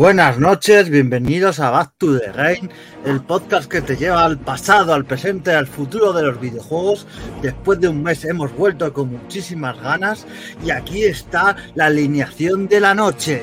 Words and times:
Buenas 0.00 0.38
noches, 0.38 0.88
bienvenidos 0.88 1.60
a 1.60 1.68
Back 1.68 1.92
to 1.98 2.18
the 2.18 2.32
Game, 2.32 2.70
el 3.04 3.20
podcast 3.20 3.70
que 3.70 3.82
te 3.82 3.98
lleva 3.98 4.24
al 4.24 4.38
pasado, 4.38 4.94
al 4.94 5.04
presente, 5.04 5.52
al 5.52 5.66
futuro 5.66 6.14
de 6.14 6.22
los 6.22 6.40
videojuegos. 6.40 7.06
Después 7.42 7.80
de 7.80 7.88
un 7.88 8.02
mes 8.02 8.24
hemos 8.24 8.50
vuelto 8.56 8.90
con 8.94 9.10
muchísimas 9.10 9.78
ganas 9.78 10.26
y 10.64 10.70
aquí 10.70 11.04
está 11.04 11.54
la 11.74 11.84
alineación 11.84 12.66
de 12.66 12.80
la 12.80 12.94
noche. 12.94 13.42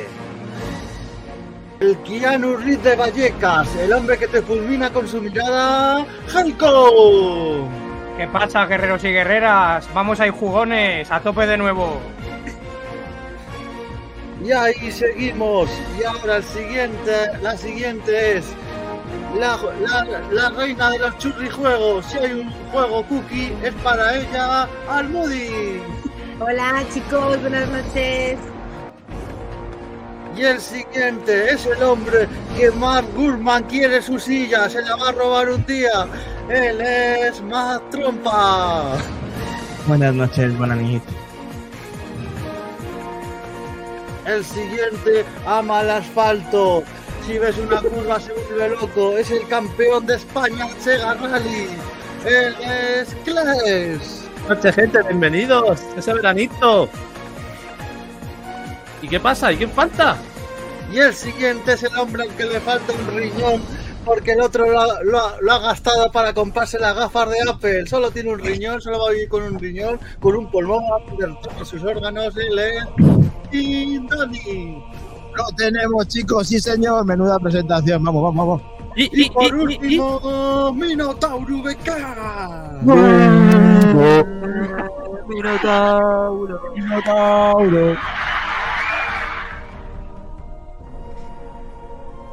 El 1.80 1.96
Keanu 2.00 2.58
de 2.58 2.96
Vallecas, 2.96 3.76
el 3.76 3.94
hombre 3.94 4.18
que 4.18 4.28
te 4.28 4.42
fulmina 4.42 4.92
con 4.92 5.08
su 5.08 5.22
mirada, 5.22 6.08
Hanko. 6.34 7.70
¿Qué 8.18 8.28
pasa, 8.30 8.66
guerreros 8.66 9.04
y 9.04 9.10
guerreras? 9.10 9.88
Vamos 9.94 10.20
ahí, 10.20 10.32
jugones, 10.32 11.12
a 11.12 11.20
tope 11.20 11.46
de 11.46 11.56
nuevo. 11.56 12.02
Y 14.44 14.52
ahí 14.52 14.92
seguimos. 14.92 15.70
Y 16.00 16.04
ahora 16.04 16.38
el 16.38 16.44
siguiente, 16.44 17.12
la 17.42 17.58
siguiente 17.58 18.38
es 18.38 18.46
la, 19.38 19.58
la, 19.82 20.22
la 20.32 20.50
reina 20.52 20.92
de 20.92 21.00
los 21.00 21.18
churrijuegos. 21.18 22.06
Si 22.06 22.18
hay 22.18 22.32
un 22.34 22.52
juego 22.72 23.04
cookie, 23.04 23.54
es 23.64 23.74
para 23.84 24.16
ella, 24.18 24.68
Almudi. 24.90 25.82
Hola 26.40 26.84
chicos, 26.94 27.42
buenas 27.42 27.68
noches. 27.70 28.38
Y 30.36 30.44
el 30.44 30.62
siguiente 30.62 31.50
es 31.52 31.66
el 31.66 31.82
hombre 31.82 32.28
que 32.56 32.70
Mark 32.70 33.08
Gurman 33.16 33.64
quiere 33.64 34.04
su 34.04 34.20
silla, 34.20 34.70
se 34.70 34.84
la 34.84 34.96
va 34.96 35.10
a 35.10 35.12
robar 35.14 35.50
un 35.50 35.66
día. 35.66 36.06
Él 36.48 36.80
es 36.80 37.42
Matt 37.42 37.90
Trompa. 37.90 38.98
Buenas 39.88 40.14
noches, 40.14 40.56
buenas 40.56 40.78
noches. 40.78 41.02
El 44.28 44.44
siguiente 44.44 45.24
ama 45.46 45.82
el 45.84 45.90
asfalto. 45.90 46.84
Si 47.26 47.40
ves 47.40 47.58
una 47.60 47.82
curva 47.82 48.20
se 48.20 48.34
vuelve 48.34 48.76
loco. 48.76 49.18
Es 49.18 49.32
el 49.32 49.48
campeón 49.48 50.06
de 50.06 50.16
España 50.16 50.68
Sega 50.80 51.14
Rally. 51.14 51.70
Él 52.26 52.54
es 52.62 53.16
Kles. 53.24 54.26
Noche 54.50 54.74
gente, 54.74 55.02
bienvenidos. 55.04 55.80
Ese 55.96 56.14
veranito. 56.14 56.90
¿Y 59.02 59.08
qué 59.08 59.18
pasa? 59.18 59.54
¿Y 59.54 59.58
quién 59.58 59.72
falta? 59.72 60.18
Y 60.92 61.00
el 61.00 61.14
siguiente 61.14 61.72
es 61.72 61.84
el 61.84 61.96
hombre 61.98 62.24
al 62.24 62.36
que 62.36 62.48
le 62.48 62.60
falta 62.60 62.92
un 62.92 63.18
riñón 63.18 63.62
porque 64.08 64.32
el 64.32 64.42
otro 64.42 64.66
lo 64.72 64.80
ha, 64.80 65.04
lo 65.04 65.20
ha- 65.20 65.36
lo 65.42 65.52
ha 65.54 65.60
gastado 65.60 66.12
para 66.12 66.34
comprarse 66.34 66.80
las 66.80 66.96
gafas 66.96 67.30
de 67.30 67.38
Apple. 67.50 67.86
Solo 67.88 68.10
tiene 68.10 68.32
un 68.32 68.40
riñón, 68.40 68.82
solo 68.82 69.00
va 69.04 69.10
a 69.10 69.12
vivir 69.12 69.30
con 69.30 69.44
un 69.44 69.60
riñón, 69.60 70.00
con 70.20 70.36
un 70.36 70.50
pulmón, 70.50 70.84
va 70.92 70.98
a 70.98 71.06
perder 71.06 71.36
todos 71.42 71.68
sus 71.68 71.84
órganos. 71.84 72.36
Él 72.38 72.58
es 72.58 72.84
y 73.52 74.00
Dani. 74.08 74.84
Lo 75.36 75.44
tenemos, 75.56 76.08
chicos, 76.08 76.48
sí, 76.48 76.60
señor. 76.60 77.06
Menuda 77.06 77.38
presentación. 77.38 78.04
Vamos, 78.04 78.24
vamos, 78.24 78.48
vamos. 78.48 78.62
Y, 78.96 79.04
Y 79.04 79.26
y, 79.26 79.30
por 79.30 79.44
y, 79.44 79.48
y, 79.48 79.52
y- 79.52 80.00
último, 80.00 80.74
Minotauro 80.74 81.62
BK. 81.62 81.90
Minotauro. 85.28 86.60
Minotauro. 86.76 87.96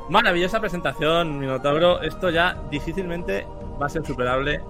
Maravillosa 0.08 0.60
presentación, 0.60 1.38
Minotauro. 1.38 2.02
Esto 2.02 2.30
ya 2.30 2.56
difícilmente 2.70 3.46
va 3.80 3.86
a 3.86 3.88
ser 3.88 4.04
superable. 4.04 4.60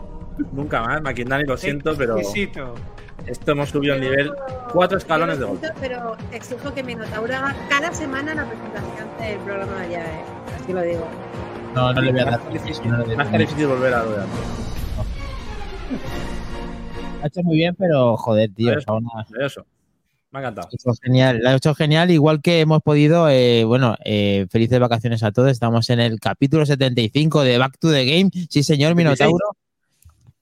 Nunca 0.53 0.81
más, 0.83 1.01
Maquindani, 1.03 1.45
lo 1.45 1.57
siento, 1.57 1.95
pero 1.97 2.19
Exquisito. 2.19 2.75
esto 3.27 3.53
hemos 3.53 3.69
subido 3.71 3.95
el 3.95 4.01
nivel 4.01 4.33
cuatro 4.73 4.99
escalones 4.99 5.39
de 5.39 5.45
golpe. 5.45 5.69
Pero 5.81 6.17
exijo 6.33 6.73
que 6.75 6.83
Minotauro 6.83 7.33
haga 7.35 7.55
cada 7.69 7.93
semana 7.93 8.35
la 8.35 8.45
presentación 8.45 9.09
del 9.19 9.39
programa 9.41 9.77
de 9.79 9.85
allá, 9.87 10.05
eh. 10.05 10.25
Así 10.61 10.73
lo 10.73 10.83
digo. 10.83 11.07
No, 11.75 11.93
no 11.93 12.01
le 12.01 12.11
voy 12.13 12.21
a 12.21 12.25
dar. 12.25 12.41
Dar. 12.41 12.41
estar 13.11 13.39
difícil 13.39 13.67
volver 13.67 13.95
a 13.95 14.03
lo 14.05 14.11
de 14.11 14.23
antes. 14.23 14.41
Ha 17.23 17.27
hecho 17.27 17.43
muy 17.43 17.57
bien, 17.57 17.75
pero 17.77 18.17
joder, 18.17 18.51
tío. 18.55 18.81
Son- 18.81 19.05
Maravilloso. 19.05 19.67
Me 20.35 20.41
ha 20.41 20.43
encantado. 20.43 20.67
Ha 20.67 20.75
hecho 20.75 21.01
genial, 21.01 21.39
la 21.41 21.51
ha 21.51 21.55
hecho 21.55 21.77
genial, 21.77 22.11
igual 22.11 22.43
que 22.43 22.59
hemos 22.59 22.83
podido, 22.83 23.31
eh, 23.31 23.63
bueno, 23.63 23.95
eh, 24.05 24.49
felices 24.51 24.81
vacaciones 24.81 25.23
a 25.23 25.31
todos, 25.31 25.49
estamos 25.49 25.89
en 25.91 26.01
el 26.01 26.19
capítulo 26.19 26.67
75 26.67 27.45
de 27.45 27.57
Back 27.57 27.79
to 27.79 27.93
the 27.93 28.05
Game, 28.05 28.33
sí 28.51 28.65
señor, 28.65 28.97
Minotauro. 28.97 29.57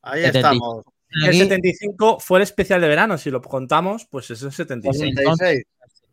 Ahí 0.00 0.22
76. 0.22 0.34
estamos. 0.36 0.84
El 1.10 1.28
Aquí, 1.28 1.38
75 1.40 2.20
fue 2.20 2.38
el 2.38 2.44
especial 2.44 2.80
de 2.80 2.88
verano. 2.88 3.18
Si 3.18 3.30
lo 3.30 3.42
contamos, 3.42 4.06
pues 4.10 4.30
es 4.30 4.38
76. 4.38 5.14
66. 5.14 5.64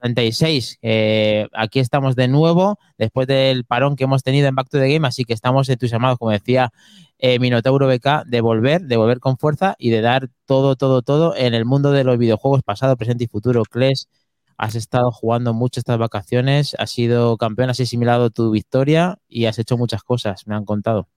76. 0.02 0.80
Eh, 0.82 1.48
aquí 1.54 1.80
estamos 1.80 2.18
de 2.18 2.28
nuevo 2.28 2.80
después 2.98 3.28
del 3.28 3.64
parón 3.64 3.96
que 3.96 4.04
hemos 4.04 4.24
tenido 4.24 4.50
en 4.50 4.56
Back 4.56 4.68
to 4.68 4.78
the 4.78 4.92
Game, 4.92 5.08
así 5.08 5.24
que 5.24 5.32
estamos 5.32 5.70
entusiasmados, 5.70 6.18
como 6.18 6.32
decía 6.32 6.74
eh, 7.20 7.38
Minotauro 7.40 7.88
BK, 7.88 8.26
de 8.26 8.42
volver, 8.42 8.82
de 8.82 8.98
volver 8.98 9.20
con 9.20 9.38
fuerza 9.38 9.76
y 9.78 9.90
de 9.92 10.02
dar 10.02 10.30
todo, 10.46 10.76
todo, 10.76 11.02
todo 11.02 11.36
en 11.36 11.54
el 11.54 11.66
mundo 11.66 11.92
de 11.92 12.04
los 12.04 12.18
videojuegos 12.18 12.64
pasado, 12.64 12.98
presente 12.98 13.26
y 13.26 13.28
futuro. 13.28 13.64
Kles, 13.64 14.10
has 14.58 14.76
estado 14.76 15.12
jugando 15.12 15.54
mucho 15.54 15.80
estas 15.80 15.98
vacaciones, 15.98 16.76
has 16.80 16.92
sido 16.92 17.38
campeón, 17.38 17.70
has 17.70 17.80
asimilado 17.80 18.30
tu 18.30 18.52
victoria 18.52 19.20
y 19.28 19.46
has 19.46 19.60
hecho 19.60 19.78
muchas 19.78 20.04
cosas, 20.04 20.48
me 20.48 20.56
han 20.56 20.66
contado. 20.66 21.08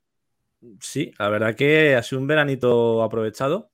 Sí, 0.80 1.12
la 1.18 1.28
verdad 1.28 1.56
que 1.56 1.96
ha 1.96 2.02
sido 2.02 2.20
un 2.20 2.28
veranito 2.28 3.02
aprovechado, 3.02 3.72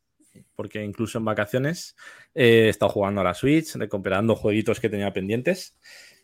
porque 0.54 0.82
incluso 0.82 1.18
en 1.18 1.26
vacaciones 1.26 1.96
eh, 2.34 2.64
he 2.66 2.68
estado 2.70 2.90
jugando 2.90 3.20
a 3.20 3.24
la 3.24 3.34
Switch, 3.34 3.74
recuperando 3.74 4.36
jueguitos 4.36 4.80
que 4.80 4.88
tenía 4.88 5.12
pendientes, 5.12 5.76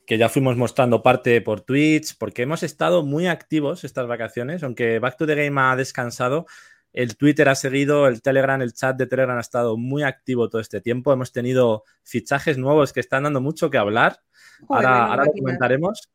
que 0.07 0.19
ya 0.19 0.29
fuimos 0.29 0.57
mostrando 0.57 1.03
parte 1.03 1.41
por 1.41 1.63
Twitch, 1.63 2.17
porque 2.19 2.43
hemos 2.43 2.63
estado 2.63 3.05
muy 3.05 3.27
activos 3.27 3.85
estas 3.85 4.07
vacaciones, 4.07 4.63
aunque 4.63 4.99
Back 4.99 5.17
to 5.17 5.27
the 5.27 5.35
Game 5.35 5.61
ha 5.61 5.77
descansado. 5.77 6.47
El 6.93 7.17
Twitter 7.17 7.49
ha 7.49 7.57
seguido, 7.57 8.07
el 8.07 8.23
Telegram, 8.23 8.61
el 8.63 8.73
chat 8.73 8.97
de 8.97 9.07
Telegram 9.07 9.37
ha 9.37 9.41
estado 9.41 9.77
muy 9.77 10.05
activo 10.05 10.49
todo 10.49 10.61
este 10.61 10.81
tiempo. 10.81 11.13
Hemos 11.13 11.33
tenido 11.33 11.83
fichajes 12.05 12.57
nuevos 12.57 12.93
que 12.93 13.01
están 13.01 13.25
dando 13.25 13.41
mucho 13.41 13.69
que 13.69 13.79
hablar. 13.79 14.21
Joder, 14.67 14.87
ahora 14.87 15.25
lo 15.25 15.33
comentaremos. 15.33 16.11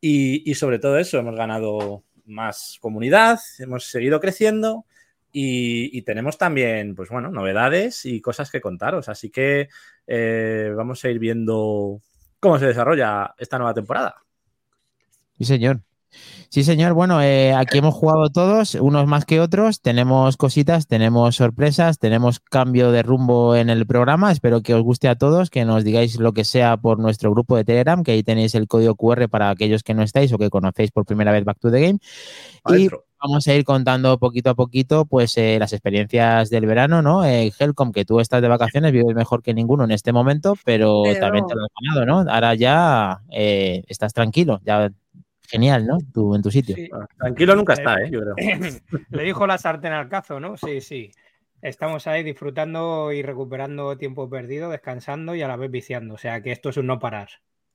Y, 0.00 0.50
y 0.50 0.54
sobre 0.54 0.78
todo 0.78 0.98
eso, 0.98 1.18
hemos 1.18 1.36
ganado 1.36 2.02
más 2.24 2.78
comunidad, 2.80 3.38
hemos 3.60 3.84
seguido 3.84 4.20
creciendo 4.20 4.84
y, 5.30 5.96
y 5.96 6.02
tenemos 6.02 6.38
también, 6.38 6.96
pues 6.96 7.08
bueno, 7.08 7.30
novedades 7.30 8.04
y 8.04 8.20
cosas 8.20 8.50
que 8.50 8.60
contaros. 8.60 9.08
Así 9.08 9.30
que 9.30 9.68
eh, 10.08 10.72
vamos 10.76 11.04
a 11.04 11.08
ir 11.08 11.20
viendo 11.20 12.00
cómo 12.40 12.58
se 12.58 12.66
desarrolla 12.66 13.34
esta 13.38 13.58
nueva 13.58 13.74
temporada. 13.74 14.16
Sí, 15.38 15.44
señor. 15.44 15.80
Sí, 16.48 16.64
señor. 16.64 16.94
Bueno, 16.94 17.20
eh, 17.20 17.52
aquí 17.52 17.78
hemos 17.78 17.94
jugado 17.94 18.30
todos, 18.30 18.74
unos 18.76 19.06
más 19.06 19.24
que 19.24 19.40
otros. 19.40 19.82
Tenemos 19.82 20.36
cositas, 20.36 20.86
tenemos 20.86 21.36
sorpresas, 21.36 21.98
tenemos 21.98 22.40
cambio 22.40 22.92
de 22.92 23.02
rumbo 23.02 23.56
en 23.56 23.68
el 23.68 23.86
programa. 23.86 24.32
Espero 24.32 24.62
que 24.62 24.74
os 24.74 24.82
guste 24.82 25.08
a 25.08 25.16
todos, 25.16 25.50
que 25.50 25.64
nos 25.64 25.84
digáis 25.84 26.18
lo 26.18 26.32
que 26.32 26.44
sea 26.44 26.76
por 26.76 26.98
nuestro 26.98 27.30
grupo 27.32 27.56
de 27.56 27.64
Telegram, 27.64 28.02
que 28.02 28.12
ahí 28.12 28.22
tenéis 28.22 28.54
el 28.54 28.68
código 28.68 28.94
QR 28.94 29.28
para 29.28 29.50
aquellos 29.50 29.82
que 29.82 29.94
no 29.94 30.02
estáis 30.02 30.32
o 30.32 30.38
que 30.38 30.50
conocéis 30.50 30.92
por 30.92 31.04
primera 31.04 31.32
vez 31.32 31.44
Back 31.44 31.58
to 31.58 31.70
the 31.70 31.80
Game. 31.80 31.98
Y 32.68 32.72
Adentro. 32.72 33.05
Vamos 33.26 33.46
a 33.48 33.54
ir 33.54 33.64
contando 33.64 34.18
poquito 34.18 34.50
a 34.50 34.54
poquito, 34.54 35.04
pues, 35.04 35.36
eh, 35.38 35.56
las 35.58 35.72
experiencias 35.72 36.50
del 36.50 36.66
verano, 36.66 37.02
¿no? 37.02 37.24
Eh, 37.24 37.52
Helcom, 37.58 37.92
que 37.92 38.04
tú 38.04 38.20
estás 38.20 38.40
de 38.42 38.48
vacaciones, 38.48 38.92
vives 38.92 39.14
mejor 39.14 39.42
que 39.42 39.54
ninguno 39.54 39.84
en 39.84 39.90
este 39.90 40.12
momento, 40.12 40.54
pero 40.64 41.02
Pero- 41.04 41.20
también 41.20 41.46
te 41.46 41.54
lo 41.54 41.62
has 41.64 41.70
ganado, 41.80 42.06
¿no? 42.24 42.30
Ahora 42.30 42.54
ya 42.54 43.20
eh, 43.30 43.82
estás 43.88 44.12
tranquilo, 44.12 44.60
ya 44.64 44.90
genial, 45.48 45.86
¿no? 45.86 45.98
Tú 46.12 46.34
en 46.34 46.42
tu 46.42 46.50
sitio. 46.50 46.74
Sí. 46.76 46.88
Tranquilo 47.18 47.54
nunca 47.56 47.74
está, 47.74 48.00
¿eh? 48.02 48.10
Yo 48.10 48.20
creo. 48.20 48.34
Le 49.10 49.22
dijo 49.22 49.46
la 49.46 49.58
sartén 49.58 49.92
al 49.92 50.08
cazo, 50.08 50.40
¿no? 50.40 50.56
Sí, 50.56 50.80
sí. 50.80 51.10
Estamos 51.62 52.06
ahí 52.06 52.22
disfrutando 52.22 53.12
y 53.12 53.22
recuperando 53.22 53.96
tiempo 53.96 54.28
perdido, 54.28 54.70
descansando 54.70 55.34
y 55.34 55.42
a 55.42 55.48
la 55.48 55.56
vez 55.56 55.70
viciando. 55.70 56.14
O 56.14 56.18
sea 56.18 56.40
que 56.42 56.52
esto 56.52 56.68
es 56.68 56.76
un 56.76 56.86
no 56.86 56.98
parar. 56.98 57.28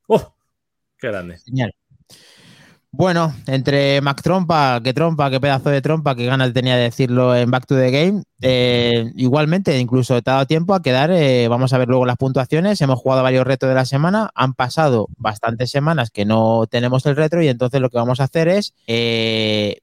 ¡Oh! 0.06 0.34
¡Qué 0.98 1.08
grande! 1.08 1.38
Genial. 1.44 1.74
Bueno, 2.94 3.34
entre 3.46 4.02
Mac 4.02 4.20
Trompa, 4.22 4.78
qué 4.84 4.92
trompa, 4.92 5.30
qué 5.30 5.40
pedazo 5.40 5.70
de 5.70 5.80
trompa, 5.80 6.14
qué 6.14 6.26
ganas 6.26 6.52
tenía 6.52 6.76
de 6.76 6.82
decirlo 6.82 7.34
en 7.34 7.50
Back 7.50 7.64
to 7.66 7.74
the 7.74 7.90
Game. 7.90 8.22
Eh, 8.42 9.10
igualmente, 9.16 9.78
incluso 9.78 10.20
te 10.20 10.30
ha 10.30 10.34
dado 10.34 10.46
tiempo 10.46 10.74
a 10.74 10.82
quedar, 10.82 11.10
eh, 11.10 11.48
vamos 11.48 11.72
a 11.72 11.78
ver 11.78 11.88
luego 11.88 12.04
las 12.04 12.18
puntuaciones. 12.18 12.82
Hemos 12.82 12.98
jugado 13.00 13.22
varios 13.22 13.46
retos 13.46 13.70
de 13.70 13.74
la 13.76 13.86
semana, 13.86 14.30
han 14.34 14.52
pasado 14.52 15.08
bastantes 15.16 15.70
semanas 15.70 16.10
que 16.10 16.26
no 16.26 16.66
tenemos 16.70 17.06
el 17.06 17.16
retro 17.16 17.42
y 17.42 17.48
entonces 17.48 17.80
lo 17.80 17.88
que 17.88 17.96
vamos 17.96 18.20
a 18.20 18.24
hacer 18.24 18.48
es, 18.48 18.74
eh, 18.86 19.78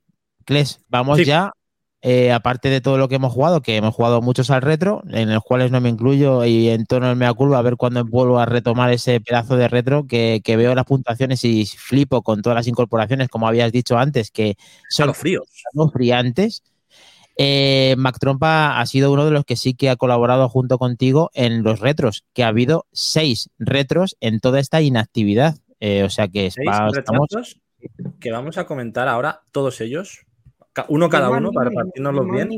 Kles, 0.45 0.79
vamos 0.87 1.17
Sí. 1.17 1.25
ya, 1.25 1.51
eh, 2.01 2.31
aparte 2.31 2.69
de 2.69 2.79
todo 2.81 2.97
lo 2.97 3.09
que 3.09 3.15
hemos 3.15 3.33
jugado, 3.33 3.61
que 3.61 3.75
hemos 3.75 3.93
jugado 3.93 4.21
muchos 4.21 4.49
al 4.51 4.61
retro, 4.61 5.03
en 5.09 5.33
los 5.33 5.43
cuales 5.43 5.71
no 5.71 5.81
me 5.81 5.89
incluyo 5.89 6.45
y 6.45 6.69
en 6.69 6.85
torno 6.85 7.07
al 7.07 7.15
mea 7.17 7.33
curva, 7.33 7.59
a 7.59 7.61
ver 7.61 7.75
cuándo 7.75 8.05
vuelvo 8.05 8.39
a 8.39 8.45
retomar 8.45 8.91
ese 8.91 9.19
pedazo 9.19 9.57
de 9.57 9.67
retro 9.67 10.07
que, 10.07 10.41
que 10.43 10.55
veo 10.55 10.73
las 10.75 10.85
puntuaciones 10.85 11.43
y 11.43 11.65
flipo 11.65 12.21
con 12.21 12.41
todas 12.41 12.55
las 12.55 12.67
incorporaciones, 12.67 13.27
como 13.27 13.47
habías 13.47 13.71
dicho 13.71 13.97
antes, 13.97 14.31
que 14.31 14.55
son 14.89 15.13
frío. 15.13 15.43
friantes. 15.93 16.63
Eh, 17.41 17.95
Mac 17.97 18.17
Trompa 18.19 18.79
ha 18.81 18.85
sido 18.85 19.13
uno 19.13 19.23
de 19.23 19.31
los 19.31 19.45
que 19.45 19.55
sí 19.55 19.73
que 19.73 19.89
ha 19.89 19.95
colaborado 19.95 20.49
junto 20.49 20.77
contigo 20.77 21.31
en 21.33 21.63
los 21.63 21.79
retros, 21.79 22.25
que 22.33 22.43
ha 22.43 22.47
habido 22.49 22.85
seis 22.91 23.49
retros 23.59 24.17
en 24.19 24.41
toda 24.41 24.59
esta 24.59 24.81
inactividad. 24.81 25.55
Eh, 25.79 26.03
o 26.03 26.09
sea 26.09 26.27
que 26.27 26.51
Seis 26.51 26.67
estamos. 26.97 27.29
que 28.19 28.31
vamos 28.31 28.57
a 28.57 28.65
comentar 28.65 29.07
ahora, 29.07 29.43
todos 29.53 29.79
ellos, 29.79 30.25
uno 30.87 31.09
cada 31.09 31.29
uno, 31.29 31.51
para 31.51 31.69
repartirnoslos 31.69 32.31
bien. 32.31 32.49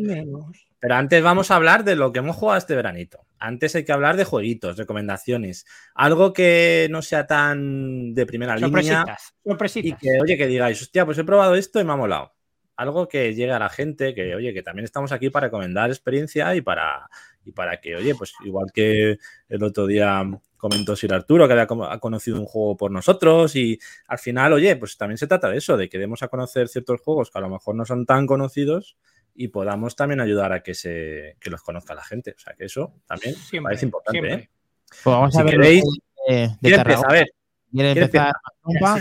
Pero 0.79 0.95
antes 0.95 1.21
vamos 1.21 1.51
a 1.51 1.55
hablar 1.55 1.83
de 1.83 1.95
lo 1.95 2.11
que 2.11 2.19
hemos 2.19 2.35
jugado 2.35 2.57
este 2.57 2.75
veranito. 2.75 3.25
Antes 3.37 3.75
hay 3.75 3.85
que 3.85 3.91
hablar 3.91 4.17
de 4.17 4.25
jueguitos, 4.25 4.77
recomendaciones. 4.77 5.65
Algo 5.93 6.33
que 6.33 6.87
no 6.89 7.01
sea 7.01 7.27
tan 7.27 8.13
de 8.13 8.25
primera 8.25 8.55
línea 8.55 8.69
Sorpresitas, 8.69 9.33
y 9.43 9.49
sorpresitas. 9.49 9.99
que, 9.99 10.21
oye, 10.21 10.37
que 10.37 10.47
digáis, 10.47 10.81
hostia, 10.81 11.05
pues 11.05 11.17
he 11.17 11.23
probado 11.23 11.55
esto 11.55 11.79
y 11.79 11.83
me 11.83 11.93
ha 11.93 11.97
molado. 11.97 12.33
Algo 12.75 13.07
que 13.07 13.35
llegue 13.35 13.51
a 13.51 13.59
la 13.59 13.69
gente, 13.69 14.15
que, 14.15 14.33
oye, 14.33 14.53
que 14.53 14.63
también 14.63 14.85
estamos 14.85 15.11
aquí 15.11 15.29
para 15.29 15.47
recomendar 15.47 15.89
experiencia 15.89 16.55
y 16.55 16.61
para, 16.61 17.09
y 17.43 17.51
para 17.51 17.79
que, 17.81 17.95
oye, 17.95 18.13
pues 18.15 18.33
igual 18.45 18.67
que 18.73 19.17
el 19.49 19.63
otro 19.63 19.87
día 19.87 20.23
comentó 20.57 20.95
Sir 20.95 21.13
Arturo, 21.13 21.47
que 21.47 21.53
había 21.53 21.67
ha 21.89 21.99
conocido 21.99 22.39
un 22.39 22.45
juego 22.45 22.77
por 22.77 22.91
nosotros 22.91 23.55
y 23.55 23.79
al 24.07 24.19
final, 24.19 24.53
oye, 24.53 24.75
pues 24.75 24.95
también 24.97 25.17
se 25.17 25.25
trata 25.27 25.49
de 25.49 25.57
eso, 25.57 25.75
de 25.75 25.89
que 25.89 25.97
demos 25.97 26.21
a 26.21 26.27
conocer 26.27 26.67
ciertos 26.67 27.01
juegos 27.01 27.31
que 27.31 27.39
a 27.39 27.41
lo 27.41 27.49
mejor 27.49 27.73
no 27.75 27.83
son 27.85 28.05
tan 28.05 28.27
conocidos 28.27 28.95
y 29.33 29.47
podamos 29.47 29.95
también 29.95 30.19
ayudar 30.21 30.51
a 30.53 30.61
que 30.61 30.73
se 30.75 31.37
que 31.39 31.49
los 31.49 31.61
conozca 31.63 31.95
la 31.95 32.03
gente. 32.03 32.31
O 32.35 32.39
sea, 32.39 32.53
que 32.53 32.65
eso 32.65 32.93
también 33.07 33.33
Siempre, 33.35 33.69
parece 33.69 33.85
importante, 33.85 34.19
siempre. 34.19 34.43
¿eh? 34.45 34.49
Pues 34.89 35.03
vamos 35.05 35.33
Si 35.33 35.39
a 35.39 35.43
ver. 35.43 35.53
queréis- 35.55 35.83
de, 36.27 36.35
de. 36.61 36.75
A 36.75 36.83
ver, 37.11 37.33
¿Quiere 37.71 37.93
¿quién 37.93 38.03
empezar? 38.03 38.33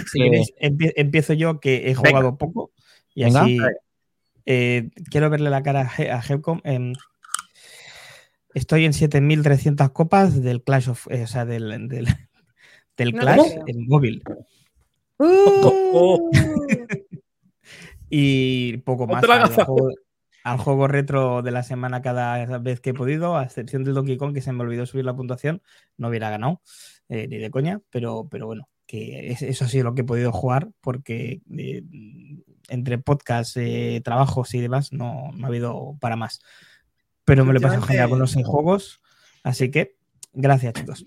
Si 0.06 0.18
queréis, 0.18 0.54
empiezo 0.58 1.32
yo, 1.34 1.60
que 1.60 1.90
he 1.90 1.94
Venga. 1.94 1.98
jugado 2.10 2.38
poco. 2.38 2.70
Y 3.14 3.24
Venga. 3.24 3.42
así 3.42 3.58
eh, 4.46 4.88
quiero 5.10 5.28
verle 5.28 5.50
la 5.50 5.62
cara 5.62 5.82
a 5.82 6.02
He- 6.02 6.10
a 6.10 6.20
Hepcom. 6.26 6.60
em, 6.64 6.94
estoy 8.54 8.84
en 8.84 8.92
7300 8.92 9.90
copas 9.90 10.42
del 10.42 10.62
Clash 10.62 10.88
of. 10.90 11.06
eh, 11.10 11.22
o 11.24 11.26
sea, 11.26 11.44
del, 11.44 11.88
del, 11.88 12.06
del 12.96 13.12
No 13.12 13.20
Clash 13.20 13.52
en 13.66 13.88
móvil. 13.88 14.22
Oh, 15.18 16.30
Y 18.08 18.78
poco 18.78 19.06
más. 19.06 19.22
Al 19.24 19.50
juego, 19.64 19.90
al 20.44 20.58
juego 20.58 20.88
retro 20.88 21.42
de 21.42 21.50
la 21.50 21.62
semana 21.62 22.02
cada 22.02 22.58
vez 22.58 22.80
que 22.80 22.90
he 22.90 22.94
podido, 22.94 23.36
a 23.36 23.44
excepción 23.44 23.84
del 23.84 23.94
Donkey 23.94 24.16
Kong, 24.16 24.34
que 24.34 24.40
se 24.40 24.52
me 24.52 24.62
olvidó 24.62 24.86
subir 24.86 25.04
la 25.04 25.14
puntuación, 25.14 25.62
no 25.96 26.08
hubiera 26.08 26.30
ganado, 26.30 26.60
eh, 27.08 27.28
ni 27.28 27.36
de 27.38 27.50
coña, 27.50 27.80
pero, 27.90 28.26
pero 28.30 28.46
bueno, 28.46 28.68
que 28.86 29.30
es- 29.32 29.42
eso 29.42 29.64
ha 29.64 29.68
sido 29.68 29.84
lo 29.84 29.94
que 29.94 30.00
he 30.00 30.04
podido 30.04 30.32
jugar, 30.32 30.68
porque 30.80 31.42
eh, 31.56 31.84
entre 32.68 32.98
podcasts, 32.98 33.56
eh, 33.56 34.00
trabajos 34.04 34.54
y 34.54 34.60
demás, 34.60 34.92
no, 34.92 35.30
no 35.34 35.44
ha 35.46 35.48
habido 35.48 35.96
para 36.00 36.16
más. 36.16 36.40
Pero 37.30 37.44
me 37.44 37.52
lo 37.52 37.58
he 37.58 37.62
pasado 37.62 37.82
genial 37.82 38.08
con 38.10 38.18
los 38.18 38.30
seis 38.32 38.44
juegos, 38.46 39.00
así 39.44 39.70
que 39.70 39.96
gracias, 40.32 40.72
chicos. 40.74 41.04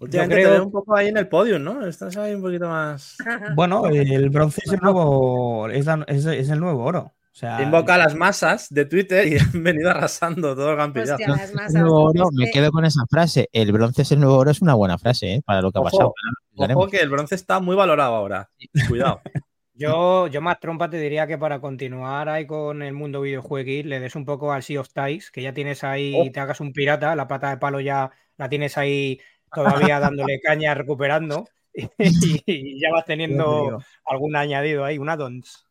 últimamente 0.00 0.34
creo- 0.36 0.48
te 0.48 0.52
veo 0.54 0.64
un 0.64 0.72
poco 0.72 0.96
ahí 0.96 1.08
en 1.08 1.16
el 1.18 1.28
podio, 1.28 1.58
¿no? 1.58 1.86
Estás 1.86 2.16
ahí 2.16 2.34
un 2.34 2.42
poquito 2.42 2.68
más. 2.68 3.16
Bueno, 3.54 3.84
el 3.88 4.30
bronce 4.30 4.62
es 4.64 4.72
el 4.72 4.80
nuevo, 4.80 5.68
es, 5.68 5.84
la- 5.86 6.04
es- 6.08 6.24
es 6.26 6.48
el 6.50 6.60
nuevo 6.60 6.82
oro. 6.84 7.12
O 7.32 7.38
sea, 7.38 7.62
Invoca 7.62 7.96
a 7.96 7.98
las 7.98 8.14
masas 8.14 8.68
de 8.70 8.86
Twitter 8.86 9.28
y 9.28 9.36
han 9.38 9.62
venido 9.62 9.90
arrasando 9.90 10.54
todo 10.56 10.70
el 10.70 10.76
gampillado. 10.76 11.12
Hostia, 11.16 11.28
las 11.28 11.50
El 11.50 11.54
masas. 11.56 11.72
nuevo 11.82 12.04
oro, 12.04 12.22
Es 12.30 12.34
me 12.34 12.44
que- 12.46 12.50
quedo 12.52 12.70
con 12.72 12.84
esa 12.86 13.02
frase. 13.10 13.50
El 13.52 13.72
bronce 13.72 14.02
es 14.02 14.12
el 14.12 14.20
nuevo 14.20 14.36
oro, 14.38 14.50
es 14.50 14.62
una 14.62 14.72
buena 14.74 14.96
frase, 14.96 15.34
¿eh? 15.34 15.42
Para 15.44 15.60
lo 15.60 15.70
que 15.70 15.78
ha 15.78 15.82
pasado. 15.82 16.14
Ojo 16.56 16.88
que 16.88 16.96
el 16.98 17.10
bronce 17.10 17.34
está 17.34 17.60
muy 17.60 17.76
valorado 17.76 18.14
ahora. 18.14 18.48
Cuidado. 18.88 19.20
Yo, 19.78 20.26
yo 20.28 20.40
más 20.40 20.58
trompa 20.58 20.88
te 20.88 20.98
diría 20.98 21.26
que 21.26 21.36
para 21.36 21.60
continuar 21.60 22.28
ahí 22.30 22.46
con 22.46 22.82
el 22.82 22.94
mundo 22.94 23.20
videojueguil 23.20 23.88
le 23.90 24.00
des 24.00 24.16
un 24.16 24.24
poco 24.24 24.52
al 24.52 24.62
Sea 24.62 24.80
of 24.80 24.88
Ties, 24.92 25.30
que 25.30 25.42
ya 25.42 25.52
tienes 25.52 25.84
ahí, 25.84 26.14
Oh. 26.16 26.30
te 26.32 26.40
hagas 26.40 26.60
un 26.60 26.72
pirata, 26.72 27.14
la 27.14 27.28
pata 27.28 27.50
de 27.50 27.58
palo 27.58 27.80
ya 27.80 28.10
la 28.38 28.48
tienes 28.48 28.78
ahí 28.78 29.20
todavía 29.54 30.00
dándole 30.00 30.40
caña, 30.42 30.74
recuperando, 30.74 31.46
y, 31.74 31.88
y 32.46 32.80
ya 32.80 32.90
vas 32.90 33.04
teniendo 33.04 33.78
algún 34.06 34.34
añadido 34.36 34.84
ahí, 34.84 34.96
un 34.98 35.10
add-ons. 35.10 35.66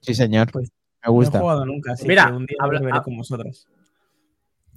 Sí, 0.00 0.14
señor. 0.14 0.50
Pues, 0.50 0.70
me 0.70 1.06
no 1.06 1.10
he 1.12 1.14
gusta. 1.14 1.38
jugado 1.38 1.64
nunca, 1.66 1.92
así 1.92 2.06
Mira, 2.08 2.26
que 2.26 2.32
un 2.32 2.46
día 2.46 2.56
habla- 2.60 2.80
veré 2.80 3.00
con 3.02 3.16
vosotros. 3.16 3.68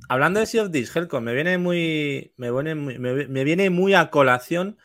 Hablando 0.07 0.39
de 0.39 0.45
Sea 0.45 0.63
of 0.63 0.71
Thieves, 0.71 0.95
Helcom, 0.95 1.23
me 1.23 1.33
viene 1.33 1.57
muy. 1.57 2.33
Me 2.37 2.51
viene 2.51 2.75
muy, 2.75 2.97
me, 2.99 3.27
me 3.27 3.43
viene 3.43 3.69
muy 3.69 3.93
a 3.93 4.09
colación 4.09 4.77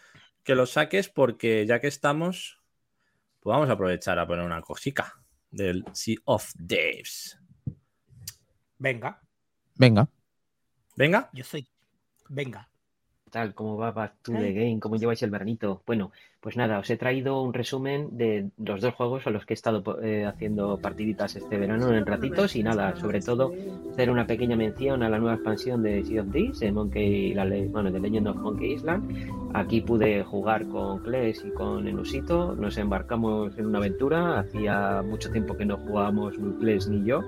que 0.42 0.54
lo 0.54 0.66
saques 0.66 1.08
porque 1.08 1.64
ya 1.66 1.80
que 1.80 1.86
estamos, 1.86 2.60
pues 3.44 3.52
vamos 3.52 3.68
a 3.68 3.74
aprovechar 3.74 4.18
a 4.18 4.26
poner 4.26 4.42
una 4.42 4.62
cosica 4.62 5.12
del 5.50 5.84
Sea 5.92 6.16
of 6.24 6.50
Thieves. 6.66 7.38
Venga, 8.78 9.20
Venga. 9.74 10.08
Venga. 10.96 11.28
yo 11.34 11.44
soy. 11.44 11.68
Venga. 12.30 12.70
tal? 13.30 13.54
¿Cómo 13.54 13.76
va 13.76 13.90
Back 13.92 14.22
to 14.22 14.32
the. 14.32 14.50
Game? 14.54 14.80
¿Cómo 14.80 14.96
lleváis 14.96 15.22
el 15.22 15.28
veranito? 15.28 15.82
Bueno, 15.86 16.10
pues 16.44 16.58
nada, 16.58 16.78
os 16.78 16.90
he 16.90 16.98
traído 16.98 17.40
un 17.40 17.54
resumen 17.54 18.18
de 18.18 18.50
los 18.58 18.82
dos 18.82 18.92
juegos 18.92 19.26
a 19.26 19.30
los 19.30 19.46
que 19.46 19.54
he 19.54 19.56
estado 19.56 19.82
eh, 20.02 20.26
haciendo 20.26 20.76
partiditas 20.76 21.34
este 21.36 21.56
verano 21.56 21.90
en 21.94 22.04
ratitos 22.04 22.54
y 22.54 22.62
nada, 22.62 22.94
sobre 22.96 23.22
todo 23.22 23.50
hacer 23.90 24.10
una 24.10 24.26
pequeña 24.26 24.54
mención 24.54 25.02
a 25.02 25.08
la 25.08 25.18
nueva 25.18 25.36
expansión 25.36 25.82
de 25.82 26.04
Sea 26.04 26.20
of 26.20 26.30
Thieves, 26.32 26.60
de 26.60 26.70
Monkey, 26.70 27.34
bueno, 27.68 27.90
de 27.90 27.98
Legend 27.98 28.28
of 28.28 28.36
Monkey 28.36 28.74
Island. 28.74 29.54
Aquí 29.54 29.80
pude 29.80 30.22
jugar 30.22 30.68
con 30.68 30.98
Kles 31.02 31.42
y 31.46 31.50
con 31.52 31.88
Enusito, 31.88 32.54
nos 32.54 32.76
embarcamos 32.76 33.56
en 33.56 33.64
una 33.64 33.78
aventura, 33.78 34.40
hacía 34.40 35.00
mucho 35.00 35.30
tiempo 35.30 35.56
que 35.56 35.64
no 35.64 35.78
jugábamos 35.78 36.38
ni 36.38 36.88
ni 36.90 37.04
yo 37.06 37.22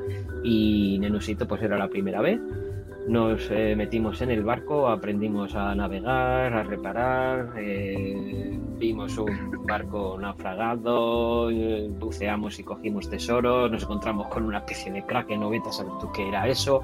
y 0.45 0.99
Nenusito 1.01 1.49
pues 1.49 1.63
era 1.63 1.79
la 1.79 1.89
primera 1.89 2.21
vez. 2.21 2.39
Nos 3.09 3.49
eh, 3.53 3.75
metimos 3.77 4.21
en 4.21 4.31
el 4.33 4.43
barco, 4.43 4.89
aprendimos 4.89 5.55
a 5.55 5.73
navegar, 5.77 6.53
a 6.53 6.63
reparar, 6.65 7.53
eh, 7.57 8.59
vimos 8.79 9.17
un 9.17 9.65
barco 9.65 10.19
naufragado, 10.21 11.49
eh, 11.53 11.89
buceamos 12.01 12.59
y 12.59 12.65
cogimos 12.65 13.09
tesoros, 13.09 13.71
nos 13.71 13.85
encontramos 13.85 14.27
con 14.27 14.45
una 14.45 14.59
especie 14.59 14.91
de 14.91 15.03
kraken, 15.05 15.39
no 15.39 15.51
vete 15.51 15.69
a 15.69 15.99
tú 16.01 16.11
qué 16.13 16.29
era 16.29 16.49
eso. 16.49 16.83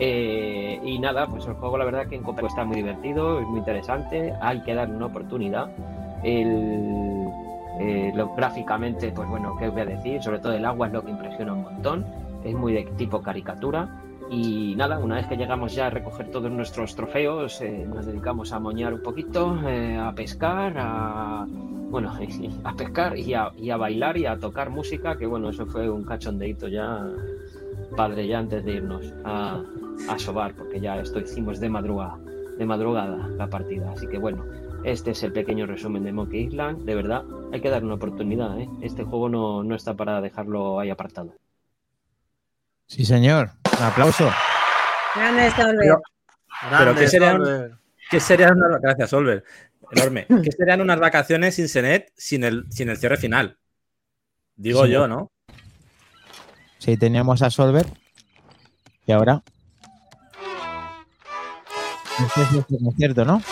Y 0.00 0.98
nada, 0.98 1.26
pues 1.26 1.46
el 1.46 1.52
juego 1.54 1.76
la 1.78 1.84
verdad 1.84 2.06
que 2.08 2.16
en 2.16 2.22
copa 2.22 2.46
está 2.46 2.64
muy 2.64 2.76
divertido, 2.76 3.38
es 3.38 3.46
muy 3.46 3.58
interesante, 3.58 4.32
hay 4.40 4.62
que 4.62 4.74
darle 4.74 4.96
una 4.96 5.06
oportunidad. 5.06 5.70
El, 6.24 7.26
lo- 8.16 8.34
gráficamente, 8.34 9.12
pues 9.12 9.28
bueno, 9.28 9.54
¿qué 9.58 9.68
os 9.68 9.72
voy 9.72 9.82
a 9.82 9.86
decir? 9.86 10.20
Sobre 10.22 10.38
todo 10.40 10.52
el 10.54 10.64
agua 10.64 10.86
es 10.88 10.92
lo 10.94 11.04
que 11.04 11.10
impresiona 11.10 11.52
un 11.52 11.62
montón, 11.62 12.06
es 12.42 12.54
muy 12.54 12.72
de 12.72 12.84
tipo 12.96 13.20
caricatura. 13.20 13.88
Y 14.32 14.76
nada, 14.76 15.00
una 15.00 15.16
vez 15.16 15.26
que 15.26 15.36
llegamos 15.36 15.74
ya 15.74 15.88
a 15.88 15.90
recoger 15.90 16.30
todos 16.30 16.52
nuestros 16.52 16.94
trofeos, 16.94 17.60
eh, 17.62 17.84
nos 17.84 18.06
dedicamos 18.06 18.52
a 18.52 18.60
moñar 18.60 18.94
un 18.94 19.02
poquito, 19.02 19.58
eh, 19.66 19.96
a 19.96 20.12
pescar, 20.14 20.74
a 20.78 21.46
bueno, 21.48 22.12
a 22.64 22.74
pescar 22.74 23.18
y 23.18 23.34
a, 23.34 23.50
y 23.56 23.70
a 23.70 23.76
bailar 23.76 24.16
y 24.16 24.26
a 24.26 24.38
tocar 24.38 24.70
música, 24.70 25.16
que 25.16 25.26
bueno, 25.26 25.50
eso 25.50 25.66
fue 25.66 25.90
un 25.90 26.04
cachondeito 26.04 26.68
ya, 26.68 27.10
padre, 27.96 28.28
ya 28.28 28.38
antes 28.38 28.64
de 28.64 28.74
irnos 28.74 29.12
a, 29.24 29.64
a 30.08 30.18
sobar, 30.20 30.54
porque 30.54 30.80
ya 30.80 31.00
esto 31.00 31.18
hicimos 31.18 31.58
de 31.58 31.68
madrugada, 31.68 32.16
de 32.56 32.66
madrugada 32.66 33.26
la 33.36 33.48
partida. 33.48 33.90
Así 33.90 34.06
que 34.06 34.18
bueno, 34.18 34.44
este 34.84 35.10
es 35.10 35.24
el 35.24 35.32
pequeño 35.32 35.66
resumen 35.66 36.04
de 36.04 36.12
Monkey 36.12 36.42
Island. 36.44 36.84
De 36.84 36.94
verdad, 36.94 37.24
hay 37.52 37.60
que 37.60 37.68
dar 37.70 37.84
una 37.84 37.94
oportunidad, 37.94 38.60
¿eh? 38.60 38.68
Este 38.80 39.02
juego 39.02 39.28
no, 39.28 39.64
no 39.64 39.74
está 39.74 39.94
para 39.94 40.20
dejarlo 40.20 40.78
ahí 40.78 40.90
apartado. 40.90 41.34
Sí, 42.86 43.04
señor. 43.04 43.52
Un 43.80 43.86
aplauso. 43.86 44.30
Grande 45.16 45.50
Solver. 45.50 45.96
Pero- 46.78 46.94
¿qué 46.94 47.08
serían- 47.08 47.36
Solver. 47.38 47.70
¿Qué 48.10 48.20
serían 48.20 48.56
unas 48.62 48.80
Gracias, 48.80 49.12
Olver. 49.12 49.44
Enorme. 49.92 50.26
¿Qué 50.44 50.52
serían 50.52 50.80
unas 50.82 51.00
vacaciones 51.00 51.54
sin 51.56 51.68
Senet 51.68 52.12
sin 52.16 52.44
el, 52.44 52.64
sin 52.70 52.90
el 52.90 52.96
cierre 52.98 53.16
final? 53.16 53.58
Digo 54.54 54.84
Sí. 54.84 54.92
yo, 54.92 55.08
¿no? 55.08 55.32
Sí, 56.78 56.96
teníamos 56.96 57.40
a 57.42 57.50
Solver. 57.50 57.86
Y 59.06 59.12
ahora. 59.12 59.42
Este 62.18 62.42
es 62.42 62.52
nuestro 62.52 62.76
concierto, 62.84 63.24
¿no? 63.24 63.42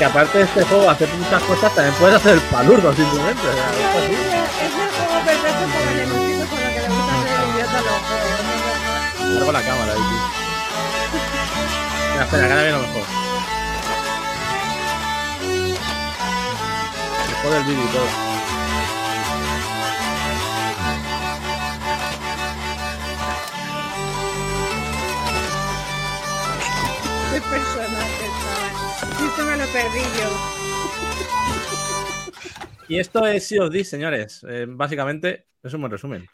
Porque 0.00 0.12
aparte 0.12 0.38
de 0.38 0.44
este 0.44 0.64
juego, 0.64 0.88
hacer 0.88 1.10
muchas 1.10 1.42
cosas, 1.42 1.74
también 1.74 1.94
puedes 1.96 2.16
hacer 2.16 2.32
el 2.32 2.40
palurdo 2.40 2.90
simplemente. 2.94 3.46
o 3.46 3.52
sea, 3.52 3.70
es 3.70 3.84
así. 3.96 4.14
Es 4.14 4.72
el 4.72 4.88
juego 4.96 5.24
perfecto 5.26 5.66
para 5.74 5.90
el 5.92 5.98
enemigo 5.98 6.46
con 6.48 6.58
lo 6.58 6.68
que 6.68 6.80
le 6.80 6.88
gusta 6.88 7.12
hacer 7.20 7.36
el 7.36 7.50
idiota 7.50 7.78
los 7.82 8.00
juegos. 8.08 9.34
Largo 9.34 9.52
la 9.52 9.60
cámara 9.60 9.92
ahí, 9.92 9.98
tío. 9.98 10.24
Mira, 12.12 12.24
espera, 12.24 12.46
que 12.46 12.52
ahora 12.52 12.62
viene 12.62 12.72
lo 12.72 12.80
mejor. 12.80 13.04
Mejor 17.28 17.52
el 17.56 17.64
vídeo 17.64 17.84
y 17.84 17.92
todo. 17.92 18.08
Personaje. 27.50 28.29
Esto 29.26 29.44
me 29.44 29.56
lo 29.56 29.64
perdí 29.72 30.00
yo. 30.18 30.30
Y 32.88 32.98
esto 32.98 33.26
es 33.26 33.46
Sea 33.46 33.62
of 33.64 33.70
Thieves, 33.70 33.88
señores. 33.88 34.44
Eh, 34.48 34.66
básicamente 34.68 35.46
es 35.62 35.72
un 35.74 35.80
buen 35.82 35.92
resumen. 35.92 36.26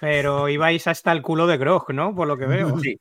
Pero 0.00 0.48
ibais 0.48 0.86
hasta 0.86 1.10
el 1.10 1.22
culo 1.22 1.48
de 1.48 1.56
Grog, 1.56 1.92
¿no? 1.92 2.14
Por 2.14 2.28
lo 2.28 2.36
que 2.36 2.46
veo. 2.46 2.78
Sí. 2.78 3.00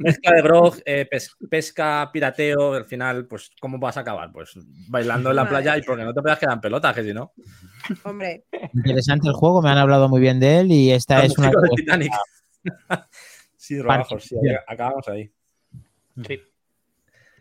Mezcla 0.00 0.32
de 0.34 0.42
grog, 0.42 0.74
eh, 0.84 1.06
pes- 1.08 1.36
pesca, 1.48 2.10
pirateo. 2.12 2.72
Al 2.74 2.86
final, 2.86 3.26
pues, 3.26 3.52
¿cómo 3.60 3.78
vas 3.78 3.96
a 3.98 4.00
acabar? 4.00 4.32
Pues 4.32 4.54
bailando 4.88 5.30
en 5.30 5.36
la 5.36 5.48
playa 5.48 5.78
y 5.78 5.82
porque 5.82 6.02
no 6.02 6.12
te 6.12 6.20
puedas 6.22 6.40
quedar 6.40 6.54
en 6.54 6.60
pelotas, 6.60 6.92
que 6.92 7.04
si 7.04 7.14
no. 7.14 7.32
Hombre, 8.02 8.46
Interesante 8.72 9.28
el 9.28 9.34
juego, 9.34 9.62
me 9.62 9.70
han 9.70 9.78
hablado 9.78 10.08
muy 10.08 10.20
bien 10.20 10.40
de 10.40 10.58
él 10.58 10.72
y 10.72 10.90
esta 10.90 11.22
Los 11.22 11.32
es 11.32 11.38
una. 11.38 11.50
de 11.50 11.68
Titanic. 11.76 12.12
sí, 13.56 13.80
sí, 14.18 14.36
acabamos 14.66 15.06
ahí. 15.06 15.30
Sí. 16.26 16.40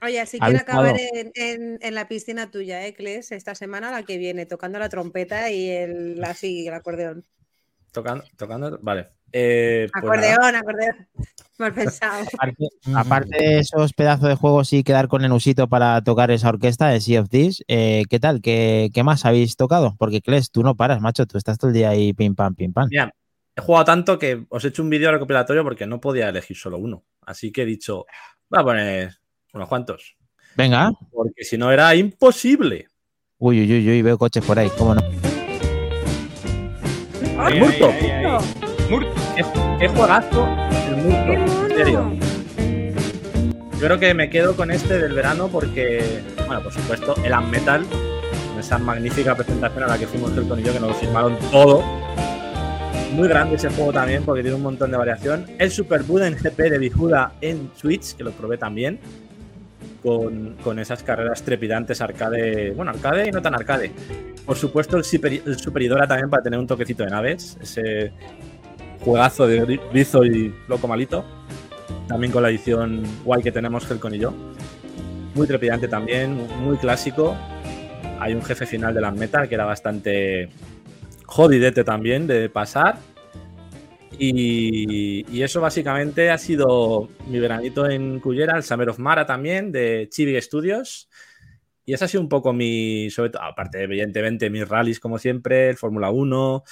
Oye, 0.04 0.20
así 0.20 0.38
¿Habéis 0.40 0.64
quiero 0.64 0.74
acabar 0.82 1.00
en, 1.14 1.32
en- 1.36 1.80
en 1.82 1.96
la 1.96 2.08
piscina 2.08 2.52
tuya, 2.52 2.86
¿eh, 2.86 2.94
Cles? 2.94 3.32
Esta 3.32 3.56
semana 3.56 3.92
la 3.92 4.04
que 4.04 4.18
viene, 4.18 4.46
tocando 4.46 4.80
la 4.80 4.90
trompeta 4.90 5.50
y 5.52 5.70
el, 5.70 6.24
así, 6.24 6.68
el 6.68 6.74
acordeón. 6.74 7.26
Tocando, 7.92 8.24
tocando. 8.38 8.80
Vale. 8.82 9.10
Eh, 9.32 9.88
pues. 9.92 10.04
Acordeón, 10.04 10.56
acordeón. 10.56 11.08
Mal 11.60 11.74
pensado. 11.74 12.24
Aparte, 12.34 12.68
aparte 12.96 13.38
de 13.38 13.60
esos 13.60 13.94
pedazos 13.94 14.28
de 14.28 14.36
juegos 14.36 14.74
y 14.74 14.84
quedar 14.84 15.08
con 15.08 15.24
el 15.24 15.32
usito 15.32 15.68
para 15.70 16.04
tocar 16.04 16.32
esa 16.32 16.50
orquesta 16.50 16.88
de 16.90 17.00
Sea 17.00 17.22
of 17.22 17.30
Thieves, 17.30 17.64
eh, 17.68 18.04
¿qué 18.10 18.20
tal? 18.20 18.42
¿Qué, 18.42 18.90
qué 18.94 19.04
más 19.04 19.26
habéis 19.26 19.56
tocado? 19.56 19.96
Porque, 20.00 20.22
Kles, 20.22 20.50
tú 20.50 20.64
no 20.64 20.76
paras, 20.76 21.00
macho, 21.00 21.26
tú 21.28 21.38
estás 21.38 21.58
todo 21.60 21.70
el 21.70 21.76
día 21.76 21.90
ahí 21.90 22.14
pim 22.14 22.34
pam, 22.34 22.56
pim 22.56 22.74
pam. 22.74 22.88
Mira, 22.90 23.14
he 23.56 23.62
jugado 23.62 23.86
tanto 23.86 24.18
que 24.18 24.46
os 24.50 24.66
he 24.66 24.70
hecho 24.70 24.82
un 24.82 24.90
vídeo 24.90 25.12
recopilatorio 25.12 25.64
porque 25.64 25.86
no 25.86 26.02
podía 26.02 26.30
elegir 26.30 26.58
solo 26.58 26.80
uno. 26.80 27.04
Así 27.22 27.52
que 27.52 27.62
he 27.62 27.66
dicho, 27.66 28.06
voy 28.50 28.60
a 28.60 28.64
poner 28.64 29.18
unos 29.54 29.70
cuantos. 29.70 30.16
Venga. 30.56 30.92
Porque 31.12 31.44
si 31.44 31.58
no 31.58 31.72
era 31.72 31.96
imposible. 31.96 32.88
Uy, 33.38 33.62
uy, 33.62 33.72
uy, 33.74 33.90
uy, 33.90 34.02
veo 34.02 34.18
coches 34.18 34.44
por 34.44 34.60
ahí, 34.60 34.70
¿cómo 34.78 34.96
no? 34.96 35.02
El 37.48 37.60
Murto. 37.60 37.90
Ahí, 37.90 38.10
ahí, 38.10 38.26
ahí. 38.26 38.38
¿Qué, 39.36 39.46
qué 39.80 39.88
juegazo 39.88 40.48
el 40.88 40.98
Murto. 40.98 41.34
En 41.34 41.76
serio. 41.76 42.14
Yo 43.74 43.88
creo 43.88 44.00
que 44.00 44.14
me 44.14 44.30
quedo 44.30 44.56
con 44.56 44.72
este 44.72 44.98
del 44.98 45.14
verano 45.14 45.50
porque, 45.50 46.22
bueno, 46.48 46.64
por 46.64 46.72
supuesto, 46.72 47.16
el 47.24 47.34
Metal, 47.48 47.86
esa 48.58 48.78
magnífica 48.78 49.36
presentación 49.36 49.84
a 49.84 49.88
la 49.88 49.98
que 49.98 50.08
fuimos 50.08 50.32
Kelton 50.32 50.60
y 50.60 50.64
yo, 50.64 50.72
que 50.72 50.80
nos 50.80 50.90
lo 50.92 50.96
firmaron 50.96 51.38
todo. 51.52 51.84
Muy 53.12 53.28
grande 53.28 53.58
ese 53.58 53.70
juego 53.70 53.92
también 53.92 54.24
porque 54.24 54.42
tiene 54.42 54.56
un 54.56 54.64
montón 54.64 54.90
de 54.90 54.98
variación. 54.98 55.46
El 55.60 55.70
Super 55.70 56.04
Buden 56.04 56.36
GP 56.36 56.58
de 56.58 56.78
Bijuda 56.78 57.34
en 57.42 57.70
Switch, 57.76 58.16
que 58.16 58.24
lo 58.24 58.32
probé 58.32 58.58
también. 58.58 59.00
Con, 60.04 60.58
con 60.62 60.80
esas 60.80 61.02
carreras 61.02 61.42
trepidantes 61.44 62.02
arcade, 62.02 62.72
bueno, 62.72 62.92
arcade 62.92 63.30
y 63.30 63.32
no 63.32 63.42
tan 63.42 63.56
arcade. 63.56 63.90
Por 64.46 64.58
supuesto, 64.58 64.98
el, 64.98 65.06
Super, 65.06 65.32
el 65.32 65.58
Superidora 65.58 66.06
también 66.06 66.30
para 66.30 66.44
tener 66.44 66.60
un 66.60 66.68
toquecito 66.68 67.06
de 67.06 67.10
naves. 67.10 67.58
Ese 67.62 68.12
juegazo 69.00 69.48
de 69.48 69.66
Ri- 69.66 69.82
Rizzo 69.94 70.26
y 70.26 70.54
Loco 70.68 70.90
Malito. 70.90 71.24
También 72.08 72.34
con 72.34 72.44
la 72.44 72.50
edición 72.50 73.04
guay 73.24 73.42
que 73.42 73.52
tenemos 73.54 73.90
Helcon 73.90 74.14
y 74.16 74.20
yo. 74.20 74.34
Muy 75.36 75.48
trepidante 75.48 75.88
también, 75.88 76.38
muy 76.60 76.76
clásico. 76.76 77.38
Hay 78.20 78.34
un 78.34 78.44
jefe 78.44 78.66
final 78.66 78.94
de 78.94 79.00
la 79.00 79.12
meta 79.12 79.48
que 79.48 79.56
era 79.56 79.64
bastante 79.64 80.50
jodidete 81.26 81.86
también 81.86 82.28
de 82.28 82.50
pasar. 82.50 82.98
Y, 84.20 85.42
eso 85.42 85.62
básicamente 85.62 86.30
ha 86.30 86.38
sido 86.38 87.10
mi 87.28 87.40
veranito 87.40 87.90
en 87.90 88.20
Cullera, 88.20 88.56
el 88.56 88.64
Summer 88.64 88.90
of 88.90 89.00
Mara 89.00 89.26
también, 89.26 89.72
de 89.72 90.08
Chibi 90.10 90.40
Studios. 90.42 91.10
Y 91.86 91.94
ese 91.94 92.06
ha 92.06 92.08
sido 92.08 92.22
un 92.22 92.30
poco 92.30 92.54
mi, 92.54 93.10
sobre 93.10 93.32
todo, 93.32 93.44
aparte 93.44 93.84
evidentemente 93.84 94.50
mis 94.50 94.68
rallies 94.68 95.00
como 95.00 95.18
siempre, 95.18 95.70
el 95.70 95.78
Fórmula 95.78 96.12
1, 96.12 96.64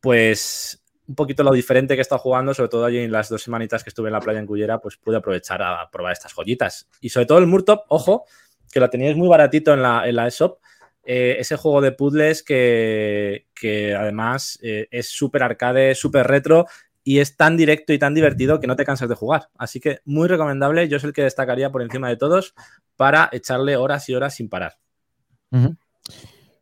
pues 0.00 0.82
un 1.08 1.14
poquito 1.14 1.42
lo 1.42 1.52
diferente 1.52 1.94
que 1.94 2.00
he 2.00 2.02
estado 2.02 2.18
jugando, 2.18 2.54
sobre 2.54 2.70
todo 2.70 2.84
allí 2.84 2.98
en 2.98 3.12
las 3.12 3.28
dos 3.28 3.42
semanitas 3.42 3.84
que 3.84 3.90
estuve 3.90 4.08
en 4.08 4.14
la 4.14 4.20
playa 4.20 4.40
en 4.40 4.46
Cullera, 4.46 4.80
pues 4.80 4.96
pude 4.96 5.18
aprovechar 5.18 5.62
a 5.62 5.88
probar 5.90 6.12
estas 6.12 6.32
joyitas. 6.32 6.88
Y 7.00 7.10
sobre 7.10 7.26
todo 7.26 7.38
el 7.38 7.46
Murtop, 7.46 7.84
ojo, 7.88 8.24
que 8.72 8.80
lo 8.80 8.90
teníais 8.90 9.16
muy 9.16 9.28
baratito 9.28 9.72
en 9.74 9.82
la, 9.82 10.08
en 10.08 10.16
la 10.16 10.26
eShop, 10.26 10.58
eh, 11.06 11.36
ese 11.38 11.56
juego 11.56 11.80
de 11.80 11.92
puzzles 11.92 12.42
que, 12.42 13.46
que 13.54 13.94
además 13.94 14.58
eh, 14.62 14.88
es 14.90 15.08
súper 15.08 15.42
arcade, 15.42 15.94
súper 15.94 16.26
retro 16.26 16.66
y 17.04 17.20
es 17.20 17.36
tan 17.36 17.56
directo 17.56 17.92
y 17.92 17.98
tan 17.98 18.14
divertido 18.14 18.58
que 18.60 18.66
no 18.66 18.76
te 18.76 18.84
cansas 18.84 19.08
de 19.08 19.14
jugar. 19.14 19.48
Así 19.56 19.80
que 19.80 20.00
muy 20.04 20.26
recomendable, 20.28 20.88
yo 20.88 20.96
es 20.96 21.04
el 21.04 21.12
que 21.12 21.22
destacaría 21.22 21.70
por 21.70 21.82
encima 21.82 22.08
de 22.08 22.16
todos 22.16 22.54
para 22.96 23.28
echarle 23.32 23.76
horas 23.76 24.08
y 24.08 24.14
horas 24.14 24.34
sin 24.34 24.48
parar. 24.48 24.74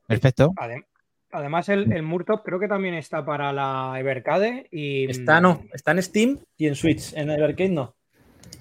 Perfecto. 0.06 0.52
Adem- 0.56 0.84
Además, 1.32 1.68
el, 1.68 1.92
el 1.92 2.02
Murtop 2.04 2.44
creo 2.44 2.60
que 2.60 2.68
también 2.68 2.94
está 2.94 3.24
para 3.24 3.52
la 3.52 3.94
Evercade 3.98 4.68
y. 4.70 5.10
Está, 5.10 5.40
no, 5.40 5.64
está 5.72 5.90
en 5.90 6.00
Steam 6.00 6.38
y 6.56 6.68
en 6.68 6.76
Switch, 6.76 7.12
en 7.14 7.28
Evercade 7.28 7.70
no. 7.70 7.96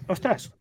Ostras. 0.08 0.52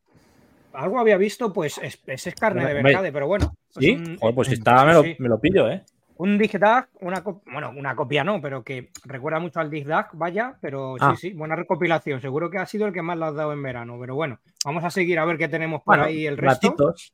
Algo 0.75 0.99
había 0.99 1.17
visto, 1.17 1.53
pues 1.53 1.79
es, 1.79 2.01
es, 2.07 2.27
es 2.27 2.35
carne 2.35 2.61
de 2.63 2.67
Hombre, 2.75 2.81
Evercade, 2.81 3.13
pero 3.13 3.27
bueno. 3.27 3.55
Sí, 3.71 3.91
un- 3.93 4.17
Joder, 4.19 4.35
pues 4.35 4.49
si 4.49 4.55
está, 4.55 4.85
me 4.85 4.93
lo, 4.95 5.03
sí. 5.03 5.17
me 5.19 5.29
lo 5.29 5.39
pillo, 5.41 5.69
¿eh? 5.71 5.83
Un 6.19 6.39
Digdag, 6.39 6.89
una 7.01 7.23
co- 7.25 7.43
bueno, 7.51 7.73
una 7.77 7.97
copia 7.97 8.23
no, 8.23 8.41
pero 8.41 8.63
que 8.63 8.91
recuerda 9.05 9.41
mucho 9.41 9.59
al 9.61 9.71
Digdag, 9.71 10.11
vaya, 10.13 10.55
pero 10.61 10.95
Ah. 11.01 11.15
sí, 11.17 11.31
sí, 11.31 11.35
buena 11.37 11.57
recopilación. 11.57 12.21
Seguro 12.21 12.49
que 12.51 12.59
ha 12.59 12.67
sido 12.67 12.87
el 12.87 12.93
que 12.93 13.03
más 13.03 13.19
le 13.19 13.25
has 13.25 13.35
dado 13.35 13.53
en 13.53 13.63
verano, 13.63 13.97
pero 14.01 14.15
bueno, 14.15 14.39
vamos 14.65 14.85
a 14.85 14.91
seguir 14.91 15.19
a 15.19 15.25
ver 15.25 15.37
qué 15.39 15.49
tenemos 15.49 15.83
por 15.83 15.97
Bueno, 15.97 16.05
ahí 16.05 16.27
el 16.27 16.37
resto. 16.37 16.69
ratitos. 16.69 17.13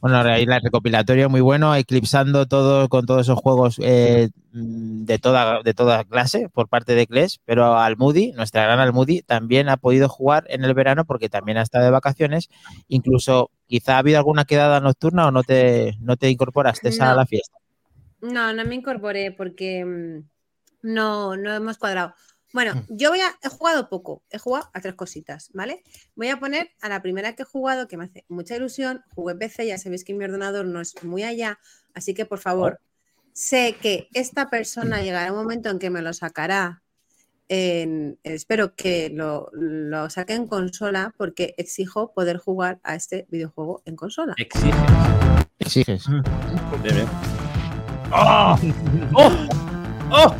Bueno, 0.00 0.18
ahí 0.18 0.42
el 0.44 0.60
recopilatorio 0.62 1.28
muy 1.28 1.40
bueno, 1.40 1.74
eclipsando 1.74 2.46
todo 2.46 2.88
con 2.88 3.06
todos 3.06 3.22
esos 3.22 3.38
juegos 3.38 3.76
eh, 3.80 4.30
de, 4.52 5.18
toda, 5.18 5.62
de 5.62 5.74
toda 5.74 6.04
clase 6.04 6.48
por 6.48 6.68
parte 6.68 6.94
de 6.94 7.06
Kles, 7.06 7.40
pero 7.44 7.78
Almudi, 7.78 8.32
nuestra 8.32 8.62
gran 8.64 8.78
Almudi, 8.78 9.22
también 9.22 9.68
ha 9.68 9.76
podido 9.76 10.08
jugar 10.08 10.44
en 10.48 10.64
el 10.64 10.74
verano 10.74 11.04
porque 11.04 11.28
también 11.28 11.58
ha 11.58 11.62
estado 11.62 11.84
de 11.84 11.90
vacaciones. 11.90 12.48
Incluso 12.88 13.50
quizá 13.66 13.96
ha 13.96 13.98
habido 13.98 14.18
alguna 14.18 14.44
quedada 14.44 14.80
nocturna 14.80 15.26
o 15.26 15.30
no 15.30 15.42
te, 15.42 15.96
no 16.00 16.16
te 16.16 16.30
incorporaste 16.30 16.90
a 17.00 17.14
la 17.14 17.26
fiesta. 17.26 17.58
No, 18.20 18.52
no 18.52 18.64
me 18.64 18.74
incorporé 18.74 19.30
porque 19.32 19.84
mm, 19.84 20.24
no, 20.82 21.36
no 21.36 21.54
hemos 21.54 21.78
cuadrado. 21.78 22.14
Bueno, 22.52 22.74
Mm. 22.74 22.96
yo 22.96 23.10
voy 23.10 23.20
a, 23.20 23.34
he 23.42 23.48
jugado 23.48 23.88
poco, 23.88 24.22
he 24.30 24.38
jugado 24.38 24.70
a 24.72 24.80
tres 24.80 24.94
cositas, 24.94 25.50
¿vale? 25.52 25.82
Voy 26.14 26.28
a 26.28 26.38
poner 26.38 26.70
a 26.80 26.88
la 26.88 27.02
primera 27.02 27.34
que 27.34 27.42
he 27.42 27.46
jugado, 27.46 27.88
que 27.88 27.96
me 27.96 28.04
hace 28.04 28.24
mucha 28.28 28.56
ilusión, 28.56 29.02
jugué 29.14 29.34
PC, 29.34 29.66
ya 29.66 29.78
sabéis 29.78 30.04
que 30.04 30.14
mi 30.14 30.24
ordenador 30.24 30.64
no 30.64 30.80
es 30.80 30.94
muy 31.02 31.22
allá, 31.24 31.58
así 31.94 32.14
que 32.14 32.24
por 32.24 32.38
favor, 32.38 32.80
sé 33.32 33.76
que 33.82 34.08
esta 34.14 34.48
persona 34.48 35.02
llegará 35.02 35.32
un 35.32 35.38
momento 35.38 35.68
en 35.70 35.78
que 35.78 35.90
me 35.90 36.02
lo 36.02 36.12
sacará, 36.12 36.82
en- 37.48 38.18
espero 38.22 38.74
que 38.74 39.10
lo, 39.12 39.50
lo 39.52 40.08
saque 40.10 40.34
en 40.34 40.46
consola, 40.46 41.14
porque 41.18 41.54
exijo 41.58 42.12
poder 42.14 42.38
jugar 42.38 42.80
a 42.82 42.94
este 42.94 43.26
videojuego 43.28 43.82
en 43.84 43.96
consola. 43.96 44.34
Exige. 44.38 44.72
Exiges. 45.58 46.06
Bien, 46.82 46.94
bien. 46.94 47.08
¡Oh! 48.12 48.56
¡Oh! 49.14 49.48
¡Oh! 50.10 50.34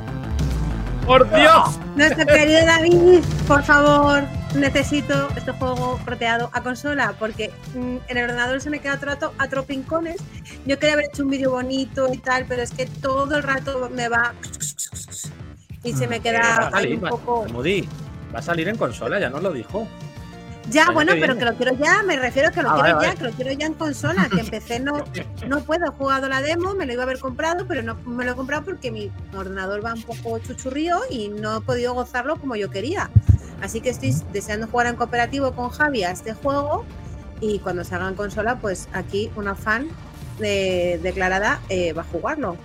¡Por 1.07 1.29
Dios! 1.35 1.79
Nuestro 1.95 2.27
querido 2.27 2.67
David, 2.67 3.21
por 3.47 3.63
favor, 3.63 4.25
necesito 4.57 5.29
este 5.37 5.53
juego 5.53 6.01
roteado 6.05 6.51
a 6.53 6.61
consola 6.63 7.15
porque 7.19 7.53
mm, 7.75 7.97
en 8.09 8.17
el 8.17 8.25
ordenador 8.25 8.61
se 8.61 8.71
me 8.71 8.81
queda 8.81 8.97
todo 8.97 9.07
rato 9.07 9.33
a 9.39 9.47
tropincones. 9.49 10.17
Yo 10.67 10.79
quería 10.79 10.95
haber 10.95 11.07
hecho 11.13 11.23
un 11.23 11.31
vídeo 11.31 11.53
bonito 11.53 12.13
y 12.13 12.19
tal, 12.19 12.45
pero 12.49 12.63
es 12.63 12.73
que 12.73 12.87
todo 12.87 13.37
el 13.37 13.43
rato 13.45 13.89
me 13.95 14.09
va 14.09 14.35
y 15.85 15.93
se 15.93 16.09
me 16.09 16.17
Va 16.19 16.23
queda 16.23 16.57
a 16.57 16.67
ahí 16.67 16.73
salir, 16.73 16.95
un 16.99 17.05
va- 17.05 17.11
poco. 17.11 17.47
Moody, 17.53 17.89
va 18.35 18.41
a 18.41 18.43
salir 18.43 18.69
en 18.69 18.77
consola, 18.77 19.21
ya 19.21 19.31
nos 19.31 19.43
lo 19.43 19.53
dijo. 19.53 19.87
Ya, 20.71 20.85
año 20.85 20.93
bueno, 20.95 21.13
pero 21.13 21.35
viene. 21.35 21.39
que 21.39 21.45
lo 21.45 21.57
quiero 21.57 21.73
ya, 21.79 22.03
me 22.03 22.17
refiero 22.17 22.49
a 22.49 22.53
que 22.53 22.63
lo 22.63 22.71
Ah, 22.71 22.75
quiero 22.75 22.97
vale, 22.97 23.07
ya, 23.07 23.09
vale. 23.15 23.19
que 23.19 23.25
lo 23.25 23.31
quiero 23.33 23.53
ya 23.53 23.67
en 23.67 23.75
consola, 23.75 24.29
que 24.33 24.41
empecé 24.41 24.81
no, 24.81 25.05
no 25.47 25.61
puedo, 25.65 25.87
he 25.87 25.91
jugado 25.91 26.29
la 26.29 26.41
demo, 26.43 26.75
me 26.75 26.87
lo 26.87 26.93
iba 26.93 27.03
a 27.03 27.07
haber 27.07 27.19
comprado, 27.21 27.67
pero 27.67 27.83
no 27.83 27.95
me 28.07 28.25
lo 28.25 28.33
he 28.33 28.35
comprado 28.35 28.65
porque 28.65 28.91
mi 28.91 29.11
ordenador 29.37 29.85
va 29.85 29.95
un 29.95 30.03
poco 30.03 30.39
chuchurrío 30.41 30.99
y 31.11 31.29
no 31.29 31.59
he 31.59 31.61
podido 31.61 31.95
gozarlo 31.95 32.37
como 32.37 32.57
yo 32.57 32.71
quería. 32.71 33.11
Así 33.63 33.81
que 33.81 33.91
estoy 33.91 34.15
deseando 34.33 34.67
jugar 34.67 34.89
en 34.89 34.97
cooperativo 34.97 35.53
con 35.53 35.71
Javi 35.71 36.05
a 36.05 36.11
este 36.11 36.35
juego 36.35 36.85
y 37.41 37.59
cuando 37.61 37.85
salga 37.85 38.09
en 38.09 38.15
consola, 38.15 38.57
pues 38.57 38.89
aquí 38.93 39.31
una 39.37 39.55
fan 39.55 39.89
de- 40.39 40.99
declarada 41.03 41.61
eh, 41.69 41.93
va 41.93 42.03
a 42.03 42.07
jugarlo. 42.07 42.57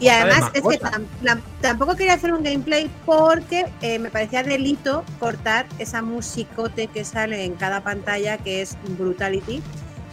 Y 0.00 0.08
además 0.08 0.40
más 0.40 0.50
es 0.54 0.62
que 0.62 0.78
cosas. 0.78 0.92
tam- 0.92 1.06
la- 1.22 1.40
tampoco 1.60 1.94
quería 1.94 2.14
hacer 2.14 2.32
un 2.32 2.42
gameplay 2.42 2.90
porque 3.04 3.66
eh, 3.82 3.98
me 3.98 4.10
parecía 4.10 4.42
delito 4.42 5.04
cortar 5.18 5.66
esa 5.78 6.02
musicote 6.02 6.86
que 6.88 7.04
sale 7.04 7.44
en 7.44 7.54
cada 7.54 7.82
pantalla 7.82 8.38
que 8.38 8.62
es 8.62 8.76
Brutality. 8.98 9.62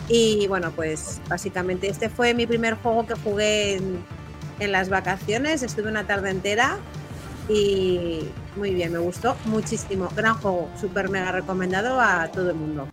Y 0.10 0.48
bueno, 0.48 0.72
pues 0.72 1.22
básicamente 1.30 1.90
este 1.90 2.10
fue 2.10 2.34
mi 2.34 2.46
primer 2.46 2.76
juego 2.76 3.06
que 3.06 3.16
jugué 3.16 3.76
en, 3.76 4.04
en 4.60 4.72
las 4.72 4.90
vacaciones. 4.90 5.64
Estuve 5.64 5.90
una 5.90 6.06
tarde 6.06 6.30
entera 6.32 6.78
y 7.50 8.22
muy 8.58 8.74
bien, 8.74 8.92
me 8.92 9.00
gustó 9.00 9.36
muchísimo. 9.46 10.10
Gran 10.16 10.36
juego, 10.36 10.70
súper 10.80 11.10
mega 11.10 11.32
recomendado 11.32 12.00
a 12.00 12.28
todo 12.28 12.50
el 12.50 12.56
mundo. 12.56 12.90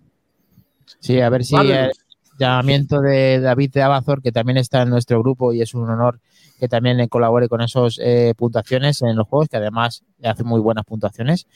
Sí, 1.01 1.21
a 1.21 1.29
ver 1.29 1.45
si 1.45 1.55
Vale. 1.55 1.85
eh, 1.87 1.91
llamamiento 2.39 3.01
de 3.01 3.41
David 3.41 3.73
de 3.73 3.83
Abazor, 3.83 4.23
que 4.23 4.33
también 4.33 4.59
está 4.59 4.83
en 4.83 4.91
nuestro 4.91 5.21
grupo 5.21 5.53
y 5.53 5.63
es 5.63 5.75
un 5.75 5.89
honor 5.89 6.21
que 6.59 6.69
también 6.69 6.97
le 6.97 7.09
colabore 7.09 7.49
con 7.49 7.61
esas 7.61 7.99
puntuaciones 8.37 9.03
en 9.03 9.17
los 9.17 9.27
juegos, 9.27 9.49
que 9.49 9.57
además 9.57 10.03
hace 10.23 10.45
muy 10.45 10.61
buenas 10.61 10.85
puntuaciones 10.85 11.47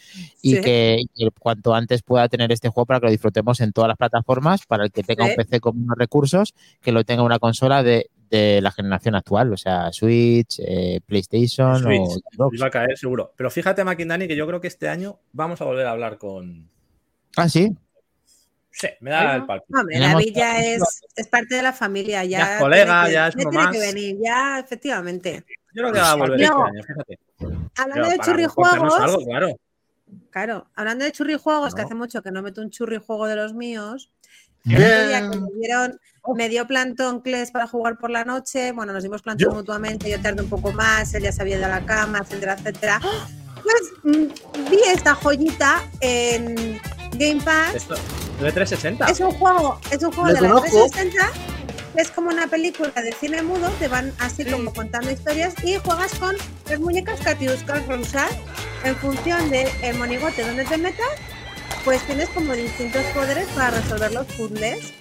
y 0.43 0.57
Sí. 0.57 0.61
que, 0.61 1.05
que 1.15 1.29
cuanto 1.39 1.75
antes 1.75 2.03
pueda 2.03 2.29
tener 2.29 2.51
este 2.53 2.69
juego 2.69 2.87
para 2.87 3.01
que 3.01 3.07
lo 3.07 3.13
disfrutemos 3.13 3.61
en 3.61 3.73
todas 3.73 3.89
las 3.89 3.97
plataformas, 3.97 4.67
para 4.67 4.85
el 4.85 4.91
que 4.93 5.03
tenga 5.03 5.25
Sí. 5.25 5.31
un 5.31 5.37
PC 5.37 5.61
con 5.61 5.77
unos 5.83 5.97
recursos, 5.97 6.55
que 6.81 6.93
lo 6.93 7.05
tenga 7.05 7.23
una 7.23 7.39
consola 7.39 7.83
de, 7.83 8.11
de 8.31 8.61
la 8.61 8.71
generación 8.73 9.15
actual, 9.15 9.53
o 9.53 9.57
sea, 9.57 9.91
Switch, 9.93 10.59
eh, 10.59 11.01
PlayStation 11.07 11.79
Switch. 11.81 12.01
o 12.01 12.21
Xbox. 12.33 12.57
Iba 12.59 12.67
a 12.67 12.71
caer 12.71 12.99
seguro. 12.99 13.33
Pero 13.37 13.51
fíjate, 13.51 13.85
Maquindani, 13.85 14.29
que 14.29 14.37
yo 14.37 14.47
creo 14.47 14.61
que 14.61 14.69
este 14.69 14.89
año 14.89 15.19
vamos 15.33 15.61
a 15.63 15.65
volver 15.65 15.87
a 15.87 15.93
hablar 15.93 16.19
con. 16.19 16.69
Ah, 17.37 17.49
sí. 17.49 17.71
Sí, 18.81 18.89
me 19.01 19.11
da 19.11 19.35
el 19.37 19.45
palpito. 19.47 19.77
David 19.91 20.33
ya 20.37 20.61
es, 20.63 20.83
es 21.17 21.27
parte 21.27 21.57
de 21.57 21.63
la 21.63 21.73
familia, 21.73 22.23
ya, 22.25 22.39
Ya 22.39 22.55
es 22.55 22.61
colega, 22.61 23.07
que- 23.07 23.13
ya 23.13 23.27
es 23.29 23.35
uno 23.35 23.51
tiene 23.51 23.65
más. 23.65 23.73
que 23.73 23.79
venir, 23.81 24.17
ya, 24.23 24.59
efectivamente. 24.61 25.45
Yo 25.75 25.83
creo 25.83 25.93
que 25.93 25.99
va 26.01 26.13
a 26.13 26.15
volver 26.15 26.41
este 26.41 26.55
año, 26.55 26.83
fíjate. 26.87 27.19
Hablando 27.77 27.95
Pero 28.05 28.09
de 28.11 28.19
churrijuegos, 28.21 29.01
algo, 29.01 29.25
claro. 29.25 29.57
claro, 30.31 30.67
hablando 30.77 31.05
de 31.05 31.13
churrijuegos, 31.13 31.75
que 31.75 31.81
No. 31.83 31.87
hace 31.87 31.95
mucho 31.97 32.23
que 32.23 32.31
no 32.31 32.41
meto 32.43 32.61
un 32.61 32.71
churrijuego 32.71 33.27
de 33.27 33.37
los 33.37 33.53
míos, 33.55 34.11
el 34.65 34.75
otro 34.77 35.09
día 35.09 35.31
que 35.31 35.39
me 35.41 35.49
dieron, 35.59 36.01
me 36.37 36.49
dio 36.49 36.67
plantón 36.67 37.21
Cles 37.23 37.51
para 37.51 37.67
jugar 37.67 37.99
por 37.99 38.11
la 38.11 38.25
noche, 38.25 38.71
bueno, 38.73 38.93
nos 38.93 39.03
dimos 39.03 39.23
plantón 39.23 39.51
Yo. 39.51 39.55
mutuamente, 39.57 40.09
yo 40.11 40.21
tardé 40.21 40.43
un 40.43 40.49
poco 40.51 40.73
más, 40.73 41.15
él 41.15 41.23
ya 41.25 41.33
se 41.33 41.43
había 41.43 41.57
ido 41.57 41.67
a 41.67 41.69
la 41.71 41.85
cama, 41.87 42.19
etcétera, 42.19 42.55
etcétera. 42.55 43.01
Pues 43.63 43.93
mm, 44.03 44.71
vi 44.71 44.79
esta 44.87 45.15
joyita 45.15 45.83
en 46.01 46.81
Game 47.13 47.41
Pass 47.43 47.75
Esto, 47.75 47.95
de 48.41 48.53
360. 48.53 49.07
Es 49.07 49.21
un 49.21 49.33
juego, 49.33 49.81
es 49.91 50.03
un 50.03 50.13
juego 50.13 50.29
de 50.29 50.35
la 50.35 50.41
conozco. 50.41 50.89
360. 50.89 51.33
Es 51.97 52.11
como 52.11 52.29
una 52.29 52.47
película 52.47 52.93
de 52.95 53.13
cine 53.13 53.43
mudo, 53.43 53.69
te 53.81 53.89
van 53.89 54.13
así 54.21 54.45
como 54.45 54.73
contando 54.73 55.11
historias 55.11 55.55
y 55.65 55.79
juegas 55.79 56.15
con 56.15 56.37
las 56.69 56.79
muñecas 56.79 57.19
Katiuska 57.21 57.81
rusas. 57.89 58.31
En 58.85 58.95
función 58.97 59.51
del 59.51 59.67
el 59.83 59.99
monigote 59.99 60.47
donde 60.47 60.65
te 60.65 60.79
metas, 60.79 61.09
pues 61.85 62.01
tienes 62.07 62.29
como 62.29 62.53
distintos 62.53 63.03
poderes 63.07 63.49
para 63.49 63.71
resolver 63.71 64.13
los 64.13 64.27
puzzles. 64.27 64.93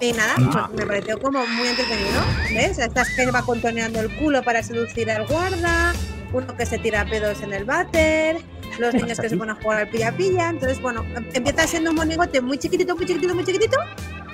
Y 0.00 0.12
nada, 0.12 0.34
Ah. 0.38 0.68
pues 0.68 0.80
me 0.80 0.86
pareció 0.86 1.18
como 1.20 1.46
muy 1.46 1.68
entretenido. 1.68 2.20
¿Ves? 2.54 2.78
Estás 2.78 3.08
que 3.14 3.26
va 3.30 3.42
contoneando 3.42 4.00
el 4.00 4.14
culo 4.16 4.42
para 4.42 4.62
seducir 4.62 5.10
al 5.10 5.26
guarda, 5.26 5.92
uno 6.32 6.56
que 6.56 6.66
se 6.66 6.78
tira 6.78 7.04
pedos 7.04 7.40
en 7.42 7.52
el 7.52 7.64
váter, 7.64 8.38
los 8.78 8.94
niños 8.94 9.20
que 9.20 9.28
se 9.28 9.36
ponen 9.36 9.56
a 9.56 9.62
jugar 9.62 9.80
al 9.80 9.88
pilla-pilla. 9.88 10.48
Entonces, 10.48 10.80
bueno, 10.80 11.04
em- 11.14 11.28
empieza 11.34 11.66
siendo 11.66 11.90
un 11.90 11.96
monigote 11.96 12.40
muy 12.40 12.58
chiquitito, 12.58 12.96
muy 12.96 13.06
chiquitito, 13.06 13.34
muy 13.34 13.44
chiquitito, 13.44 13.76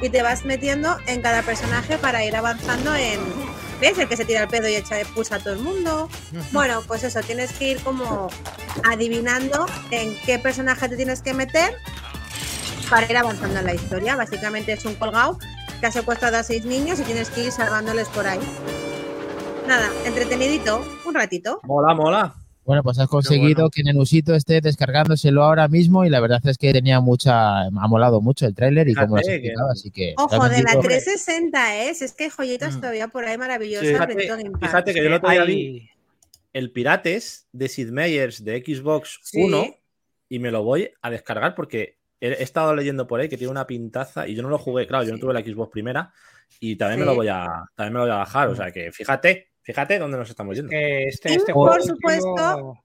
y 0.00 0.08
te 0.08 0.22
vas 0.22 0.44
metiendo 0.44 0.96
en 1.06 1.20
cada 1.22 1.42
personaje 1.42 1.98
para 1.98 2.24
ir 2.24 2.36
avanzando 2.36 2.94
en. 2.94 3.18
¿Ves? 3.80 3.96
El 3.98 4.08
que 4.08 4.16
se 4.16 4.24
tira 4.24 4.42
el 4.42 4.48
pedo 4.48 4.68
y 4.68 4.74
echa 4.74 4.96
de 4.96 5.04
pus 5.04 5.30
a 5.30 5.38
todo 5.38 5.52
el 5.54 5.60
mundo. 5.60 6.08
Bueno, 6.50 6.82
pues 6.88 7.04
eso, 7.04 7.20
tienes 7.20 7.52
que 7.52 7.68
ir 7.72 7.80
como 7.82 8.28
adivinando 8.84 9.66
en 9.92 10.16
qué 10.26 10.38
personaje 10.40 10.88
te 10.88 10.96
tienes 10.96 11.22
que 11.22 11.32
meter 11.34 11.74
para 12.90 13.10
ir 13.10 13.16
avanzando 13.16 13.58
en 13.58 13.66
la 13.66 13.74
historia. 13.74 14.16
Básicamente 14.16 14.72
es 14.72 14.84
un 14.84 14.94
colgado 14.94 15.38
que 15.80 15.86
ha 15.86 15.90
secuestrado 15.92 16.36
a 16.38 16.42
seis 16.42 16.64
niños 16.64 16.98
y 17.00 17.02
tienes 17.04 17.30
que 17.30 17.44
ir 17.44 17.52
salvándoles 17.52 18.08
por 18.08 18.26
ahí. 18.26 18.40
Nada, 19.66 19.90
entretenidito, 20.06 20.82
un 21.06 21.14
ratito. 21.14 21.60
Mola, 21.64 21.94
mola. 21.94 22.34
Bueno, 22.64 22.82
pues 22.82 22.98
has 22.98 23.08
conseguido 23.08 23.70
que 23.70 23.82
Nenusito 23.82 24.34
esté 24.34 24.60
descargándoselo 24.60 25.42
ahora 25.42 25.68
mismo 25.68 26.04
y 26.04 26.10
la 26.10 26.20
verdad 26.20 26.40
es 26.44 26.58
que 26.58 26.70
tenía 26.72 27.00
mucha, 27.00 27.70
me 27.70 27.80
ha 27.80 27.86
molado 27.86 28.20
mucho 28.20 28.46
el 28.46 28.54
tráiler 28.54 28.88
y 28.88 28.94
como 28.94 29.16
lo 29.16 29.20
has 29.20 29.28
explicado, 29.28 29.70
así 29.70 29.90
que... 29.90 30.12
Ojo, 30.18 30.34
de 30.50 30.62
la 30.62 30.72
realmente- 30.72 30.88
360 30.88 31.76
es, 31.84 32.02
es 32.02 32.12
que 32.12 32.24
hay 32.24 32.30
joyitas 32.30 32.76
Mm. 32.76 32.80
todavía 32.80 33.08
por 33.08 33.24
ahí 33.24 33.38
maravillosas. 33.38 33.86
Sí. 33.88 33.92
Fíjate, 34.60 34.92
que 34.92 35.02
yo 35.02 35.18
día 35.18 35.44
vi 35.44 35.52
Hay- 35.54 35.90
el 36.52 36.70
Pirates 36.70 37.46
de 37.52 37.68
Sid 37.68 37.88
Meier's 37.88 38.44
de 38.44 38.62
Xbox 38.62 39.18
Sí. 39.22 39.42
1 39.42 39.64
y 40.28 40.38
me 40.38 40.50
lo 40.50 40.62
voy 40.62 40.90
a 41.00 41.08
descargar 41.08 41.54
porque 41.54 41.97
he, 42.20 42.42
estado 42.42 42.74
leyendo 42.74 43.06
por 43.06 43.20
ahí 43.20 43.28
que 43.28 43.36
tiene 43.36 43.50
una 43.50 43.66
pintaza 43.66 44.26
y 44.26 44.34
yo 44.34 44.42
no 44.42 44.48
lo 44.48 44.58
jugué, 44.58 44.86
claro, 44.86 45.04
yo 45.04 45.12
no 45.12 45.18
tuve 45.18 45.34
la 45.34 45.40
Xbox 45.40 45.70
primera 45.70 46.12
y 46.60 46.76
también 46.76 47.00
me 47.00 47.06
lo 47.06 47.14
voy 47.14 47.28
a 47.28 47.46
también 47.74 47.92
me 47.92 47.98
lo 48.00 48.04
voy 48.06 48.12
a 48.14 48.18
bajar, 48.18 48.48
o 48.48 48.56
sea 48.56 48.70
que 48.70 48.90
fíjate, 48.92 49.50
fíjate 49.62 49.98
dónde 49.98 50.18
nos 50.18 50.30
estamos 50.30 50.56
yendo. 50.56 50.70
este, 50.72 51.34
este 51.34 51.52
por 51.52 51.68
juego 51.70 51.84
supuesto- 51.84 52.28
último- 52.30 52.84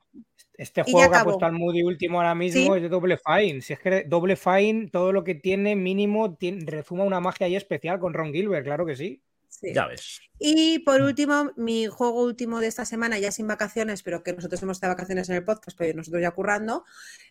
este 0.56 0.84
ya 0.86 0.92
juego 0.92 1.12
que 1.12 1.18
ha 1.18 1.24
puesto 1.24 1.46
al 1.46 1.54
Moody 1.54 1.82
último 1.82 2.20
ahora 2.20 2.36
mismo 2.36 2.74
Sí. 2.74 2.78
es 2.78 2.84
de 2.84 2.90
Double 2.90 3.18
Fine. 3.18 3.62
Si 3.62 3.74
es 3.74 3.80
que 3.80 4.04
Double 4.04 4.36
Fine, 4.36 4.90
todo 4.92 5.12
lo 5.12 5.24
que 5.24 5.34
tiene 5.34 5.76
mínimo 5.76 6.36
tiene, 6.36 6.64
rezuma 6.68 7.04
una 7.04 7.20
magia 7.20 7.48
ahí 7.48 7.56
especial 7.56 8.00
con 8.00 8.14
Ron 8.14 8.32
Gilbert, 8.32 8.64
claro 8.64 8.86
que 8.86 8.96
sí. 8.96 9.24
Sí. 9.60 9.74
Ya 9.74 9.88
ves. 9.88 10.22
Y 10.40 10.80
por 10.80 11.02
último, 11.02 11.52
mi 11.56 11.88
juego 11.88 12.24
último 12.24 12.60
de 12.60 12.68
esta 12.68 12.86
semana, 12.86 13.18
ya 13.20 13.32
sin 13.32 13.48
vacaciones, 13.48 14.04
pero 14.04 14.24
que 14.24 14.34
nosotros 14.34 14.62
hemos 14.64 14.78
estado 14.78 14.94
vacaciones 14.94 15.30
en 15.30 15.36
el 15.36 15.46
podcast, 15.46 15.78
pero 15.78 15.96
nosotros 15.96 16.22
ya 16.22 16.32
currando, 16.32 16.84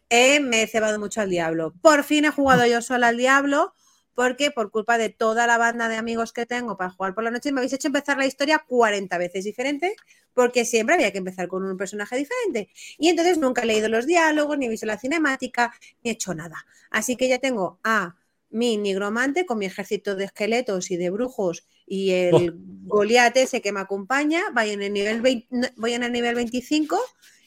eh, 0.09 0.41
me 0.41 0.63
he 0.63 0.67
cebado 0.67 0.99
mucho 0.99 1.21
al 1.21 1.29
Diablo. 1.29 1.75
Por 1.83 2.05
fin 2.05 2.25
he 2.25 2.31
jugado 2.31 2.65
yo 2.67 2.81
sola 2.81 3.09
al 3.09 3.17
Diablo, 3.17 3.75
porque 4.15 4.51
por 4.51 4.71
culpa 4.71 4.99
de 4.99 5.09
toda 5.09 5.47
la 5.47 5.59
banda 5.59 5.89
de 5.89 5.97
amigos 5.97 6.33
que 6.33 6.47
tengo 6.47 6.77
para 6.77 6.91
jugar 6.91 7.15
por 7.15 7.25
la 7.25 7.31
noche, 7.31 7.53
me 7.53 7.61
habéis 7.61 7.73
hecho 7.73 7.89
empezar 7.89 8.19
la 8.19 8.27
historia 8.27 8.65
40 8.67 9.19
veces 9.19 9.45
diferente, 9.45 9.97
porque 10.35 10.65
siempre 10.65 10.95
había 10.95 11.13
que 11.13 11.19
empezar 11.19 11.49
con 11.49 11.65
un 11.65 11.77
personaje 11.77 12.17
diferente. 12.17 12.71
Y 12.99 13.09
entonces 13.09 13.39
nunca 13.39 13.63
he 13.63 13.67
leído 13.67 13.89
los 13.89 14.07
diálogos, 14.07 14.59
ni 14.59 14.67
he 14.67 14.69
visto 14.69 14.87
la 14.87 14.99
cinemática, 14.99 15.75
ni 16.03 16.11
he 16.11 16.15
hecho 16.15 16.35
nada. 16.35 16.65
Así 16.91 17.17
que 17.17 17.29
ya 17.29 17.39
tengo 17.39 17.79
a 17.85 18.17
mi 18.53 18.77
nigromante 18.77 19.45
con 19.47 19.59
mi 19.59 19.67
ejército 19.67 20.15
de 20.15 20.25
esqueletos 20.27 20.91
y 20.91 20.97
de 20.97 21.11
brujos 21.11 21.67
y 21.87 22.11
el 22.11 22.55
Goliat 22.85 23.37
ese 23.37 23.61
que 23.61 23.73
me 23.73 23.81
acompaña, 23.81 24.43
voy 24.55 24.71
en 24.71 24.83
el 24.83 24.93
nivel 24.93 25.21
20 25.21 25.47
no, 25.51 25.67
voy 25.77 25.95
en 25.95 26.03
el 26.05 26.13
nivel 26.13 26.35
25 26.37 26.97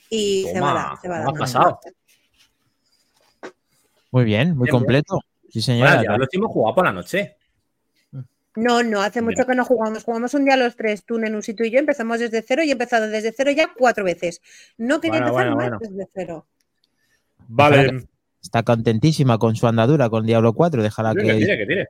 y 0.09 0.43
Toma, 0.43 0.53
cebada, 0.53 0.99
cebada. 1.01 1.25
¿cómo 1.25 1.43
has 1.43 1.53
pasado? 1.53 1.79
Muy 4.11 4.23
bien, 4.23 4.57
muy 4.57 4.69
completo. 4.69 5.19
Sí, 5.49 5.59
Bueno, 5.59 5.63
señora. 5.65 6.03
ya 6.03 6.17
lo 6.17 6.23
hicimos 6.25 6.51
jugado 6.51 6.75
por 6.75 6.85
la 6.85 6.93
noche. 6.93 7.35
No, 8.55 8.81
no, 8.83 9.01
hace 9.01 9.21
Mira. 9.21 9.31
mucho 9.31 9.45
que 9.47 9.55
no 9.55 9.65
jugamos. 9.65 10.03
Jugamos 10.03 10.33
un 10.33 10.45
día 10.45 10.55
los 10.55 10.75
tres, 10.77 11.03
tú, 11.03 11.19
Nenusito 11.19 11.63
y 11.65 11.71
yo. 11.71 11.79
Empezamos 11.79 12.19
desde 12.19 12.41
cero 12.41 12.63
y 12.63 12.69
he 12.69 12.71
empezado 12.71 13.09
desde 13.09 13.33
cero 13.35 13.51
ya 13.51 13.73
cuatro 13.77 14.05
veces. 14.05 14.41
No 14.77 15.01
quería 15.01 15.19
Bueno, 15.19 15.27
empezar 15.27 15.53
bueno, 15.55 15.71
más 15.71 15.79
bueno. 15.79 15.95
desde 15.97 16.11
cero. 16.13 16.47
Vale. 17.47 18.07
Está 18.45 18.61
contentísima 18.63 19.37
con 19.39 19.55
su 19.55 19.65
andadura 19.67 20.09
con 20.09 20.25
Diablo 20.25 20.53
4. 20.53 20.83
Déjala 20.83 21.13
Que 21.15 21.23
que. 21.23 21.33
tire, 21.35 21.57
que 21.57 21.65
tire. 21.65 21.87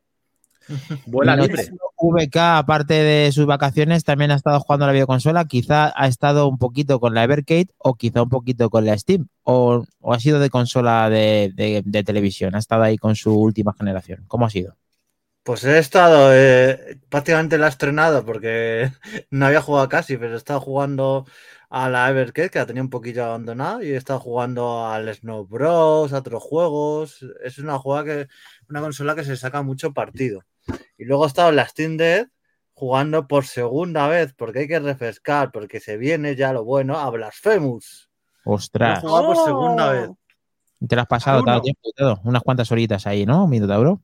Vuela 1.05 1.35
libre. 1.35 1.67
VK, 1.97 2.35
aparte 2.57 2.93
de 2.95 3.31
sus 3.31 3.45
vacaciones, 3.45 4.03
también 4.03 4.31
ha 4.31 4.35
estado 4.35 4.59
jugando 4.59 4.85
a 4.85 4.87
la 4.87 4.93
videoconsola. 4.93 5.45
Quizá 5.45 5.91
ha 5.95 6.07
estado 6.07 6.47
un 6.47 6.57
poquito 6.57 6.99
con 6.99 7.13
la 7.13 7.23
Evercade 7.23 7.67
o 7.77 7.95
quizá 7.95 8.23
un 8.23 8.29
poquito 8.29 8.69
con 8.69 8.85
la 8.85 8.97
Steam. 8.97 9.27
O, 9.43 9.85
o 9.99 10.13
ha 10.13 10.19
sido 10.19 10.39
de 10.39 10.49
consola 10.49 11.09
de, 11.09 11.51
de- 11.53 11.83
de 11.85 12.03
televisión. 12.03 12.55
Ha 12.55 12.59
estado 12.59 12.83
ahí 12.83 12.97
con 12.97 13.15
su 13.15 13.33
última 13.37 13.73
generación. 13.73 14.23
¿Cómo 14.27 14.45
ha 14.45 14.49
sido? 14.49 14.75
Pues 15.43 15.63
he 15.65 15.77
estado, 15.77 16.31
eh, 16.33 16.97
prácticamente 17.09 17.59
la 17.59 17.67
he 17.67 17.69
estrenado 17.69 18.25
porque 18.25 18.91
no 19.29 19.45
había 19.45 19.61
jugado 19.61 19.87
casi, 19.89 20.17
pero 20.17 20.33
he 20.33 20.37
estado 20.37 20.59
jugando 20.61 21.27
a 21.69 21.89
la 21.89 22.09
Evercade, 22.09 22.49
que 22.49 22.59
la 22.59 22.65
tenía 22.65 22.81
un 22.83 22.89
poquillo 22.89 23.25
abandonada, 23.25 23.83
y 23.83 23.87
he 23.91 23.95
estado 23.95 24.19
jugando 24.19 24.85
al 24.85 25.13
Snow 25.13 25.45
Bros, 25.45 26.13
a 26.13 26.19
otros 26.19 26.43
juegos. 26.43 27.25
Es 27.43 27.57
una 27.57 27.77
juega 27.79 28.03
que, 28.03 28.27
una 28.69 28.81
consola 28.81 29.15
que 29.15 29.23
se 29.23 29.37
saca 29.37 29.61
mucho 29.61 29.93
partido. 29.93 30.43
Y 30.97 31.05
luego 31.05 31.25
he 31.25 31.27
estado 31.27 31.49
en 31.49 31.57
la 31.57 31.67
Steam 31.67 31.97
Deck 31.97 32.29
jugando 32.73 33.27
por 33.27 33.45
segunda 33.45 34.07
vez, 34.07 34.33
porque 34.33 34.59
hay 34.59 34.67
que 34.67 34.79
refrescar, 34.79 35.51
porque 35.51 35.79
se 35.79 35.97
viene 35.97 36.35
ya 36.35 36.51
lo 36.51 36.63
bueno, 36.65 36.99
a 36.99 37.09
Blasphemous. 37.09 38.09
Lo 38.43 38.51
he 38.51 38.55
Ostras, 38.55 38.99
jugado 38.99 39.25
por 39.27 39.45
segunda 39.45 39.87
¡Oh! 39.87 39.91
vez. 39.91 40.09
te 40.87 40.95
lo 40.95 41.01
has 41.01 41.07
pasado 41.07 41.43
todo 41.43 41.55
el 41.55 41.61
tiempo 41.61 41.89
todo. 41.95 42.19
Unas 42.25 42.43
cuantas 42.43 42.71
horitas 42.71 43.07
ahí, 43.07 43.25
¿no, 43.25 43.47
Minotauro? 43.47 44.01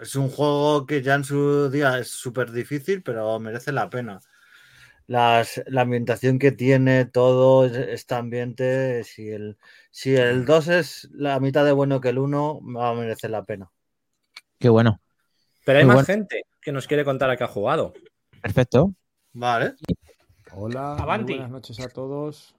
Es 0.00 0.14
un 0.14 0.28
juego 0.30 0.86
que 0.86 1.02
ya 1.02 1.14
en 1.14 1.24
su 1.24 1.68
día 1.70 1.98
es 1.98 2.10
súper 2.10 2.52
difícil, 2.52 3.02
pero 3.02 3.38
merece 3.38 3.72
la 3.72 3.90
pena. 3.90 4.20
Las- 5.08 5.62
la 5.66 5.82
ambientación 5.82 6.38
que 6.38 6.50
tiene, 6.52 7.04
todo 7.04 7.64
es- 7.66 7.76
este 7.76 8.14
ambiente, 8.16 9.04
si 9.04 9.28
el, 9.30 9.56
si 9.90 10.16
el 10.16 10.44
2 10.44 10.68
es 10.68 11.08
la 11.12 11.38
mitad 11.38 11.64
de 11.64 11.72
bueno 11.72 12.00
que 12.00 12.08
el 12.08 12.18
1, 12.18 12.60
va 12.76 12.90
a 12.90 12.94
merecer 12.94 13.30
la 13.30 13.44
pena. 13.44 13.70
Qué 14.58 14.68
bueno. 14.68 15.00
Pero 15.64 15.78
hay 15.78 15.84
Muy 15.84 15.94
más 15.94 16.06
bueno. 16.06 16.20
gente 16.20 16.42
que 16.60 16.72
nos 16.72 16.86
quiere 16.86 17.04
contar 17.04 17.30
a 17.30 17.36
qué 17.36 17.44
ha 17.44 17.48
jugado. 17.48 17.92
Perfecto. 18.42 18.92
Vale. 19.32 19.74
Hola, 20.52 20.96
muy 21.18 21.24
buenas 21.34 21.50
noches 21.50 21.78
a 21.80 21.88
todos. 21.88 22.54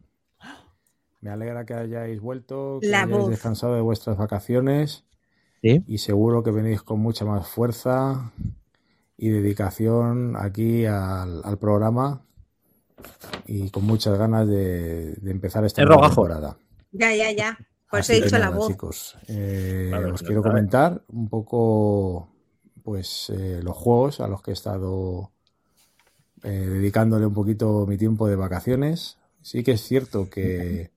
Me 1.20 1.30
alegra 1.32 1.66
que 1.66 1.74
hayáis 1.74 2.22
vuelto, 2.22 2.80
que 2.82 2.88
La 2.88 3.02
hayáis 3.04 3.18
voz. 3.18 3.30
descansado 3.30 3.74
de 3.76 3.82
vuestras 3.82 4.18
vacaciones 4.18 5.04
Sí. 5.62 5.84
y 5.88 5.98
seguro 5.98 6.44
que 6.44 6.52
venís 6.52 6.84
con 6.84 7.00
mucha 7.00 7.26
más 7.26 7.48
fuerza 7.50 8.32
y 9.18 9.30
dedicación 9.30 10.36
aquí 10.38 10.86
al, 10.86 11.42
al 11.44 11.58
programa 11.58 12.22
y 13.46 13.70
con 13.70 13.86
muchas 13.86 14.18
ganas 14.18 14.48
de, 14.48 15.14
de 15.16 15.32
empezar 15.32 15.66
esta 15.66 15.82
Es 15.82 15.88
nueva 15.88 16.08
temporada. 16.08 16.58
Ya, 16.92 17.14
ya, 17.16 17.32
ya. 17.32 17.58
Por 17.90 18.00
eso 18.00 18.12
Así 18.12 18.20
he 18.20 18.24
dicho 18.24 18.38
la 18.38 18.50
voz. 18.50 18.68
chicos, 18.68 19.16
eh, 19.28 19.92
os 20.14 20.22
quiero 20.22 20.44
comentar 20.44 21.02
un 21.10 21.30
poco 21.30 22.30
pues 22.84 23.30
eh, 23.30 23.60
los 23.64 23.76
juegos 23.76 24.20
a 24.20 24.28
los 24.28 24.42
que 24.42 24.52
he 24.52 24.54
estado 24.54 25.32
eh, 26.44 26.50
dedicándole 26.50 27.26
un 27.26 27.34
poquito 27.34 27.86
mi 27.88 27.98
tiempo 27.98 28.28
de 28.28 28.36
vacaciones. 28.36 29.18
Sí 29.42 29.64
que 29.64 29.72
es 29.74 29.82
cierto 29.82 30.30
que 30.30 30.92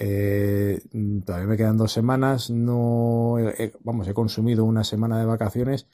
eh, 0.00 0.80
todavía 1.24 1.46
me 1.48 1.56
quedan 1.56 1.76
dos 1.78 1.92
semanas. 1.92 2.50
No, 2.50 3.38
he- 3.38 3.72
vamos, 3.82 4.08
he 4.08 4.14
consumido 4.14 4.64
una 4.64 4.84
semana 4.84 5.18
de 5.18 5.26
vacaciones 5.26 5.86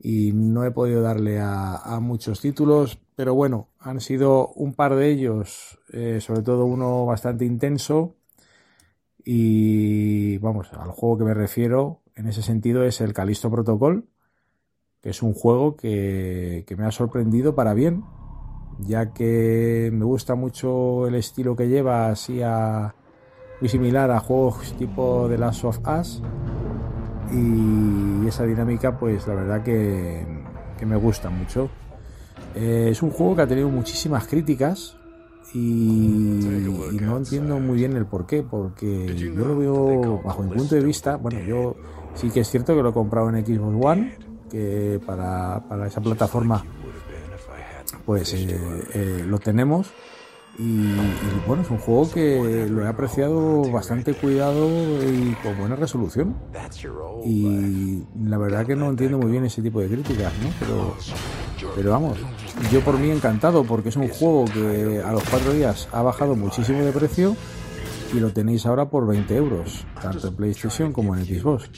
y 0.00 0.32
no 0.34 0.64
he 0.64 0.70
podido 0.72 1.02
darle 1.02 1.40
a, 1.40 1.76
a 1.76 2.00
muchos 2.00 2.40
títulos, 2.40 2.98
pero 3.20 3.34
bueno, 3.34 3.68
han 3.78 4.00
sido 4.00 4.48
un 4.54 4.72
par 4.72 4.96
de 4.96 5.10
ellos, 5.10 5.78
eh, 5.92 6.22
sobre 6.22 6.40
todo 6.40 6.64
uno 6.64 7.04
bastante 7.04 7.44
intenso. 7.44 8.14
Y 9.22 10.38
vamos, 10.38 10.72
al 10.72 10.90
juego 10.90 11.18
que 11.18 11.24
me 11.24 11.34
refiero 11.34 12.00
en 12.14 12.28
ese 12.28 12.40
sentido 12.40 12.82
es 12.82 13.02
el 13.02 13.12
Calisto 13.12 13.50
Protocol, 13.50 14.06
que 15.02 15.10
es 15.10 15.22
un 15.22 15.34
juego 15.34 15.76
que, 15.76 16.64
que 16.66 16.76
me 16.76 16.86
ha 16.86 16.92
sorprendido 16.92 17.54
para 17.54 17.74
bien, 17.74 18.04
ya 18.78 19.12
que 19.12 19.90
me 19.92 20.06
gusta 20.06 20.34
mucho 20.34 21.06
el 21.06 21.14
estilo 21.14 21.54
que 21.54 21.68
lleva, 21.68 22.08
así 22.08 22.40
a, 22.40 22.94
muy 23.60 23.68
similar 23.68 24.10
a 24.12 24.20
juegos 24.20 24.72
tipo 24.78 25.26
The 25.28 25.36
Last 25.36 25.62
of 25.66 25.78
Us. 25.86 26.22
Y 27.30 28.26
esa 28.26 28.44
dinámica, 28.44 28.98
pues 28.98 29.26
la 29.26 29.34
verdad 29.34 29.62
que, 29.62 30.24
que 30.78 30.86
me 30.86 30.96
gusta 30.96 31.28
mucho. 31.28 31.68
Eh, 32.54 32.88
es 32.90 33.02
un 33.02 33.10
juego 33.10 33.36
que 33.36 33.42
ha 33.42 33.46
tenido 33.46 33.68
muchísimas 33.68 34.26
críticas 34.26 34.96
y, 35.54 35.58
y 35.58 36.98
no 37.00 37.16
entiendo 37.16 37.58
muy 37.58 37.76
bien 37.76 37.96
el 37.96 38.06
por 38.06 38.26
qué, 38.26 38.42
porque 38.42 39.14
yo 39.16 39.44
lo 39.44 39.56
veo 39.56 40.22
bajo 40.22 40.42
mi 40.42 40.54
punto 40.54 40.74
de 40.74 40.82
vista, 40.82 41.16
bueno, 41.16 41.40
yo 41.40 41.76
sí 42.14 42.30
que 42.30 42.40
es 42.40 42.50
cierto 42.50 42.74
que 42.74 42.82
lo 42.82 42.90
he 42.90 42.92
comprado 42.92 43.28
en 43.30 43.44
Xbox 43.44 43.84
One, 43.84 44.18
que 44.50 45.00
para, 45.04 45.64
para 45.68 45.86
esa 45.86 46.00
plataforma 46.00 46.64
pues 48.04 48.34
eh, 48.34 48.58
eh, 48.94 49.24
lo 49.26 49.38
tenemos. 49.38 49.88
Y, 50.58 50.62
y, 50.62 51.42
bueno, 51.46 51.62
es 51.62 51.70
un 51.70 51.78
juego 51.78 52.10
que 52.10 52.66
lo 52.68 52.84
he 52.84 52.88
apreciado 52.88 53.62
bastante 53.70 54.12
cuidado 54.14 54.68
y 55.02 55.34
con 55.42 55.56
buena 55.56 55.76
resolución. 55.76 56.36
Y 57.24 58.02
la 58.22 58.36
verdad 58.36 58.66
que 58.66 58.76
no 58.76 58.90
entiendo 58.90 59.16
muy 59.16 59.30
bien 59.30 59.44
ese 59.44 59.62
tipo 59.62 59.80
de 59.80 59.88
críticas, 59.88 60.32
¿no? 60.42 60.50
Pero, 60.58 60.96
pero 61.74 61.90
vamos, 61.90 62.18
yo 62.70 62.80
por 62.80 62.98
mí 62.98 63.10
encantado 63.10 63.64
porque 63.64 63.90
es 63.90 63.96
un 63.96 64.08
juego 64.08 64.44
que 64.46 65.02
a 65.04 65.12
los 65.12 65.22
cuatro 65.24 65.52
días 65.52 65.88
ha 65.92 66.02
bajado 66.02 66.36
muchísimo 66.36 66.82
de 66.84 66.92
precio 66.92 67.36
y 68.12 68.20
lo 68.20 68.32
tenéis 68.32 68.66
ahora 68.66 68.90
por 68.90 69.06
20 69.06 69.36
euros, 69.36 69.86
tanto 70.00 70.28
en 70.28 70.36
PlayStation 70.36 70.92
como 70.92 71.16
en 71.16 71.24
Xbox. 71.24 71.70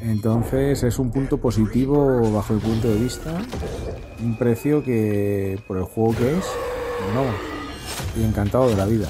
Entonces 0.00 0.82
es 0.82 0.98
un 0.98 1.10
punto 1.10 1.38
positivo 1.38 2.30
bajo 2.30 2.52
el 2.52 2.60
punto 2.60 2.88
de 2.88 2.96
vista, 2.96 3.32
un 4.22 4.36
precio 4.36 4.84
que 4.84 5.58
por 5.66 5.78
el 5.78 5.84
juego 5.84 6.14
que 6.16 6.38
es, 6.38 6.44
no, 7.14 7.24
y 8.20 8.24
encantado 8.24 8.68
de 8.68 8.76
la 8.76 8.86
vida. 8.86 9.08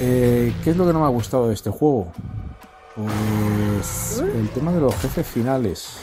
Eh, 0.00 0.54
¿Qué 0.62 0.70
es 0.70 0.76
lo 0.76 0.86
que 0.86 0.92
no 0.92 1.00
me 1.00 1.06
ha 1.06 1.10
gustado 1.10 1.48
de 1.48 1.54
este 1.54 1.70
juego? 1.70 2.12
Pues 2.94 4.22
el 4.34 4.48
tema 4.50 4.72
de 4.72 4.80
los 4.80 4.94
jefes 4.96 5.26
finales. 5.26 5.98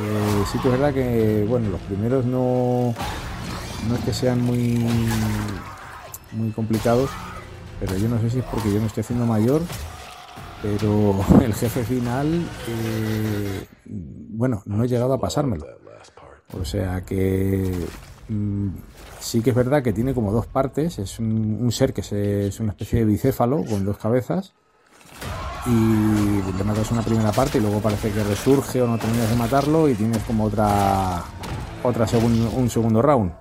Eh, 0.00 0.44
sí 0.50 0.58
que 0.60 0.68
es 0.68 0.72
verdad 0.72 0.94
que, 0.94 1.44
bueno, 1.48 1.70
los 1.70 1.80
primeros 1.82 2.24
no, 2.24 2.94
no 3.88 3.94
es 3.96 4.04
que 4.04 4.12
sean 4.12 4.40
muy, 4.40 4.86
muy 6.32 6.50
complicados, 6.52 7.10
pero 7.80 7.96
yo 7.96 8.08
no 8.08 8.20
sé 8.20 8.30
si 8.30 8.38
es 8.38 8.44
porque 8.44 8.72
yo 8.72 8.80
me 8.80 8.86
estoy 8.86 9.00
haciendo 9.00 9.26
mayor, 9.26 9.62
pero 10.62 11.14
el 11.42 11.52
jefe 11.54 11.82
final, 11.82 12.46
eh, 12.68 13.66
bueno, 13.86 14.62
no 14.66 14.84
he 14.84 14.88
llegado 14.88 15.12
a 15.12 15.20
pasármelo. 15.20 15.66
O 16.58 16.64
sea 16.64 17.02
que 17.02 17.86
mm, 18.28 18.68
sí 19.20 19.42
que 19.42 19.50
es 19.50 19.56
verdad 19.56 19.82
que 19.82 19.92
tiene 19.92 20.14
como 20.14 20.32
dos 20.32 20.46
partes. 20.46 20.98
Es 20.98 21.18
un, 21.18 21.70
ser 21.72 21.92
que 21.92 22.00
es 22.46 22.60
una 22.60 22.70
especie 22.70 23.00
de 23.00 23.04
bicéfalo 23.04 23.64
con 23.64 23.84
dos 23.84 23.98
cabezas. 23.98 24.54
Y 25.68 26.56
le 26.56 26.64
matas 26.64 26.90
una 26.90 27.02
primera 27.02 27.30
parte 27.30 27.58
y 27.58 27.60
luego 27.60 27.80
parece 27.80 28.10
que 28.10 28.24
resurge 28.24 28.80
o 28.80 28.86
no 28.86 28.96
terminas 28.98 29.28
de 29.28 29.36
matarlo 29.36 29.88
y 29.88 29.94
tienes 29.94 30.22
como 30.22 30.44
otra, 30.44 31.22
otra 31.82 32.06
segun- 32.06 32.50
un 32.54 32.70
segundo 32.70 33.02
round. 33.02 33.32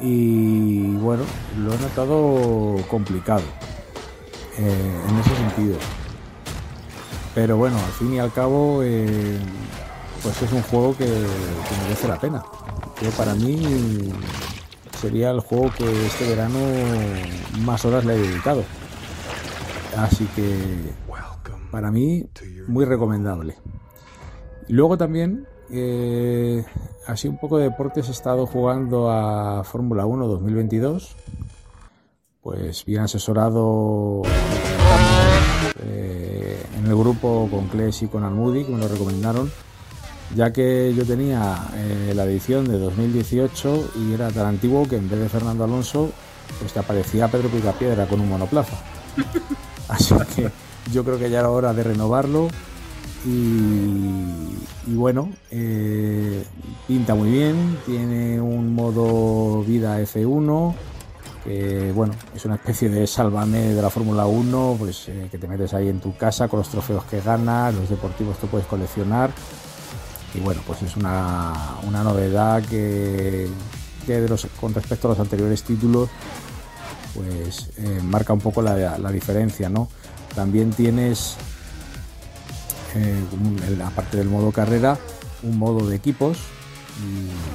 Y 0.00 0.88
bueno, 0.96 1.24
lo 1.58 1.72
he 1.74 1.78
notado 1.78 2.76
complicado 2.88 3.42
eh, 4.58 5.00
en 5.08 5.18
ese 5.18 5.34
sentido. 5.36 5.78
Pero 7.34 7.56
bueno, 7.56 7.76
al 7.76 7.92
fin 7.92 8.12
y 8.14 8.18
al 8.18 8.32
cabo, 8.32 8.82
eh, 8.84 9.38
pues 10.22 10.40
es 10.42 10.52
un 10.52 10.62
juego 10.62 10.96
que, 10.96 11.06
merece 11.82 12.08
la 12.08 12.20
pena. 12.20 12.42
Yo 13.02 13.10
para 13.10 13.34
mí 13.34 14.12
sería 15.00 15.30
el 15.30 15.40
juego 15.40 15.70
que 15.76 16.06
este 16.06 16.28
verano 16.28 16.58
más 17.60 17.84
horas 17.84 18.04
le 18.04 18.14
he 18.14 18.18
dedicado. 18.18 18.62
Así 19.98 20.26
que 20.36 20.92
para 21.76 21.90
mí 21.90 22.24
muy 22.68 22.86
recomendable. 22.86 23.54
Luego 24.68 24.96
también, 24.96 25.46
eh, 25.70 26.64
así 27.06 27.28
un 27.28 27.36
poco 27.36 27.58
de 27.58 27.64
deportes, 27.64 28.08
he 28.08 28.12
estado 28.12 28.46
jugando 28.46 29.10
a 29.10 29.62
Fórmula 29.62 30.06
1 30.06 30.26
2022. 30.26 31.14
Pues 32.40 32.82
bien 32.86 33.02
asesorado 33.02 34.22
eh, 35.80 36.64
en 36.78 36.86
el 36.86 36.96
grupo 36.96 37.46
con 37.50 37.68
Kles 37.68 38.04
y 38.04 38.06
con 38.08 38.24
Almudi, 38.24 38.64
que 38.64 38.72
me 38.72 38.78
lo 38.78 38.88
recomendaron, 38.88 39.52
ya 40.34 40.54
que 40.54 40.94
yo 40.96 41.04
tenía 41.04 41.58
eh, 41.74 42.14
la 42.16 42.24
edición 42.24 42.66
de 42.68 42.78
2018 42.78 43.90
y 43.96 44.14
era 44.14 44.30
tan 44.30 44.46
antiguo 44.46 44.88
que 44.88 44.96
en 44.96 45.10
vez 45.10 45.20
de 45.20 45.28
Fernando 45.28 45.64
Alonso, 45.64 46.10
pues 46.58 46.72
te 46.72 46.78
aparecía 46.78 47.28
Pedro 47.28 47.50
Picapiedra 47.50 48.06
con 48.06 48.22
un 48.22 48.30
monoplaza. 48.30 48.78
Así 49.88 50.14
que 50.34 50.50
yo 50.92 51.04
creo 51.04 51.18
que 51.18 51.30
ya 51.30 51.40
era 51.40 51.50
hora 51.50 51.72
de 51.72 51.82
renovarlo. 51.82 52.48
Y, 53.24 54.94
bueno, 54.94 55.30
eh, 55.50 56.44
pinta 56.86 57.14
muy 57.14 57.30
bien. 57.30 57.78
Tiene 57.86 58.40
un 58.40 58.74
modo 58.74 59.62
vida 59.62 60.00
F1. 60.00 60.74
Que 61.44 61.92
bueno, 61.92 62.12
es 62.34 62.44
una 62.44 62.56
especie 62.56 62.88
de 62.88 63.06
sálvame 63.06 63.74
de 63.74 63.82
la 63.82 63.90
Fórmula 63.90 64.26
1. 64.26 64.76
Pues 64.78 65.08
eh, 65.08 65.28
que 65.30 65.38
te 65.38 65.48
metes 65.48 65.74
ahí 65.74 65.88
en 65.88 66.00
tu 66.00 66.16
casa 66.16 66.48
con 66.48 66.60
los 66.60 66.68
trofeos 66.68 67.04
que 67.04 67.20
ganas, 67.20 67.74
los 67.74 67.88
deportivos 67.88 68.36
que 68.38 68.46
puedes 68.46 68.66
coleccionar. 68.66 69.30
Y 70.34 70.40
bueno, 70.40 70.60
pues 70.66 70.82
es 70.82 70.96
una, 70.96 71.78
una 71.86 72.02
novedad 72.02 72.62
que, 72.64 73.48
que 74.06 74.20
de 74.20 74.28
los, 74.28 74.46
con 74.60 74.74
respecto 74.74 75.08
a 75.08 75.10
los 75.12 75.20
anteriores 75.20 75.62
títulos 75.62 76.10
pues 77.16 77.70
eh, 77.78 78.00
marca 78.02 78.32
un 78.32 78.40
poco 78.40 78.60
la, 78.60 78.98
la 78.98 79.10
diferencia, 79.10 79.68
¿no? 79.68 79.88
También 80.36 80.70
tienes, 80.70 81.34
eh, 82.94 83.24
un- 83.32 83.60
el- 83.66 83.82
aparte 83.82 84.18
del 84.18 84.28
modo 84.28 84.52
carrera, 84.52 84.98
un 85.42 85.58
modo 85.58 85.88
de 85.88 85.96
equipos 85.96 86.38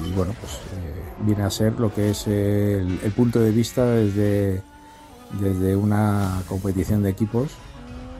y, 0.04 0.12
bueno, 0.12 0.34
pues 0.40 0.52
eh, 0.52 1.02
viene 1.20 1.44
a 1.44 1.50
ser 1.50 1.78
lo 1.78 1.94
que 1.94 2.10
es 2.10 2.26
el, 2.26 2.98
punto 3.16 3.40
de 3.40 3.52
vista 3.52 3.86
desde, 3.86 4.62
desde 5.40 5.76
una 5.76 6.42
competición 6.48 7.02
de 7.02 7.10
equipos 7.10 7.50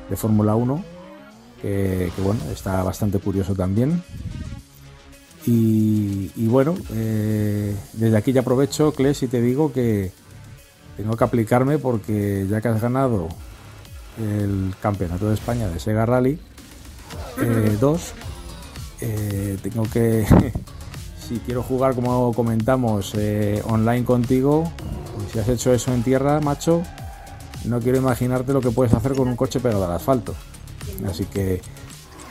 de 0.08 0.16
Fórmula 0.16 0.54
1, 0.54 0.84
que, 1.60 2.10
bueno, 2.18 2.40
está 2.52 2.82
bastante 2.84 3.18
curioso 3.18 3.54
también. 3.54 4.02
Y, 5.44 6.30
bueno, 6.46 6.76
eh, 6.92 7.74
desde 7.94 8.16
aquí 8.16 8.32
ya 8.32 8.42
aprovecho, 8.42 8.92
Kles, 8.92 9.24
y 9.24 9.26
te 9.26 9.40
digo 9.40 9.72
que, 9.72 10.12
tengo 10.96 11.16
que 11.16 11.24
aplicarme 11.24 11.78
porque 11.78 12.46
ya 12.48 12.60
que 12.60 12.68
has 12.68 12.80
ganado 12.80 13.28
el 14.18 14.74
campeonato 14.80 15.28
de 15.28 15.34
España 15.34 15.68
de 15.68 15.78
Sega 15.80 16.06
Rally 16.06 16.38
2, 17.80 18.12
tengo 19.62 19.84
que, 19.92 20.26
si 21.28 21.38
quiero 21.38 21.62
jugar 21.62 21.94
como 21.94 22.32
comentamos 22.32 23.14
eh, 23.16 23.62
online 23.66 24.04
contigo, 24.04 24.70
pues 25.16 25.32
si 25.32 25.38
has 25.38 25.48
hecho 25.48 25.72
eso 25.72 25.92
en 25.92 26.02
tierra, 26.02 26.40
macho, 26.40 26.82
no 27.64 27.80
quiero 27.80 27.98
imaginarte 27.98 28.52
lo 28.52 28.60
que 28.60 28.70
puedes 28.70 28.92
hacer 28.92 29.14
con 29.14 29.28
un 29.28 29.36
coche 29.36 29.60
pegado 29.60 29.84
al 29.84 29.92
asfalto. 29.92 30.34
Así 31.08 31.24
que 31.24 31.62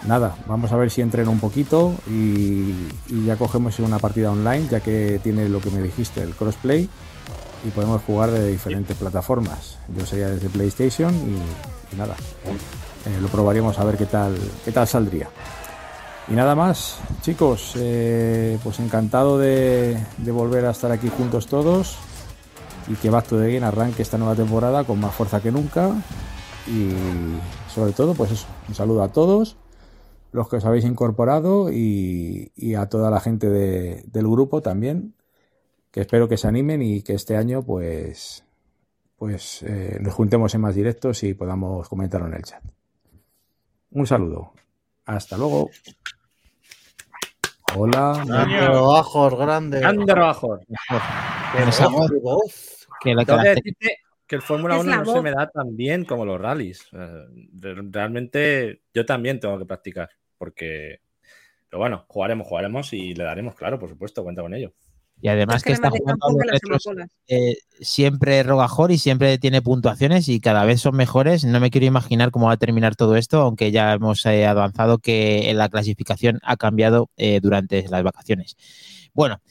nada, 0.05 0.35
vamos 0.47 0.71
a 0.71 0.77
ver 0.77 0.91
si 0.91 1.01
entreno 1.01 1.31
un 1.31 1.39
poquito 1.39 1.95
y, 2.07 2.75
y 3.09 3.25
ya 3.25 3.37
cogemos 3.37 3.79
una 3.79 3.99
partida 3.99 4.31
online, 4.31 4.67
ya 4.69 4.81
que 4.81 5.19
tiene 5.23 5.49
lo 5.49 5.61
que 5.61 5.71
me 5.71 5.81
dijiste, 5.81 6.21
el 6.21 6.35
crossplay 6.35 6.89
y 7.65 7.69
podemos 7.69 8.01
jugar 8.03 8.31
de 8.31 8.51
diferentes 8.51 8.95
plataformas. 8.97 9.77
Yo 9.97 10.05
sería 10.05 10.29
desde 10.29 10.49
PlayStation 10.49 11.13
y, 11.13 11.93
y 11.93 11.97
nada, 11.97 12.15
eh, 13.05 13.21
lo 13.21 13.27
probaríamos 13.27 13.77
a 13.79 13.83
ver 13.83 13.97
qué 13.97 14.05
tal, 14.05 14.35
qué 14.65 14.71
tal 14.71 14.87
saldría. 14.87 15.29
Y 16.27 16.33
nada 16.33 16.55
más, 16.55 16.97
chicos, 17.21 17.73
eh, 17.75 18.57
pues 18.63 18.79
encantado 18.79 19.37
de, 19.37 19.97
de 20.17 20.31
volver 20.31 20.65
a 20.65 20.71
estar 20.71 20.91
aquí 20.91 21.09
juntos 21.09 21.47
todos 21.47 21.97
y 22.87 22.95
que 22.95 23.09
Back 23.09 23.27
to 23.27 23.39
the 23.39 23.51
Game 23.53 23.65
arranque 23.65 24.01
esta 24.01 24.17
nueva 24.17 24.35
temporada 24.35 24.83
con 24.83 24.99
más 24.99 25.13
fuerza 25.13 25.41
que 25.41 25.51
nunca 25.51 25.91
y 26.67 26.89
sobre 27.73 27.91
todo, 27.91 28.13
pues 28.13 28.31
eso, 28.31 28.45
un 28.69 28.75
saludo 28.75 29.03
a 29.03 29.09
todos 29.09 29.57
los 30.31 30.47
que 30.47 30.57
os 30.57 30.65
habéis 30.65 30.85
incorporado 30.85 31.71
y, 31.71 32.51
y 32.55 32.75
a 32.75 32.87
toda 32.87 33.09
la 33.11 33.19
gente 33.19 33.49
de- 33.49 34.03
del 34.07 34.27
grupo 34.27 34.61
también, 34.61 35.13
que 35.91 36.01
espero 36.01 36.27
que 36.27 36.37
se 36.37 36.47
animen 36.47 36.81
y 36.81 37.01
que 37.01 37.13
este 37.13 37.35
año 37.35 37.63
pues, 37.63 38.43
pues 39.17 39.63
eh, 39.63 39.97
nos 40.01 40.13
juntemos 40.13 40.53
en 40.55 40.61
más 40.61 40.75
directos 40.75 41.23
y 41.23 41.33
podamos 41.33 41.87
comentarlo 41.89 42.27
en 42.27 42.33
el 42.33 42.43
chat. 42.43 42.63
Un 43.91 44.07
saludo. 44.07 44.53
Hasta 45.05 45.37
luego. 45.37 45.69
Hola. 47.75 48.23
Grande 48.25 48.69
Bajos, 48.69 49.37
grande. 49.37 49.79
Voz. 52.21 52.87
que 53.01 53.13
la 53.15 53.25
que 54.27 54.35
el 54.37 54.41
Fórmula 54.41 54.75
Es 54.77 54.81
1 54.83 54.89
la 54.91 55.03
no 55.03 55.13
se 55.13 55.21
me 55.21 55.31
da 55.31 55.49
tan 55.49 55.75
bien 55.75 56.05
como 56.05 56.25
los 56.25 56.39
rallies. 56.39 56.87
Re- 56.91 57.81
Realmente 57.89 58.81
yo 58.93 59.05
también 59.05 59.41
tengo 59.41 59.59
que 59.59 59.65
practicar, 59.65 60.09
porque... 60.37 61.01
Pero 61.69 61.79
bueno, 61.79 62.05
jugaremos, 62.07 62.47
jugaremos 62.47 62.93
y 62.93 63.13
le 63.13 63.25
daremos, 63.25 63.55
claro, 63.55 63.77
por 63.77 63.89
supuesto, 63.89 64.23
cuenta 64.23 64.41
con 64.41 64.53
ello. 64.53 64.73
Y 65.21 65.27
además 65.27 65.63
que 65.63 65.71
está 65.73 65.89
jugando 65.91 66.25
a 66.27 66.31
los 66.31 66.41
retros, 66.51 66.83
eh, 67.27 67.57
siempre 67.79 68.41
Rogajor 68.43 68.91
y 68.91 68.97
siempre 68.97 69.37
tiene 69.37 69.61
puntuaciones 69.61 70.27
y 70.29 70.39
cada 70.39 70.65
vez 70.65 70.81
son 70.81 70.95
mejores. 70.95 71.43
No 71.45 71.59
me 71.59 71.69
quiero 71.69 71.85
imaginar 71.85 72.31
cómo 72.31 72.47
va 72.47 72.53
a 72.53 72.57
terminar 72.57 72.95
todo 72.95 73.15
esto, 73.15 73.41
aunque 73.41 73.71
ya 73.71 73.93
hemos 73.93 74.25
eh, 74.25 74.45
avanzado 74.47 74.97
que 74.97 75.51
la 75.55 75.69
clasificación 75.69 76.39
ha 76.43 76.57
cambiado 76.57 77.09
eh, 77.17 77.39
durante 77.41 77.87
las 77.87 78.01
vacaciones. 78.03 78.57
Bueno, 79.13 79.41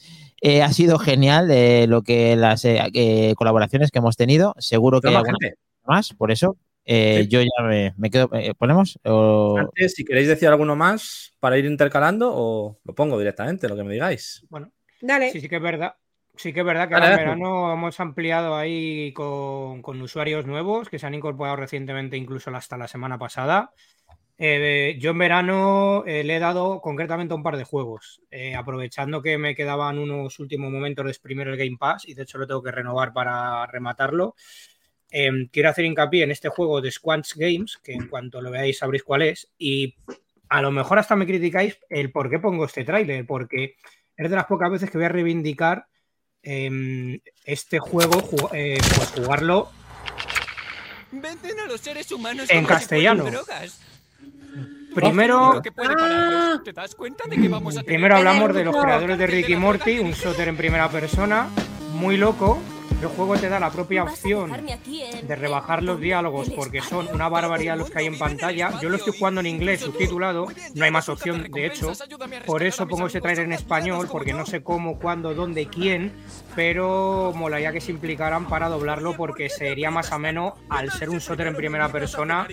eh, 0.43 0.63
ha 0.63 0.73
sido 0.73 0.99
genial 0.99 1.51
eh, 1.51 1.87
lo 1.87 2.03
que 2.03 2.35
las 2.35 2.65
eh, 2.65 2.81
eh, 2.95 3.35
colaboraciones 3.37 3.91
que 3.91 3.99
hemos 4.01 4.17
tenido. 4.17 4.55
Seguro 4.59 5.01
que 5.01 5.09
hay 5.09 5.15
Toma, 5.15 5.21
alguna 5.21 5.39
gente. 5.41 5.59
más, 5.87 6.13
por 6.15 6.31
eso 6.33 6.57
eh, 6.87 7.21
Sí. 7.25 7.29
yo 7.29 7.41
ya 7.43 7.63
me, 7.63 7.95
me 7.99 8.11
quedo. 8.11 8.29
eh, 8.33 8.55
¿Ponemos? 8.59 8.99
O- 9.05 9.57
Antes, 9.59 9.93
si 9.95 10.05
queréis 10.05 10.27
decir 10.29 10.49
alguno 10.49 10.75
más 10.75 11.35
para 11.39 11.59
ir 11.59 11.67
intercalando, 11.67 12.33
o 12.35 12.79
lo 12.83 12.95
pongo 12.95 13.19
directamente, 13.19 13.69
lo 13.69 13.77
que 13.77 13.85
me 13.85 13.93
digáis. 13.93 14.45
Bueno, 14.49 14.73
Dale. 15.01 15.31
sí, 15.31 15.41
sí 15.41 15.49
que 15.49 15.57
es 15.57 15.63
verdad. 15.63 15.95
Sí 16.37 16.53
que 16.53 16.61
es 16.61 16.67
verdad 16.67 16.89
que 16.89 16.95
ahora 16.95 17.11
en 17.11 17.17
verano 17.19 17.73
hemos 17.73 17.99
ampliado 18.01 18.57
ahí 18.57 19.13
con, 19.13 19.83
con 19.83 20.01
usuarios 20.01 20.47
nuevos 20.47 20.89
que 20.89 20.99
se 20.99 21.07
han 21.07 21.15
incorporado 21.15 21.57
recientemente, 21.57 22.17
incluso 22.17 22.55
hasta 22.55 22.79
la 22.79 22.89
semana 22.89 23.19
pasada. 23.19 23.73
Eh, 24.39 24.97
yo 24.99 25.11
en 25.11 25.19
verano 25.19 26.03
eh, 26.07 26.25
le 26.25 26.37
he 26.37 26.39
dado 26.39 26.81
concretamente 26.81 27.35
a 27.35 27.37
un 27.37 27.43
par 27.43 27.59
de 27.59 27.65
juegos, 27.65 28.23
eh, 28.31 28.55
aprovechando 28.55 29.21
que 29.21 29.37
me 29.37 29.55
quedaban 29.55 29.99
unos 29.99 30.39
últimos 30.39 30.73
momentos 30.73 31.05
de 31.05 31.11
exprimir 31.11 31.47
el 31.47 31.59
Game 31.59 31.77
Pass 31.79 32.09
y 32.09 32.15
de 32.15 32.23
hecho 32.23 32.39
lo 32.39 32.47
tengo 32.47 32.63
que 32.63 32.71
renovar 32.71 33.13
para 33.13 33.67
rematarlo. 33.67 34.35
Eh, 35.11 35.31
quiero 35.53 35.69
hacer 35.69 35.85
hincapié 35.85 36.25
en 36.25 36.31
este 36.31 36.49
juego 36.49 36.81
de 36.81 36.91
Squanch 36.91 37.35
Games, 37.37 37.79
que 37.83 37.93
en 37.93 38.09
cuanto 38.09 38.41
lo 38.41 38.51
veáis 38.51 38.79
sabréis 38.79 39.03
cuál 39.03 39.23
es, 39.23 39.53
y 39.59 39.95
a 40.49 40.63
lo 40.63 40.71
mejor 40.71 40.99
hasta 40.99 41.17
me 41.17 41.27
criticáis 41.27 41.79
el 41.89 42.11
por 42.11 42.31
qué 42.31 42.39
pongo 42.39 42.65
este 42.65 42.85
tráiler, 42.85 43.27
porque 43.27 43.75
es 44.25 44.31
de 44.31 44.37
las 44.37 44.47
pocas 44.47 44.71
veces 44.71 44.91
que 44.91 44.99
voy 44.99 45.05
a 45.07 45.09
reivindicar 45.11 45.87
eh, 46.43 47.21
este 47.45 47.79
juego, 47.79 48.21
ju- 48.23 48.49
eh, 48.53 48.79
pues 48.97 49.11
jugarlo 49.11 49.71
Venden 51.13 51.59
a 51.61 51.67
los 51.67 51.81
seres 51.81 52.11
humanos 52.13 52.49
En 52.51 52.61
si 52.61 52.67
castellano. 52.67 53.25
primero. 54.95 55.39
Lo 55.39 55.47
único 55.49 55.63
que 55.63 55.73
puede 55.73 55.95
pararlos. 55.95 56.63
¿Te 56.65 56.73
das 56.73 56.95
cuenta 56.95 57.25
de 57.29 57.37
que 57.37 57.49
vamos 57.49 57.75
a 57.75 57.81
tener 57.81 57.87
Primero 57.87 58.17
hablamos 58.17 58.55
de 58.55 58.65
los 58.65 58.77
creadores 58.77 59.19
de 59.19 59.27
Ricky 59.27 59.57
Morty, 59.57 59.99
un 59.99 60.13
shooter 60.13 60.49
en 60.49 60.57
primera 60.57 60.89
persona, 60.89 61.49
muy 61.95 62.17
loco. 62.17 62.61
El 63.01 63.09
juego 63.09 63.37
te 63.37 63.49
da 63.49 63.59
la 63.59 63.71
propia 63.71 64.05
opción 64.05 64.51
de 65.23 65.37
rebajar 65.37 65.83
los 65.83 65.99
diálogos 66.01 66.51
porque 66.51 66.83
son 66.83 67.09
una 67.13 67.29
barbaridad 67.29 67.77
los 67.79 67.91
que 67.91 67.99
hay 68.01 68.07
en 68.07 68.19
pantalla. 68.19 68.79
Yo 68.81 68.89
lo 68.91 68.97
estoy 68.97 69.15
jugando 69.19 69.41
en 69.41 69.47
inglés, 69.47 69.81
subtitulado, 69.81 70.47
no 70.75 70.85
hay 70.85 70.91
más 70.91 71.09
opción, 71.09 71.47
de 71.51 71.67
hecho. 71.67 71.93
Por 72.45 72.63
eso 72.63 72.87
pongo 72.87 73.07
ese 73.07 73.21
trailer 73.21 73.47
en 73.47 73.53
español, 73.53 74.07
porque 74.11 74.33
no 74.35 74.45
sé 74.45 74.63
cómo, 74.63 74.99
cuándo, 74.99 75.35
dónde, 75.35 75.67
quién, 75.67 76.13
pero 76.55 77.33
molaría 77.35 77.73
que 77.73 77.81
se 77.81 77.91
implicaran 77.91 78.47
para 78.47 78.69
doblarlo 78.69 79.17
porque 79.17 79.49
sería 79.49 79.91
más 79.91 80.13
ameno 80.13 80.57
al 80.69 80.91
ser 80.91 81.09
un 81.11 81.19
shooter 81.19 81.47
en 81.47 81.57
primera 81.57 81.89
persona, 81.91 82.47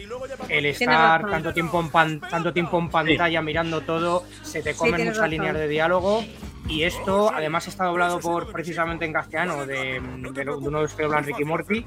el 0.50 0.66
estar 0.66 1.30
tanto 1.30 1.54
tiempo 1.54 1.80
en, 1.82 1.90
pan- 1.90 2.22
tanto 2.22 2.54
tiempo 2.54 2.80
en 2.80 2.90
pantalla 2.90 3.42
mirando 3.42 3.82
todo, 3.82 4.24
se 4.44 4.62
te 4.64 4.74
comen 4.76 4.96
tienes 4.96 5.06
muchas 5.14 5.18
razón. 5.24 5.30
líneas 5.32 5.54
de 5.56 5.68
diálogo. 5.68 6.24
Y 6.70 6.84
esto 6.84 7.32
además 7.34 7.68
está 7.68 7.86
doblado 7.86 8.20
por 8.20 8.52
precisamente 8.52 9.06
en 9.06 9.14
castellano 9.14 9.66
de, 9.66 10.02
de 10.34 10.44
lo- 10.46 10.60
de 10.60 10.68
uno 10.68 10.78
de 10.80 10.84
los 10.84 10.94
que 10.94 11.04
doblan 11.04 11.24
Ricky 11.24 11.46
Morty. 11.46 11.86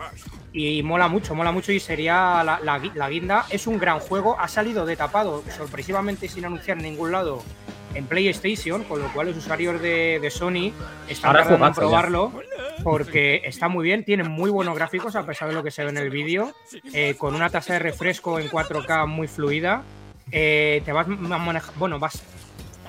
Y 0.53 0.83
mola 0.83 1.07
mucho, 1.09 1.35
mola 1.35 1.53
mucho 1.53 1.71
y 1.73 1.79
sería 1.81 2.43
la, 2.43 2.59
la 2.63 2.81
gui- 2.81 2.95
la 2.95 3.09
guinda. 3.11 3.45
Es 3.51 3.67
un 3.67 3.79
gran 3.79 4.01
juego, 4.01 4.39
ha 4.41 4.49
salido 4.49 4.87
de 4.87 4.97
tapado, 4.97 5.45
sorpresivamente 5.57 6.29
sin 6.29 6.45
anunciar 6.45 6.79
en 6.79 6.85
ningún 6.85 7.13
lado 7.13 7.43
en 7.95 8.07
PlayStation, 8.07 8.85
con 8.85 9.01
lo 9.01 9.13
cual 9.13 9.27
los 9.29 9.37
usuarios 9.37 9.81
de, 9.83 10.19
de 10.21 10.31
Sony 10.31 10.73
están 11.09 11.31
Ahora 11.31 11.43
tardando 11.43 11.67
en 11.67 11.73
jugazo 11.75 11.81
ya. 11.81 11.87
probarlo 11.89 12.33
porque 12.85 13.43
está 13.45 13.69
muy 13.69 13.85
bien, 13.85 14.05
tiene 14.05 14.23
muy 14.25 14.49
buenos 14.51 14.75
gráficos 14.77 15.15
a 15.17 15.27
pesar 15.27 15.49
de 15.49 15.55
lo 15.55 15.63
que 15.63 15.71
se 15.71 15.83
ve 15.85 15.91
en 15.91 15.99
el 15.99 16.09
vídeo, 16.11 16.53
eh, 16.93 17.15
con 17.19 17.35
una 17.35 17.51
tasa 17.51 17.75
de 17.75 17.79
refresco 17.81 18.39
en 18.39 18.49
4K 18.49 19.07
muy 19.07 19.27
fluida. 19.29 19.83
Eh, 20.33 20.81
te 20.85 20.93
vas 20.93 21.09
manejando, 21.09 21.79
bueno, 21.79 21.99
vas 21.99 22.23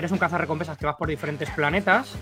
eres 0.01 0.11
un 0.11 0.17
cazarrecompensas 0.17 0.77
que 0.77 0.85
vas 0.85 0.95
por 0.95 1.07
diferentes 1.07 1.49
planetas 1.51 2.15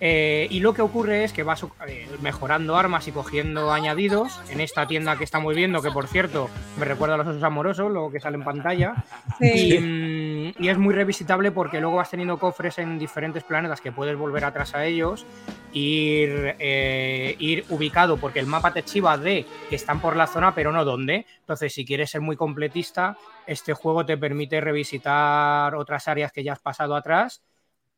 eh, 0.00 0.48
y 0.50 0.60
lo 0.60 0.74
que 0.74 0.82
ocurre 0.82 1.24
es 1.24 1.32
que 1.32 1.44
vas 1.44 1.64
eh, 1.86 2.08
mejorando 2.20 2.76
armas 2.76 3.06
y 3.06 3.12
cogiendo 3.12 3.72
añadidos 3.72 4.40
en 4.50 4.60
esta 4.60 4.86
tienda 4.86 5.16
que 5.16 5.24
estamos 5.24 5.54
viendo, 5.54 5.80
que 5.80 5.90
por 5.90 6.08
cierto 6.08 6.50
me 6.78 6.84
recuerda 6.84 7.14
a 7.14 7.18
los 7.18 7.28
osos 7.28 7.42
amorosos, 7.42 7.90
lo 7.92 8.10
que 8.10 8.18
sale 8.18 8.36
en 8.36 8.44
pantalla. 8.44 9.04
Sí. 9.38 9.74
Y, 9.74 9.78
mm, 9.78 10.62
y 10.62 10.68
es 10.68 10.78
muy 10.78 10.92
revisitable 10.92 11.52
porque 11.52 11.80
luego 11.80 11.96
vas 11.96 12.10
teniendo 12.10 12.38
cofres 12.38 12.78
en 12.78 12.98
diferentes 12.98 13.44
planetas 13.44 13.80
que 13.80 13.92
puedes 13.92 14.16
volver 14.16 14.44
atrás 14.44 14.74
a 14.74 14.84
ellos, 14.84 15.24
ir, 15.72 16.56
eh, 16.58 17.36
ir 17.38 17.64
ubicado, 17.68 18.16
porque 18.16 18.40
el 18.40 18.46
mapa 18.46 18.72
te 18.72 18.82
chiva 18.82 19.16
de 19.16 19.46
que 19.68 19.76
están 19.76 20.00
por 20.00 20.16
la 20.16 20.26
zona, 20.26 20.54
pero 20.54 20.72
no 20.72 20.84
dónde. 20.84 21.26
Entonces, 21.40 21.72
si 21.72 21.84
quieres 21.84 22.10
ser 22.10 22.20
muy 22.20 22.36
completista, 22.36 23.16
este 23.50 23.74
juego 23.74 24.06
te 24.06 24.16
permite 24.16 24.60
revisitar 24.60 25.74
otras 25.74 26.06
áreas 26.06 26.30
que 26.30 26.44
ya 26.44 26.52
has 26.52 26.60
pasado 26.60 26.94
atrás 26.94 27.42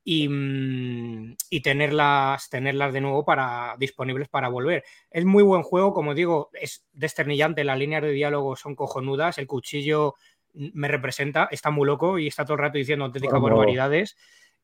y, 0.03 0.27
mm, 0.27 1.37
y 1.51 1.61
tenerlas, 1.61 2.49
tenerlas 2.49 2.95
de 2.95 3.03
nuevo 3.03 3.23
para, 3.25 3.77
disponibles 3.79 4.29
para 4.31 4.49
volver. 4.49 4.83
Es 5.11 5.27
muy 5.27 5.43
buen 5.43 5.63
juego, 5.63 5.93
como 5.93 6.15
digo, 6.15 6.49
es 6.55 6.87
desternillante, 6.93 7.65
las 7.65 7.79
líneas 7.79 8.03
de 8.03 8.13
diálogo 8.13 8.57
son 8.57 8.75
cojonudas, 8.75 9.37
el 9.37 9.47
cuchillo 9.47 10.15
me 10.55 10.89
representa, 10.89 11.49
está 11.51 11.71
muy 11.71 11.87
loco 11.87 12.19
y 12.19 12.29
está 12.29 12.45
todo 12.45 12.55
el 12.55 12.61
rato 12.61 12.79
diciendo 12.79 13.05
auténticas 13.05 13.41
barbaridades. 13.41 14.17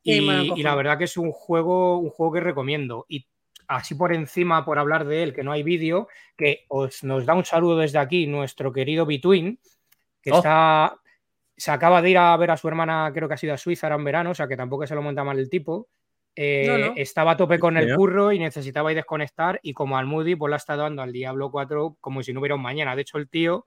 Y, 0.03 0.21
y 0.21 0.63
la 0.63 0.75
verdad 0.75 0.97
que 0.97 1.05
es 1.05 1.19
un 1.19 1.33
juego, 1.33 1.99
un 1.99 2.09
juego 2.09 2.33
que 2.33 2.41
recomiendo. 2.41 3.05
Y 3.09 3.27
así 3.67 3.95
por 3.95 4.15
encima, 4.15 4.65
por 4.65 4.79
hablar 4.79 5.07
de 5.07 5.23
él, 5.23 5.35
que 5.35 5.43
no 5.45 5.53
hay 5.53 5.63
vídeo, 5.63 6.09
que 6.37 6.65
os, 6.69 7.05
nos 7.05 7.27
da 7.27 7.35
un 7.35 7.45
saludo 7.45 7.77
desde 7.79 7.99
aquí 7.99 8.27
nuestro 8.27 8.73
querido 8.73 9.05
Between, 9.05 9.59
que 10.23 10.31
Oh. 10.33 10.37
está, 10.39 10.97
se 11.57 11.71
acaba 11.71 12.03
de 12.03 12.11
ir 12.11 12.19
a 12.19 12.37
ver 12.37 12.51
a 12.51 12.57
su 12.57 12.69
hermana, 12.69 13.11
creo 13.15 13.29
que 13.29 13.35
ha 13.35 13.39
sido 13.39 13.55
a 13.55 13.59
Suiza 13.59 13.87
ahora 13.87 13.97
en 13.97 14.05
verano, 14.05 14.31
o 14.31 14.35
sea 14.35 14.47
que 14.49 14.57
tampoco 14.57 14.87
se 14.87 14.95
lo 14.95 15.03
monta 15.03 15.25
mal 15.25 15.39
el 15.39 15.51
tipo. 15.51 15.89
Eh, 16.37 16.67
No, 16.69 16.79
no. 16.79 16.93
Estaba 16.97 17.33
a 17.33 17.37
tope 17.37 17.59
con 17.59 17.77
el 17.77 17.97
curro 17.97 18.31
y 18.31 18.39
necesitaba 18.39 18.93
ir 18.93 18.97
desconectar 18.97 19.59
y 19.63 19.73
como 19.73 19.99
al 19.99 20.07
Moody 20.07 20.37
pues 20.37 20.51
le 20.51 20.55
ha 20.55 20.57
estado 20.59 20.83
dando 20.83 21.03
al 21.03 21.13
Diablo 21.13 21.51
4 21.51 21.97
como 22.01 22.23
si 22.23 22.33
no 22.33 22.39
hubiera 22.39 22.55
un 22.55 22.63
mañana. 22.63 22.95
De 22.95 23.03
hecho 23.03 23.19
el 23.19 23.29
tío 23.29 23.67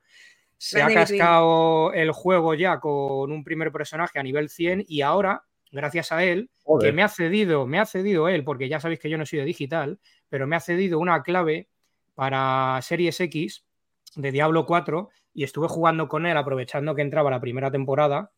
se 0.57 0.77
Grande 0.77 0.95
ha 0.95 0.99
cascado 1.01 1.91
el 1.91 2.11
juego 2.11 2.53
ya 2.53 2.79
con 2.79 3.29
un 3.31 3.43
primer 3.43 3.71
personaje 3.73 4.19
a 4.19 4.23
nivel 4.23 4.47
100 4.47 4.85
y 4.87 5.01
ahora, 5.01 5.43
gracias 5.71 6.13
a 6.13 6.23
él, 6.23 6.49
que 6.79 6.93
me 6.93 7.03
ha 7.03 7.09
cedido, 7.09 7.65
me 7.67 7.77
ha 7.79 7.85
cedido 7.85 8.29
él, 8.29 8.43
porque 8.45 8.69
ya 8.69 8.79
sabéis 8.79 8.99
que 9.01 9.09
yo 9.09 9.17
no 9.17 9.25
soy 9.25 9.39
de 9.39 9.45
digital, 9.45 9.99
pero 10.29 10.47
me 10.47 10.55
ha 10.55 10.59
cedido 10.61 10.99
una 10.99 11.23
clave 11.23 11.67
para 12.15 12.79
Series 12.83 13.19
X 13.19 13.65
de 14.15 14.31
Diablo 14.31 14.65
4 14.65 15.09
y 15.33 15.43
estuve 15.43 15.67
jugando 15.67 16.07
con 16.07 16.25
él 16.25 16.37
aprovechando 16.37 16.95
que 16.95 17.01
entraba 17.01 17.31
la 17.31 17.39
primera 17.41 17.71
temporada. 17.71 18.31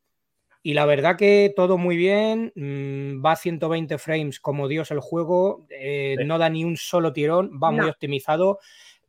Y 0.64 0.74
la 0.76 0.86
verdad 0.86 1.18
que 1.18 1.54
todo 1.56 1.78
muy 1.78 1.98
bien, 1.98 2.54
mm, 2.56 3.24
va 3.26 3.34
a 3.34 3.36
120 3.36 3.98
frames 3.98 4.40
como 4.40 4.68
Dios 4.70 4.92
el 4.92 5.00
juego, 5.02 5.66
eh, 5.70 6.16
Sí. 6.18 6.26
no 6.26 6.38
da 6.38 6.50
ni 6.50 6.64
un 6.64 6.78
solo 6.78 7.12
tirón, 7.14 7.52
va 7.62 7.72
muy 7.72 7.90
optimizado. 7.90 8.60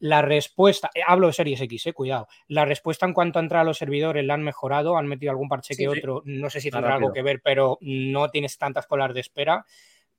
La 0.00 0.20
respuesta, 0.20 0.90
eh, 0.94 1.00
hablo 1.06 1.28
de 1.28 1.32
Series 1.32 1.60
X, 1.60 1.86
eh, 1.86 1.92
cuidado. 1.92 2.26
La 2.48 2.64
respuesta 2.64 3.06
en 3.06 3.12
cuanto 3.14 3.38
a 3.38 3.42
entrar 3.42 3.62
a 3.62 3.64
los 3.64 3.78
servidores 3.78 4.24
la 4.24 4.34
han 4.34 4.42
mejorado, 4.42 4.96
han 4.98 5.06
metido 5.06 5.30
algún 5.30 5.48
parche 5.48 5.74
Sí, 5.74 5.84
que 5.84 5.90
sí. 5.92 5.98
otro, 5.98 6.22
no 6.24 6.50
sé 6.50 6.60
si 6.60 6.70
tendrá 6.70 6.94
algo 6.96 7.12
que 7.12 7.22
ver, 7.22 7.40
pero 7.42 7.78
no 7.80 8.28
tienes 8.30 8.58
tantas 8.58 8.86
colas 8.86 9.14
de 9.14 9.20
espera. 9.20 9.64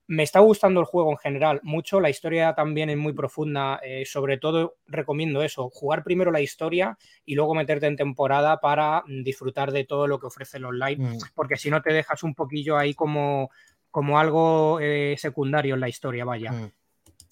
Me 0.07 0.21
está 0.21 0.39
gustando 0.39 0.79
el 0.79 0.85
juego 0.85 1.09
en 1.11 1.17
general 1.17 1.59
mucho, 1.63 1.99
la 1.99 2.11
historia 2.11 2.53
también 2.53 2.91
es 2.91 2.97
muy 2.97 3.13
profunda, 3.13 3.79
eh, 3.83 4.05
sobre 4.05 4.37
todo 4.37 4.75
recomiendo 4.85 5.41
eso, 5.41 5.69
jugar 5.71 6.03
primero 6.03 6.31
la 6.31 6.41
historia 6.41 6.97
y 7.25 7.33
luego 7.33 7.55
meterte 7.55 7.87
en 7.87 7.95
temporada 7.95 8.59
para 8.59 9.03
mm, 9.07 9.23
disfrutar 9.23 9.71
de 9.71 9.83
todo 9.83 10.05
lo 10.05 10.19
que 10.19 10.27
ofrece 10.27 10.57
el 10.57 10.65
online, 10.65 11.03
Mm. 11.03 11.17
porque 11.33 11.57
si 11.57 11.71
no 11.71 11.81
te 11.81 11.91
dejas 11.91 12.21
un 12.21 12.35
poquillo 12.35 12.77
ahí 12.77 12.93
como, 12.93 13.49
como 13.89 14.19
algo 14.19 14.79
eh, 14.79 15.15
secundario 15.17 15.73
en 15.73 15.81
la 15.81 15.89
historia, 15.89 16.23
vaya. 16.23 16.51
Mm. 16.51 16.71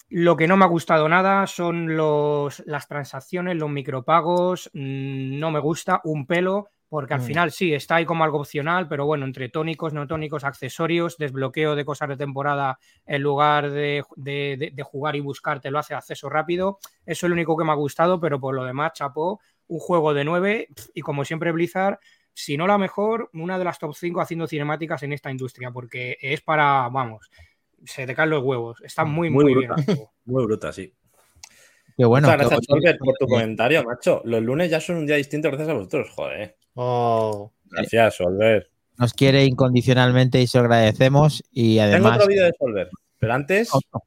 Lo 0.09 0.35
que 0.35 0.47
no 0.47 0.57
me 0.57 0.65
ha 0.65 0.67
gustado 0.67 1.09
nada 1.09 1.47
son 1.47 1.95
los, 1.95 2.61
las 2.65 2.87
transacciones, 2.87 3.55
los 3.57 3.69
micropagos. 3.69 4.69
No 4.73 5.49
me 5.49 5.59
gusta 5.59 6.01
un 6.03 6.27
pelo 6.27 6.69
porque 6.93 7.15
al 7.15 7.21
Mm. 7.21 7.25
final 7.25 7.51
sí, 7.51 7.73
está 7.73 7.95
ahí 7.95 8.05
como 8.05 8.23
algo 8.23 8.37
opcional, 8.39 8.87
pero 8.87 9.07
bueno, 9.07 9.25
entre 9.25 9.49
tónicos, 9.49 9.93
no 9.93 10.05
tónicos, 10.05 10.43
accesorios, 10.43 11.17
desbloqueo 11.17 11.75
de 11.75 11.85
cosas 11.85 12.07
de 12.09 12.17
temporada 12.17 12.77
en 13.07 13.23
lugar 13.23 13.71
de, 13.71 14.03
de- 14.15 14.57
de- 14.59 14.71
de 14.75 14.83
jugar 14.83 15.15
y 15.15 15.19
buscar, 15.19 15.59
te 15.59 15.71
lo 15.71 15.79
hace 15.79 15.95
acceso 15.95 16.29
rápido. 16.29 16.77
Eso 17.03 17.25
es 17.25 17.29
lo 17.31 17.33
único 17.33 17.57
que 17.57 17.65
me 17.65 17.71
ha 17.71 17.75
gustado, 17.75 18.19
pero 18.19 18.39
por 18.39 18.53
lo 18.53 18.63
demás, 18.63 18.91
chapó, 18.93 19.39
un 19.69 19.79
juego 19.79 20.13
de 20.13 20.23
9 20.23 20.67
y 20.93 21.01
como 21.01 21.25
siempre 21.25 21.51
Blizzard, 21.51 21.97
si 22.31 22.57
no 22.57 22.67
la 22.67 22.77
mejor, 22.77 23.31
una 23.33 23.57
de 23.57 23.63
las 23.65 23.79
top 23.79 23.95
5 23.95 24.21
haciendo 24.21 24.45
cinemáticas 24.45 25.01
en 25.01 25.13
esta 25.13 25.31
industria, 25.31 25.71
porque 25.71 26.17
es 26.21 26.41
para, 26.41 26.89
vamos, 26.89 27.27
se 27.85 28.05
te 28.05 28.13
caen 28.13 28.29
los 28.29 28.43
huevos. 28.43 28.81
Está 28.83 29.03
muy, 29.03 29.31
Muy 29.31 29.45
muy, 29.45 29.55
bien. 29.55 29.71
bruta. 29.71 30.13
Muy 30.25 30.45
bruta, 30.45 30.71
sí. 30.71 30.93
Qué 31.97 32.05
bueno. 32.05 32.27
Muchas 32.27 32.41
qué 32.41 32.47
gracias, 32.47 32.67
bueno. 32.67 32.81
Solver, 32.81 32.97
por 32.99 33.13
tu 33.15 33.27
comentario, 33.27 33.83
macho. 33.83 34.21
Los 34.25 34.41
lunes 34.43 34.69
ya 34.71 34.79
son 34.81 34.97
un 34.97 35.05
día 35.05 35.15
distinto 35.15 35.49
gracias 35.49 35.69
a 35.69 35.73
vosotros, 35.73 36.09
joder. 36.09 36.55
Oh, 36.75 37.51
Gracias, 37.69 38.15
Solver. 38.15 38.69
Nos 38.97 39.13
quiere 39.13 39.45
incondicionalmente 39.45 40.39
y 40.41 40.47
se 40.47 40.57
lo 40.59 40.65
agradecemos. 40.65 41.43
Y 41.51 41.77
Tengo 41.77 41.91
además. 41.91 42.15
otro 42.17 42.27
vídeo 42.27 42.45
de 42.45 42.53
Solver, 42.59 42.89
pero 43.19 43.33
antes 43.33 43.69
Otro. 43.73 44.03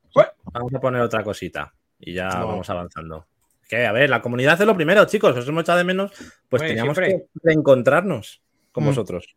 vamos 0.52 0.72
a 0.74 0.80
poner 0.80 1.00
otra 1.02 1.22
cosita 1.24 1.72
y 1.98 2.12
ya 2.14 2.28
No. 2.28 2.46
vamos 2.48 2.70
avanzando. 2.70 3.26
Que, 3.68 3.84
a 3.84 3.90
ver, 3.92 4.08
la 4.10 4.22
comunidad 4.22 4.60
es 4.60 4.66
lo 4.66 4.76
primero, 4.76 5.04
chicos. 5.06 5.36
Os 5.36 5.48
hemos 5.48 5.62
echado 5.62 5.78
de 5.78 5.84
menos, 5.84 6.12
pues 6.48 6.62
teníamos 6.62 6.96
siempre. 6.96 7.24
que 7.24 7.40
reencontrarnos 7.42 8.40
con 8.70 8.84
Mm. 8.84 8.86
vosotros. 8.86 9.36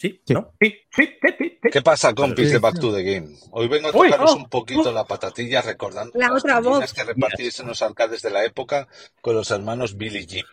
¿No? 0.00 0.08
¿Sí? 0.08 0.20
Sí. 0.26 0.34
¿No? 0.34 0.52
Sí, 0.60 0.74
sí, 0.90 1.06
sí, 1.20 1.28
sí, 1.38 1.58
sí. 1.62 1.68
¿Qué 1.70 1.82
pasa, 1.82 2.14
compis 2.14 2.46
Sí. 2.48 2.52
de 2.54 2.58
Back 2.58 2.80
to 2.80 2.92
the 2.94 3.02
Game? 3.02 3.36
Hoy 3.50 3.68
vengo 3.68 3.88
a 3.88 3.90
Uy, 3.96 4.10
tocaros 4.10 4.32
oh, 4.32 4.36
un 4.36 4.48
poquito 4.48 4.90
la 4.92 5.04
patatilla 5.04 5.60
recordando 5.62 6.18
La 6.18 6.28
las 6.28 6.42
otra 6.42 6.60
voz. 6.60 6.92
que 6.94 7.04
repartíais 7.04 7.60
en 7.60 7.66
los 7.68 7.82
arcades 7.82 8.22
de 8.22 8.30
la 8.30 8.44
época 8.44 8.88
con 9.20 9.34
los 9.36 9.50
hermanos 9.50 9.96
Billy 9.96 10.26
Jim, 10.26 10.46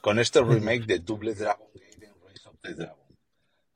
con 0.00 0.18
este 0.18 0.40
remake 0.42 0.86
de 0.86 0.98
Double 1.00 1.34
Dragon 1.34 1.66
Gaiden 1.74 2.14
Rise 2.26 2.48
of 2.48 2.54
the 2.62 2.74
Dragon. 2.74 2.96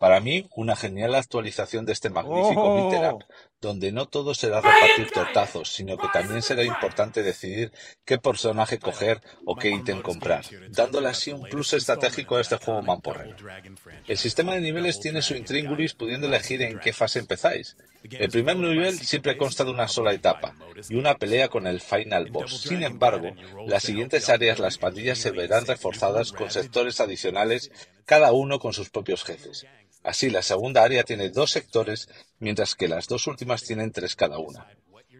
Para 0.00 0.18
mí, 0.18 0.48
una 0.56 0.76
genial 0.76 1.14
actualización 1.14 1.84
de 1.84 1.92
este 1.92 2.08
magnífico 2.08 2.62
Oh. 2.62 3.18
donde 3.60 3.92
no 3.92 4.06
todo 4.08 4.34
será 4.34 4.62
repartir 4.62 5.10
tortazos, 5.12 5.70
sino 5.70 5.98
que 5.98 6.08
también 6.10 6.40
será 6.40 6.64
importante 6.64 7.22
decidir 7.22 7.70
qué 8.06 8.16
personaje 8.16 8.78
coger 8.78 9.20
o 9.44 9.56
qué 9.56 9.68
ítem 9.68 10.00
comprar, 10.00 10.46
dándole 10.70 11.08
así 11.08 11.32
un 11.32 11.42
plus 11.42 11.74
estratégico 11.74 12.36
a 12.36 12.40
este 12.40 12.56
juego 12.56 12.80
mamporrero. 12.80 13.36
El 14.06 14.16
sistema 14.16 14.54
de 14.54 14.62
niveles 14.62 14.98
tiene 15.00 15.20
su 15.20 15.34
intríngulis 15.34 15.92
pudiendo 15.92 16.26
elegir 16.28 16.62
en 16.62 16.78
qué 16.78 16.94
fase 16.94 17.18
empezáis. 17.18 17.76
El 18.02 18.30
primer 18.30 18.56
nivel 18.56 18.98
siempre 18.98 19.36
consta 19.36 19.64
de 19.64 19.72
una 19.72 19.86
sola 19.88 20.14
etapa 20.14 20.54
y 20.88 20.94
una 20.94 21.16
pelea 21.16 21.48
con 21.48 21.66
el 21.66 21.82
final 21.82 22.30
boss. 22.30 22.62
Sin 22.62 22.82
embargo, 22.82 23.32
las 23.66 23.82
siguientes 23.82 24.30
áreas 24.30 24.58
las 24.58 24.78
pandillas 24.78 25.18
se 25.18 25.32
verán 25.32 25.66
reforzadas 25.66 26.32
con 26.32 26.50
sectores 26.50 26.98
adicionales, 27.00 27.70
cada 28.06 28.32
uno 28.32 28.58
con 28.58 28.72
sus 28.72 28.88
propios 28.88 29.22
jefes. 29.22 29.66
Así, 30.02 30.30
la 30.30 30.42
segunda 30.42 30.82
área 30.82 31.04
tiene 31.04 31.30
dos 31.30 31.50
sectores, 31.50 32.08
mientras 32.38 32.74
que 32.74 32.88
las 32.88 33.06
dos 33.06 33.26
últimas 33.26 33.62
tienen 33.62 33.92
tres 33.92 34.16
cada 34.16 34.38
una. 34.38 34.68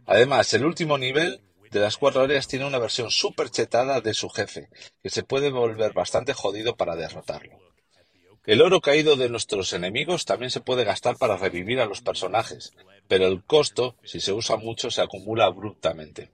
Además, 0.07 0.53
el 0.55 0.65
último 0.65 0.97
nivel 0.97 1.41
de 1.71 1.81
las 1.81 1.97
cuatro 1.97 2.23
áreas 2.23 2.49
tiene 2.49 2.67
una 2.67 2.79
versión 2.79 3.11
super 3.11 3.51
chetada 3.51 4.01
de 4.01 4.15
su 4.15 4.29
jefe, 4.29 4.69
que 5.03 5.11
se 5.11 5.23
puede 5.23 5.51
volver 5.51 5.93
bastante 5.93 6.33
jodido 6.33 6.77
para 6.77 6.97
derrotarlo. 6.97 7.59
El 8.47 8.63
oro 8.63 8.81
caído 8.81 9.17
de 9.17 9.29
nuestros 9.29 9.73
enemigos 9.75 10.25
también 10.25 10.51
se 10.51 10.61
puede 10.61 10.85
gastar 10.85 11.17
para 11.19 11.37
revivir 11.37 11.79
a 11.79 11.87
los 11.87 12.01
personajes, 12.01 12.73
pero 13.07 13.27
el 13.27 13.45
costo, 13.45 13.97
si 14.03 14.21
se 14.21 14.33
usa 14.33 14.57
mucho, 14.57 14.91
se 14.91 15.03
acumula 15.03 15.45
abruptamente. 15.45 16.31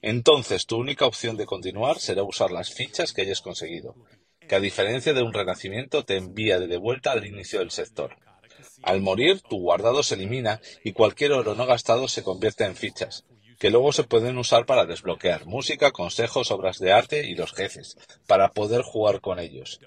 Entonces, 0.00 0.64
tu 0.64 0.78
única 0.78 1.04
opción 1.04 1.36
de 1.36 1.44
continuar 1.44 1.98
será 1.98 2.22
usar 2.22 2.50
las 2.50 2.72
fichas 2.72 3.12
que 3.12 3.22
hayas 3.22 3.42
conseguido, 3.42 3.94
que 4.50 4.56
a 4.56 4.60
diferencia 4.60 5.12
de 5.12 5.22
un 5.22 5.32
renacimiento 5.32 6.04
te 6.04 6.16
envía 6.16 6.58
de 6.58 6.76
vuelta 6.76 7.12
al 7.12 7.24
inicio 7.24 7.60
del 7.60 7.70
sector. 7.70 8.16
Al 8.82 9.00
morir, 9.00 9.42
tu 9.42 9.60
guardado 9.60 10.02
se 10.02 10.16
elimina 10.16 10.60
y 10.82 10.90
cualquier 10.90 11.30
oro 11.30 11.54
no 11.54 11.66
gastado 11.66 12.08
se 12.08 12.24
convierte 12.24 12.64
en 12.64 12.74
fichas, 12.74 13.24
que 13.60 13.70
luego 13.70 13.92
se 13.92 14.02
pueden 14.02 14.38
usar 14.38 14.66
para 14.66 14.86
desbloquear 14.86 15.46
música, 15.46 15.92
consejos, 15.92 16.50
obras 16.50 16.80
de 16.80 16.90
arte 16.90 17.28
y 17.28 17.36
los 17.36 17.52
jefes, 17.52 17.96
para 18.26 18.48
poder 18.48 18.82
jugar 18.82 19.20
con 19.20 19.38
ellos. 19.38 19.78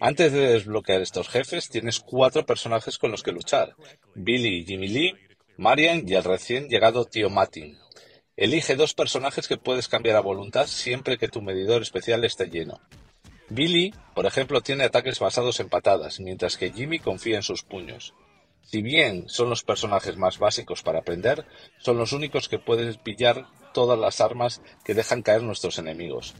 Antes 0.00 0.32
de 0.32 0.48
desbloquear 0.48 1.00
estos 1.00 1.28
jefes, 1.28 1.68
tienes 1.68 2.00
cuatro 2.00 2.44
personajes 2.44 2.98
con 2.98 3.12
los 3.12 3.22
que 3.22 3.30
luchar: 3.30 3.76
Billy 4.16 4.62
y 4.62 4.66
Jimmy 4.66 4.88
Lee, 4.88 5.14
Marian 5.56 6.02
y 6.04 6.14
el 6.14 6.24
recién 6.24 6.68
llegado 6.68 7.04
tío 7.04 7.30
Martin. 7.30 7.78
Elige 8.36 8.74
dos 8.74 8.94
personajes 8.94 9.46
que 9.46 9.58
puedes 9.58 9.86
cambiar 9.86 10.16
a 10.16 10.22
voluntad 10.22 10.66
siempre 10.66 11.18
que 11.18 11.28
tu 11.28 11.40
medidor 11.40 11.82
especial 11.82 12.24
esté 12.24 12.46
lleno. 12.46 12.80
Billy, 13.50 13.94
por 14.14 14.26
ejemplo, 14.26 14.60
tiene 14.60 14.84
ataques 14.84 15.18
basados 15.18 15.58
en 15.60 15.68
patadas, 15.68 16.20
mientras 16.20 16.56
que 16.56 16.70
Jimmy 16.70 16.98
confía 16.98 17.36
en 17.36 17.42
sus 17.42 17.62
puños. 17.62 18.14
Si 18.62 18.82
bien 18.82 19.28
son 19.28 19.48
los 19.48 19.62
personajes 19.62 20.18
más 20.18 20.38
básicos 20.38 20.82
para 20.82 20.98
aprender, 20.98 21.46
son 21.78 21.96
los 21.96 22.12
únicos 22.12 22.48
que 22.48 22.58
puedes 22.58 22.98
pillar 22.98 23.46
todas 23.72 23.98
las 23.98 24.20
armas 24.20 24.60
que 24.84 24.92
dejan 24.92 25.22
caer 25.22 25.42
nuestros 25.42 25.78
enemigos. 25.78 26.34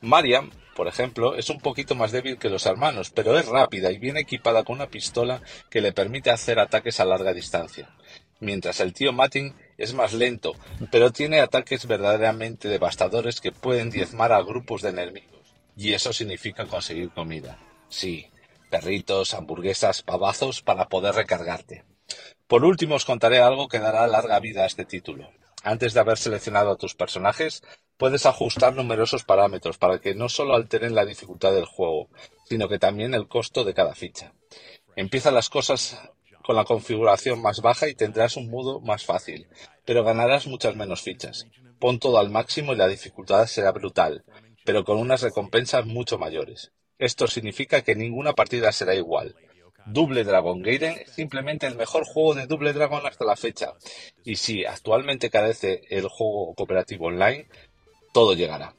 Mariam, 0.00 0.50
por 0.74 0.88
ejemplo, 0.88 1.34
es 1.34 1.50
un 1.50 1.60
poquito 1.60 1.94
más 1.94 2.12
débil 2.12 2.38
que 2.38 2.48
los 2.48 2.64
hermanos, 2.64 3.10
pero 3.10 3.38
es 3.38 3.46
rápida 3.46 3.92
y 3.92 3.98
viene 3.98 4.20
equipada 4.20 4.64
con 4.64 4.76
una 4.76 4.88
pistola 4.88 5.42
que 5.70 5.82
le 5.82 5.92
permite 5.92 6.30
hacer 6.30 6.58
ataques 6.58 7.00
a 7.00 7.04
larga 7.04 7.34
distancia. 7.34 7.90
Mientras 8.40 8.80
el 8.80 8.92
tío 8.92 9.12
Martin 9.12 9.54
es 9.76 9.92
más 9.92 10.14
lento, 10.14 10.54
pero 10.90 11.12
tiene 11.12 11.40
ataques 11.40 11.86
verdaderamente 11.86 12.68
devastadores 12.68 13.40
que 13.40 13.52
pueden 13.52 13.90
diezmar 13.90 14.32
a 14.32 14.42
grupos 14.42 14.82
de 14.82 14.90
enemigos. 14.90 15.33
Y 15.76 15.92
eso 15.92 16.12
significa 16.12 16.66
conseguir 16.66 17.10
comida. 17.10 17.58
Sí, 17.88 18.30
perritos, 18.70 19.34
hamburguesas, 19.34 20.02
pavazos 20.02 20.62
para 20.62 20.88
poder 20.88 21.14
recargarte. 21.14 21.84
Por 22.46 22.64
último 22.64 22.96
os 22.96 23.04
contaré 23.04 23.40
algo 23.40 23.68
que 23.68 23.78
dará 23.78 24.06
larga 24.06 24.38
vida 24.40 24.62
a 24.62 24.66
este 24.66 24.84
título. 24.84 25.30
Antes 25.62 25.94
de 25.94 26.00
haber 26.00 26.18
seleccionado 26.18 26.72
a 26.72 26.76
tus 26.76 26.94
personajes, 26.94 27.62
puedes 27.96 28.26
ajustar 28.26 28.74
numerosos 28.74 29.24
parámetros 29.24 29.78
para 29.78 29.98
que 29.98 30.14
no 30.14 30.28
solo 30.28 30.54
alteren 30.54 30.94
la 30.94 31.06
dificultad 31.06 31.52
del 31.52 31.64
juego, 31.64 32.10
sino 32.48 32.68
que 32.68 32.78
también 32.78 33.14
el 33.14 33.28
costo 33.28 33.64
de 33.64 33.74
cada 33.74 33.94
ficha. 33.94 34.34
Empieza 34.94 35.30
las 35.30 35.48
cosas 35.48 35.98
con 36.44 36.56
la 36.56 36.64
configuración 36.64 37.40
más 37.40 37.62
baja 37.62 37.88
y 37.88 37.94
tendrás 37.94 38.36
un 38.36 38.50
modo 38.50 38.80
más 38.80 39.04
fácil, 39.04 39.48
pero 39.86 40.04
ganarás 40.04 40.46
muchas 40.46 40.76
menos 40.76 41.00
fichas. 41.00 41.46
Pon 41.80 41.98
todo 41.98 42.18
al 42.18 42.30
máximo 42.30 42.72
y 42.72 42.76
la 42.76 42.86
dificultad 42.86 43.46
será 43.46 43.72
brutal, 43.72 44.24
pero 44.64 44.84
con 44.84 44.98
unas 44.98 45.22
recompensas 45.22 45.86
mucho 45.86 46.18
mayores. 46.18 46.72
Esto 46.98 47.26
significa 47.26 47.82
que 47.82 47.94
ninguna 47.94 48.34
partida 48.34 48.72
será 48.72 48.94
igual. 48.94 49.34
Double 49.86 50.24
Dragon 50.24 50.62
Gaiden 50.62 50.96
es 50.98 51.12
simplemente 51.12 51.66
el 51.66 51.76
mejor 51.76 52.04
juego 52.04 52.34
de 52.34 52.46
Double 52.46 52.72
Dragon 52.72 53.06
hasta 53.06 53.24
la 53.24 53.36
fecha. 53.36 53.74
Y 54.24 54.36
si 54.36 54.64
actualmente 54.64 55.28
carece 55.28 55.82
el 55.90 56.08
juego 56.08 56.54
cooperativo 56.54 57.06
online, 57.06 57.48
todo 58.12 58.34
llegará. 58.34 58.74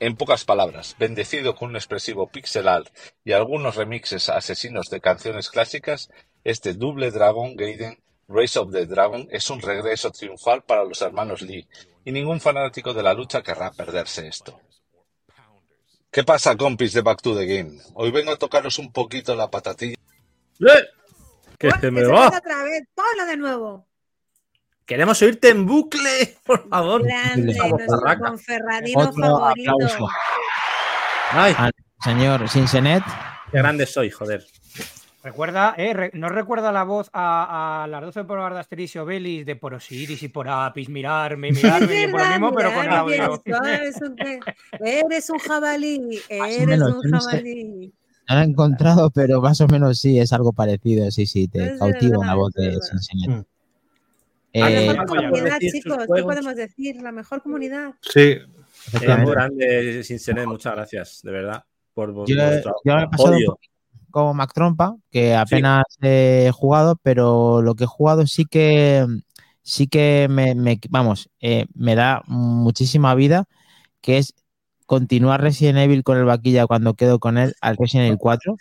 En 0.00 0.16
pocas 0.16 0.44
palabras, 0.44 0.96
bendecido 0.98 1.54
con 1.54 1.70
un 1.70 1.76
expresivo 1.76 2.28
pixel 2.28 2.68
art 2.68 2.88
y 3.24 3.32
algunos 3.32 3.76
remixes 3.76 4.28
asesinos 4.28 4.90
de 4.90 5.00
canciones 5.00 5.50
clásicas, 5.50 6.08
este 6.44 6.74
Double 6.74 7.10
Dragon 7.10 7.54
Gaiden 7.56 7.98
Race 8.28 8.58
of 8.58 8.70
the 8.72 8.84
Dragon 8.84 9.26
es 9.30 9.48
un 9.48 9.62
regreso 9.62 10.10
triunfal 10.10 10.62
para 10.62 10.84
los 10.84 11.00
hermanos 11.00 11.40
Lee, 11.40 11.66
y 12.04 12.12
ningún 12.12 12.40
fanático 12.40 12.92
de 12.92 13.02
la 13.02 13.14
lucha 13.14 13.42
querrá 13.42 13.72
perderse 13.72 14.28
esto. 14.28 14.60
¿Qué 16.18 16.24
pasa, 16.24 16.56
compis 16.56 16.92
de 16.94 17.00
Back 17.00 17.22
to 17.22 17.38
the 17.38 17.46
Game? 17.46 17.78
Hoy 17.94 18.10
vengo 18.10 18.32
a 18.32 18.36
tocaros 18.36 18.76
un 18.80 18.90
poquito 18.90 19.36
la 19.36 19.48
patatilla. 19.48 19.94
¡Eh! 20.58 20.84
¡Que 21.56 21.70
se 21.80 21.92
me 21.92 22.02
va! 22.02 22.26
otra 22.26 22.64
vez. 22.64 22.88
Ponlo 22.92 23.24
de 23.24 23.36
nuevo. 23.36 23.86
Queremos 24.84 25.22
oírte 25.22 25.50
en 25.50 25.64
bucle, 25.64 26.38
por 26.44 26.68
favor. 26.68 27.04
Grande, 27.04 27.54
nuestro 27.54 28.18
conferradino 28.20 29.12
favorito. 29.12 29.70
aplauso. 29.70 30.08
Ay, 31.30 31.54
Al 31.56 31.72
señor 32.02 32.48
Sinsenet. 32.48 33.04
qué 33.52 33.58
grande 33.58 33.86
soy, 33.86 34.10
joder. 34.10 34.44
Recuerda, 35.32 35.74
eh, 35.76 35.92
re- 35.92 36.10
¿no 36.14 36.30
recuerda 36.30 36.72
la 36.72 36.84
voz 36.84 37.10
a, 37.12 37.84
a 37.84 37.86
las 37.86 38.00
12 38.00 38.24
pruebas 38.24 38.54
de 38.54 38.60
Asterisio 38.60 39.04
Belis 39.04 39.44
de 39.44 39.56
por 39.56 39.74
Osiris 39.74 40.22
y 40.22 40.28
por 40.28 40.48
Apis, 40.48 40.88
mirarme, 40.88 41.52
mirarme, 41.52 42.04
y 42.04 42.08
por 42.08 42.20
lo 42.22 42.26
mismo, 42.28 42.54
pero 42.54 42.72
con 42.72 42.88
audio? 42.88 43.42
eres 43.44 44.00
un- 44.00 44.16
Eres 44.80 45.28
un 45.28 45.38
jabalí, 45.38 46.18
eres 46.30 46.80
un 46.80 47.02
jabalí. 47.02 47.92
No 48.30 48.40
he 48.40 48.42
encontrado, 48.44 49.10
pero 49.10 49.42
más 49.42 49.60
o 49.60 49.66
menos 49.68 49.98
sí, 49.98 50.18
es 50.18 50.32
algo 50.32 50.54
parecido. 50.54 51.10
Sí, 51.10 51.26
sí, 51.26 51.46
te 51.46 51.66
Es 51.74 51.78
cautiva 51.78 52.16
verdad, 52.20 52.26
la 52.26 52.34
voz 52.34 52.52
es 52.56 52.62
de 52.62 52.68
verdad. 52.68 52.80
Sinsenet. 52.88 53.28
Mm. 53.30 53.44
La 54.54 54.68
Eh, 54.70 54.88
mejor 54.88 55.06
comunidad, 55.08 55.58
chicos, 55.60 55.98
¿qué 56.14 56.22
podemos 56.22 56.56
decir? 56.56 57.02
La 57.02 57.12
mejor 57.12 57.42
comunidad. 57.42 57.92
Sí, 58.00 58.38
Eh, 59.02 59.16
muy 59.18 59.32
grande, 59.32 60.02
Sinsenet, 60.04 60.46
muchas 60.46 60.74
gracias, 60.74 61.20
de 61.22 61.30
verdad, 61.32 61.62
por 61.92 62.08
Yo, 62.14 62.14
vuestro 62.14 62.76
yo 62.82 62.96
me 62.96 63.02
he 63.02 63.08
pasado 63.08 63.28
un 63.28 63.34
apoyo. 63.34 63.46
poquito 63.52 63.77
como 64.18 64.34
Mac 64.34 64.52
Trompa, 64.54 64.96
que 65.10 65.34
apenas 65.36 65.84
he 66.02 66.50
jugado, 66.54 66.96
pero 67.02 67.62
lo 67.62 67.74
que 67.74 67.84
he 67.84 67.86
jugado 67.86 68.26
sí 68.26 68.44
que 68.46 69.06
sí 69.62 69.86
que 69.88 70.28
me, 70.30 70.54
me- 70.54 70.80
vamos, 70.90 71.30
eh, 71.40 71.66
me 71.74 71.94
da 71.94 72.22
muchísima 72.26 73.14
vida, 73.14 73.44
que 74.02 74.18
es 74.18 74.34
continuar 74.86 75.42
Resident 75.42 75.78
Evil 75.80 76.02
con 76.04 76.18
el 76.18 76.24
vaquilla 76.26 76.66
cuando 76.66 76.94
quedo 76.94 77.20
con 77.20 77.38
él 77.38 77.54
al 77.62 77.76
Resident 77.78 78.06
Evil 78.08 78.18
4, 78.18 78.56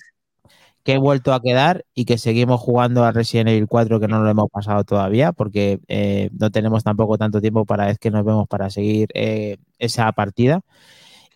que 0.83 0.93
he 0.93 0.97
vuelto 0.97 1.33
a 1.33 1.41
quedar 1.41 1.85
y 1.93 2.05
que 2.05 2.17
seguimos 2.17 2.61
jugando 2.61 3.03
al 3.05 3.13
Resident 3.13 3.49
Evil 3.49 3.67
4 3.67 3.99
que 3.99 4.07
no 4.07 4.21
lo 4.23 4.29
hemos 4.29 4.49
pasado 4.49 4.83
todavía 4.85 5.33
porque 5.33 5.79
eh, 5.87 6.29
no 6.39 6.49
tenemos 6.51 6.83
tampoco 6.83 7.17
tanto 7.17 7.41
tiempo 7.41 7.65
para 7.65 7.87
vez 7.87 7.99
que 7.99 8.11
nos 8.11 8.23
vemos 8.25 8.47
para 8.47 8.69
seguir 8.69 9.09
eh, 9.13 9.57
esa 9.79 10.11
partida. 10.13 10.61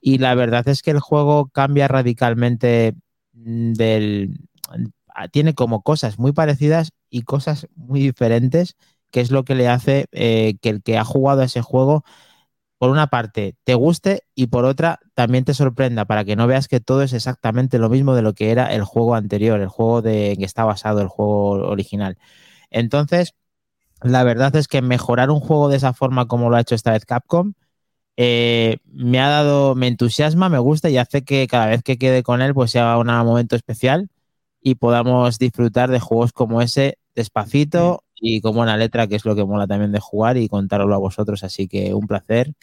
Y 0.02 0.18
la 0.20 0.36
verdad 0.36 0.68
es 0.68 0.82
que 0.82 0.92
el 0.92 1.00
juego 1.00 1.48
cambia 1.48 1.88
radicalmente 1.88 2.94
del... 3.34 4.40
Tiene 5.32 5.54
como 5.54 5.82
cosas 5.84 6.20
muy 6.20 6.32
parecidas 6.32 6.92
y 7.10 7.24
cosas 7.24 7.68
muy 7.76 8.00
diferentes, 8.02 8.76
que 9.12 9.22
es 9.22 9.32
lo 9.32 9.44
que 9.44 9.56
le 9.56 9.68
hace 9.68 10.06
eh, 10.12 10.56
que 10.62 10.70
el 10.70 10.84
que 10.84 10.98
ha 10.98 11.04
jugado 11.04 11.42
a 11.42 11.46
ese 11.46 11.62
juego 11.62 12.04
por 12.82 12.90
una 12.90 13.08
parte 13.08 13.56
te 13.64 13.76
guste 13.76 14.24
y 14.34 14.48
por 14.48 14.66
otra 14.66 15.00
también 15.14 15.46
te 15.46 15.54
sorprenda 15.54 16.06
para 16.06 16.26
que 16.26 16.36
no 16.36 16.48
veas 16.48 16.68
que 16.68 16.80
todo 16.80 17.04
es 17.04 17.14
exactamente 17.14 17.78
lo 17.78 17.90
mismo 17.90 18.16
de 18.16 18.24
lo 18.24 18.34
que 18.34 18.52
era 18.52 18.74
el 18.74 18.84
juego 18.84 19.14
anterior, 19.16 19.60
el 19.62 19.68
juego 19.68 20.02
de 20.02 20.32
en 20.32 20.40
que 20.40 20.46
está 20.46 20.64
basado 20.64 21.02
el 21.02 21.08
juego 21.08 21.52
original. 21.70 22.18
Entonces, 22.72 23.36
la 24.02 24.24
verdad 24.24 24.56
es 24.56 24.68
que 24.68 24.82
mejorar 24.82 25.32
un 25.32 25.40
juego 25.42 25.70
de 25.70 25.78
esa 25.78 25.94
forma 25.94 26.28
como 26.28 26.50
lo 26.50 26.58
ha 26.58 26.62
hecho 26.62 26.76
esta 26.76 26.92
vez 26.92 27.06
Capcom 27.06 27.54
eh, 28.18 28.78
me 28.86 29.20
ha 29.20 29.30
dado, 29.30 29.76
me 29.76 29.88
entusiasma, 29.88 30.50
me 30.50 30.60
gusta 30.60 30.90
y 30.90 30.98
hace 30.98 31.24
que 31.24 31.48
cada 31.48 31.68
vez 31.68 31.84
que 31.84 31.98
quede 31.98 32.24
con 32.24 32.42
él 32.42 32.54
pues 32.54 32.72
sea 32.72 32.98
un 32.98 33.08
momento 33.08 33.56
especial 33.56 34.10
y 34.62 34.76
podamos 34.76 35.40
disfrutar 35.40 35.90
de 35.90 36.00
juegos 36.00 36.34
como 36.34 36.62
ese 36.62 36.98
despacito 37.16 38.04
y 38.16 38.42
con 38.42 38.56
buena 38.56 38.78
letra, 38.78 39.08
que 39.08 39.16
es 39.16 39.26
lo 39.26 39.36
que 39.36 39.44
mola 39.46 39.68
también 39.68 39.92
de 39.92 40.00
jugar 40.00 40.38
y 40.38 40.48
contarlo 40.48 40.94
a 40.94 41.00
vosotros. 41.00 41.44
Así 41.44 41.68
que 41.68 41.94
un 41.94 42.08
placer 42.08 42.54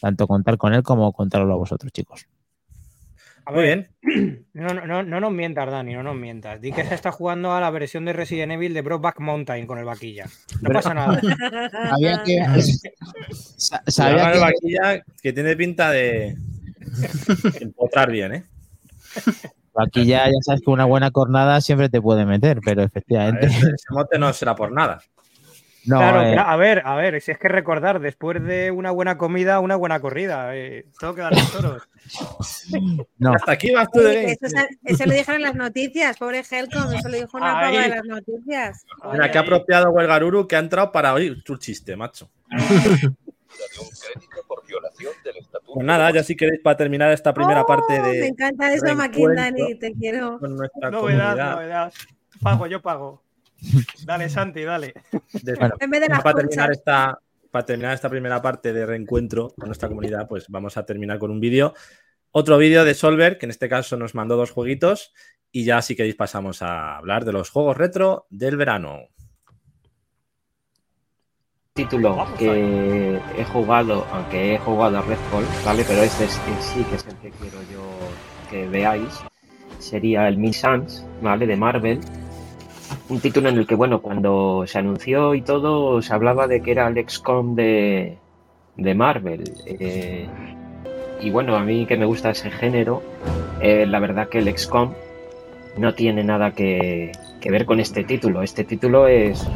tanto 0.00 0.26
contar 0.26 0.58
con 0.58 0.74
él 0.74 0.82
como 0.82 1.12
contarlo 1.12 1.52
a 1.52 1.56
vosotros, 1.56 1.92
chicos. 1.92 2.26
Muy 3.50 3.62
bien. 3.62 3.88
No, 4.54 4.74
no, 4.74 5.02
no, 5.02 5.18
nos 5.18 5.32
mientas, 5.32 5.70
Dani, 5.70 5.94
no 5.94 6.02
nos 6.02 6.14
mientas. 6.14 6.60
Di 6.60 6.72
que 6.72 6.84
se 6.84 6.94
está 6.94 7.10
jugando 7.10 7.52
a 7.52 7.60
la 7.60 7.70
versión 7.70 8.04
de 8.04 8.12
Resident 8.12 8.52
Evil 8.52 8.74
de 8.74 8.82
Brokeback 8.82 9.18
Mountain 9.18 9.66
con 9.66 9.78
el 9.78 9.86
vaquilla. 9.86 10.26
No 10.60 10.70
pasa 10.70 10.92
nada. 10.92 11.18
Sabía 11.90 12.22
que. 12.22 12.38
Sabía 13.86 14.26
que... 14.26 14.32
el 14.34 14.40
vaquilla 14.40 15.04
que 15.22 15.32
tiene 15.32 15.56
pinta 15.56 15.90
de. 15.90 16.36
empotrar 17.60 18.10
bien, 18.10 18.34
¿eh? 18.34 18.44
Vaquilla, 19.72 20.26
ya 20.26 20.32
sabes 20.42 20.60
que 20.60 20.70
una 20.70 20.84
buena 20.84 21.10
cornada 21.10 21.62
siempre 21.62 21.88
te 21.88 22.02
puede 22.02 22.26
meter, 22.26 22.60
pero 22.62 22.82
efectivamente. 22.82 23.46
ese 23.46 23.72
mote 23.90 24.18
no 24.18 24.30
será 24.34 24.54
por 24.54 24.70
nada. 24.70 25.00
No, 25.84 25.98
claro, 25.98 26.22
eh. 26.22 26.36
a 26.38 26.56
ver, 26.56 26.82
a 26.84 26.94
ver, 26.94 27.20
si 27.20 27.32
es 27.32 27.38
que 27.38 27.48
recordar, 27.48 28.00
después 28.00 28.42
de 28.42 28.70
una 28.70 28.92
buena 28.92 29.18
comida, 29.18 29.58
una 29.58 29.74
buena 29.74 30.00
corrida. 30.00 30.56
Eh, 30.56 30.86
tengo 30.98 31.14
que 31.14 31.22
dar 31.22 31.32
los 31.32 31.52
toros. 31.52 31.88
No. 33.18 33.34
Hasta 33.34 33.52
aquí 33.52 33.72
vas 33.72 33.88
tú 33.92 34.00
de 34.00 34.32
eso, 34.32 34.46
eso, 34.84 35.06
lo 35.06 35.12
dijeron 35.12 35.36
en 35.36 35.42
las 35.42 35.54
noticias, 35.54 36.16
pobre 36.18 36.42
Helcom, 36.48 36.92
eso 36.92 37.08
lo 37.08 37.16
dijo 37.16 37.36
una 37.36 37.52
pava 37.54 37.80
de 37.80 37.88
las 37.88 38.04
noticias. 38.04 38.84
Mira, 39.12 39.30
que 39.30 39.38
ha 39.38 39.40
apropiado 39.42 39.90
Huelgaruru 39.90 40.48
que 40.48 40.56
ha 40.56 40.60
entrado 40.60 40.90
para 40.90 41.14
oír 41.14 41.42
tu 41.44 41.56
chiste, 41.56 41.96
macho. 41.96 42.30
Pues 45.74 45.86
nada, 45.86 46.10
ya 46.10 46.22
si 46.22 46.36
queréis 46.36 46.60
para 46.60 46.76
terminar 46.76 47.10
esta 47.12 47.32
primera 47.32 47.64
parte 47.64 47.94
de. 47.94 48.20
Me 48.20 48.26
encanta 48.28 48.72
eso, 48.72 48.94
Maquin, 48.94 49.34
Dani, 49.34 49.78
te 49.78 49.92
quiero. 49.92 50.38
Con 50.38 50.56
nuestra 50.56 50.90
novedad, 50.90 51.54
novedad. 51.54 51.92
Pago, 52.40 52.66
yo 52.66 52.82
pago. 52.82 53.22
Dale, 54.04 54.28
Santi, 54.28 54.62
dale. 54.62 54.94
en 55.80 55.90
vez 55.90 56.00
de 56.00 56.08
las 56.08 56.22
para 56.22 56.36
terminar 56.36 56.72
esta 56.72 57.18
para 57.52 57.66
terminar 57.66 57.94
esta 57.94 58.08
primera 58.08 58.40
parte 58.40 58.72
de 58.72 58.86
reencuentro 58.86 59.52
con 59.56 59.68
nuestra 59.68 59.88
comunidad, 59.88 60.26
pues 60.26 60.46
vamos 60.48 60.76
a 60.78 60.86
terminar 60.86 61.18
con 61.18 61.30
un 61.30 61.38
vídeo. 61.38 61.74
Otro 62.30 62.56
vídeo 62.56 62.84
de 62.84 62.94
Solver, 62.94 63.36
que 63.36 63.44
en 63.44 63.50
este 63.50 63.68
caso 63.68 63.98
nos 63.98 64.14
mandó 64.14 64.36
dos 64.36 64.50
jueguitos. 64.50 65.12
Y 65.52 65.64
ya 65.64 65.82
si 65.82 65.94
queréis 65.94 66.14
pasamos 66.14 66.62
a 66.62 66.96
hablar 66.96 67.26
de 67.26 67.32
los 67.32 67.50
juegos 67.50 67.76
retro 67.76 68.26
del 68.30 68.56
verano. 68.56 69.08
Título 71.74 72.26
que 72.38 73.20
he 73.36 73.44
jugado, 73.44 74.06
aunque 74.12 74.54
he 74.54 74.58
jugado 74.58 74.98
a 74.98 75.02
Redfall, 75.02 75.44
¿vale? 75.64 75.84
Pero 75.86 76.02
este 76.02 76.24
es, 76.24 76.40
sí 76.60 76.82
que 76.84 76.96
es 76.96 77.06
el 77.06 77.16
que 77.16 77.30
quiero 77.32 77.58
yo 77.70 77.82
que 78.50 78.66
veáis. 78.66 79.20
Sería 79.78 80.26
el 80.28 80.38
Miss 80.38 80.60
Sans, 80.60 81.04
¿vale? 81.20 81.46
De 81.46 81.56
Marvel 81.56 82.00
un 83.08 83.20
título 83.20 83.48
en 83.48 83.58
el 83.58 83.66
que, 83.66 83.74
bueno, 83.74 84.00
cuando 84.00 84.64
se 84.66 84.78
anunció 84.78 85.34
y 85.34 85.42
todo, 85.42 86.00
se 86.02 86.12
hablaba 86.14 86.46
de 86.46 86.62
que 86.62 86.72
era 86.72 86.88
el 86.88 87.08
XCOM 87.08 87.54
de, 87.54 88.18
de 88.76 88.94
Marvel. 88.94 89.44
Eh, 89.66 90.26
y 91.20 91.30
bueno, 91.30 91.56
a 91.56 91.60
mí 91.60 91.86
que 91.86 91.96
me 91.96 92.06
gusta 92.06 92.30
ese 92.30 92.50
género, 92.50 93.02
eh, 93.60 93.86
la 93.86 94.00
verdad 94.00 94.28
que 94.28 94.38
el 94.38 94.56
XCOM 94.56 94.92
no 95.78 95.94
tiene 95.94 96.24
nada 96.24 96.52
que, 96.52 97.12
ver 97.44 97.66
con 97.66 97.80
este 97.80 98.04
título. 98.04 98.42
Este 98.42 98.64
título 98.64 99.06
es 99.06 99.46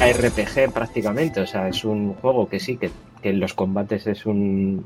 RPG 0.00 0.72
prácticamente, 0.72 1.40
o 1.40 1.46
sea, 1.46 1.68
es 1.68 1.84
un 1.84 2.14
juego 2.14 2.48
que 2.48 2.60
sí, 2.60 2.76
que, 2.76 2.90
que 3.22 3.30
en 3.30 3.40
los 3.40 3.54
combates 3.54 4.06
es 4.06 4.26
un, 4.26 4.84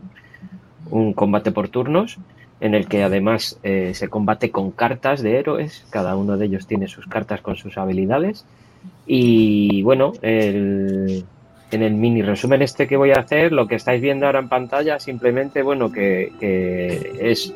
un 0.91 1.13
combate 1.13 1.53
por 1.53 1.69
turnos 1.69 2.19
en 2.61 2.75
el 2.75 2.89
que 2.89 3.03
además 3.03 3.59
eh, 3.63 3.93
se 3.95 4.09
combate 4.09 4.51
con 4.51 4.71
cartas 4.73 5.23
de 5.23 5.39
héroes, 5.39 5.87
cada 5.91 6.17
uno 6.17 6.37
de 6.37 6.47
ellos 6.47 6.67
tiene 6.67 6.89
sus 6.89 7.07
cartas 7.07 7.41
con 7.41 7.57
sus 7.57 7.79
habilidades. 7.79 8.45
Y 9.07 9.83
bueno, 9.83 10.13
en 10.23 11.25
el 11.71 11.95
mini 11.95 12.23
resumen 12.23 12.63
este 12.63 12.87
que 12.87 12.97
voy 12.97 13.11
a 13.11 13.21
hacer, 13.21 13.53
lo 13.53 13.67
que 13.67 13.75
estáis 13.75 14.01
viendo 14.01 14.27
ahora 14.27 14.41
en 14.41 14.49
pantalla, 14.49 14.99
simplemente, 14.99 15.63
bueno, 15.63 15.91
que, 15.93 16.33
es, 17.21 17.55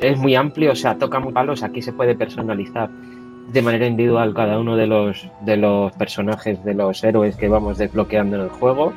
es 0.00 0.18
muy 0.18 0.34
amplio, 0.34 0.72
o 0.72 0.76
sea, 0.76 0.96
toca 0.96 1.20
muy 1.20 1.32
palos, 1.32 1.62
aquí 1.62 1.82
se 1.82 1.92
puede 1.92 2.14
personalizar 2.14 2.90
de 3.52 3.62
manera 3.62 3.86
individual 3.86 4.34
cada 4.34 4.58
uno 4.58 4.76
de 4.76 4.86
los, 4.86 5.28
de 5.42 5.56
los 5.56 5.92
personajes, 5.92 6.62
de 6.64 6.74
los 6.74 7.02
héroes 7.04 7.36
que 7.36 7.48
vamos 7.48 7.78
desbloqueando 7.78 8.36
en 8.36 8.42
el 8.42 8.48
juego. 8.48 8.92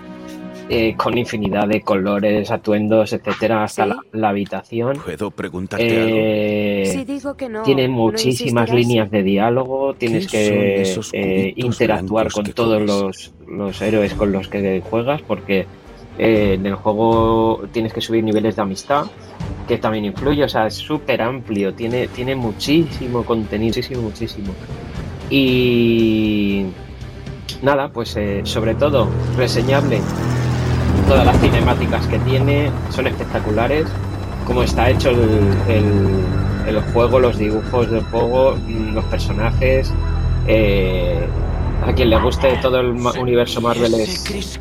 Eh, 0.71 0.93
con 0.95 1.17
infinidad 1.17 1.67
de 1.67 1.81
colores, 1.81 2.51
atuendos, 2.51 3.11
etcétera, 3.11 3.63
hasta 3.63 3.87
la, 3.87 4.29
habitación. 4.29 4.99
¿Puedo 5.03 5.31
preguntarte 5.31 6.83
eh, 6.83 6.91
algo? 6.91 7.05
digo 7.11 7.33
que 7.35 7.49
no, 7.49 7.63
tiene 7.63 7.87
muchísimas 7.87 8.71
líneas 8.71 9.09
de 9.09 9.23
diálogo, 9.23 9.95
tienes 9.95 10.27
que 10.27 10.83
eh, 11.13 11.53
interactuar 11.55 12.31
con 12.31 12.45
todos 12.53 12.83
los, 12.83 13.33
los, 13.47 13.81
héroes 13.81 14.13
con 14.13 14.31
los 14.31 14.47
que 14.47 14.83
juegas, 14.87 15.23
porque 15.23 15.65
en 16.19 16.63
el 16.63 16.75
juego 16.75 17.63
tienes 17.71 17.91
que 17.91 18.01
subir 18.01 18.23
niveles 18.23 18.55
de 18.55 18.61
amistad, 18.61 19.07
que 19.67 19.79
también 19.79 20.05
influye, 20.05 20.43
o 20.43 20.49
sea, 20.49 20.67
es 20.67 20.75
súper 20.75 21.23
amplio, 21.23 21.73
tiene, 21.73 22.09
tiene 22.09 22.35
muchísimo 22.35 23.25
contenido, 23.25 23.69
muchísimo, 23.69 24.01
muchísimo. 24.03 24.53
Y 25.31 26.65
nada, 27.63 27.91
pues 27.91 28.15
sobre 28.43 28.75
todo 28.75 29.07
reseñable 29.35 29.99
todas 31.09 31.25
las 31.25 31.41
cinemáticas 31.41 32.05
que 32.05 32.19
tiene 32.19 32.71
son 32.91 33.07
espectaculares. 33.07 33.87
Cómo 34.45 34.61
está 34.61 34.91
hecho 34.91 35.09
el, 35.09 36.79
juego, 36.93 37.19
los 37.19 37.37
dibujos 37.39 37.89
del 37.89 38.03
juego, 38.03 38.55
mm, 38.55 38.93
los 38.93 39.03
personajes. 39.05 39.91
Eh, 40.45 41.27
a 41.83 41.91
quien 41.93 42.11
le 42.11 42.19
guste 42.21 42.55
todo 42.61 42.79
el 42.81 42.89
universo 43.19 43.59
Marvel 43.59 43.95
es, 43.95 44.59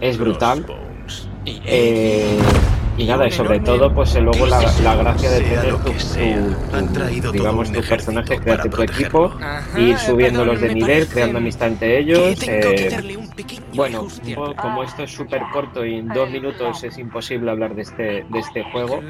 es 0.00 0.18
brutal. 0.18 0.66
Eh, 1.44 2.36
y 2.96 3.04
nada, 3.04 3.26
y 3.26 3.30
sobre 3.30 3.60
todo, 3.60 3.92
pues 3.92 4.14
luego 4.14 4.46
la, 4.46 4.60
gracia 4.96 5.30
de 5.30 5.40
tener 5.40 5.74
tu, 5.76 7.32
digamos, 7.32 7.72
tu 7.72 7.80
personaje, 7.82 8.38
crearte 8.38 8.68
tu 8.68 8.82
equipo, 8.82 9.34
ir 9.76 9.98
subiéndolos 9.98 10.60
de 10.60 10.74
nivel, 10.74 11.06
creando 11.06 11.38
amistad 11.38 11.68
entre 11.68 11.98
ellos. 11.98 12.36
Eh, 12.46 13.18
bueno, 13.74 14.06
como 14.60 14.82
esto 14.82 15.02
es 15.02 15.10
súper 15.10 15.42
corto 15.52 15.84
y 15.84 15.96
en 15.96 16.08
dos 16.08 16.30
minutos 16.30 16.82
es 16.84 16.96
imposible 16.98 17.50
hablar 17.50 17.74
de 17.74 17.82
este, 17.82 18.02
de 18.28 18.38
este 18.38 18.62
juego, 18.64 19.02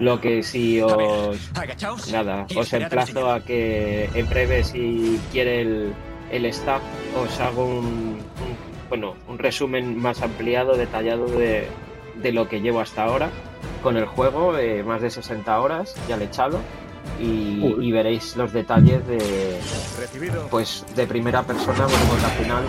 lo 0.00 0.20
que 0.20 0.42
sí 0.42 0.80
os. 0.80 1.50
Nada, 2.12 2.46
os 2.54 2.72
emplazo 2.72 3.30
a 3.30 3.40
que 3.40 4.10
en 4.14 4.28
breve, 4.28 4.64
si 4.64 5.20
quiere 5.32 5.62
el, 5.62 5.92
el 6.30 6.44
staff, 6.46 6.82
os 7.16 7.40
hago 7.40 7.64
un 7.64 8.18
bueno, 8.90 9.14
un 9.28 9.38
resumen 9.38 9.96
más 9.96 10.20
ampliado, 10.20 10.76
detallado 10.76 11.26
de 11.26 11.68
de 12.22 12.32
lo 12.32 12.48
que 12.48 12.60
llevo 12.60 12.80
hasta 12.80 13.04
ahora. 13.04 13.30
Con 13.82 13.96
el 13.96 14.06
juego, 14.06 14.56
eh, 14.56 14.82
más 14.82 15.00
de 15.02 15.10
60 15.10 15.60
horas 15.60 15.94
ya 16.08 16.16
le 16.16 16.24
he 16.24 16.28
echado. 16.28 16.60
Y, 17.18 17.92
veréis 17.92 18.36
los 18.36 18.52
detalles 18.52 19.06
de 19.06 19.58
pues 20.50 20.86
de 20.94 21.06
primera 21.06 21.42
persona 21.42 21.86
bueno 21.86 22.04
pues 22.08 22.24
al 22.24 22.30
final 22.30 22.64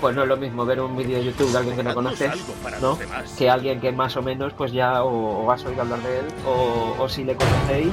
pues 0.00 0.16
no 0.16 0.22
es 0.22 0.28
lo 0.28 0.36
mismo 0.36 0.64
ver 0.64 0.80
un 0.80 0.96
vídeo 0.96 1.18
de 1.18 1.24
YouTube 1.24 1.50
de 1.50 1.58
alguien 1.58 1.76
que 1.76 1.82
no 1.82 1.94
conoces 1.94 2.32
¿no? 2.80 2.98
que 3.36 3.50
alguien 3.50 3.80
que 3.80 3.92
más 3.92 4.16
o 4.16 4.22
menos 4.22 4.54
pues 4.54 4.72
ya 4.72 5.02
o, 5.04 5.50
has 5.50 5.64
oído 5.64 5.82
hablar 5.82 5.98
de 6.00 6.20
él 6.20 6.26
o, 6.46 7.08
si 7.08 7.24
le 7.24 7.34
conocéis 7.34 7.92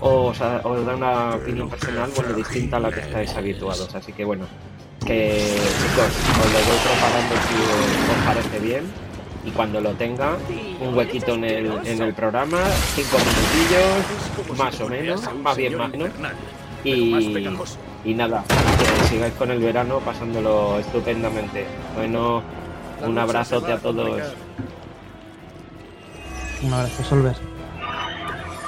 o, 0.00 0.26
os 0.26 0.38
da 0.38 0.60
una 0.64 1.36
opinión 1.36 1.68
personal 1.68 2.10
bueno 2.14 2.32
distinta 2.34 2.76
a 2.76 2.80
la 2.80 2.90
que 2.92 3.00
estáis 3.00 3.34
habituados. 3.34 3.92
Así 3.94 4.12
que 4.12 4.24
bueno 4.24 4.46
que 5.04 5.38
chicos 5.80 6.12
os 6.44 6.52
lo 6.52 6.58
voy 6.58 6.78
propagando 6.84 7.34
si 7.48 8.12
os 8.12 8.24
parece 8.24 8.58
bien 8.60 8.84
Y 9.44 9.50
cuando 9.50 9.80
lo 9.80 9.92
tenga, 9.92 10.36
un 10.80 10.94
huequito 10.96 11.34
en 11.34 11.44
el, 11.44 11.86
en 11.86 12.02
el 12.02 12.14
programa, 12.14 12.58
cinco 12.94 13.18
minutillos, 13.18 14.58
más 14.58 14.80
o 14.80 14.88
menos, 14.88 15.34
más 15.34 15.56
bien 15.56 15.76
más, 15.76 15.90
¿no? 15.92 16.06
Y, 16.82 17.46
y 18.04 18.14
nada, 18.14 18.44
que 18.78 19.08
sigáis 19.08 19.34
con 19.34 19.50
el 19.50 19.58
verano 19.58 20.00
pasándolo 20.00 20.78
estupendamente. 20.78 21.66
Bueno, 21.94 22.42
un 23.02 23.18
abrazote 23.18 23.72
a 23.72 23.78
todos. 23.78 24.22
Un 26.62 26.72
abrazo, 26.72 27.04
Solver. 27.04 27.36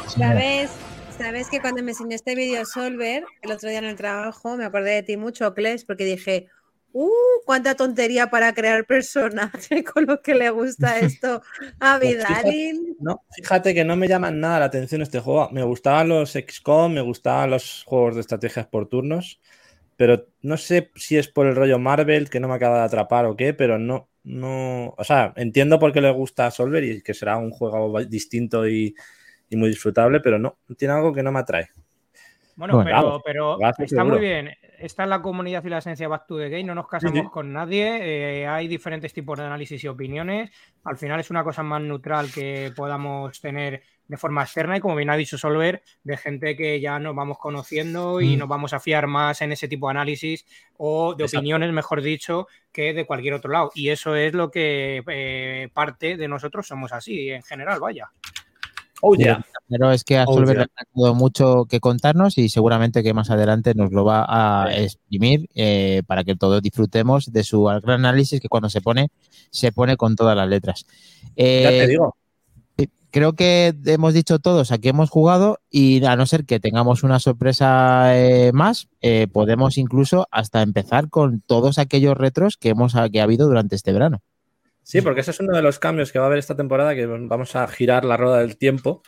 ¿Sabes? 0.06 0.70
¿Sabes 1.16 1.48
que 1.48 1.60
cuando 1.60 1.82
me 1.82 1.92
enseñó 1.92 2.14
este 2.14 2.34
vídeo 2.34 2.64
Solver, 2.66 3.24
el 3.40 3.50
otro 3.50 3.70
día 3.70 3.78
en 3.78 3.86
el 3.86 3.96
trabajo, 3.96 4.56
me 4.56 4.66
acordé 4.66 4.90
de 4.90 5.02
ti 5.02 5.16
mucho, 5.16 5.54
Kles, 5.54 5.86
porque 5.86 6.04
dije, 6.04 6.48
¡uh! 6.96 7.42
¡Cuánta 7.44 7.74
tontería 7.74 8.28
para 8.28 8.54
crear 8.54 8.86
personaje 8.86 9.84
con 9.92 10.06
lo 10.06 10.22
que 10.22 10.34
le 10.34 10.50
gusta 10.50 10.98
esto 11.00 11.42
a 11.78 11.98
Pues 12.00 12.16
fíjate, 12.16 12.48
Vidalin! 12.48 12.96
no, 13.00 13.22
fíjate 13.34 13.74
que 13.74 13.84
no 13.84 13.96
me 13.96 14.08
llaman 14.08 14.40
nada 14.40 14.60
la 14.60 14.64
atención 14.66 15.02
este 15.02 15.20
juego. 15.20 15.50
Me 15.50 15.62
gustaban 15.62 16.08
los 16.08 16.32
XCOM, 16.32 16.94
me 16.94 17.02
gustaban 17.02 17.50
los 17.50 17.84
juegos 17.84 18.14
de 18.14 18.22
estrategias 18.22 18.66
por 18.66 18.88
turnos, 18.88 19.40
pero 19.96 20.26
no 20.42 20.56
sé 20.56 20.90
si 20.94 21.18
es 21.18 21.28
por 21.28 21.46
el 21.46 21.54
rollo 21.54 21.78
Marvel 21.78 22.30
que 22.30 22.40
no 22.40 22.48
me 22.48 22.54
acaba 22.54 22.78
de 22.78 22.84
atrapar 22.84 23.26
o 23.26 23.36
qué, 23.36 23.52
pero 23.52 23.78
no, 23.78 24.08
no, 24.24 24.94
o 24.96 25.04
sea, 25.04 25.34
entiendo 25.36 25.78
por 25.78 25.92
qué 25.92 26.00
le 26.00 26.10
gusta 26.10 26.46
a 26.46 26.50
Solver 26.50 26.82
y 26.82 27.02
que 27.02 27.14
será 27.14 27.36
un 27.36 27.50
juego 27.50 28.02
distinto 28.04 28.66
y, 28.66 28.94
y 29.50 29.56
muy 29.56 29.68
disfrutable, 29.68 30.20
pero 30.20 30.38
no, 30.38 30.58
tiene 30.78 30.94
algo 30.94 31.12
que 31.12 31.22
no 31.22 31.32
me 31.32 31.40
atrae. 31.40 31.68
Bueno, 32.56 32.74
Bueno, 32.76 32.84
pero, 33.22 33.58
vamos, 33.58 33.74
pero 33.76 33.84
está 33.84 34.02
muy 34.02 34.18
bien. 34.18 34.50
Está 34.78 35.04
en 35.04 35.10
la 35.10 35.20
comunidad 35.22 35.62
y 35.64 35.68
la 35.68 35.78
esencia 35.78 36.08
Back 36.08 36.26
to 36.26 36.38
the 36.38 36.48
Game. 36.48 36.64
No 36.64 36.74
nos 36.74 36.88
casamos 36.88 37.18
sí. 37.18 37.28
con 37.30 37.52
nadie. 37.52 37.98
eh, 38.42 38.46
hay 38.46 38.66
diferentes 38.66 39.12
tipos 39.12 39.38
de 39.38 39.44
análisis 39.44 39.82
y 39.84 39.88
opiniones. 39.88 40.50
Al 40.84 40.96
final 40.96 41.20
es 41.20 41.28
una 41.30 41.44
cosa 41.44 41.62
más 41.62 41.82
neutral 41.82 42.30
que 42.32 42.72
podamos 42.74 43.38
tener 43.40 43.82
de 44.08 44.16
forma 44.16 44.42
externa 44.42 44.76
y, 44.76 44.80
como 44.80 44.96
bien 44.96 45.10
ha 45.10 45.16
dicho 45.16 45.36
Solver, 45.36 45.82
de 46.04 46.16
gente 46.16 46.56
que 46.56 46.80
ya 46.80 46.98
nos 46.98 47.14
vamos 47.14 47.38
conociendo 47.38 48.20
y 48.22 48.36
Mm. 48.36 48.38
nos 48.38 48.48
vamos 48.48 48.72
a 48.72 48.80
fiar 48.80 49.06
más 49.06 49.42
en 49.42 49.52
ese 49.52 49.68
tipo 49.68 49.88
de 49.88 49.90
análisis 49.92 50.46
o 50.78 51.14
de 51.14 51.24
Exacto. 51.24 51.40
opiniones, 51.40 51.72
mejor 51.72 52.00
dicho, 52.00 52.46
que 52.72 52.94
de 52.94 53.04
cualquier 53.04 53.34
otro 53.34 53.50
lado. 53.50 53.70
Y 53.74 53.90
eso 53.90 54.14
es 54.14 54.32
lo 54.32 54.50
que 54.50 55.02
eh, 55.08 55.68
parte 55.74 56.16
de 56.16 56.28
nosotros 56.28 56.66
somos 56.66 56.92
así, 56.92 57.30
en 57.30 57.42
general, 57.42 57.80
vaya. 57.80 58.10
Oh, 59.02 59.14
yeah. 59.14 59.44
Pero 59.68 59.92
es 59.92 60.04
que 60.04 60.18
a 60.18 60.24
Oh, 60.26 60.42
yeah. 60.44 60.62
ha 60.62 60.84
dado 60.94 61.14
mucho 61.14 61.66
que 61.66 61.80
contarnos 61.80 62.38
y 62.38 62.48
seguramente 62.48 63.02
que 63.02 63.12
más 63.14 63.30
adelante 63.30 63.74
nos 63.74 63.92
lo 63.92 64.04
va 64.04 64.24
a 64.28 64.74
exprimir 64.76 65.48
eh, 65.54 66.02
para 66.06 66.24
que 66.24 66.36
todos 66.36 66.62
disfrutemos 66.62 67.32
de 67.32 67.44
su 67.44 67.64
gran 67.64 67.82
análisis 68.06 68.40
que 68.40 68.48
cuando 68.48 68.70
se 68.70 68.80
pone, 68.80 69.08
se 69.50 69.72
pone 69.72 69.96
con 69.96 70.16
todas 70.16 70.36
las 70.36 70.48
letras. 70.48 70.86
Ya 71.22 71.34
te 71.34 71.84
Eh, 71.84 71.86
digo. 71.88 72.16
Creo 73.10 73.32
que 73.32 73.74
hemos 73.86 74.12
dicho 74.12 74.38
todos 74.40 74.72
a 74.72 74.78
qué 74.78 74.90
hemos 74.90 75.08
jugado 75.08 75.58
y 75.70 76.04
a 76.04 76.16
no 76.16 76.26
ser 76.26 76.44
que 76.44 76.60
tengamos 76.60 77.02
una 77.02 77.18
sorpresa 77.18 78.14
eh, 78.14 78.50
más, 78.52 78.88
podemos 79.32 79.78
incluso 79.78 80.26
hasta 80.30 80.60
empezar 80.60 81.08
con 81.08 81.40
todos 81.40 81.78
aquellos 81.78 82.14
retros 82.14 82.58
que 82.58 82.70
hemos 82.70 82.94
que 83.10 83.20
ha 83.20 83.24
habido 83.24 83.46
durante 83.46 83.74
este 83.74 83.92
verano. 83.94 84.20
Sí, 84.88 85.00
porque 85.02 85.20
ese 85.22 85.32
es 85.32 85.40
uno 85.40 85.56
de 85.56 85.62
los 85.62 85.80
cambios 85.80 86.12
que 86.12 86.20
va 86.20 86.26
a 86.26 86.28
haber 86.28 86.38
esta 86.38 86.54
temporada, 86.54 86.94
que 86.94 87.06
vamos 87.06 87.56
a 87.56 87.66
girar 87.66 88.04
la 88.04 88.16
rueda 88.16 88.38
del 88.38 88.56
tiempo 88.56 89.02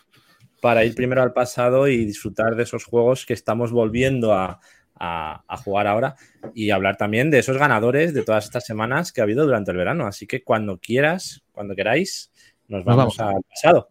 para 0.61 0.85
ir 0.85 0.93
primero 0.97 1.23
al 1.23 1.33
pasado 1.33 1.87
y 1.87 2.05
disfrutar 2.05 2.57
de 2.57 2.65
esos 2.65 2.85
juegos 2.85 3.25
que 3.25 3.33
estamos 3.33 3.71
volviendo 3.71 4.33
a, 4.35 4.59
a- 4.97 5.45
a 5.47 5.57
jugar 5.57 5.87
ahora 5.87 6.17
y 6.53 6.71
hablar 6.71 6.97
también 6.97 7.31
de 7.31 7.39
esos 7.39 7.59
ganadores 7.59 8.13
de 8.13 8.25
todas 8.25 8.45
estas 8.47 8.67
semanas 8.67 9.13
que 9.13 9.21
ha 9.21 9.25
habido 9.25 9.45
durante 9.45 9.71
el 9.71 9.77
verano. 9.77 10.09
Así 10.09 10.27
que 10.27 10.43
cuando 10.43 10.79
quieras, 10.79 11.43
cuando 11.53 11.77
queráis, 11.77 12.33
nos 12.67 12.85
Nos 12.85 12.97
vamos, 12.97 13.17
vamos. 13.17 13.37
al 13.37 13.43
pasado. 13.49 13.89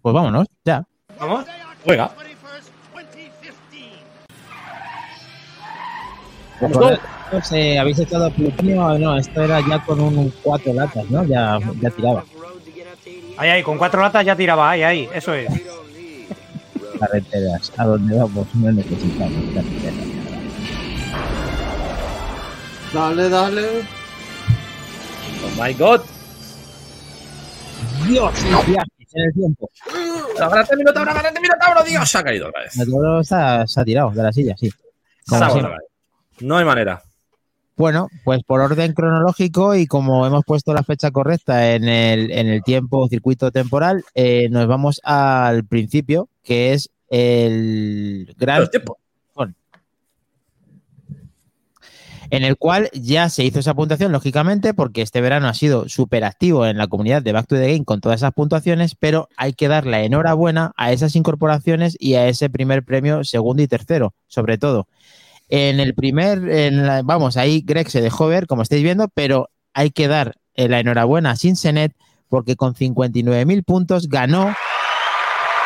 Pues 0.00 0.14
vámonos, 0.14 0.46
ya. 0.64 0.86
¿Vamos? 1.18 1.44
Juega. 1.84 2.10
Eh, 7.52 7.78
habéis 7.78 7.98
echado 7.98 8.26
a 8.26 8.30
plutonio, 8.30 8.98
no, 8.98 9.16
esto 9.16 9.42
era 9.42 9.60
ya 9.60 9.82
con 9.84 10.00
un 10.00 10.32
cuatro 10.42 10.72
latas, 10.72 11.08
¿no? 11.10 11.24
Ya, 11.24 11.58
ya 11.80 11.90
tiraba. 11.90 12.24
Ahí, 13.36 13.50
ahí, 13.50 13.62
con 13.62 13.78
cuatro 13.78 14.00
latas 14.00 14.24
ya 14.24 14.36
tiraba, 14.36 14.70
ahí, 14.70 14.82
ahí, 14.82 15.08
eso 15.14 15.32
es. 15.34 15.48
Carreteras, 16.98 17.72
a 17.76 17.84
donde 17.86 18.18
vamos, 18.18 18.46
no 18.54 18.72
necesitamos 18.72 19.54
carreteras. 19.54 20.20
Dale, 22.92 23.28
dale. 23.28 23.66
Oh 25.42 25.62
my 25.62 25.72
god. 25.74 26.00
Dios, 28.06 28.32
viajes 28.66 29.14
en 29.14 29.22
el 29.22 29.32
tiempo. 29.32 29.70
¡Agárrate, 30.40 30.76
Minotauro, 30.76 31.10
agárrate, 31.10 31.40
Minotauro! 31.40 31.82
¡Dios! 31.84 32.10
Se 32.10 32.18
ha 32.18 32.22
caído 32.22 32.48
otra 32.48 32.62
vez. 32.62 32.72
Se 33.26 33.34
ha, 33.34 33.66
se 33.66 33.80
ha 33.80 33.84
tirado 33.84 34.10
de 34.10 34.22
la 34.22 34.32
silla, 34.32 34.54
sí. 34.56 34.70
Como 35.26 35.89
No 36.40 36.56
hay 36.56 36.64
manera. 36.64 37.02
Bueno, 37.80 38.08
pues 38.24 38.42
por 38.44 38.60
orden 38.60 38.92
cronológico 38.92 39.74
y 39.74 39.86
como 39.86 40.26
hemos 40.26 40.44
puesto 40.44 40.74
la 40.74 40.82
fecha 40.82 41.10
correcta 41.10 41.74
en 41.74 41.88
el, 41.88 42.30
en 42.30 42.48
el 42.48 42.62
tiempo 42.62 43.08
circuito 43.08 43.50
temporal, 43.50 44.04
eh, 44.14 44.50
nos 44.50 44.66
vamos 44.66 45.00
al 45.02 45.64
principio, 45.64 46.28
que 46.42 46.74
es 46.74 46.90
el 47.08 48.34
gran 48.36 48.68
Bueno. 49.34 49.54
en 52.28 52.44
el 52.44 52.58
cual 52.58 52.90
ya 52.92 53.30
se 53.30 53.44
hizo 53.44 53.60
esa 53.60 53.72
puntuación, 53.72 54.12
lógicamente, 54.12 54.74
porque 54.74 55.00
este 55.00 55.22
verano 55.22 55.48
ha 55.48 55.54
sido 55.54 55.88
súper 55.88 56.24
activo 56.24 56.66
en 56.66 56.76
la 56.76 56.86
comunidad 56.86 57.22
de 57.22 57.32
Back 57.32 57.46
to 57.46 57.56
the 57.56 57.72
Game 57.72 57.86
con 57.86 58.02
todas 58.02 58.20
esas 58.20 58.34
puntuaciones, 58.34 58.94
pero 58.94 59.30
hay 59.38 59.54
que 59.54 59.68
dar 59.68 59.86
la 59.86 60.02
enhorabuena 60.02 60.72
a 60.76 60.92
esas 60.92 61.16
incorporaciones 61.16 61.96
y 61.98 62.14
a 62.14 62.28
ese 62.28 62.50
primer 62.50 62.84
premio 62.84 63.24
segundo 63.24 63.62
y 63.62 63.68
tercero, 63.68 64.12
sobre 64.28 64.58
todo. 64.58 64.86
En 65.50 65.80
el 65.80 65.94
primer, 65.94 66.48
en 66.48 66.86
la- 66.86 67.02
vamos, 67.02 67.36
ahí 67.36 67.62
Greg 67.66 67.90
se 67.90 68.00
dejó 68.00 68.28
ver, 68.28 68.46
como 68.46 68.62
estáis 68.62 68.82
viendo, 68.82 69.08
pero 69.08 69.50
hay 69.74 69.90
que 69.90 70.08
dar 70.08 70.36
eh, 70.54 70.68
la 70.68 70.80
enhorabuena 70.80 71.32
a 71.32 71.36
Sinsenet 71.36 71.94
porque 72.28 72.54
con 72.56 72.74
59.000 72.74 73.64
puntos 73.64 74.08
ganó 74.08 74.54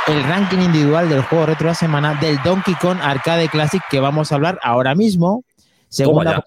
el 0.07 0.22
ranking 0.24 0.59
individual 0.59 1.09
del 1.09 1.22
juego 1.22 1.47
retro 1.47 1.64
de 1.66 1.70
la 1.70 1.74
semana 1.74 2.14
del 2.20 2.39
Donkey 2.43 2.74
Kong 2.74 2.99
Arcade 3.03 3.49
Classic 3.49 3.82
que 3.91 4.01
vamos 4.01 4.30
a 4.32 4.35
hablar 4.35 4.59
ahora 4.62 4.95
mismo. 4.95 5.45
Segunda, 5.89 6.45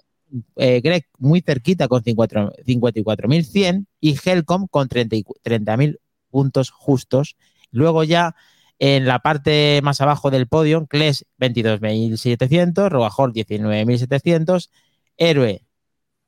eh, 0.56 0.82
Greg 0.82 1.06
muy 1.20 1.42
cerquita 1.42 1.88
con 1.88 2.04
54 2.04 2.54
54.100 2.66 3.86
y 4.00 4.18
Helcom 4.24 4.68
con 4.68 4.88
30 4.88 5.16
y- 5.16 5.24
30.000 5.44 6.00
puntos 6.30 6.70
justos. 6.70 7.36
Luego 7.72 8.04
ya 8.04 8.36
en 8.80 9.05
la 9.05 9.19
parte 9.19 9.80
más 9.84 10.01
abajo 10.01 10.30
del 10.30 10.47
podio, 10.47 10.86
Kles 10.86 11.25
22.700, 11.39 12.89
Robajor 12.89 13.34
19.700, 13.34 14.69
Héroe 15.17 15.63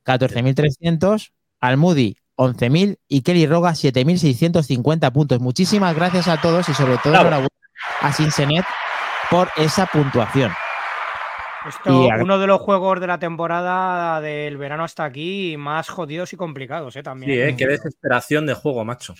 14.300, 0.04 1.32
Almudi 1.60 2.16
11.000 2.36 2.98
y 3.06 3.22
Kelly 3.22 3.46
Roga 3.46 3.72
7.650 3.72 5.12
puntos. 5.12 5.40
Muchísimas 5.40 5.94
gracias 5.94 6.26
a 6.26 6.40
todos 6.40 6.68
y 6.68 6.74
sobre 6.74 6.96
todo 6.98 7.14
a 8.00 8.12
Sinsenet 8.12 8.64
por 9.30 9.48
esa 9.56 9.86
puntuación. 9.86 10.50
Esto, 11.68 12.08
uno 12.20 12.38
de 12.38 12.46
los 12.46 12.60
juegos 12.62 13.00
de 13.00 13.06
la 13.06 13.18
temporada 13.18 14.22
del 14.22 14.56
verano 14.56 14.84
hasta 14.84 15.04
aquí 15.04 15.56
más 15.58 15.90
jodidos 15.90 16.32
y 16.32 16.36
complicados, 16.36 16.96
¿eh? 16.96 17.02
También. 17.02 17.30
Sí, 17.30 17.38
eh, 17.38 17.54
qué 17.56 17.66
desesperación 17.66 18.46
de 18.46 18.54
juego, 18.54 18.82
macho. 18.86 19.14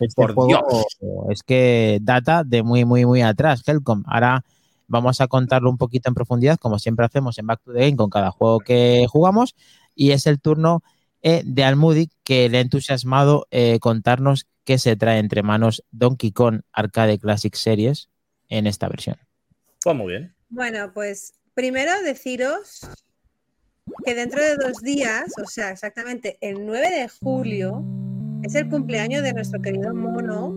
Este 0.00 0.14
Por 0.14 0.34
juego 0.34 0.48
Dios. 0.48 0.96
es 1.30 1.42
que 1.42 1.98
data 2.02 2.44
de 2.44 2.62
muy, 2.62 2.84
muy, 2.84 3.06
muy 3.06 3.22
atrás, 3.22 3.62
Helcom. 3.66 4.02
Ahora 4.06 4.44
vamos 4.86 5.20
a 5.20 5.28
contarlo 5.28 5.70
un 5.70 5.78
poquito 5.78 6.08
en 6.08 6.14
profundidad, 6.14 6.58
como 6.58 6.78
siempre 6.78 7.06
hacemos 7.06 7.38
en 7.38 7.46
Back 7.46 7.62
to 7.64 7.72
the 7.72 7.80
Game 7.80 7.96
con 7.96 8.10
cada 8.10 8.30
juego 8.30 8.60
que 8.60 9.06
jugamos. 9.08 9.54
Y 9.94 10.10
es 10.10 10.26
el 10.26 10.40
turno 10.40 10.82
eh, 11.22 11.42
de 11.44 11.64
Almudi 11.64 12.10
que 12.22 12.48
le 12.48 12.58
ha 12.58 12.60
entusiasmado 12.60 13.46
eh, 13.50 13.78
contarnos 13.80 14.46
qué 14.64 14.78
se 14.78 14.96
trae 14.96 15.18
entre 15.18 15.42
manos 15.42 15.84
Donkey 15.90 16.32
Kong 16.32 16.62
Arcade 16.72 17.18
Classic 17.18 17.54
Series 17.54 18.08
en 18.48 18.66
esta 18.66 18.88
versión. 18.88 19.16
Pues 19.82 19.96
muy 19.96 20.12
bien. 20.12 20.34
Bueno, 20.48 20.92
pues 20.92 21.34
primero 21.54 21.92
deciros 22.02 22.80
que 24.04 24.14
dentro 24.14 24.42
de 24.42 24.56
dos 24.56 24.80
días, 24.80 25.32
o 25.42 25.46
sea, 25.46 25.70
exactamente 25.70 26.38
el 26.40 26.64
9 26.64 26.90
de 26.90 27.08
julio, 27.08 27.84
es 28.44 28.54
el 28.54 28.68
cumpleaños 28.68 29.22
de 29.22 29.32
nuestro 29.32 29.60
querido 29.60 29.94
mono, 29.94 30.54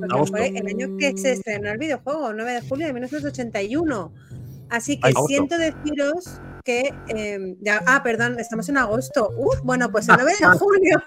porque 0.00 0.30
fue 0.30 0.48
el 0.48 0.66
año 0.66 0.96
que 0.98 1.16
se 1.16 1.32
estrenó 1.32 1.70
el 1.70 1.78
videojuego, 1.78 2.32
9 2.32 2.52
de 2.52 2.60
julio 2.68 2.86
de 2.86 2.92
1981. 2.92 4.12
Así 4.68 5.00
que 5.00 5.08
Ay, 5.08 5.14
siento 5.26 5.58
deciros 5.58 6.40
que 6.64 6.94
eh, 7.08 7.56
ya, 7.60 7.82
ah, 7.86 8.02
perdón, 8.04 8.38
estamos 8.38 8.68
en 8.68 8.76
agosto. 8.76 9.32
Uf, 9.36 9.60
bueno, 9.64 9.90
pues 9.90 10.08
el 10.08 10.16
9 10.16 10.32
de 10.38 10.46
julio. 10.58 11.02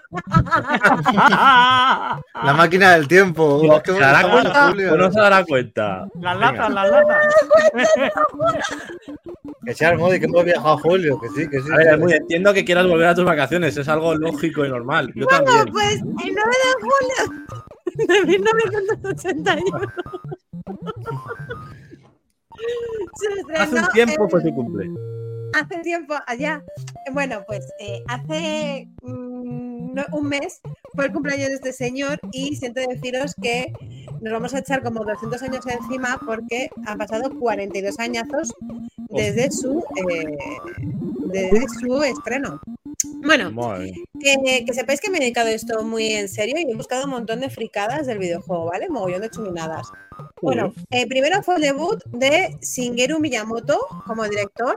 La 2.44 2.54
máquina 2.58 2.94
del 2.94 3.08
tiempo. 3.08 3.62
¿Se 3.86 3.94
dará 3.94 4.30
cuenta 4.30 4.70
Julio. 4.70 4.94
o 4.94 4.98
no 4.98 5.12
se 5.12 5.20
dará 5.20 5.46
cuenta? 5.46 6.08
Las 6.20 6.38
latas, 6.38 6.74
las 6.74 6.90
latas. 6.90 7.26
Que 9.66 9.74
sea 9.74 9.92
el 9.92 9.98
modo 9.98 10.14
y 10.16 10.20
que 10.20 10.26
hemos 10.26 10.44
viajado 10.44 10.74
a 10.74 10.78
Julio, 10.78 11.20
que 11.20 11.30
sí, 11.30 11.50
que 11.50 11.62
sí. 11.62 11.72
A 11.72 11.78
ver, 11.78 11.98
muy 12.00 12.14
entiendo 12.14 12.54
que 12.54 12.66
quieras 12.66 12.88
volver 12.88 13.08
a 13.08 13.16
tus 13.16 13.26
vacaciones, 13.26 13.78
es 13.78 13.88
algo 13.88 14.14
lógico 14.16 14.66
y 14.66 14.70
normal. 14.70 15.12
Yo 15.16 15.26
bueno, 15.26 15.44
también. 15.46 15.74
pues 15.74 15.96
el 15.96 16.34
9 16.34 16.36
de 16.36 16.74
julio 16.82 17.44
de 18.08 18.26
1981 18.26 19.92
se 23.16 23.28
estrenó 23.40 23.62
Hace 23.64 23.76
un 23.76 23.88
tiempo 23.94 24.30
fue 24.30 24.42
tu 24.42 24.54
cumple. 24.54 24.90
hace 25.54 25.80
tiempo 25.82 26.16
allá. 26.28 26.64
Bueno, 27.14 27.44
pues 27.48 27.66
eh, 27.80 28.04
hace 28.08 28.88
mm, 29.02 29.73
no- 29.94 30.06
un 30.12 30.28
mes 30.28 30.62
fue 30.94 31.06
el 31.06 31.14
cumpleaños 31.14 31.50
de 31.50 31.56
este 31.56 31.74
señor 31.74 32.20
y 32.32 32.56
siento 32.56 32.82
deciros 32.82 33.36
que 33.42 33.72
nos 34.22 34.34
vamos 34.34 34.54
a 34.54 34.60
echar 34.60 34.84
como 34.84 35.04
200 35.04 35.42
años 35.44 35.66
encima 35.68 36.20
porque 36.26 36.70
han 36.86 36.98
pasado 36.98 37.32
42 37.40 38.00
añazos 38.00 38.54
desde 39.10 39.52
su, 39.52 39.84
eh, 40.10 40.38
desde 41.26 41.66
su 41.80 42.02
estreno. 42.04 42.60
Bueno, 43.26 43.52
que, 44.20 44.66
que 44.66 44.74
sepáis 44.74 45.02
que 45.02 45.10
me 45.10 45.18
he 45.18 45.22
dedicado 45.22 45.48
a 45.48 45.52
esto 45.52 45.84
muy 45.84 46.08
en 46.08 46.30
serio 46.30 46.56
y 46.60 46.72
he 46.72 46.76
buscado 46.76 47.06
un 47.06 47.12
montón 47.12 47.40
de 47.40 47.50
fricadas 47.50 48.06
del 48.08 48.20
videojuego, 48.20 48.66
¿vale? 48.66 48.90
Mogollón 48.90 49.22
de 49.22 49.30
chuminadas. 49.30 49.92
Bueno, 50.42 50.74
eh, 50.92 51.08
primero 51.08 51.42
fue 51.42 51.56
el 51.56 51.62
debut 51.62 52.04
de 52.08 52.58
Shigeru 52.62 53.20
Miyamoto 53.20 53.80
como 54.06 54.24
director, 54.26 54.76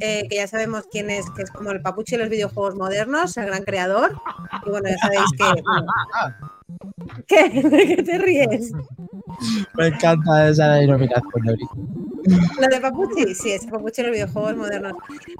eh, 0.00 0.26
que 0.28 0.36
ya 0.36 0.46
sabemos 0.46 0.84
quién 0.90 1.10
es, 1.10 1.30
que 1.30 1.42
es 1.42 1.50
como 1.50 1.70
el 1.70 1.82
papuchi 1.82 2.16
de 2.16 2.22
los 2.22 2.30
videojuegos 2.30 2.74
modernos, 2.74 3.36
el 3.36 3.46
gran 3.46 3.62
creador. 3.62 4.16
Y 4.66 4.70
bueno, 4.70 4.88
ya 4.88 4.98
sabéis 4.98 5.30
que... 5.36 5.62
bueno, 5.62 5.86
¿Qué? 7.26 7.48
¿De 7.68 7.86
qué 7.96 8.02
te 8.02 8.18
ríes? 8.18 8.72
Me 9.74 9.88
encanta 9.88 10.48
esa 10.48 10.74
denominación. 10.74 12.13
Lo 12.60 12.68
de 12.68 12.80
Papuchi, 12.80 13.34
sí, 13.34 13.52
es 13.52 13.66
Papuchi 13.66 14.00
en 14.00 14.06
los 14.08 14.14
videojuegos 14.14 14.56
modernos. 14.56 14.94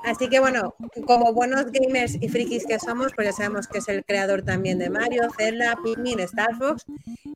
Así 0.04 0.28
que 0.28 0.40
bueno, 0.40 0.74
como 1.06 1.32
buenos 1.32 1.66
gamers 1.72 2.16
y 2.20 2.28
frikis 2.28 2.66
que 2.66 2.78
somos, 2.78 3.12
pues 3.14 3.28
ya 3.28 3.32
sabemos 3.32 3.66
que 3.66 3.78
es 3.78 3.88
el 3.88 4.04
creador 4.04 4.42
también 4.42 4.78
de 4.78 4.90
Mario, 4.90 5.28
Zelda, 5.36 5.78
Pikmin, 5.82 6.20
Star 6.20 6.54
Fox 6.56 6.84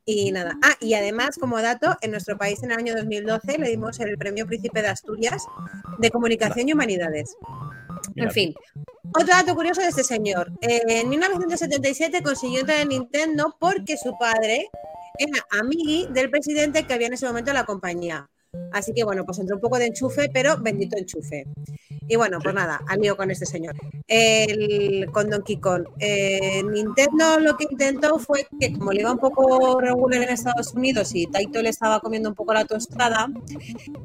y 0.04 0.32
nada. 0.32 0.58
Ah, 0.62 0.74
y 0.80 0.94
además, 0.94 1.38
como 1.38 1.60
dato, 1.62 1.96
en 2.02 2.10
nuestro 2.10 2.36
país 2.36 2.62
en 2.62 2.72
el 2.72 2.78
año 2.78 2.94
2012 2.94 3.58
le 3.58 3.68
dimos 3.68 3.98
el 4.00 4.18
premio 4.18 4.46
Príncipe 4.46 4.82
de 4.82 4.88
Asturias 4.88 5.46
de 5.98 6.10
Comunicación 6.10 6.68
y 6.68 6.72
Humanidades. 6.72 7.36
En 8.16 8.30
fin, 8.30 8.54
otro 9.14 9.28
dato 9.28 9.54
curioso 9.54 9.80
de 9.80 9.88
este 9.88 10.04
señor. 10.04 10.52
En 10.60 11.08
1977 11.08 12.22
consiguió 12.22 12.60
entrar 12.60 12.80
en 12.80 12.88
Nintendo 12.88 13.56
porque 13.58 13.96
su 13.96 14.16
padre 14.18 14.68
era 15.18 15.44
amigui 15.58 16.06
del 16.10 16.30
presidente 16.30 16.86
que 16.86 16.94
había 16.94 17.06
en 17.06 17.14
ese 17.14 17.26
momento 17.26 17.50
en 17.50 17.56
la 17.56 17.64
compañía. 17.64 18.28
Así 18.72 18.92
que 18.92 19.04
bueno, 19.04 19.24
pues 19.24 19.38
entró 19.38 19.56
un 19.56 19.62
poco 19.62 19.78
de 19.78 19.86
enchufe, 19.86 20.28
pero 20.32 20.56
bendito 20.58 20.96
enchufe. 20.96 21.46
Y 22.10 22.16
bueno, 22.16 22.38
pues 22.42 22.54
nada, 22.54 22.80
al 22.88 23.00
lío 23.00 23.16
con 23.16 23.30
este 23.30 23.44
señor. 23.44 23.74
El, 24.06 25.10
con 25.12 25.28
Donkey 25.28 25.58
Kong. 25.58 25.84
Eh, 25.98 26.62
Nintendo 26.62 27.38
lo 27.38 27.56
que 27.56 27.66
intentó 27.70 28.18
fue 28.18 28.46
que 28.58 28.72
como 28.72 28.92
le 28.92 29.00
iba 29.00 29.12
un 29.12 29.18
poco 29.18 29.78
regular 29.80 30.22
en 30.22 30.30
Estados 30.30 30.72
Unidos 30.72 31.14
y 31.14 31.26
Taito 31.26 31.60
le 31.60 31.68
estaba 31.68 32.00
comiendo 32.00 32.30
un 32.30 32.34
poco 32.34 32.54
la 32.54 32.64
tostada, 32.64 33.28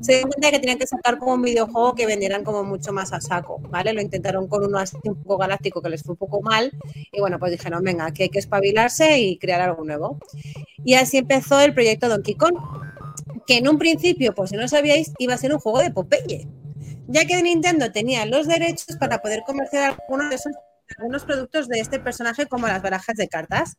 se 0.01 0.17
dio 0.17 0.23
cuenta 0.23 0.51
que 0.51 0.59
tenían 0.59 0.77
que 0.77 0.87
sacar 0.87 1.17
como 1.17 1.33
un 1.33 1.41
videojuego 1.41 1.95
que 1.95 2.05
vendieran 2.05 2.43
como 2.43 2.65
mucho 2.65 2.91
más 2.91 3.13
a 3.13 3.21
saco, 3.21 3.59
¿vale? 3.69 3.93
Lo 3.93 4.01
intentaron 4.01 4.47
con 4.47 4.65
uno 4.65 4.79
así 4.79 4.97
un 5.05 5.15
poco 5.15 5.37
galáctico 5.37 5.81
que 5.81 5.89
les 5.89 6.03
fue 6.03 6.13
un 6.13 6.17
poco 6.17 6.41
mal 6.41 6.71
y 7.11 7.21
bueno, 7.21 7.39
pues 7.39 7.53
dijeron, 7.53 7.83
venga, 7.83 8.11
que 8.11 8.23
hay 8.23 8.29
que 8.29 8.39
espabilarse 8.39 9.17
y 9.19 9.37
crear 9.37 9.61
algo 9.61 9.85
nuevo. 9.85 10.19
Y 10.83 10.95
así 10.95 11.17
empezó 11.17 11.61
el 11.61 11.73
proyecto 11.73 12.09
Donkey 12.09 12.35
Kong, 12.35 12.57
que 13.45 13.57
en 13.57 13.67
un 13.67 13.77
principio, 13.77 14.33
pues 14.33 14.49
si 14.51 14.55
no 14.55 14.67
sabíais, 14.67 15.11
iba 15.17 15.33
a 15.33 15.37
ser 15.37 15.53
un 15.53 15.59
juego 15.59 15.79
de 15.79 15.91
Popeye, 15.91 16.47
ya 17.07 17.25
que 17.25 17.41
Nintendo 17.41 17.91
tenía 17.91 18.25
los 18.25 18.47
derechos 18.47 18.97
para 18.99 19.21
poder 19.21 19.43
comerciar 19.45 19.97
algunos 19.99 20.29
de 20.29 20.35
esos 20.35 20.53
algunos 20.97 21.23
productos 21.23 21.67
de 21.67 21.79
este 21.79 21.99
personaje 21.99 22.45
como 22.45 22.67
las 22.67 22.81
barajas 22.81 23.15
de 23.15 23.27
cartas. 23.27 23.77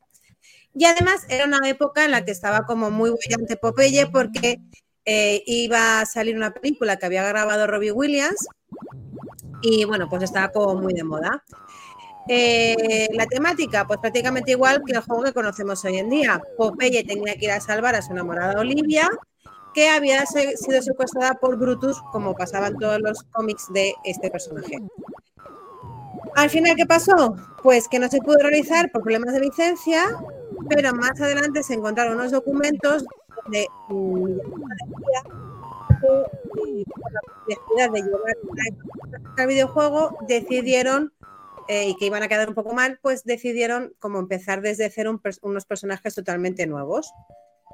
Y 0.74 0.84
además 0.86 1.24
era 1.28 1.44
una 1.44 1.68
época 1.68 2.04
en 2.04 2.10
la 2.10 2.24
que 2.24 2.32
estaba 2.32 2.66
como 2.66 2.90
muy 2.90 3.10
brillante 3.10 3.56
Popeye 3.56 4.06
porque 4.08 4.58
eh, 5.04 5.42
iba 5.46 6.00
a 6.00 6.06
salir 6.06 6.36
una 6.36 6.52
película 6.52 6.96
que 6.96 7.06
había 7.06 7.26
grabado 7.26 7.66
Robbie 7.66 7.92
Williams 7.92 8.48
y 9.62 9.84
bueno, 9.84 10.08
pues 10.08 10.24
estaba 10.24 10.48
como 10.48 10.74
muy 10.80 10.92
de 10.92 11.04
moda. 11.04 11.44
Eh, 12.26 13.08
la 13.12 13.26
temática, 13.26 13.86
pues 13.86 14.00
prácticamente 14.00 14.52
igual 14.52 14.82
que 14.84 14.92
el 14.92 15.00
juego 15.00 15.22
que 15.22 15.32
conocemos 15.32 15.84
hoy 15.84 15.98
en 15.98 16.10
día. 16.10 16.42
Popeye 16.56 17.04
tenía 17.04 17.36
que 17.36 17.46
ir 17.46 17.50
a 17.52 17.60
salvar 17.60 17.94
a 17.94 18.02
su 18.02 18.12
enamorada 18.12 18.58
Olivia, 18.58 19.08
que 19.74 19.88
había 19.88 20.24
sido 20.26 20.82
secuestrada 20.82 21.34
por 21.34 21.58
Brutus, 21.58 22.00
como 22.12 22.34
pasaban 22.34 22.76
todos 22.78 23.00
los 23.00 23.22
cómics 23.24 23.72
de 23.72 23.94
este 24.04 24.30
personaje. 24.30 24.78
Al 26.36 26.50
final, 26.50 26.74
¿qué 26.76 26.86
pasó? 26.86 27.36
Pues 27.62 27.88
que 27.88 27.98
no 27.98 28.08
se 28.08 28.20
pudo 28.20 28.38
realizar 28.38 28.90
por 28.90 29.02
problemas 29.02 29.34
de 29.34 29.40
licencia, 29.40 30.04
pero 30.68 30.94
más 30.94 31.20
adelante 31.20 31.62
se 31.62 31.74
encontraron 31.74 32.14
unos 32.14 32.32
documentos 32.32 33.04
de 33.50 33.66
la 37.76 37.88
de 37.88 38.02
llevar 38.02 38.36
al 39.36 39.46
videojuego 39.46 40.16
decidieron 40.26 41.12
eh, 41.68 41.88
y 41.88 41.96
que 41.96 42.06
iban 42.06 42.22
a 42.22 42.28
quedar 42.28 42.48
un 42.48 42.54
poco 42.54 42.74
mal, 42.74 42.98
pues 43.02 43.24
decidieron 43.24 43.94
como 43.98 44.18
empezar 44.18 44.60
desde 44.60 44.90
cero 44.90 45.20
unos 45.42 45.64
personajes 45.64 46.14
totalmente 46.14 46.66
nuevos. 46.66 47.12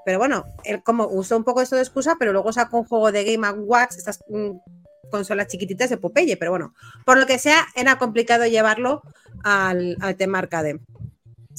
Pero 0.05 0.19
bueno, 0.19 0.45
él 0.65 0.83
como 0.83 1.07
usó 1.07 1.37
un 1.37 1.45
poco 1.45 1.61
esto 1.61 1.77
de 1.77 1.83
excusa, 1.83 2.17
pero 2.19 2.33
luego 2.33 2.53
sacó 2.53 2.79
un 2.79 2.85
juego 2.85 3.13
de 3.13 3.25
Game 3.25 3.51
Watch, 3.51 3.97
estas 3.97 4.21
mm, 4.29 4.51
consolas 5.11 5.49
chiquititas 5.49 5.91
de 5.91 5.99
Popeye, 5.99 6.37
pero 6.37 6.51
bueno, 6.53 6.75
por 7.05 7.19
lo 7.19 7.27
que 7.27 7.39
sea, 7.39 7.67
era 7.75 7.99
complicado 7.99 8.47
llevarlo 8.47 9.03
al, 9.45 9.97
al 10.01 10.17
tema 10.17 10.39
arcade. 10.39 10.81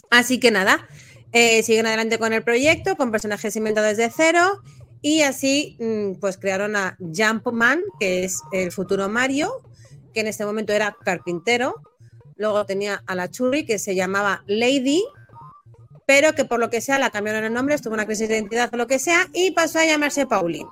Así 0.09 0.39
que 0.39 0.51
nada, 0.51 0.87
eh, 1.31 1.63
siguen 1.63 1.85
adelante 1.85 2.19
con 2.19 2.33
el 2.33 2.43
proyecto, 2.43 2.97
con 2.97 3.11
personajes 3.11 3.55
inventados 3.55 3.97
de 3.97 4.09
cero, 4.09 4.61
y 5.01 5.21
así 5.21 5.77
mm, 5.79 6.19
pues 6.19 6.37
crearon 6.37 6.75
a 6.75 6.97
Jumpman, 6.99 7.81
que 7.99 8.23
es 8.23 8.41
el 8.51 8.71
futuro 8.71 9.09
Mario, 9.09 9.61
que 10.13 10.19
en 10.19 10.27
este 10.27 10.45
momento 10.45 10.73
era 10.73 10.95
carpintero. 11.03 11.75
Luego 12.35 12.65
tenía 12.65 13.03
a 13.07 13.15
la 13.15 13.29
Churri, 13.29 13.65
que 13.65 13.79
se 13.79 13.95
llamaba 13.95 14.43
Lady, 14.47 15.03
pero 16.11 16.35
que 16.35 16.43
por 16.43 16.59
lo 16.59 16.69
que 16.69 16.81
sea 16.81 16.99
la 16.99 17.09
cambiaron 17.09 17.45
el 17.45 17.53
nombre, 17.53 17.73
estuvo 17.73 17.93
una 17.93 18.05
crisis 18.05 18.27
de 18.27 18.35
identidad 18.35 18.69
o 18.73 18.75
lo 18.75 18.85
que 18.85 18.99
sea, 18.99 19.29
y 19.31 19.51
pasó 19.51 19.79
a 19.79 19.85
llamarse 19.85 20.25
Pauline. 20.25 20.67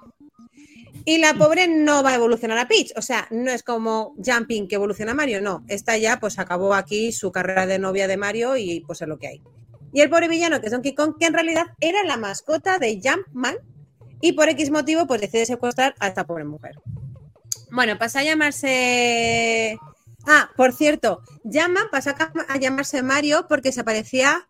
Y 1.05 1.19
la 1.19 1.33
pobre 1.33 1.69
no 1.69 2.03
va 2.03 2.09
a 2.09 2.15
evolucionar 2.15 2.57
a 2.57 2.67
Peach, 2.67 2.91
o 2.97 3.01
sea, 3.01 3.25
no 3.31 3.49
es 3.49 3.63
como 3.63 4.15
Jumping 4.17 4.67
que 4.67 4.75
evoluciona 4.75 5.13
a 5.13 5.15
Mario, 5.15 5.39
no. 5.39 5.63
Esta 5.69 5.95
ya 5.97 6.19
pues 6.19 6.39
acabó 6.39 6.73
aquí 6.73 7.13
su 7.13 7.31
carrera 7.31 7.65
de 7.65 7.79
novia 7.79 8.09
de 8.09 8.17
Mario 8.17 8.57
y 8.57 8.81
pues 8.81 9.01
es 9.01 9.07
lo 9.07 9.17
que 9.17 9.27
hay. 9.27 9.41
Y 9.93 10.01
el 10.01 10.09
pobre 10.09 10.27
villano, 10.27 10.59
que 10.59 10.65
es 10.65 10.73
Donkey 10.73 10.93
Kong, 10.93 11.13
que 11.17 11.27
en 11.27 11.33
realidad 11.33 11.67
era 11.79 12.03
la 12.03 12.17
mascota 12.17 12.77
de 12.77 12.99
Jumpman, 13.01 13.55
y 14.19 14.33
por 14.33 14.49
X 14.49 14.71
motivo 14.71 15.07
pues 15.07 15.21
decide 15.21 15.45
secuestrar 15.45 15.95
a 15.99 16.09
esta 16.09 16.27
pobre 16.27 16.43
mujer. 16.43 16.75
Bueno, 17.71 17.97
pasa 17.97 18.19
a 18.19 18.23
llamarse... 18.23 19.79
Ah, 20.27 20.49
por 20.57 20.73
cierto, 20.73 21.21
llama, 21.45 21.87
pasó 21.89 22.09
a 22.49 22.57
llamarse 22.57 23.01
Mario 23.03 23.45
porque 23.47 23.71
se 23.71 23.85
parecía 23.85 24.45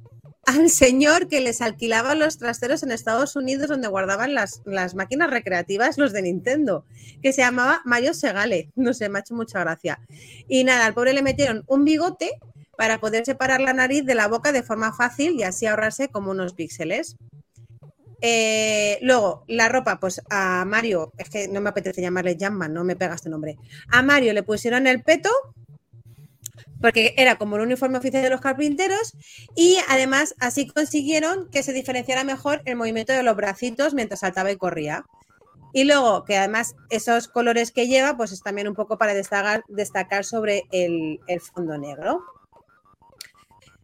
al 0.50 0.70
señor 0.70 1.28
que 1.28 1.41
les 1.41 1.62
alquilaba 1.62 2.16
los 2.16 2.38
trasteros 2.38 2.82
en 2.84 2.91
Estados 2.91 3.36
Unidos 3.36 3.68
donde 3.68 3.88
guardaban 3.88 4.34
las, 4.34 4.62
las 4.66 4.95
máquinas 4.95 5.30
recreativas, 5.30 5.97
los 5.97 6.12
de 6.12 6.24
Nintendo, 6.24 6.86
que 7.22 7.34
se 7.34 7.41
llamaba 7.41 7.82
Mario 7.86 8.14
Segale. 8.14 8.72
No 8.76 8.93
sé, 8.93 9.10
me 9.10 9.20
ha 9.20 9.22
hecho 9.22 9.36
mucha 9.36 9.60
gracia. 9.60 10.00
Y 10.47 10.64
nada, 10.64 10.86
al 10.86 10.93
pobre 10.93 11.14
le 11.14 11.22
metieron 11.22 11.64
un 11.68 11.86
bigote 11.86 12.32
para 12.78 13.00
poder 13.00 13.26
separar 13.26 13.62
la 13.62 13.74
nariz 13.74 14.06
de 14.06 14.16
la 14.16 14.28
boca 14.28 14.52
de 14.52 14.64
forma 14.64 14.93
fácil 14.93 15.34
y 15.34 15.43
así 15.43 15.66
ahorrarse 15.66 16.08
como 16.08 16.32
unos 16.32 16.54
píxeles. 16.54 17.16
Eh, 18.22 18.97
luego, 19.02 19.43
la 19.47 19.70
ropa, 19.70 20.00
pues 20.00 20.22
a 20.30 20.66
Mario, 20.66 21.14
es 21.18 21.30
que 21.30 21.47
no 21.47 21.62
me 21.62 21.70
apetece 21.70 22.02
llamarle 22.02 22.38
Jamman, 22.39 22.74
no 22.74 22.84
me 22.84 22.95
pega 22.95 23.16
este 23.16 23.30
nombre. 23.30 23.58
A 23.89 24.02
Mario 24.02 24.34
le 24.34 24.43
pusieron 24.43 24.88
el 24.88 25.04
peto, 25.04 25.30
porque 26.82 27.13
era 27.17 27.38
como 27.38 27.55
el 27.55 27.63
uniforme 27.63 27.97
oficial 27.97 28.23
de 28.23 28.30
los 28.30 28.41
carpinteros, 28.41 29.15
y 29.55 29.77
además 29.88 30.36
así 30.39 30.67
consiguieron 30.67 31.49
que 31.49 31.63
se 31.63 31.73
diferenciara 31.73 32.23
mejor 32.23 32.61
el 32.65 32.75
movimiento 32.75 33.13
de 33.13 33.23
los 33.23 33.36
bracitos 33.36 33.93
mientras 33.93 34.21
saltaba 34.21 34.51
y 34.51 34.57
corría. 34.57 35.05
Y 35.71 35.84
luego, 35.84 36.23
que 36.23 36.38
además 36.38 36.75
esos 36.89 37.27
colores 37.27 37.71
que 37.71 37.88
lleva, 37.88 38.17
pues 38.17 38.32
es 38.32 38.41
también 38.41 38.67
un 38.67 38.73
poco 38.73 38.97
para 38.97 39.13
destacar, 39.13 39.63
destacar 39.67 40.25
sobre 40.25 40.63
el, 40.71 41.19
fondo 41.53 41.77
negro. 41.77 42.23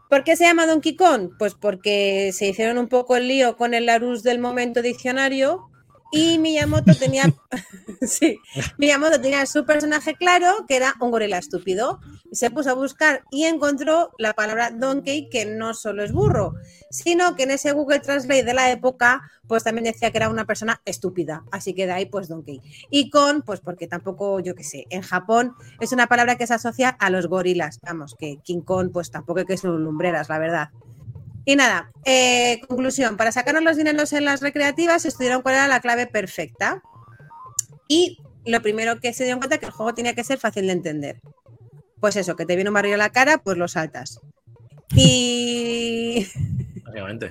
¿Por 0.10 0.24
qué 0.24 0.36
se 0.36 0.46
llama 0.46 0.66
Donkey 0.66 0.96
Kong? 0.96 1.32
Pues 1.38 1.54
porque 1.54 2.32
se 2.34 2.48
hicieron 2.48 2.78
un 2.78 2.88
poco 2.88 3.16
el 3.16 3.28
lío 3.28 3.56
con 3.58 3.74
el 3.74 3.86
Larus 3.86 4.24
del 4.24 4.40
momento 4.40 4.82
diccionario 4.82 5.70
Y 6.18 6.38
Miyamoto 6.38 6.96
tenía, 6.96 7.26
sí, 8.02 8.40
Miyamoto 8.78 9.20
tenía 9.20 9.46
su 9.46 9.66
personaje 9.66 10.16
claro, 10.16 10.66
que 10.66 10.78
era 10.78 10.94
un 11.02 11.12
gorila 11.12 11.38
estúpido. 11.38 12.00
Se 12.32 12.50
puso 12.50 12.70
a 12.70 12.74
buscar 12.74 13.26
y 13.32 13.44
encontró 13.44 14.12
la 14.18 14.32
palabra 14.32 14.72
donkey, 14.72 15.28
que 15.30 15.46
no 15.46 15.74
solo 15.74 16.06
es 16.06 16.14
burro, 16.14 16.54
sino 16.90 17.36
que 17.36 17.44
en 17.44 17.52
ese 17.52 17.74
Google 17.74 18.00
Translate 18.00 18.46
de 18.46 18.54
la 18.54 18.72
época, 18.72 19.30
pues 19.46 19.66
también 19.66 19.84
decía 19.84 20.10
que 20.12 20.18
era 20.18 20.30
una 20.30 20.46
persona 20.46 20.82
estúpida. 20.86 21.44
Así 21.52 21.74
que 21.74 21.86
de 21.86 21.92
ahí, 21.92 22.06
pues 22.06 22.30
donkey. 22.30 22.62
Y 22.90 23.10
con, 23.10 23.42
pues 23.42 23.60
porque 23.60 23.86
tampoco, 23.86 24.40
yo 24.40 24.56
qué 24.56 24.64
sé, 24.64 24.88
en 24.92 25.02
Japón 25.02 25.54
es 25.82 25.92
una 25.92 26.08
palabra 26.08 26.38
que 26.38 26.48
se 26.48 26.54
asocia 26.54 26.92
a 26.92 27.10
los 27.10 27.28
gorilas. 27.28 27.82
Vamos, 27.82 28.16
que 28.18 28.38
King 28.42 28.62
Kong, 28.62 28.92
pues 28.94 29.12
tampoco 29.12 29.42
hay 29.42 29.46
que 29.46 29.58
ser 29.58 29.72
lumbreras, 29.72 30.30
la 30.30 30.40
verdad. 30.40 30.70
Y 31.46 31.56
nada, 31.56 31.92
eh, 32.06 32.60
conclusión, 32.68 33.18
para 33.18 33.32
sacarnos 33.32 33.64
los 33.64 33.78
dineros 33.78 34.12
en 34.14 34.26
las 34.26 34.42
recreativas 34.42 35.06
estudiaron 35.06 35.44
cuál 35.44 35.56
era 35.56 35.68
la 35.68 35.80
clave 35.80 36.08
perfecta. 36.08 36.82
Y 37.88 38.18
lo 38.46 38.62
primero 38.62 39.00
que 39.00 39.14
se 39.14 39.24
dieron 39.24 39.40
cuenta 39.40 39.56
es 39.56 39.60
que 39.60 39.68
el 39.68 39.72
juego 39.72 39.94
tenía 39.94 40.16
que 40.16 40.24
ser 40.24 40.40
fácil 40.40 40.66
de 40.66 40.74
entender. 40.74 41.22
Pues 42.00 42.16
eso, 42.16 42.36
que 42.36 42.46
te 42.46 42.56
viene 42.56 42.70
un 42.70 42.74
barrio 42.74 42.96
a 42.96 42.98
la 42.98 43.12
cara, 43.12 43.38
pues 43.38 43.58
lo 43.58 43.68
saltas. 43.68 44.20
Y... 44.96 46.28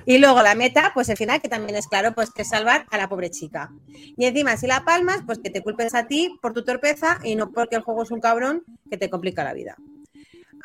Y 0.05 0.19
luego 0.19 0.43
la 0.43 0.53
meta, 0.53 0.91
pues 0.93 1.09
el 1.09 1.17
final, 1.17 1.41
que 1.41 1.49
también 1.49 1.75
es 1.75 1.87
claro, 1.87 2.13
pues 2.13 2.29
que 2.29 2.43
es 2.43 2.49
salvar 2.49 2.85
a 2.91 2.97
la 2.97 3.09
pobre 3.09 3.31
chica. 3.31 3.71
Y 4.15 4.25
encima, 4.25 4.57
si 4.57 4.67
la 4.67 4.85
palmas, 4.85 5.21
pues 5.25 5.39
que 5.39 5.49
te 5.49 5.63
culpes 5.63 5.95
a 5.95 6.05
ti 6.05 6.37
por 6.39 6.53
tu 6.53 6.63
torpeza 6.63 7.17
y 7.23 7.35
no 7.35 7.51
porque 7.51 7.75
el 7.75 7.81
juego 7.81 8.03
es 8.03 8.11
un 8.11 8.19
cabrón 8.19 8.63
que 8.91 8.97
te 8.97 9.09
complica 9.09 9.43
la 9.43 9.53
vida. 9.53 9.75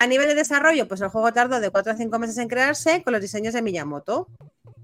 A 0.01 0.07
nivel 0.07 0.29
de 0.29 0.35
desarrollo, 0.35 0.89
pues 0.89 1.03
el 1.03 1.11
juego 1.11 1.31
tardó 1.31 1.61
de 1.61 1.69
4 1.69 1.93
a 1.93 1.97
5 1.97 2.19
meses 2.19 2.39
en 2.39 2.49
crearse 2.49 3.03
con 3.03 3.13
los 3.13 3.21
diseños 3.21 3.53
de 3.53 3.61
Miyamoto. 3.61 4.29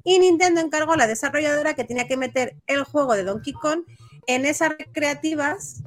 Y 0.05 0.19
Nintendo 0.19 0.61
encargó 0.61 0.93
a 0.93 0.99
la 0.99 1.07
desarrolladora 1.07 1.73
que 1.73 1.85
tenía 1.85 2.07
que 2.07 2.19
meter 2.19 2.57
el 2.67 2.85
juego 2.85 3.15
de 3.15 3.25
Donkey 3.25 3.55
Kong 3.55 3.85
en 4.27 4.45
esas 4.45 4.77
recreativas 4.77 5.83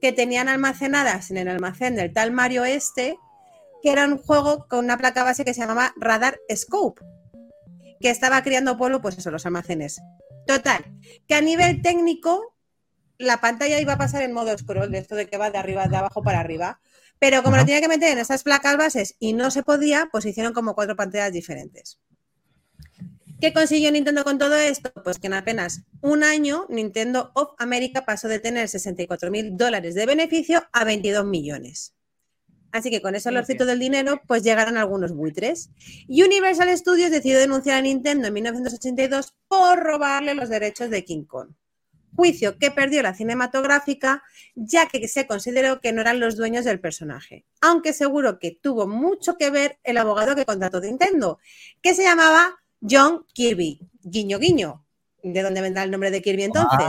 que 0.00 0.12
tenían 0.12 0.48
almacenadas 0.48 1.32
en 1.32 1.38
el 1.38 1.48
almacén 1.48 1.96
del 1.96 2.12
tal 2.12 2.30
Mario 2.30 2.64
Este, 2.64 3.18
que 3.82 3.90
era 3.90 4.06
un 4.06 4.18
juego 4.18 4.68
con 4.68 4.84
una 4.84 4.96
placa 4.96 5.24
base 5.24 5.44
que 5.44 5.54
se 5.54 5.60
llamaba 5.60 5.92
Radar 5.96 6.38
Scope, 6.54 7.02
que 8.00 8.10
estaba 8.10 8.44
creando 8.44 8.78
polvo, 8.78 9.00
pues 9.02 9.18
eso, 9.18 9.32
los 9.32 9.44
almacenes. 9.44 10.00
Total, 10.46 10.84
que 11.26 11.34
a 11.34 11.40
nivel 11.40 11.82
técnico 11.82 12.54
la 13.18 13.40
pantalla 13.40 13.80
iba 13.80 13.94
a 13.94 13.98
pasar 13.98 14.22
en 14.22 14.32
modo 14.32 14.56
scroll, 14.56 14.92
de 14.92 14.98
esto 14.98 15.16
de 15.16 15.26
que 15.26 15.36
va 15.36 15.50
de 15.50 15.58
arriba, 15.58 15.88
de 15.88 15.96
abajo 15.96 16.22
para 16.22 16.38
arriba. 16.38 16.80
Pero 17.22 17.44
como 17.44 17.56
lo 17.56 17.64
tenía 17.64 17.80
que 17.80 17.86
meter 17.86 18.08
en 18.08 18.18
esas 18.18 18.42
placas 18.42 18.76
bases 18.76 19.14
y 19.20 19.32
no 19.32 19.52
se 19.52 19.62
podía, 19.62 20.08
pues 20.10 20.26
hicieron 20.26 20.52
como 20.52 20.74
cuatro 20.74 20.96
pantallas 20.96 21.32
diferentes. 21.32 22.00
¿Qué 23.40 23.52
consiguió 23.52 23.92
Nintendo 23.92 24.24
con 24.24 24.38
todo 24.38 24.56
esto? 24.56 24.92
Pues 25.04 25.20
que 25.20 25.28
en 25.28 25.34
apenas 25.34 25.82
un 26.00 26.24
año 26.24 26.66
Nintendo 26.68 27.30
of 27.34 27.50
America 27.58 28.04
pasó 28.04 28.26
de 28.26 28.40
tener 28.40 28.68
64 28.68 29.30
mil 29.30 29.56
dólares 29.56 29.94
de 29.94 30.04
beneficio 30.04 30.64
a 30.72 30.82
22 30.82 31.24
millones. 31.24 31.94
Así 32.72 32.90
que 32.90 33.00
con 33.00 33.14
ese 33.14 33.28
olorcito 33.28 33.66
del 33.66 33.78
dinero, 33.78 34.20
pues 34.26 34.42
llegaron 34.42 34.76
algunos 34.76 35.12
buitres. 35.12 35.70
Universal 36.08 36.76
Studios 36.76 37.12
decidió 37.12 37.38
denunciar 37.38 37.78
a 37.78 37.82
Nintendo 37.82 38.26
en 38.26 38.34
1982 38.34 39.32
por 39.46 39.78
robarle 39.78 40.34
los 40.34 40.48
derechos 40.48 40.90
de 40.90 41.04
King 41.04 41.22
Kong 41.22 41.50
juicio 42.14 42.58
que 42.58 42.70
perdió 42.70 43.02
la 43.02 43.14
cinematográfica, 43.14 44.22
ya 44.54 44.86
que 44.86 45.06
se 45.08 45.26
consideró 45.26 45.80
que 45.80 45.92
no 45.92 46.00
eran 46.00 46.20
los 46.20 46.36
dueños 46.36 46.64
del 46.64 46.80
personaje. 46.80 47.44
Aunque 47.60 47.92
seguro 47.92 48.38
que 48.38 48.50
tuvo 48.50 48.86
mucho 48.86 49.36
que 49.36 49.50
ver 49.50 49.78
el 49.84 49.96
abogado 49.96 50.34
que 50.34 50.44
contrató 50.44 50.80
Nintendo, 50.80 51.38
que 51.80 51.94
se 51.94 52.02
llamaba 52.02 52.56
John 52.80 53.26
Kirby. 53.32 53.80
Guiño, 54.02 54.38
guiño. 54.38 54.84
¿De 55.22 55.42
dónde 55.42 55.60
vendrá 55.60 55.84
el 55.84 55.90
nombre 55.90 56.10
de 56.10 56.20
Kirby 56.20 56.44
entonces? 56.44 56.88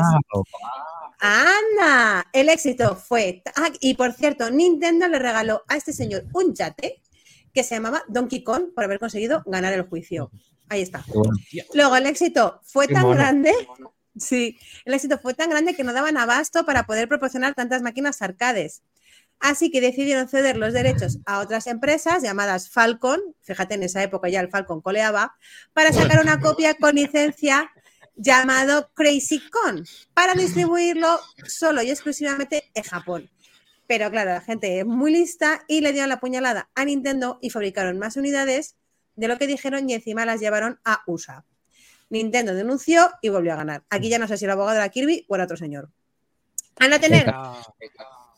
¡Anda! 1.19 2.28
El 2.34 2.49
éxito 2.49 2.95
fue. 2.95 3.43
Ah, 3.55 3.69
y 3.80 3.93
por 3.93 4.11
cierto, 4.13 4.49
Nintendo 4.49 5.07
le 5.07 5.19
regaló 5.19 5.63
a 5.67 5.78
este 5.78 5.93
señor 5.93 6.26
un 6.34 6.53
yate 6.53 7.01
que 7.53 7.63
se 7.63 7.76
llamaba 7.76 8.03
Donkey 8.07 8.43
Kong 8.43 8.74
por 8.74 8.84
haber 8.84 8.99
conseguido 8.99 9.43
ganar 9.45 9.71
el 9.74 9.84
juicio. 9.84 10.32
Ahí 10.67 10.82
está. 10.82 11.05
Luego 11.74 11.95
el 11.95 12.07
éxito 12.07 12.59
fue 12.63 12.88
tan 12.88 13.11
grande 13.11 13.53
Sí, 14.18 14.59
el 14.86 14.93
éxito 14.93 15.18
fue 15.18 15.34
tan 15.34 15.49
grande 15.49 15.76
que 15.76 15.84
no 15.84 15.93
daban 15.93 16.18
abasto 16.18 16.66
para 16.66 16.86
poder 16.86 17.07
proporcionar 17.07 17.55
tantas 17.55 17.82
máquinas 17.82 18.22
arcades. 18.22 18.84
Así 19.39 19.72
que 19.72 19.82
decidieron 19.82 20.30
ceder 20.30 20.55
los 20.55 20.72
derechos 20.72 21.20
a 21.26 21.39
otras 21.39 21.68
empresas 21.68 22.24
llamadas 22.24 22.70
Falcon, 22.70 23.20
fíjate 23.41 23.74
en 23.74 23.84
esa 23.84 24.01
época 24.01 24.30
ya 24.30 24.39
el 24.39 24.49
Falcon 24.49 24.82
coleaba, 24.82 25.36
para 25.74 25.91
sacar 25.91 26.22
una 26.22 26.39
copia 26.39 26.76
con 26.76 26.95
licencia 26.95 27.72
llamado 28.16 28.91
Crazy 28.93 29.41
Con, 29.49 29.86
para 30.14 30.34
distribuirlo 30.34 31.20
solo 31.45 31.82
y 31.82 31.89
exclusivamente 31.89 32.72
en 32.74 32.84
Japón. 32.84 33.30
Pero 33.88 34.09
claro, 34.11 34.32
la 34.32 34.41
gente 34.41 34.80
es 34.80 34.86
muy 34.86 35.11
lista 35.11 35.64
y 35.68 35.82
le 35.82 35.91
dieron 35.91 36.09
la 36.09 36.20
puñalada 36.20 36.70
a 36.74 36.86
Nintendo 36.86 37.39
y 37.41 37.49
fabricaron 37.49 37.99
más 37.99 38.16
unidades 38.16 38.78
de 39.16 39.28
lo 39.28 39.38
que 39.38 39.47
dijeron 39.47 39.89
y 39.89 39.93
encima 39.93 40.26
las 40.26 40.39
llevaron 40.39 40.80
a 40.86 41.03
USA. 41.05 41.43
Nintendo 42.14 42.53
denunció 42.53 43.09
y 43.24 43.30
volvió 43.30 43.53
a 43.53 43.55
ganar. 43.55 43.84
Aquí 43.89 44.07
ya 44.07 44.20
no 44.20 44.28
sé 44.28 44.38
si 44.38 44.45
el 44.45 44.51
abogado 44.51 44.78
era 44.78 44.89
Kirby 44.89 45.26
o 45.28 45.36
era 45.36 45.45
otro 45.45 45.57
señor. 45.57 45.89
Al 46.80 46.91
no 46.91 46.99
tener 46.99 47.34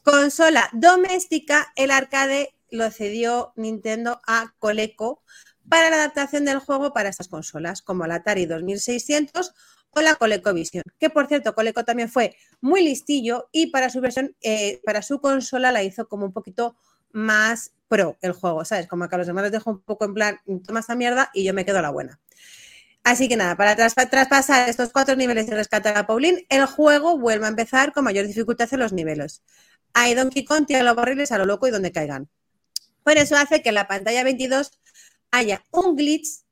consola 0.02 0.70
doméstica, 0.72 1.74
el 1.76 1.92
arcade 1.92 2.56
lo 2.72 2.90
cedió 2.90 3.52
Nintendo 3.58 4.22
a 4.26 4.54
Coleco 4.60 5.22
para 5.68 5.90
la 5.90 5.98
adaptación 5.98 6.46
del 6.46 6.60
juego 6.60 6.94
para 6.94 7.10
estas 7.10 7.28
consolas, 7.28 7.82
como 7.82 8.08
la 8.08 8.16
Atari 8.16 8.46
2600 8.46 9.54
o 9.92 10.02
la 10.02 10.16
ColecoVision, 10.16 10.84
que 10.98 11.10
por 11.10 11.28
cierto, 11.28 11.54
Coleco 11.54 11.84
también 11.84 12.10
fue 12.10 12.38
muy 12.62 12.82
listillo 12.82 13.50
y 13.52 13.68
para 13.68 13.90
su 13.90 14.00
versión, 14.00 14.36
eh, 14.42 14.82
para 14.86 15.02
su 15.02 15.20
consola 15.20 15.74
la 15.74 15.84
hizo 15.84 16.08
como 16.08 16.26
un 16.26 16.34
poquito 16.34 16.78
más 17.12 17.74
pro 17.90 18.18
el 18.22 18.32
juego, 18.32 18.64
¿sabes? 18.64 18.88
Como 18.88 19.08
que 19.10 19.16
a 19.16 19.18
los 19.18 19.28
demás 19.28 19.44
les 19.44 19.52
dejo 19.52 19.70
un 19.70 19.82
poco 19.82 20.06
en 20.06 20.14
plan, 20.14 20.40
toma 20.66 20.80
esta 20.80 20.96
mierda 20.96 21.30
y 21.34 21.44
yo 21.44 21.54
me 21.54 21.66
quedo 21.66 21.80
a 21.80 21.82
la 21.82 21.92
buena. 21.92 22.20
Así 23.06 23.30
que 23.30 23.38
nada, 23.38 23.56
para 23.56 23.76
traspasar 23.76 24.68
estos 24.68 24.92
cuatro 24.92 25.16
niveles 25.16 25.48
y 25.48 25.52
rescatar 25.52 25.96
a 25.96 26.08
Pauline, 26.08 26.44
el 26.50 26.66
juego 26.66 27.20
vuelve 27.20 27.46
a 27.46 27.50
empezar 27.50 27.94
con 27.94 28.04
mayor 28.04 28.26
dificultad 28.26 28.68
en 28.72 28.80
los 28.80 28.94
niveles. 28.94 29.44
Hay 29.94 30.16
Donkey 30.16 30.44
Kong 30.44 30.66
tira 30.66 30.82
los 30.82 30.96
barriles 30.96 31.32
a 31.32 31.38
lo 31.38 31.46
loco 31.46 31.68
y 31.68 31.72
donde 31.72 31.92
caigan. 31.92 32.28
Por 33.04 33.16
eso 33.20 33.36
hace 33.38 33.62
que 33.62 33.70
en 33.70 33.76
la 33.76 33.88
pantalla 33.88 34.24
22 34.24 34.72
haya 35.30 35.64
un 35.70 35.96
glitch 35.96 36.46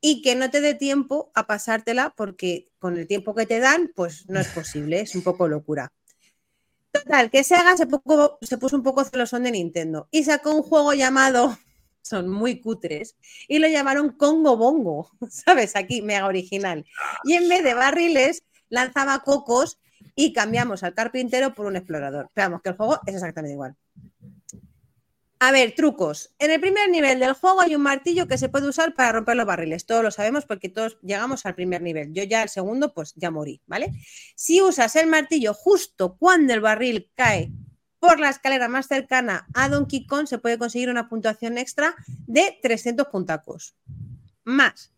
y 0.00 0.22
que 0.22 0.34
no 0.34 0.50
te 0.50 0.62
dé 0.62 0.72
tiempo 0.72 1.30
a 1.34 1.46
pasártela 1.46 2.14
porque 2.16 2.70
con 2.78 2.96
el 2.96 3.06
tiempo 3.06 3.34
que 3.34 3.44
te 3.44 3.60
dan, 3.60 3.92
pues 3.94 4.30
no 4.30 4.40
es 4.40 4.48
posible, 4.48 5.00
es 5.00 5.14
un 5.14 5.20
poco 5.20 5.46
locura. 5.46 5.92
Total, 6.90 7.30
que 7.30 7.44
se, 7.44 7.56
se 8.40 8.56
puso 8.56 8.76
un 8.76 8.82
poco 8.82 9.04
celosón 9.04 9.42
de 9.42 9.50
Nintendo 9.50 10.08
y 10.10 10.24
sacó 10.24 10.54
un 10.54 10.62
juego 10.62 10.94
llamado 10.94 11.58
son 12.08 12.28
muy 12.28 12.60
cutres, 12.60 13.16
y 13.46 13.58
lo 13.58 13.68
llamaron 13.68 14.10
Congo 14.10 14.56
Bongo, 14.56 15.10
¿sabes? 15.30 15.76
Aquí, 15.76 16.02
mega 16.02 16.26
original. 16.26 16.84
Y 17.24 17.34
en 17.34 17.48
vez 17.48 17.62
de 17.62 17.74
barriles, 17.74 18.42
lanzaba 18.68 19.20
cocos 19.20 19.78
y 20.14 20.32
cambiamos 20.32 20.82
al 20.82 20.94
carpintero 20.94 21.54
por 21.54 21.66
un 21.66 21.76
explorador. 21.76 22.30
Veamos 22.34 22.62
que 22.62 22.70
el 22.70 22.76
juego 22.76 23.00
es 23.06 23.14
exactamente 23.14 23.54
igual. 23.54 23.76
A 25.40 25.52
ver, 25.52 25.72
trucos. 25.76 26.34
En 26.40 26.50
el 26.50 26.60
primer 26.60 26.90
nivel 26.90 27.20
del 27.20 27.34
juego 27.34 27.60
hay 27.60 27.76
un 27.76 27.82
martillo 27.82 28.26
que 28.26 28.38
se 28.38 28.48
puede 28.48 28.68
usar 28.68 28.96
para 28.96 29.12
romper 29.12 29.36
los 29.36 29.46
barriles. 29.46 29.86
Todos 29.86 30.02
lo 30.02 30.10
sabemos 30.10 30.44
porque 30.44 30.68
todos 30.68 30.98
llegamos 31.00 31.46
al 31.46 31.54
primer 31.54 31.80
nivel. 31.80 32.12
Yo 32.12 32.24
ya 32.24 32.42
al 32.42 32.48
segundo, 32.48 32.92
pues 32.92 33.14
ya 33.14 33.30
morí, 33.30 33.62
¿vale? 33.66 33.92
Si 34.34 34.60
usas 34.60 34.96
el 34.96 35.06
martillo 35.06 35.54
justo 35.54 36.16
cuando 36.18 36.52
el 36.54 36.60
barril 36.60 37.08
cae 37.14 37.52
por 38.00 38.20
la 38.20 38.30
escalera 38.30 38.68
más 38.68 38.86
cercana 38.86 39.46
a 39.54 39.68
Donkey 39.68 40.06
Kong 40.06 40.26
se 40.26 40.38
puede 40.38 40.58
conseguir 40.58 40.90
una 40.90 41.08
puntuación 41.08 41.58
extra 41.58 41.94
de 42.26 42.58
300 42.62 43.08
puntacos. 43.08 43.74
Más. 44.44 44.92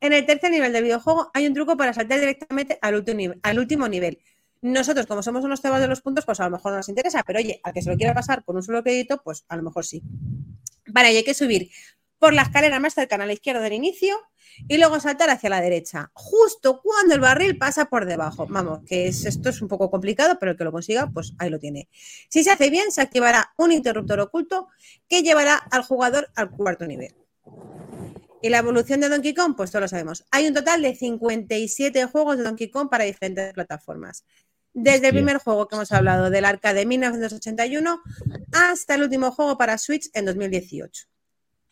En 0.00 0.12
el 0.12 0.26
tercer 0.26 0.50
nivel 0.50 0.72
del 0.72 0.84
videojuego 0.84 1.30
hay 1.34 1.46
un 1.46 1.54
truco 1.54 1.76
para 1.76 1.92
saltar 1.92 2.20
directamente 2.20 2.78
al 2.82 2.94
último 2.94 3.88
nivel. 3.88 4.18
Nosotros, 4.60 5.06
como 5.06 5.22
somos 5.22 5.44
unos 5.44 5.60
temas 5.60 5.80
de 5.80 5.88
los 5.88 6.00
puntos, 6.00 6.24
pues 6.24 6.40
a 6.40 6.44
lo 6.44 6.50
mejor 6.50 6.72
no 6.72 6.78
nos 6.78 6.88
interesa, 6.88 7.22
pero 7.26 7.38
oye, 7.38 7.60
al 7.62 7.72
que 7.72 7.82
se 7.82 7.90
lo 7.90 7.96
quiera 7.96 8.14
pasar 8.14 8.44
con 8.44 8.56
un 8.56 8.62
solo 8.62 8.82
crédito, 8.82 9.20
pues 9.22 9.44
a 9.48 9.56
lo 9.56 9.62
mejor 9.62 9.84
sí. 9.84 10.02
Vale, 10.86 11.12
y 11.12 11.16
hay 11.16 11.24
que 11.24 11.34
subir 11.34 11.70
por 12.24 12.32
la 12.32 12.40
escalera 12.40 12.80
más 12.80 12.94
cercana 12.94 13.24
a 13.24 13.26
la 13.26 13.34
izquierda 13.34 13.60
del 13.60 13.74
inicio 13.74 14.16
y 14.66 14.78
luego 14.78 14.98
saltar 14.98 15.28
hacia 15.28 15.50
la 15.50 15.60
derecha, 15.60 16.10
justo 16.14 16.80
cuando 16.80 17.14
el 17.14 17.20
barril 17.20 17.58
pasa 17.58 17.84
por 17.84 18.06
debajo. 18.06 18.46
Vamos, 18.48 18.80
que 18.86 19.08
esto 19.08 19.50
es 19.50 19.60
un 19.60 19.68
poco 19.68 19.90
complicado, 19.90 20.38
pero 20.40 20.52
el 20.52 20.56
que 20.56 20.64
lo 20.64 20.72
consiga, 20.72 21.10
pues 21.12 21.34
ahí 21.38 21.50
lo 21.50 21.58
tiene. 21.58 21.90
Si 22.30 22.42
se 22.42 22.50
hace 22.50 22.70
bien, 22.70 22.90
se 22.92 23.02
activará 23.02 23.52
un 23.58 23.72
interruptor 23.72 24.20
oculto 24.20 24.68
que 25.06 25.20
llevará 25.20 25.56
al 25.56 25.82
jugador 25.82 26.30
al 26.34 26.50
cuarto 26.50 26.86
nivel. 26.86 27.14
Y 28.40 28.48
la 28.48 28.56
evolución 28.56 29.00
de 29.00 29.10
Donkey 29.10 29.34
Kong, 29.34 29.52
pues 29.54 29.70
todos 29.70 29.82
lo 29.82 29.88
sabemos. 29.88 30.24
Hay 30.30 30.46
un 30.46 30.54
total 30.54 30.80
de 30.80 30.94
57 30.94 32.06
juegos 32.06 32.38
de 32.38 32.44
Donkey 32.44 32.70
Kong 32.70 32.88
para 32.88 33.04
diferentes 33.04 33.52
plataformas. 33.52 34.24
Desde 34.72 35.08
el 35.08 35.12
primer 35.12 35.36
juego 35.40 35.68
que 35.68 35.76
hemos 35.76 35.92
hablado, 35.92 36.30
del 36.30 36.46
arca 36.46 36.72
de 36.72 36.86
1981, 36.86 38.00
hasta 38.50 38.94
el 38.94 39.02
último 39.02 39.30
juego 39.30 39.58
para 39.58 39.76
Switch 39.76 40.08
en 40.14 40.24
2018. 40.24 41.04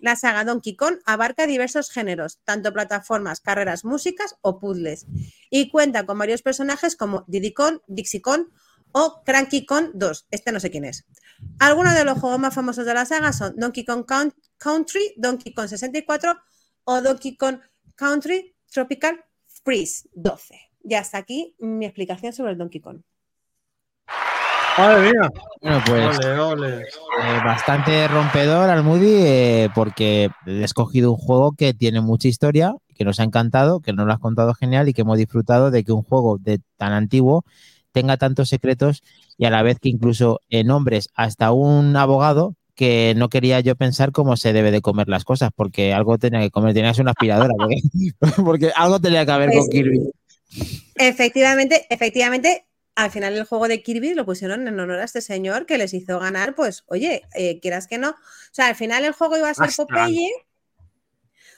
La 0.03 0.17
saga 0.17 0.45
Donkey 0.45 0.75
Kong 0.75 0.97
abarca 1.07 1.47
diversos 1.47 1.91
géneros, 1.91 2.41
tanto 2.45 2.73
plataformas, 2.73 3.41
carreras, 3.41 3.85
músicas 3.85 4.35
o 4.41 4.59
puzzles, 4.59 5.07
y 5.49 5.71
cuenta 5.71 6.05
con 6.07 6.19
varios 6.19 6.43
personajes 6.43 6.97
como 6.97 7.25
Diddy 7.29 7.55
Kong, 7.55 7.79
Dixie 7.87 8.21
Kong 8.21 8.49
o 8.91 9.23
Cranky 9.25 9.65
Kong 9.65 9.91
2. 9.95 10.27
Este 10.33 10.51
no 10.51 10.59
sé 10.59 10.73
quién 10.73 10.87
es. 10.87 11.07
Algunos 11.61 11.95
de 11.95 12.05
los 12.05 12.19
juegos 12.19 12.41
más 12.41 12.53
famosos 12.53 12.85
de 12.85 12.95
la 12.95 13.07
saga 13.07 13.33
son 13.33 13.55
Donkey 13.57 13.85
Kong 13.85 14.05
Country, 14.59 15.15
Donkey 15.17 15.55
Kong 15.55 15.69
64 15.69 16.37
o 16.83 17.01
Donkey 17.01 17.37
Kong 17.37 17.61
Country 17.95 18.57
Tropical 18.73 19.25
Freeze 19.65 20.09
12. 20.15 20.61
Y 20.83 20.95
hasta 20.95 21.19
aquí 21.19 21.55
mi 21.61 21.87
explicación 21.87 22.33
sobre 22.33 22.53
el 22.53 22.59
Donkey 22.59 22.81
Kong. 22.81 23.03
¡Madre 24.79 25.11
mía! 25.13 25.31
Bueno, 25.61 25.83
pues 25.87 26.19
Ole, 26.19 26.39
ole. 26.41 26.81
eh, 26.81 27.41
bastante 27.45 28.09
rompedor 28.09 28.71
al 28.71 28.83
Moody 28.83 29.15
eh, 29.17 29.69
porque 29.75 30.31
he 30.47 30.63
escogido 30.65 31.11
un 31.13 31.19
juego 31.19 31.53
que 31.53 31.75
tiene 31.75 32.01
mucha 32.01 32.29
historia, 32.29 32.75
que 32.97 33.05
nos 33.05 33.21
ha 33.21 33.25
encantado, 33.25 33.81
que 33.81 33.93
nos 33.93 34.07
lo 34.07 34.13
has 34.13 34.19
contado 34.19 34.55
genial 34.55 34.89
y 34.89 34.95
que 34.95 35.03
hemos 35.03 35.19
disfrutado 35.19 35.71
de 35.71 35.85
que 35.85 35.93
un 35.93 36.03
juego 36.03 36.39
de 36.39 36.61
tan 36.79 36.93
antiguo 36.93 37.45
tenga 37.93 38.17
tantos 38.17 38.49
secretos 38.49 39.03
y 39.37 39.45
a 39.45 39.51
la 39.51 39.63
vez 39.63 39.79
que 39.79 39.91
incluso 39.91 40.41
en 40.49 40.69
nombres 40.69 41.11
hasta 41.15 41.53
un 41.53 41.95
abogado 41.97 42.55
que 42.75 43.13
no 43.17 43.29
quería 43.29 43.61
yo 43.61 43.77
pensar 43.77 44.11
cómo 44.13 44.37
se 44.39 44.55
debe 44.55 44.71
de 44.71 44.81
comer 44.81 45.07
las 45.09 45.25
cosas, 45.25 45.51
porque 45.55 45.93
algo 45.93 46.17
tenía 46.17 46.41
que 46.41 46.51
comer, 46.51 46.73
tenía 46.73 46.91
que 46.91 46.95
ser 46.97 47.03
una 47.05 47.11
aspiradora, 47.13 47.53
porque, 47.57 47.77
porque 48.43 48.73
algo 48.75 48.99
tenía 48.99 49.27
que 49.27 49.33
haber 49.33 49.51
con 49.51 49.59
Pues, 49.59 49.69
Kirby. 49.71 50.11
Efectivamente, 50.97 51.87
efectivamente, 51.91 52.65
al 52.95 53.11
final 53.11 53.35
el 53.37 53.45
juego 53.45 53.69
de 53.69 53.83
Kirby 53.83 54.15
lo 54.15 54.25
pusieron 54.27 54.67
en 54.69 54.79
honor 54.79 54.99
a 55.01 55.05
este 55.05 55.21
señor 55.21 55.67
que 55.67 55.79
les 55.79 55.95
hizo 55.95 56.19
ganar, 56.19 56.55
pues, 56.55 56.85
oye, 56.87 57.23
eh, 57.35 57.59
quieras 57.61 57.87
que 57.87 57.99
no. 57.99 58.11
O 58.11 58.15
sea, 58.53 58.67
al 58.69 58.75
final 58.77 59.05
el 59.05 59.13
juego 59.13 59.37
iba 59.37 59.49
a 59.49 59.55
ser 59.55 59.67
Hasta. 59.67 59.87
Popeye. 59.87 60.31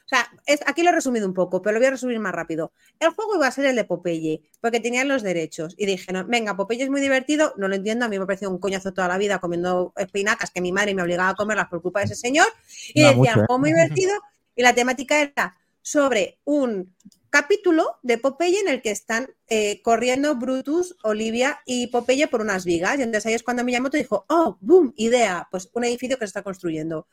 O 0.06 0.08
sea, 0.08 0.28
es- 0.44 0.60
aquí 0.66 0.82
lo 0.82 0.90
he 0.90 0.92
resumido 0.92 1.26
un 1.26 1.32
poco, 1.32 1.62
pero 1.62 1.72
lo 1.74 1.80
voy 1.80 1.86
a 1.86 1.90
resumir 1.92 2.20
más 2.20 2.34
rápido. 2.34 2.72
El 3.00 3.10
juego 3.10 3.36
iba 3.36 3.46
a 3.46 3.50
ser 3.50 3.64
el 3.64 3.74
de 3.74 3.84
Popeye, 3.84 4.42
porque 4.60 4.78
tenían 4.78 5.08
los 5.08 5.22
derechos. 5.22 5.74
Y 5.78 5.86
dijeron, 5.86 6.26
venga, 6.28 6.54
Popeye 6.56 6.84
es 6.84 6.90
muy 6.90 7.00
divertido, 7.00 7.54
no 7.56 7.68
lo 7.68 7.74
entiendo, 7.74 8.04
a 8.04 8.08
mí 8.08 8.18
me 8.18 8.26
pareció 8.26 8.50
un 8.50 8.58
coñazo 8.58 8.92
toda 8.92 9.08
la 9.08 9.16
vida 9.16 9.38
comiendo 9.38 9.94
espinacas 9.96 10.50
que 10.50 10.60
mi 10.60 10.72
madre 10.72 10.94
me 10.94 11.02
obligaba 11.02 11.30
a 11.30 11.34
comerlas 11.34 11.68
por 11.68 11.80
culpa 11.80 12.00
de 12.00 12.06
ese 12.06 12.16
señor. 12.16 12.46
Y 12.92 13.02
No, 13.02 13.08
decían, 13.08 13.26
¿eh? 13.40 13.44
juego 13.46 13.58
muy 13.58 13.70
divertido. 13.70 14.12
Y 14.54 14.62
la 14.62 14.74
temática 14.74 15.20
era 15.20 15.56
sobre 15.80 16.38
un 16.44 16.94
capítulo 17.34 17.98
de 18.04 18.16
Popeye 18.16 18.60
en 18.60 18.68
el 18.68 18.80
que 18.80 18.92
están 18.92 19.26
eh, 19.48 19.82
corriendo 19.82 20.36
Brutus, 20.36 20.94
Olivia 21.02 21.58
y 21.66 21.88
Popeye 21.88 22.28
por 22.28 22.40
unas 22.40 22.64
vigas. 22.64 22.96
Y 22.96 23.02
entonces 23.02 23.26
ahí 23.26 23.34
es 23.34 23.42
cuando 23.42 23.64
Miyamoto 23.64 23.96
dijo, 23.96 24.24
oh, 24.28 24.56
boom, 24.60 24.94
idea, 24.96 25.48
pues 25.50 25.68
un 25.72 25.82
edificio 25.82 26.16
que 26.16 26.26
se 26.26 26.28
está 26.28 26.44
construyendo. 26.44 27.08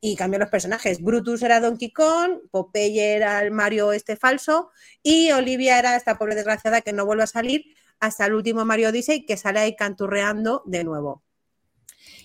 Y 0.00 0.16
cambió 0.16 0.38
los 0.38 0.48
personajes. 0.48 1.02
Brutus 1.02 1.42
era 1.42 1.60
Donkey 1.60 1.92
Kong, 1.92 2.38
Popeye 2.50 3.16
era 3.16 3.42
el 3.42 3.50
Mario 3.50 3.92
este 3.92 4.16
falso 4.16 4.70
y 5.02 5.30
Olivia 5.32 5.78
era 5.78 5.94
esta 5.94 6.16
pobre 6.16 6.36
desgraciada 6.36 6.80
que 6.80 6.94
no 6.94 7.04
vuelve 7.04 7.24
a 7.24 7.26
salir 7.26 7.66
hasta 8.00 8.24
el 8.24 8.32
último 8.32 8.64
Mario 8.64 8.88
Odyssey 8.88 9.26
que 9.26 9.36
sale 9.36 9.60
ahí 9.60 9.76
canturreando 9.76 10.62
de 10.64 10.84
nuevo. 10.84 11.22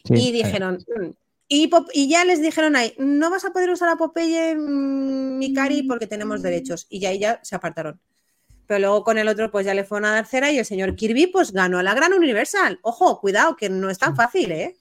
Sí, 0.05 0.13
y 0.13 0.29
eh, 0.29 0.31
dijeron, 0.31 0.85
"Mm". 0.87 1.09
Y, 1.53 1.67
Pop- 1.67 1.89
y 1.93 2.07
ya 2.07 2.23
les 2.23 2.41
dijeron 2.41 2.77
ahí, 2.77 2.93
no 2.97 3.29
vas 3.29 3.43
a 3.43 3.51
poder 3.51 3.69
usar 3.69 3.89
a 3.89 3.97
Popeye, 3.97 4.55
mm, 4.55 5.37
Mikari, 5.37 5.83
porque 5.83 6.07
tenemos 6.07 6.41
derechos. 6.41 6.87
Y 6.89 6.99
ya 7.01 7.09
ahí 7.09 7.19
ya 7.19 7.39
se 7.43 7.55
apartaron. 7.55 7.99
Pero 8.67 8.79
luego 8.79 9.03
con 9.03 9.17
el 9.17 9.27
otro, 9.27 9.51
pues 9.51 9.65
ya 9.65 9.73
le 9.73 9.83
fue 9.83 9.97
una 9.97 10.15
tercera 10.15 10.49
y 10.49 10.57
el 10.57 10.63
señor 10.65 10.95
Kirby, 10.95 11.27
pues 11.27 11.51
ganó 11.51 11.79
a 11.79 11.83
la 11.83 11.93
gran 11.93 12.13
Universal. 12.13 12.79
Ojo, 12.83 13.19
cuidado, 13.19 13.57
que 13.57 13.69
no 13.69 13.89
es 13.89 13.97
tan 13.97 14.15
fácil, 14.15 14.51
¿eh? 14.53 14.77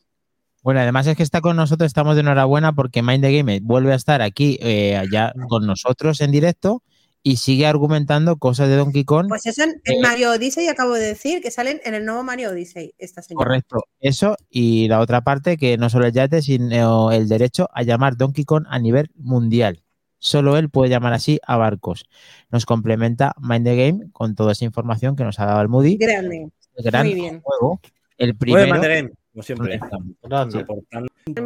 Bueno, 0.62 0.78
además 0.78 1.08
es 1.08 1.16
que 1.16 1.24
está 1.24 1.40
con 1.40 1.56
nosotros, 1.56 1.86
estamos 1.88 2.14
de 2.14 2.20
enhorabuena 2.20 2.72
porque 2.72 3.02
Mind 3.02 3.24
the 3.24 3.36
Game 3.36 3.60
vuelve 3.62 3.92
a 3.92 3.96
estar 3.96 4.22
aquí 4.22 4.58
eh, 4.60 4.96
allá 4.96 5.32
con 5.48 5.66
nosotros 5.66 6.20
en 6.20 6.30
directo 6.30 6.84
y 7.22 7.36
sigue 7.36 7.66
argumentando 7.66 8.36
cosas 8.38 8.68
de 8.68 8.76
Donkey 8.76 9.04
Kong. 9.04 9.28
Pues 9.28 9.46
eso 9.46 9.62
en, 9.62 9.80
en 9.84 10.00
Mario 10.00 10.32
Odyssey 10.32 10.68
acabo 10.68 10.94
de 10.94 11.06
decir 11.06 11.42
que 11.42 11.50
salen 11.50 11.80
en 11.84 11.94
el 11.94 12.04
nuevo 12.04 12.22
Mario 12.22 12.50
Odyssey, 12.50 12.94
esta 12.98 13.22
señora. 13.22 13.44
Correcto, 13.44 13.84
eso 14.00 14.36
y 14.48 14.88
la 14.88 15.00
otra 15.00 15.20
parte 15.22 15.56
que 15.56 15.76
no 15.76 15.90
solo 15.90 16.06
el 16.06 16.12
yate, 16.12 16.42
sino 16.42 17.12
el 17.12 17.28
derecho 17.28 17.68
a 17.74 17.82
llamar 17.82 18.16
Donkey 18.16 18.44
Kong 18.44 18.64
a 18.68 18.78
nivel 18.78 19.10
mundial. 19.16 19.82
Solo 20.18 20.58
él 20.58 20.68
puede 20.68 20.90
llamar 20.90 21.14
así 21.14 21.40
a 21.46 21.56
barcos. 21.56 22.04
Nos 22.50 22.66
complementa 22.66 23.34
Mind 23.40 23.64
the 23.64 23.76
Game 23.76 24.10
con 24.12 24.34
toda 24.34 24.52
esa 24.52 24.66
información 24.66 25.16
que 25.16 25.24
nos 25.24 25.40
ha 25.40 25.46
dado 25.46 25.62
el 25.62 25.68
Moody. 25.68 25.96
Grande. 25.96 26.50
El 26.76 26.84
gran 26.84 27.06
Muy 27.06 27.14
bien. 27.14 27.40
juego, 27.40 27.80
el 28.18 28.36
primero. 28.36 28.64
bien, 28.64 28.72
Mind 28.74 28.82
the 28.82 28.94
Game, 28.94 29.10
como 29.32 29.42
siempre. 29.42 29.80
Grande. 30.22 30.66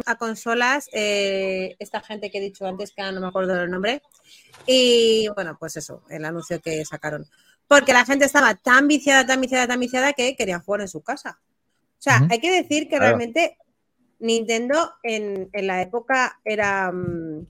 A 0.05 0.15
consolas, 0.17 0.89
eh, 0.93 1.75
esta 1.79 2.01
gente 2.01 2.31
que 2.31 2.39
he 2.39 2.41
dicho 2.41 2.65
antes, 2.65 2.91
que 2.91 3.01
no 3.11 3.21
me 3.21 3.27
acuerdo 3.27 3.53
del 3.53 3.69
nombre. 3.69 4.01
Y 4.67 5.27
bueno, 5.35 5.57
pues 5.59 5.77
eso, 5.77 6.03
el 6.09 6.25
anuncio 6.25 6.61
que 6.61 6.83
sacaron. 6.85 7.25
Porque 7.67 7.93
la 7.93 8.05
gente 8.05 8.25
estaba 8.25 8.55
tan 8.55 8.87
viciada, 8.87 9.25
tan 9.25 9.41
viciada, 9.41 9.67
tan 9.67 9.79
viciada 9.79 10.13
que 10.13 10.35
querían 10.35 10.61
jugar 10.61 10.81
en 10.81 10.87
su 10.87 11.01
casa. 11.01 11.39
O 11.97 12.01
sea, 12.01 12.27
hay 12.29 12.39
que 12.39 12.51
decir 12.51 12.83
que 12.83 12.97
Claro. 12.97 13.05
realmente 13.05 13.57
Nintendo 14.19 14.93
en, 15.03 15.49
en 15.53 15.67
la 15.67 15.81
época 15.81 16.39
era, 16.45 16.91
mm, 16.91 17.47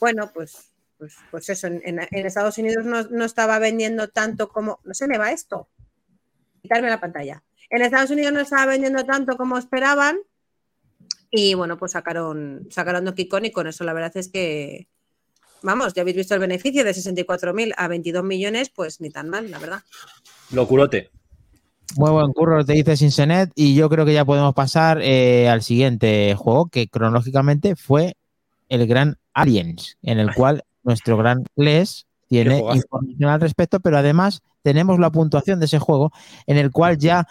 bueno, 0.00 0.30
pues, 0.32 0.72
pues, 0.98 1.14
pues 1.30 1.48
eso, 1.48 1.66
en, 1.66 1.80
en- 1.84 2.00
en 2.10 2.26
Estados 2.26 2.58
Unidos 2.58 2.84
no, 2.84 3.02
no 3.04 3.24
estaba 3.24 3.58
vendiendo 3.58 4.08
tanto 4.08 4.48
como, 4.48 4.80
no 4.84 4.94
se 4.94 5.06
me 5.08 5.18
va 5.18 5.32
esto, 5.32 5.68
quitarme 6.62 6.88
la 6.90 7.00
pantalla. 7.00 7.42
En 7.70 7.82
Estados 7.82 8.10
Unidos 8.10 8.32
no 8.32 8.40
estaba 8.40 8.66
vendiendo 8.66 9.04
tanto 9.04 9.36
como 9.36 9.58
esperaban 9.58 10.18
y 11.30 11.54
bueno, 11.54 11.76
pues 11.78 11.92
sacaron, 11.92 12.66
sacaron 12.70 13.04
Donkey 13.04 13.28
Kong 13.28 13.44
y 13.46 13.52
con 13.52 13.66
eso 13.66 13.84
la 13.84 13.92
verdad 13.92 14.16
es 14.16 14.28
que, 14.28 14.88
vamos, 15.66 15.92
ya 15.92 16.02
habéis 16.02 16.16
visto 16.16 16.32
el 16.34 16.40
beneficio 16.40 16.84
de 16.84 16.92
64.000 16.92 17.74
a 17.76 17.88
22 17.88 18.24
millones, 18.24 18.70
pues 18.74 19.00
ni 19.00 19.10
tan 19.10 19.28
mal, 19.28 19.50
la 19.50 19.58
verdad. 19.58 19.82
Locurote. 20.52 21.10
Muy 21.96 22.10
buen 22.10 22.32
curro, 22.32 22.64
te 22.64 22.72
dice 22.72 22.96
Sinsenet. 22.96 23.50
Y 23.54 23.74
yo 23.74 23.88
creo 23.90 24.06
que 24.06 24.14
ya 24.14 24.24
podemos 24.24 24.54
pasar 24.54 25.00
eh, 25.02 25.48
al 25.48 25.62
siguiente 25.62 26.34
juego, 26.36 26.68
que 26.68 26.88
cronológicamente 26.88 27.76
fue 27.76 28.16
el 28.68 28.86
Gran 28.86 29.18
Aliens, 29.34 29.98
en 30.02 30.18
el 30.18 30.32
cual 30.34 30.64
nuestro 30.82 31.16
gran 31.16 31.44
Les 31.56 32.06
tiene 32.28 32.58
información 32.58 33.30
al 33.30 33.40
respecto, 33.40 33.80
pero 33.80 33.98
además 33.98 34.42
tenemos 34.62 34.98
la 34.98 35.10
puntuación 35.10 35.60
de 35.60 35.66
ese 35.66 35.78
juego, 35.78 36.12
en 36.46 36.56
el 36.56 36.70
cual 36.72 36.98
ya 36.98 37.26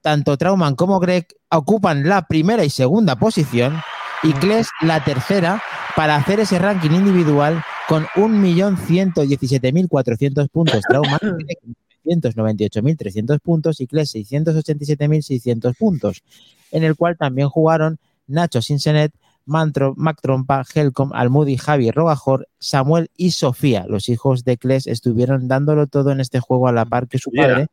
tanto 0.00 0.36
Trauman 0.36 0.74
como 0.74 1.00
Greg 1.00 1.26
ocupan 1.50 2.08
la 2.08 2.22
primera 2.26 2.64
y 2.64 2.70
segunda 2.70 3.16
posición 3.16 3.80
y 4.22 4.32
Kles 4.32 4.68
la 4.80 5.04
tercera 5.04 5.62
para 5.96 6.16
hacer 6.16 6.40
ese 6.40 6.58
ranking 6.58 6.90
individual 6.90 7.62
con 7.88 8.04
1.117.400 8.14 10.48
puntos. 10.48 10.82
Trauman 10.88 11.20
tiene 11.38 11.58
598.300 12.04 13.38
puntos 13.40 13.80
y 13.80 13.86
Kles 13.86 14.12
687.600 14.14 15.74
puntos, 15.76 16.22
en 16.70 16.84
el 16.84 16.94
cual 16.96 17.16
también 17.16 17.48
jugaron 17.48 17.98
Nacho 18.26 18.60
Sinsenet, 18.62 19.12
Mantro, 19.44 19.94
Mac 19.96 20.18
Trompa, 20.20 20.64
Helcom, 20.72 21.12
Almudi, 21.12 21.56
Javi, 21.56 21.90
Rogajor, 21.90 22.48
Samuel 22.58 23.10
y 23.16 23.32
Sofía. 23.32 23.86
Los 23.88 24.08
hijos 24.08 24.44
de 24.44 24.56
Kles 24.56 24.86
estuvieron 24.86 25.48
dándolo 25.48 25.86
todo 25.86 26.12
en 26.12 26.20
este 26.20 26.40
juego 26.40 26.68
a 26.68 26.72
la 26.72 26.84
par 26.84 27.08
que 27.08 27.18
su 27.18 27.32
padre 27.32 27.66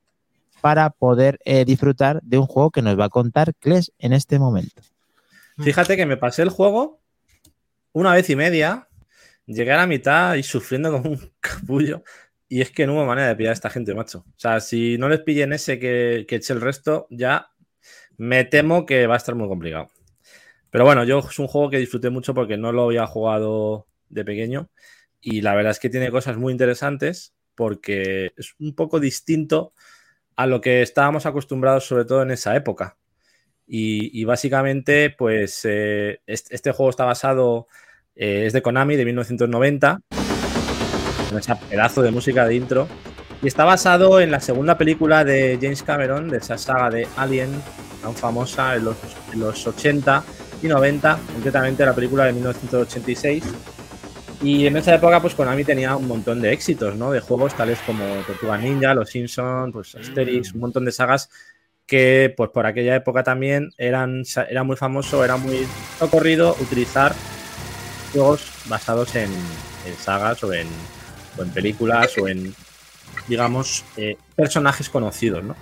para 0.61 0.89
poder 0.89 1.39
eh, 1.45 1.65
disfrutar 1.65 2.21
de 2.23 2.37
un 2.37 2.47
juego 2.47 2.71
que 2.71 2.81
nos 2.81 2.99
va 2.99 3.05
a 3.05 3.09
contar 3.09 3.53
Kles 3.55 3.91
en 3.99 4.13
este 4.13 4.39
momento. 4.39 4.81
Fíjate 5.57 5.97
que 5.97 6.05
me 6.05 6.17
pasé 6.17 6.41
el 6.41 6.49
juego 6.49 6.98
una 7.93 8.13
vez 8.13 8.29
y 8.29 8.35
media, 8.35 8.87
llegué 9.45 9.71
a 9.71 9.77
la 9.77 9.87
mitad 9.87 10.35
y 10.35 10.43
sufriendo 10.43 10.91
como 10.91 11.11
un 11.11 11.33
capullo. 11.39 12.03
Y 12.47 12.61
es 12.61 12.71
que 12.71 12.87
no 12.87 12.95
hubo 12.95 13.05
manera 13.05 13.27
de 13.27 13.35
pillar 13.35 13.51
a 13.51 13.53
esta 13.53 13.69
gente, 13.69 13.93
macho. 13.93 14.19
O 14.27 14.33
sea, 14.39 14.59
si 14.59 14.97
no 14.97 15.07
les 15.09 15.19
pillen 15.21 15.53
ese 15.53 15.79
que, 15.79 16.25
que 16.27 16.37
eche 16.37 16.53
el 16.53 16.61
resto, 16.61 17.07
ya 17.11 17.51
me 18.17 18.43
temo 18.43 18.85
que 18.85 19.07
va 19.07 19.13
a 19.15 19.17
estar 19.17 19.35
muy 19.35 19.47
complicado. 19.47 19.89
Pero 20.71 20.85
bueno, 20.85 21.03
yo 21.03 21.19
es 21.19 21.39
un 21.39 21.47
juego 21.47 21.69
que 21.69 21.77
disfruté 21.77 22.09
mucho 22.09 22.33
porque 22.33 22.57
no 22.57 22.71
lo 22.71 22.85
había 22.85 23.07
jugado 23.07 23.87
de 24.09 24.25
pequeño. 24.25 24.69
Y 25.21 25.41
la 25.41 25.55
verdad 25.55 25.71
es 25.71 25.79
que 25.79 25.89
tiene 25.89 26.11
cosas 26.11 26.37
muy 26.37 26.51
interesantes 26.51 27.35
porque 27.55 28.31
es 28.37 28.55
un 28.59 28.73
poco 28.75 28.99
distinto 28.99 29.73
a 30.35 30.47
lo 30.47 30.61
que 30.61 30.81
estábamos 30.81 31.25
acostumbrados, 31.25 31.85
sobre 31.85 32.05
todo 32.05 32.21
en 32.23 32.31
esa 32.31 32.55
época. 32.55 32.97
Y, 33.71 34.19
y 34.19 34.25
básicamente, 34.25 35.11
pues 35.11 35.61
eh, 35.63 36.21
este, 36.25 36.55
este 36.55 36.71
juego 36.71 36.89
está 36.89 37.05
basado, 37.05 37.67
eh, 38.15 38.45
es 38.47 38.53
de 38.53 38.63
Konami 38.63 38.95
de 38.95 39.05
1990, 39.05 40.01
con 41.29 41.37
ese 41.37 41.55
pedazo 41.69 42.01
de 42.01 42.09
música 42.09 42.47
de 42.47 42.55
intro. 42.55 42.87
Y 43.43 43.47
está 43.47 43.65
basado 43.65 44.19
en 44.19 44.31
la 44.31 44.39
segunda 44.39 44.75
película 44.75 45.23
de 45.23 45.59
James 45.61 45.83
Cameron, 45.83 46.29
de 46.29 46.37
esa 46.37 46.57
saga 46.57 46.89
de 46.89 47.07
Alien, 47.15 47.51
tan 48.01 48.15
famosa 48.15 48.75
en 48.75 48.85
los, 48.85 48.97
en 49.31 49.39
los 49.39 49.67
80 49.67 50.23
y 50.63 50.67
90, 50.67 51.19
concretamente 51.35 51.85
la 51.85 51.93
película 51.93 52.25
de 52.25 52.33
1986. 52.33 53.43
Y 54.41 54.65
en 54.65 54.77
esa 54.77 54.95
época, 54.95 55.21
pues 55.21 55.35
Konami 55.35 55.63
tenía 55.63 55.95
un 55.95 56.07
montón 56.07 56.41
de 56.41 56.51
éxitos, 56.53 56.95
¿no? 56.95 57.11
De 57.11 57.19
juegos 57.19 57.55
tales 57.55 57.77
como 57.85 58.03
Tortuga 58.25 58.57
Ninja, 58.57 58.95
Los 58.95 59.11
Simpsons, 59.11 59.71
pues 59.71 59.93
Asterix, 59.93 60.53
un 60.53 60.61
montón 60.61 60.85
de 60.85 60.91
sagas 60.91 61.29
que, 61.89 62.33
pues 62.37 62.51
por 62.51 62.65
aquella 62.65 62.95
época 62.95 63.23
también 63.23 63.71
eran, 63.77 64.23
era 64.49 64.63
muy 64.63 64.77
famoso, 64.77 65.25
era 65.25 65.37
muy 65.37 65.67
socorrido 65.97 66.55
utilizar 66.61 67.13
juegos 68.13 68.51
basados 68.67 69.15
en, 69.15 69.29
sagas 69.99 70.43
o 70.43 70.53
en, 70.53 70.67
o 71.37 71.41
en 71.41 71.49
películas 71.49 72.15
o 72.19 72.27
en, 72.27 72.53
digamos, 73.27 73.83
eh, 73.97 74.15
personajes 74.35 74.87
conocidos, 74.89 75.43
¿no? 75.43 75.55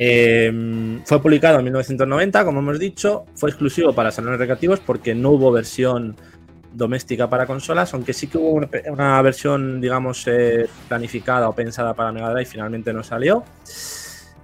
Eh, 0.00 1.00
fue 1.04 1.20
publicado 1.20 1.58
en 1.58 1.64
1990, 1.64 2.44
como 2.44 2.60
hemos 2.60 2.78
dicho, 2.78 3.26
fue 3.34 3.50
exclusivo 3.50 3.92
para 3.92 4.12
salones 4.12 4.38
recreativos 4.38 4.78
porque 4.78 5.12
no 5.12 5.30
hubo 5.30 5.50
versión 5.50 6.14
doméstica 6.72 7.28
para 7.28 7.46
consolas, 7.46 7.92
aunque 7.94 8.12
sí 8.12 8.28
que 8.28 8.38
hubo 8.38 8.50
una, 8.50 8.68
una 8.90 9.20
versión, 9.22 9.80
digamos, 9.80 10.24
eh, 10.28 10.68
planificada 10.86 11.48
o 11.48 11.52
pensada 11.52 11.94
para 11.94 12.12
Mega 12.12 12.30
Drive, 12.30 12.46
finalmente 12.46 12.92
no 12.92 13.02
salió. 13.02 13.42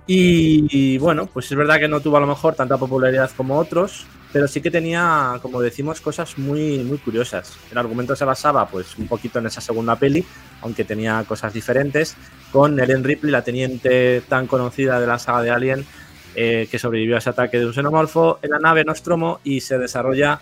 Y, 0.06 0.98
bueno, 0.98 1.26
pues 1.26 1.50
es 1.50 1.56
verdad 1.56 1.78
que 1.78 1.88
no 1.88 2.00
tuvo 2.00 2.18
a 2.18 2.20
lo 2.20 2.26
mejor 2.26 2.54
tanta 2.54 2.76
popularidad 2.76 3.30
como 3.36 3.56
otros, 3.56 4.06
pero 4.32 4.46
sí 4.48 4.60
que 4.60 4.70
tenía, 4.70 5.38
como 5.40 5.62
decimos, 5.62 6.00
cosas 6.00 6.36
muy, 6.36 6.78
muy 6.84 6.98
curiosas. 6.98 7.56
El 7.70 7.78
argumento 7.78 8.14
se 8.14 8.24
basaba 8.24 8.68
pues 8.68 8.98
un 8.98 9.08
poquito 9.08 9.38
en 9.38 9.46
esa 9.46 9.62
segunda 9.62 9.96
peli, 9.96 10.24
aunque 10.60 10.84
tenía 10.84 11.24
cosas 11.26 11.54
diferentes, 11.54 12.16
con 12.52 12.78
Ellen 12.78 13.02
Ripley, 13.02 13.32
la 13.32 13.42
teniente 13.42 14.22
tan 14.28 14.46
conocida 14.46 15.00
de 15.00 15.06
la 15.06 15.18
saga 15.18 15.40
de 15.42 15.50
Alien, 15.50 15.86
eh, 16.34 16.68
que 16.70 16.78
sobrevivió 16.78 17.14
a 17.14 17.18
ese 17.18 17.30
ataque 17.30 17.58
de 17.58 17.66
un 17.66 17.72
xenomorfo 17.72 18.40
en 18.42 18.50
la 18.50 18.58
nave 18.58 18.84
Nostromo 18.84 19.40
y 19.44 19.60
se 19.60 19.78
desarrolla 19.78 20.40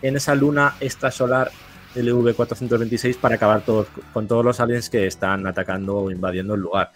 en 0.00 0.16
esa 0.16 0.34
luna 0.34 0.76
extrasolar 0.80 1.50
LV-426 1.96 3.16
para 3.16 3.34
acabar 3.34 3.62
todos, 3.62 3.88
con 4.12 4.26
todos 4.26 4.44
los 4.44 4.60
aliens 4.60 4.88
que 4.88 5.06
están 5.06 5.46
atacando 5.46 5.96
o 5.96 6.10
invadiendo 6.10 6.54
el 6.54 6.60
lugar. 6.60 6.92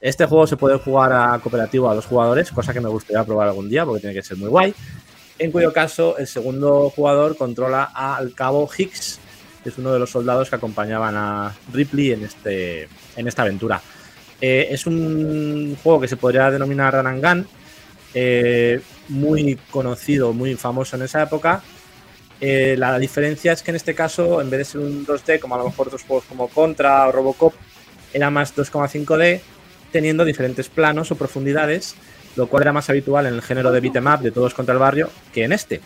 Este 0.00 0.24
juego 0.24 0.46
se 0.46 0.56
puede 0.56 0.78
jugar 0.78 1.12
a 1.12 1.38
cooperativo 1.40 1.90
a 1.90 1.94
dos 1.94 2.06
jugadores, 2.06 2.50
cosa 2.50 2.72
que 2.72 2.80
me 2.80 2.88
gustaría 2.88 3.22
probar 3.22 3.48
algún 3.48 3.68
día 3.68 3.84
porque 3.84 4.00
tiene 4.00 4.14
que 4.14 4.22
ser 4.22 4.38
muy 4.38 4.48
guay. 4.48 4.74
En 5.38 5.52
cuyo 5.52 5.72
caso, 5.72 6.16
el 6.16 6.26
segundo 6.26 6.88
jugador 6.90 7.36
controla 7.36 7.84
al 7.84 8.34
cabo 8.34 8.68
Hicks, 8.76 9.18
que 9.62 9.68
es 9.68 9.76
uno 9.76 9.92
de 9.92 9.98
los 9.98 10.10
soldados 10.10 10.48
que 10.48 10.56
acompañaban 10.56 11.14
a 11.16 11.54
Ripley 11.70 12.12
en, 12.12 12.24
este, 12.24 12.88
en 13.14 13.28
esta 13.28 13.42
aventura. 13.42 13.82
Eh, 14.40 14.68
es 14.70 14.86
un 14.86 15.76
juego 15.82 16.00
que 16.00 16.08
se 16.08 16.16
podría 16.16 16.50
denominar 16.50 17.02
Gun, 17.20 17.46
eh, 18.14 18.80
muy 19.08 19.58
conocido, 19.70 20.32
muy 20.32 20.54
famoso 20.54 20.96
en 20.96 21.02
esa 21.02 21.22
época. 21.22 21.62
Eh, 22.40 22.74
la 22.78 22.98
diferencia 22.98 23.52
es 23.52 23.62
que 23.62 23.70
en 23.70 23.76
este 23.76 23.94
caso, 23.94 24.40
en 24.40 24.48
vez 24.48 24.58
de 24.60 24.64
ser 24.64 24.80
un 24.80 25.06
2D, 25.06 25.40
como 25.40 25.56
a 25.56 25.58
lo 25.58 25.64
mejor 25.64 25.88
otros 25.88 26.04
juegos 26.04 26.24
como 26.24 26.48
Contra 26.48 27.06
o 27.06 27.12
Robocop, 27.12 27.52
era 28.14 28.30
más 28.30 28.56
2,5D 28.56 29.40
teniendo 29.92 30.24
diferentes 30.24 30.68
planos 30.68 31.10
o 31.10 31.16
profundidades, 31.16 31.94
lo 32.36 32.46
cual 32.48 32.62
era 32.62 32.72
más 32.72 32.88
habitual 32.90 33.26
en 33.26 33.34
el 33.34 33.42
género 33.42 33.72
de 33.72 33.80
beat'em 33.80 34.06
up 34.06 34.20
de 34.20 34.30
todos 34.30 34.54
contra 34.54 34.72
el 34.72 34.78
barrio 34.78 35.10
que 35.32 35.44
en 35.44 35.52
este. 35.52 35.80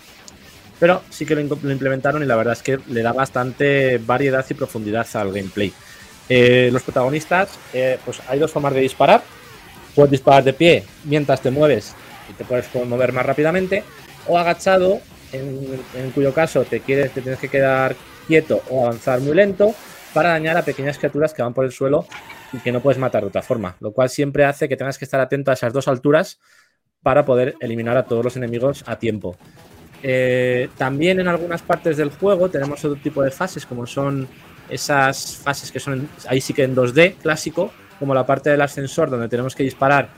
Pero 0.79 1.03
sí 1.11 1.25
que 1.25 1.35
lo, 1.35 1.59
lo 1.63 1.73
implementaron 1.73 2.23
y 2.23 2.27
la 2.27 2.37
verdad 2.37 2.55
es 2.55 2.63
que 2.63 2.79
le 2.89 3.03
da 3.03 3.13
bastante 3.13 3.99
variedad 3.99 4.45
y 4.49 4.55
profundidad 4.55 5.07
al 5.15 5.33
gameplay. 5.33 5.73
Eh, 6.29 6.71
los 6.73 6.83
protagonistas, 6.83 7.51
eh, 7.73 7.99
pues 8.05 8.21
hay 8.29 8.39
dos 8.39 8.51
formas 8.51 8.75
de 8.75 8.81
disparar. 8.81 9.23
Puedes 9.95 10.11
disparar 10.11 10.43
de 10.43 10.53
pie 10.53 10.85
mientras 11.05 11.41
te 11.41 11.51
mueves 11.51 11.95
y 12.29 12.33
te 12.33 12.45
puedes 12.45 12.67
mover 12.75 13.13
más 13.13 13.25
rápidamente, 13.27 13.85
o 14.27 14.39
agachado, 14.39 15.01
en, 15.33 15.81
en 15.95 16.11
cuyo 16.11 16.33
caso 16.33 16.65
te, 16.65 16.81
quieres, 16.81 17.13
te 17.13 17.21
tienes 17.21 17.39
que 17.39 17.49
quedar 17.49 17.95
quieto 18.27 18.63
o 18.71 18.87
avanzar 18.87 19.21
muy 19.21 19.35
lento 19.35 19.75
para 20.15 20.31
dañar 20.31 20.57
a 20.57 20.62
pequeñas 20.62 20.97
criaturas 20.97 21.35
que 21.35 21.43
van 21.43 21.53
por 21.53 21.65
el 21.65 21.73
suelo 21.73 22.07
y 22.53 22.59
que 22.59 22.73
no 22.73 22.81
puedes 22.81 22.99
matar 22.99 23.23
de 23.23 23.29
otra 23.29 23.43
forma, 23.43 23.77
lo 23.81 23.93
cual 23.93 24.09
siempre 24.09 24.45
hace 24.45 24.69
que 24.69 24.77
tengas 24.77 24.97
que 24.97 25.05
estar 25.05 25.21
atento 25.21 25.51
a 25.51 25.55
esas 25.55 25.73
dos 25.73 25.89
alturas 25.89 26.41
para 27.03 27.25
poder 27.25 27.57
eliminar 27.61 27.97
a 27.97 28.05
todos 28.05 28.25
los 28.25 28.37
enemigos 28.37 28.85
a 28.87 28.97
tiempo. 28.97 29.37
Eh, 30.03 30.69
también 30.79 31.19
en 31.21 31.29
algunas 31.29 31.62
partes 31.62 31.97
del 31.97 32.11
juego 32.11 32.49
tenemos 32.49 32.85
otro 32.85 33.01
tipo 33.01 33.23
de 33.23 33.31
fases, 33.31 33.67
como 33.67 33.87
son 33.87 34.29
esas 34.71 35.37
fases 35.37 35.71
que 35.71 35.81
son 35.81 36.09
ahí 36.29 36.41
sí 36.41 36.55
que 36.55 36.62
en 36.62 36.75
2D 36.75 37.17
clásico, 37.17 37.73
como 37.99 38.15
la 38.15 38.25
parte 38.25 38.51
del 38.51 38.61
ascensor 38.62 39.11
donde 39.11 39.29
tenemos 39.29 39.55
que 39.55 39.62
disparar 39.62 40.09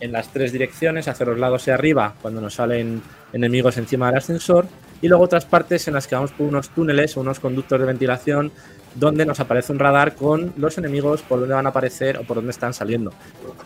en 0.00 0.12
las 0.12 0.28
tres 0.28 0.52
direcciones, 0.52 1.08
hacia 1.08 1.26
los 1.26 1.38
lados 1.38 1.66
y 1.66 1.70
arriba, 1.70 2.14
cuando 2.20 2.40
nos 2.40 2.54
salen 2.54 3.02
enemigos 3.32 3.78
encima 3.78 4.06
del 4.08 4.18
ascensor, 4.18 4.66
y 5.00 5.08
luego 5.08 5.24
otras 5.24 5.44
partes 5.44 5.88
en 5.88 5.94
las 5.94 6.06
que 6.06 6.14
vamos 6.14 6.32
por 6.32 6.46
unos 6.46 6.68
túneles 6.70 7.16
o 7.16 7.20
unos 7.20 7.40
conductos 7.40 7.78
de 7.80 7.86
ventilación 7.86 8.52
donde 8.96 9.26
nos 9.26 9.40
aparece 9.40 9.72
un 9.72 9.78
radar 9.78 10.14
con 10.14 10.52
los 10.56 10.76
enemigos 10.78 11.22
por 11.22 11.40
donde 11.40 11.54
van 11.54 11.66
a 11.66 11.68
aparecer 11.68 12.18
o 12.18 12.22
por 12.22 12.36
donde 12.36 12.50
están 12.50 12.72
saliendo, 12.72 13.12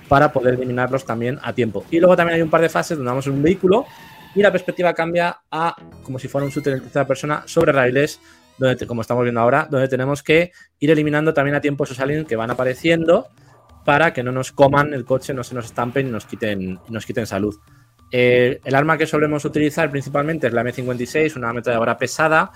para 0.09 0.33
poder 0.33 0.55
eliminarlos 0.55 1.05
también 1.05 1.39
a 1.43 1.53
tiempo. 1.53 1.85
Y 1.91 2.01
luego 2.01 2.16
también 2.16 2.37
hay 2.37 2.43
un 2.43 2.51
par 2.51 2.61
de 2.61 2.68
fases 2.68 2.99
donde 2.99 3.11
vamos 3.11 3.26
en 3.26 3.35
un 3.35 3.43
vehículo 3.43 3.87
y 4.35 4.43
la 4.43 4.51
perspectiva 4.53 4.93
cambia 4.93 5.41
a 5.51 5.74
como 6.03 6.18
si 6.18 6.28
fuera 6.28 6.45
un 6.45 6.51
shooter 6.51 6.74
en 6.74 6.81
tercera 6.83 7.07
persona 7.07 7.43
sobre 7.47 7.72
raíles, 7.72 8.20
donde, 8.59 8.87
como 8.87 9.03
estamos 9.03 9.22
viendo 9.22 9.41
ahora, 9.41 9.66
donde 9.70 9.89
tenemos 9.89 10.22
que 10.22 10.53
ir 10.81 10.91
eliminando 10.91 11.33
también 11.33 11.55
a 11.55 11.61
tiempo 11.61 11.85
esos 11.85 12.01
aliens 12.01 12.26
que 12.26 12.37
van 12.37 12.51
apareciendo 12.51 13.28
para 13.85 14.12
que 14.12 14.22
no 14.22 14.33
nos 14.33 14.53
coman 14.53 14.93
el 14.93 15.05
coche, 15.05 15.33
no 15.33 15.43
se 15.43 15.55
nos 15.55 15.66
estampen 15.66 16.09
y 16.09 16.11
nos 16.11 16.26
quiten, 16.26 16.78
nos 16.89 17.07
quiten 17.07 17.26
salud. 17.26 17.57
Eh, 18.12 18.61
el 18.64 18.74
arma 18.74 18.99
que 18.99 19.07
solemos 19.07 19.45
utilizar 19.45 19.91
principalmente 19.91 20.49
es 20.49 20.53
la 20.53 20.62
M56, 20.64 21.37
una 21.37 21.51
ametralladora 21.51 21.97
pesada 21.97 22.51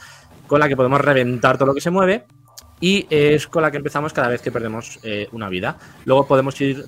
con 0.46 0.60
la 0.60 0.68
que 0.68 0.76
podemos 0.76 1.00
reventar 1.00 1.56
todo 1.56 1.68
lo 1.68 1.74
que 1.74 1.80
se 1.80 1.90
mueve 1.90 2.26
y 2.84 3.06
es 3.08 3.46
con 3.46 3.62
la 3.62 3.70
que 3.70 3.78
empezamos 3.78 4.12
cada 4.12 4.28
vez 4.28 4.42
que 4.42 4.52
perdemos 4.52 4.98
eh, 5.04 5.26
una 5.32 5.48
vida. 5.48 5.78
Luego 6.04 6.26
podemos 6.26 6.60
ir, 6.60 6.84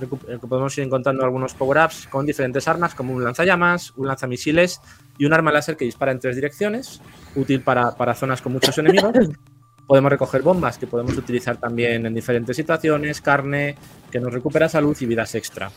podemos 0.47 0.77
ir 0.77 0.85
encontrando 0.85 1.25
algunos 1.25 1.55
power-ups 1.55 2.07
con 2.09 2.27
diferentes 2.27 2.69
armas, 2.69 2.95
como 2.95 3.15
un 3.15 3.25
lanzallamas, 3.25 3.95
un 3.97 4.07
lanzamisiles 4.07 4.83
y 5.17 5.25
un 5.25 5.33
arma 5.33 5.51
láser 5.51 5.75
que 5.75 5.87
dispara 5.87 6.13
en 6.13 6.21
tres 6.21 6.37
direcciones, 6.37 7.01
útil 7.35 7.63
para, 7.63 7.97
para 7.97 8.15
zonas 8.15 8.43
con 8.43 8.53
muchos 8.53 8.77
enemigos. 8.77 9.11
podemos 9.87 10.11
recoger 10.11 10.43
bombas 10.43 10.77
que 10.77 10.87
podemos 10.87 11.17
utilizar 11.17 11.57
también 11.57 12.05
en 12.05 12.13
diferentes 12.13 12.55
situaciones, 12.55 13.23
carne 13.23 13.77
que 14.11 14.21
nos 14.21 14.35
recupera 14.35 14.69
salud 14.69 14.95
y 15.01 15.07
vidas 15.07 15.35
extra. 15.35 15.71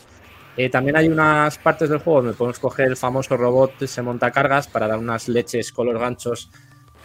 Eh, 0.54 0.68
también 0.68 0.96
hay 0.96 1.08
unas 1.08 1.56
partes 1.56 1.88
del 1.88 2.00
juego 2.00 2.20
donde 2.20 2.36
podemos 2.36 2.58
coger 2.58 2.88
el 2.88 2.96
famoso 2.98 3.38
robot 3.38 3.86
se 3.86 4.02
monta 4.02 4.30
cargas 4.30 4.68
para 4.68 4.86
dar 4.86 4.98
unas 4.98 5.28
leches 5.28 5.72
color 5.72 5.98
ganchos 5.98 6.50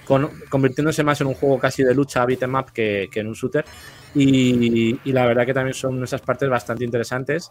con, 0.06 0.30
convirtiéndose 0.50 1.04
más 1.04 1.20
en 1.22 1.28
un 1.28 1.34
juego 1.34 1.60
casi 1.60 1.84
de 1.84 1.94
lucha 1.94 2.26
beat'em 2.26 2.56
up 2.56 2.72
que, 2.72 3.10
que 3.12 3.20
en 3.20 3.28
un 3.28 3.34
shooter. 3.34 3.66
Y, 4.14 4.98
y, 5.04 5.12
la 5.12 5.26
verdad 5.26 5.46
que 5.46 5.54
también 5.54 5.74
son 5.74 6.02
esas 6.04 6.22
partes 6.22 6.48
bastante 6.48 6.86
interesantes 6.86 7.50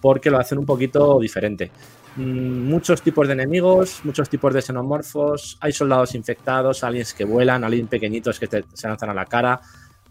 porque 0.00 0.30
lo 0.30 0.38
hacen 0.38 0.58
un 0.58 0.66
poquito 0.66 1.18
diferente. 1.18 1.70
Mm, 2.16 2.68
muchos 2.68 3.02
tipos 3.02 3.26
de 3.26 3.32
enemigos, 3.32 4.00
muchos 4.04 4.28
tipos 4.28 4.52
de 4.54 4.62
xenomorfos, 4.62 5.56
hay 5.60 5.72
soldados 5.72 6.14
infectados, 6.14 6.84
aliens 6.84 7.14
que 7.14 7.24
vuelan, 7.24 7.64
aliens 7.64 7.88
pequeñitos 7.88 8.38
que 8.38 8.46
te, 8.46 8.64
se 8.74 8.86
lanzan 8.86 9.10
a 9.10 9.14
la 9.14 9.24
cara, 9.24 9.60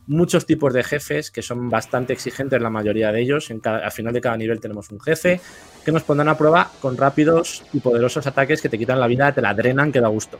muchos 0.08 0.46
tipos 0.46 0.74
de 0.74 0.84
jefes 0.84 1.32
que 1.32 1.42
son 1.42 1.70
bastante 1.70 2.12
exigentes 2.12 2.62
la 2.62 2.70
mayoría 2.70 3.12
de 3.12 3.22
ellos. 3.22 3.50
Al 3.64 3.92
final 3.92 4.14
de 4.14 4.20
cada 4.20 4.36
nivel 4.36 4.60
tenemos 4.60 4.90
un 4.90 5.00
jefe 5.00 5.40
que 5.86 5.92
nos 5.92 6.04
pondrán 6.04 6.30
a 6.30 6.38
prueba 6.38 6.72
con 6.82 6.98
rápidos 6.98 7.64
y 7.72 7.80
poderosos 7.80 8.28
ataques 8.28 8.62
que 8.62 8.70
te 8.70 8.78
quitan 8.78 9.00
la 9.00 9.08
vida, 9.08 9.32
te 9.32 9.42
la 9.42 9.54
drenan, 9.54 9.92
que 9.92 10.02
da 10.02 10.08
gusto 10.08 10.40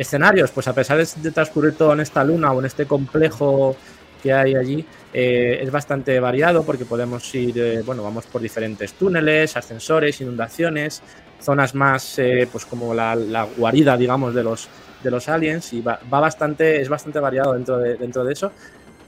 escenarios, 0.00 0.50
pues 0.50 0.68
a 0.68 0.72
pesar 0.72 1.04
de 1.04 1.30
transcurrir 1.30 1.74
todo 1.74 1.92
en 1.92 2.00
esta 2.00 2.22
luna 2.22 2.52
o 2.52 2.60
en 2.60 2.66
este 2.66 2.86
complejo 2.86 3.76
que 4.22 4.32
hay 4.32 4.54
allí, 4.54 4.84
eh, 5.12 5.58
es 5.62 5.70
bastante 5.70 6.18
variado 6.20 6.64
porque 6.64 6.84
podemos 6.84 7.34
ir, 7.34 7.58
eh, 7.58 7.82
bueno, 7.82 8.02
vamos 8.02 8.26
por 8.26 8.40
diferentes 8.40 8.92
túneles, 8.94 9.56
ascensores, 9.56 10.20
inundaciones, 10.20 11.02
zonas 11.40 11.74
más, 11.74 12.18
eh, 12.18 12.48
pues 12.50 12.64
como 12.64 12.94
la, 12.94 13.46
guarida, 13.56 13.96
digamos, 13.96 14.34
de 14.34 14.42
los, 14.42 14.68
de 15.02 15.10
los 15.10 15.28
aliens 15.28 15.72
y 15.72 15.80
va, 15.80 16.00
va, 16.12 16.20
bastante, 16.20 16.80
es 16.80 16.88
bastante 16.88 17.20
variado 17.20 17.54
dentro 17.54 17.78
de, 17.78 17.96
dentro 17.96 18.24
de 18.24 18.32
eso. 18.32 18.52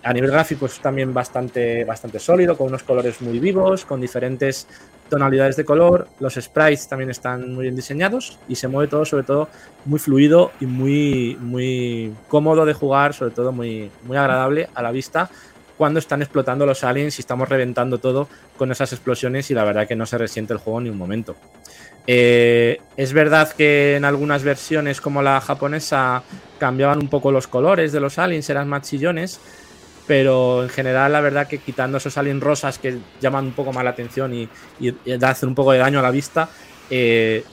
A 0.03 0.13
nivel 0.13 0.31
gráfico 0.31 0.67
es 0.67 0.81
también 0.81 1.13
bastante, 1.13 1.85
bastante 1.85 2.19
sólido, 2.19 2.57
con 2.57 2.69
unos 2.69 2.83
colores 2.83 3.21
muy 3.21 3.39
vivos, 3.39 3.85
con 3.85 4.01
diferentes 4.01 4.67
tonalidades 5.11 5.57
de 5.57 5.67
color. 5.67 6.09
Los 6.21 6.35
sprites 6.37 6.89
también 6.89 7.11
están 7.11 7.53
muy 7.53 7.65
bien 7.65 7.77
diseñados 7.77 8.39
y 8.49 8.55
se 8.55 8.69
mueve 8.69 8.89
todo, 8.89 9.05
sobre 9.05 9.25
todo, 9.25 9.49
muy 9.85 9.99
fluido 9.99 10.53
y 10.61 10.67
muy, 10.67 11.37
muy 11.41 12.15
cómodo 12.29 12.65
de 12.65 12.73
jugar, 12.73 13.13
sobre 13.13 13.35
todo 13.35 13.53
muy, 13.53 13.91
muy 14.05 14.17
agradable 14.17 14.71
a 14.75 14.83
la 14.83 14.91
vista 14.91 15.29
cuando 15.77 15.99
están 15.99 16.21
explotando 16.21 16.67
los 16.67 16.85
aliens 16.85 17.19
y 17.19 17.23
estamos 17.23 17.49
reventando 17.49 17.99
todo 17.99 18.29
con 18.59 18.71
esas 18.71 18.93
explosiones 18.93 19.51
y 19.51 19.55
la 19.55 19.65
verdad 19.65 19.89
que 19.89 19.97
no 19.97 20.05
se 20.05 20.19
resiente 20.19 20.53
el 20.53 20.59
juego 20.59 20.81
ni 20.81 20.91
un 20.91 20.99
momento. 20.99 21.37
Eh, 22.07 22.81
es 22.97 23.13
verdad 23.13 23.51
que 23.53 23.97
en 23.97 24.05
algunas 24.05 24.43
versiones 24.43 25.01
como 25.01 25.23
la 25.23 25.41
japonesa 25.41 26.23
cambiaban 26.59 26.99
un 26.99 27.09
poco 27.09 27.33
los 27.33 27.47
colores 27.47 27.93
de 27.93 28.01
los 28.01 28.19
aliens, 28.19 28.51
eran 28.51 28.69
más 28.69 28.83
chillones, 28.83 29.41
pero 30.11 30.65
en 30.65 30.69
general 30.69 31.13
la 31.13 31.21
verdad 31.21 31.47
que 31.47 31.59
quitando 31.59 31.99
esos 31.99 32.19
aliens 32.19 32.43
rosas 32.43 32.81
que 32.81 32.99
llaman 33.21 33.45
un 33.45 33.53
poco 33.53 33.73
más 33.73 33.85
la 33.85 33.91
atención 33.91 34.35
y, 34.35 34.49
y, 34.81 34.93
y 35.05 35.13
hacen 35.25 35.51
un 35.51 35.55
poco 35.55 35.71
de 35.71 35.79
daño 35.79 36.01
a 36.01 36.03
la 36.03 36.11
vista, 36.11 36.49
eh, 36.91 37.45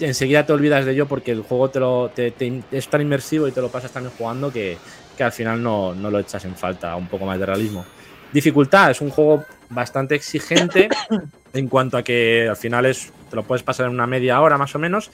enseguida 0.00 0.44
te 0.44 0.52
olvidas 0.52 0.84
de 0.84 0.90
ello 0.90 1.06
porque 1.06 1.30
el 1.30 1.42
juego 1.42 1.70
te 1.70 1.78
lo, 1.78 2.10
te, 2.12 2.32
te, 2.32 2.64
es 2.72 2.88
tan 2.88 3.00
inmersivo 3.00 3.46
y 3.46 3.52
te 3.52 3.60
lo 3.60 3.68
pasas 3.68 3.92
también 3.92 4.12
jugando 4.18 4.52
que, 4.52 4.76
que 5.16 5.22
al 5.22 5.30
final 5.30 5.62
no, 5.62 5.94
no, 5.94 6.10
lo 6.10 6.18
echas 6.18 6.44
en 6.44 6.56
falta, 6.56 6.96
un 6.96 7.06
poco 7.06 7.26
más 7.26 7.38
de 7.38 7.46
realismo. 7.46 7.84
Dificultad, 8.32 8.90
es 8.90 9.00
un 9.00 9.10
juego 9.10 9.44
bastante 9.70 10.16
exigente 10.16 10.88
en 11.52 11.68
cuanto 11.68 11.96
a 11.96 12.02
que 12.02 12.48
al 12.48 12.56
final 12.56 12.86
es, 12.86 13.12
te 13.30 13.36
lo 13.36 13.44
puedes 13.44 13.62
pasar 13.62 13.86
en 13.86 13.92
una 13.92 14.08
media 14.08 14.40
hora 14.40 14.58
más 14.58 14.74
o 14.74 14.80
menos, 14.80 15.12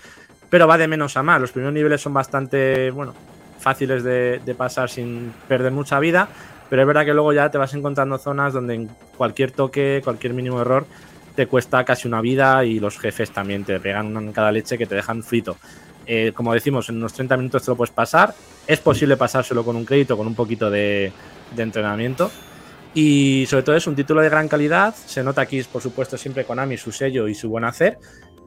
pero 0.49 0.67
va 0.67 0.79
de 0.79 0.89
menos 0.89 1.15
a 1.19 1.23
más. 1.23 1.43
Los 1.43 1.53
primeros 1.53 1.75
niveles 1.75 2.01
son 2.01 2.15
bastante, 2.15 2.91
bueno, 2.91 3.15
fáciles 3.59 4.03
de, 4.03 4.41
de 4.43 4.55
pasar 4.55 4.89
sin 4.89 5.35
perder 5.47 5.73
mucha 5.73 6.01
vida, 6.01 6.31
pero 6.71 6.83
es 6.83 6.87
verdad 6.87 7.05
que 7.05 7.13
luego 7.13 7.33
ya 7.33 7.51
te 7.51 7.59
vas 7.59 7.75
encontrando 7.75 8.17
zonas 8.17 8.53
donde 8.53 8.75
en 8.75 8.91
cualquier 9.19 9.51
toque, 9.51 10.01
cualquier 10.03 10.33
mínimo 10.33 10.61
error, 10.61 10.87
te 11.35 11.47
cuesta 11.47 11.85
casi 11.85 12.07
una 12.07 12.21
vida 12.21 12.65
y 12.65 12.79
los 12.79 12.97
jefes 12.99 13.33
también 13.33 13.65
te 13.65 13.79
pegan 13.81 14.33
cada 14.33 14.53
leche 14.53 14.79
que 14.79 14.87
te 14.87 14.95
dejan 14.95 15.25
frito. 15.25 15.57
Eh, 16.07 16.33
como 16.35 16.55
decimos, 16.55 16.89
en 16.89 16.97
unos 16.97 17.13
30 17.13 17.37
minutos 17.37 17.65
te 17.65 17.71
lo 17.71 17.77
puedes 17.77 17.93
pasar. 17.93 18.35
Es 18.67 18.79
posible 18.79 19.17
pasárselo 19.17 19.65
con 19.65 19.75
un 19.75 19.85
crédito, 19.85 20.17
con 20.17 20.27
un 20.27 20.35
poquito 20.35 20.71
de, 20.71 21.13
de 21.55 21.63
entrenamiento. 21.63 22.31
Y 22.95 23.47
sobre 23.49 23.63
todo 23.65 23.77
es 23.77 23.87
un 23.87 23.97
título 23.97 24.21
de 24.21 24.29
gran 24.29 24.49
calidad. 24.49 24.95
Se 24.95 25.23
nota 25.23 25.43
aquí, 25.43 25.63
por 25.65 25.83
supuesto, 25.83 26.17
siempre 26.17 26.45
Konami, 26.45 26.77
su 26.77 26.93
sello 26.93 27.29
y 27.29 27.35
su 27.35 27.49
buen 27.49 27.65
hacer 27.65 27.99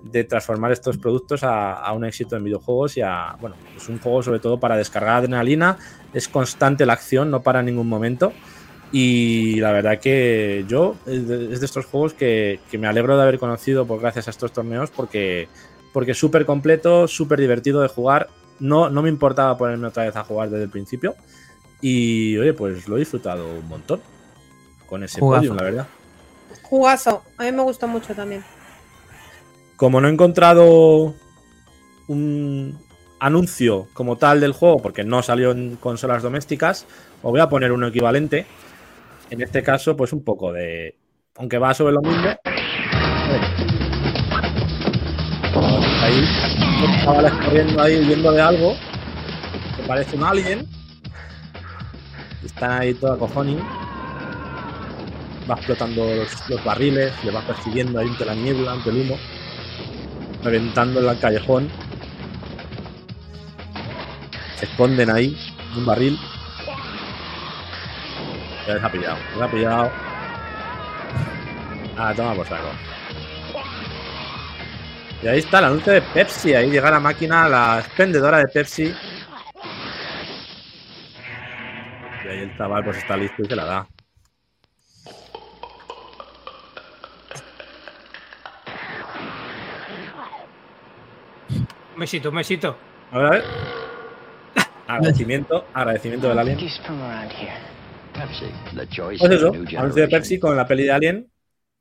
de 0.03 0.23
transformar 0.25 0.71
estos 0.71 0.97
productos 0.97 1.43
a, 1.43 1.73
a 1.73 1.93
un 1.93 2.05
éxito 2.05 2.35
en 2.35 2.43
videojuegos 2.43 2.97
y 2.97 3.01
a, 3.01 3.35
bueno, 3.39 3.55
es 3.75 3.87
un 3.87 3.99
juego 3.99 4.21
sobre 4.21 4.39
todo 4.39 4.59
para 4.59 4.75
descargar 4.75 5.15
adrenalina, 5.15 5.77
es 6.13 6.27
constante 6.27 6.85
la 6.85 6.93
acción, 6.93 7.31
no 7.31 7.41
para 7.41 7.61
en 7.61 7.67
ningún 7.67 7.87
momento. 7.87 8.33
Y 8.91 9.55
la 9.59 9.71
verdad 9.71 9.99
que 9.99 10.65
yo 10.67 10.95
es 11.07 11.27
de, 11.27 11.51
es 11.51 11.59
de 11.61 11.65
estos 11.65 11.85
juegos 11.85 12.13
que, 12.13 12.59
que, 12.69 12.77
me 12.77 12.85
alegro 12.85 13.17
de 13.17 13.23
haber 13.23 13.39
conocido 13.39 13.87
por 13.87 13.99
gracias 13.99 14.27
a 14.27 14.29
estos 14.29 14.51
torneos 14.51 14.91
porque, 14.91 15.47
porque 15.91 16.11
es 16.11 16.17
súper 16.19 16.45
completo, 16.45 17.07
súper 17.07 17.39
divertido 17.39 17.81
de 17.81 17.87
jugar. 17.87 18.29
No, 18.59 18.91
no 18.91 19.01
me 19.01 19.09
importaba 19.09 19.57
ponerme 19.57 19.87
otra 19.87 20.03
vez 20.03 20.15
a 20.15 20.23
jugar 20.23 20.51
desde 20.51 20.65
el 20.65 20.69
principio. 20.69 21.15
Y 21.81 22.37
oye, 22.37 22.53
pues 22.53 22.87
lo 22.87 22.97
he 22.97 22.99
disfrutado 22.99 23.47
un 23.49 23.67
montón 23.67 23.99
con 24.85 25.03
ese 25.03 25.19
Jugazo. 25.19 25.41
podium, 25.41 25.57
la 25.57 25.63
verdad. 25.63 25.87
Jugazo. 26.61 27.23
A 27.39 27.43
mí 27.45 27.51
me 27.51 27.63
gustó 27.63 27.87
mucho 27.87 28.13
también. 28.13 28.43
Como 29.83 29.99
no 29.99 30.07
he 30.07 30.11
encontrado 30.11 31.13
un 32.07 32.79
anuncio 33.19 33.89
como 33.91 34.15
tal 34.15 34.39
del 34.39 34.53
juego, 34.53 34.77
porque 34.77 35.03
no 35.03 35.21
salió 35.21 35.51
en 35.51 35.75
consolas 35.75 36.23
domésticas, 36.23 36.87
os 37.21 37.31
voy 37.31 37.41
a 37.41 37.49
poner 37.49 37.73
uno 37.73 37.87
equivalente. 37.87 38.45
En 39.29 39.41
este 39.41 39.61
caso, 39.61 39.97
pues 39.97 40.13
un 40.13 40.23
poco 40.23 40.53
de. 40.53 40.95
Aunque 41.35 41.57
va 41.57 41.73
sobre 41.73 41.95
lo 41.95 42.01
mismo. 42.01 42.23
Ahí, 46.01 46.23
chavales 47.03 47.33
corriendo 47.43 47.81
ahí 47.81 47.99
huyendo 47.99 48.31
de 48.31 48.41
algo. 48.41 48.75
Que 49.75 49.83
parece 49.85 50.15
un 50.15 50.23
alien. 50.23 50.65
Están 52.41 52.71
ahí 52.71 52.93
toda 52.93 53.17
cojones. 53.17 53.61
Va 55.51 55.55
explotando 55.55 56.05
los, 56.05 56.49
los 56.49 56.63
barriles, 56.63 57.11
le 57.25 57.31
va 57.31 57.41
persiguiendo 57.41 57.99
ahí 57.99 58.07
ante 58.07 58.23
la 58.23 58.33
niebla, 58.33 58.71
ante 58.71 58.89
el 58.89 59.01
humo 59.01 59.17
reventando 60.43 60.99
en 60.99 61.09
el 61.09 61.19
callejón. 61.19 61.69
Se 64.57 64.65
esconden 64.65 65.09
ahí, 65.09 65.37
en 65.71 65.79
un 65.79 65.85
barril. 65.85 66.19
Ya 68.67 68.75
les 68.75 68.83
ha 68.83 68.91
pillado, 68.91 69.17
les 69.33 69.41
ha 69.41 69.51
pillado. 69.51 69.91
Ah, 71.97 72.13
toma 72.15 72.33
por 72.33 72.47
saco. 72.47 72.69
Y 75.21 75.27
ahí 75.27 75.39
está 75.39 75.59
el 75.59 75.65
anuncio 75.65 75.93
de 75.93 76.01
Pepsi. 76.01 76.53
Ahí 76.53 76.69
llega 76.69 76.91
la 76.91 76.99
máquina, 76.99 77.47
la 77.47 77.79
expendedora 77.79 78.39
de 78.39 78.47
Pepsi. 78.47 78.93
Y 82.25 82.27
ahí 82.27 82.39
el 82.39 82.57
chaval 82.57 82.83
pues 82.83 82.97
está 82.97 83.15
listo 83.15 83.41
y 83.43 83.45
se 83.45 83.55
la 83.55 83.65
da. 83.65 83.92
Un 91.93 91.99
besito, 91.99 92.29
un 92.29 92.35
besito. 92.35 92.77
A 93.11 93.17
ver, 93.19 93.25
a 93.25 93.29
ver. 93.31 93.43
Agradecimiento, 94.87 95.65
agradecimiento 95.73 96.27
del 96.29 96.39
alien. 96.39 96.57
Pues 99.17 99.31
eso, 99.31 99.51
anuncio 99.77 100.01
de 100.03 100.07
Pepsi 100.07 100.39
con 100.39 100.55
la 100.55 100.67
peli 100.67 100.83
de 100.83 100.91
Alien. 100.91 101.29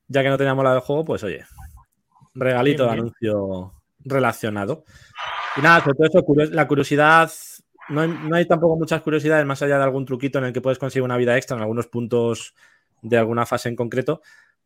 Ya 0.09 0.23
que 0.23 0.29
no 0.29 0.39
teníamos 0.39 0.65
la 0.65 0.73
del 0.73 0.81
juego, 0.81 1.05
pues 1.05 1.23
oye, 1.25 1.45
regalito 2.35 2.85
de 2.85 2.89
Bien, 2.91 3.01
anuncio 3.01 3.73
relacionado. 4.01 4.85
Y 5.57 5.61
nada, 5.61 5.81
sobre 5.81 5.95
todo 5.97 6.07
eso, 6.07 6.23
curios- 6.25 6.51
la 6.51 6.67
curiosidad. 6.69 7.31
No 7.89 8.01
hay, 8.01 8.09
no 8.09 8.37
hay 8.37 8.47
tampoco 8.47 8.77
muchas 8.77 9.03
curiosidades 9.03 9.45
más 9.45 9.61
allá 9.63 9.77
de 9.79 9.85
algún 9.85 10.05
truquito 10.07 10.39
en 10.39 10.45
el 10.47 10.53
que 10.53 10.61
puedes 10.61 10.79
conseguir 10.79 11.03
una 11.05 11.17
vida 11.17 11.37
extra 11.37 11.57
en 11.57 11.63
algunos 11.63 11.89
puntos 11.89 12.55
de 13.03 13.19
alguna 13.19 13.45
fase 13.45 13.69
en 13.69 13.77
concreto. 13.77 14.23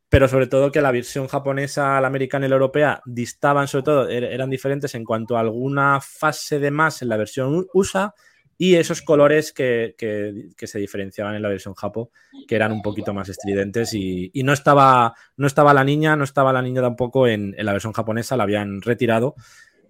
Pero 0.08 0.28
sobre 0.28 0.46
todo 0.46 0.70
que 0.70 0.80
la 0.80 0.92
versión 0.92 1.26
japonesa, 1.26 2.00
la 2.00 2.06
americana 2.06 2.46
y 2.46 2.48
la 2.48 2.54
europea 2.56 3.02
distaban, 3.06 3.66
sobre 3.68 3.82
todo, 3.84 4.08
er- 4.08 4.24
eran 4.32 4.50
diferentes 4.50 4.94
en 4.94 5.04
cuanto 5.04 5.36
a 5.36 5.40
alguna 5.40 6.00
fase 6.00 6.58
de 6.60 6.70
más 6.70 7.02
en 7.02 7.08
la 7.08 7.16
versión 7.16 7.66
USA 7.74 8.14
y 8.58 8.76
esos 8.76 9.02
colores 9.02 9.52
que, 9.52 9.94
que- 9.98 10.50
que 10.56 10.66
se 10.66 10.78
diferenciaban 10.78 11.34
en 11.34 11.42
la 11.42 11.48
versión 11.48 11.74
japo, 11.74 12.10
que 12.46 12.54
eran 12.56 12.72
un 12.72 12.82
poquito 12.82 13.12
más 13.12 13.28
estridentes 13.28 13.92
y, 13.94 14.30
y 14.32 14.42
no, 14.44 14.52
estaba, 14.52 15.14
no 15.36 15.46
estaba 15.46 15.74
la 15.74 15.84
niña, 15.84 16.14
no 16.16 16.24
estaba 16.24 16.52
la 16.52 16.62
niña 16.62 16.80
tampoco 16.82 17.26
en, 17.26 17.54
en 17.58 17.66
la 17.66 17.72
versión 17.72 17.92
japonesa, 17.92 18.36
la 18.36 18.44
habían 18.44 18.80
retirado 18.82 19.34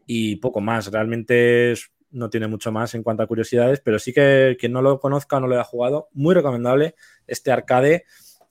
y 0.06 0.36
poco 0.36 0.60
más. 0.60 0.90
Realmente 0.90 1.72
es- 1.72 1.90
no 2.10 2.30
tiene 2.30 2.46
mucho 2.46 2.72
más 2.72 2.94
en 2.94 3.02
cuanto 3.02 3.22
a 3.22 3.26
curiosidades, 3.26 3.80
pero 3.80 3.98
sí 3.98 4.12
que 4.12 4.56
quien 4.58 4.72
no 4.72 4.80
lo 4.80 4.98
conozca 5.00 5.38
no 5.40 5.46
lo 5.48 5.54
haya 5.56 5.64
jugado, 5.64 6.08
muy 6.12 6.34
recomendable 6.34 6.94
este 7.26 7.52
arcade 7.52 8.04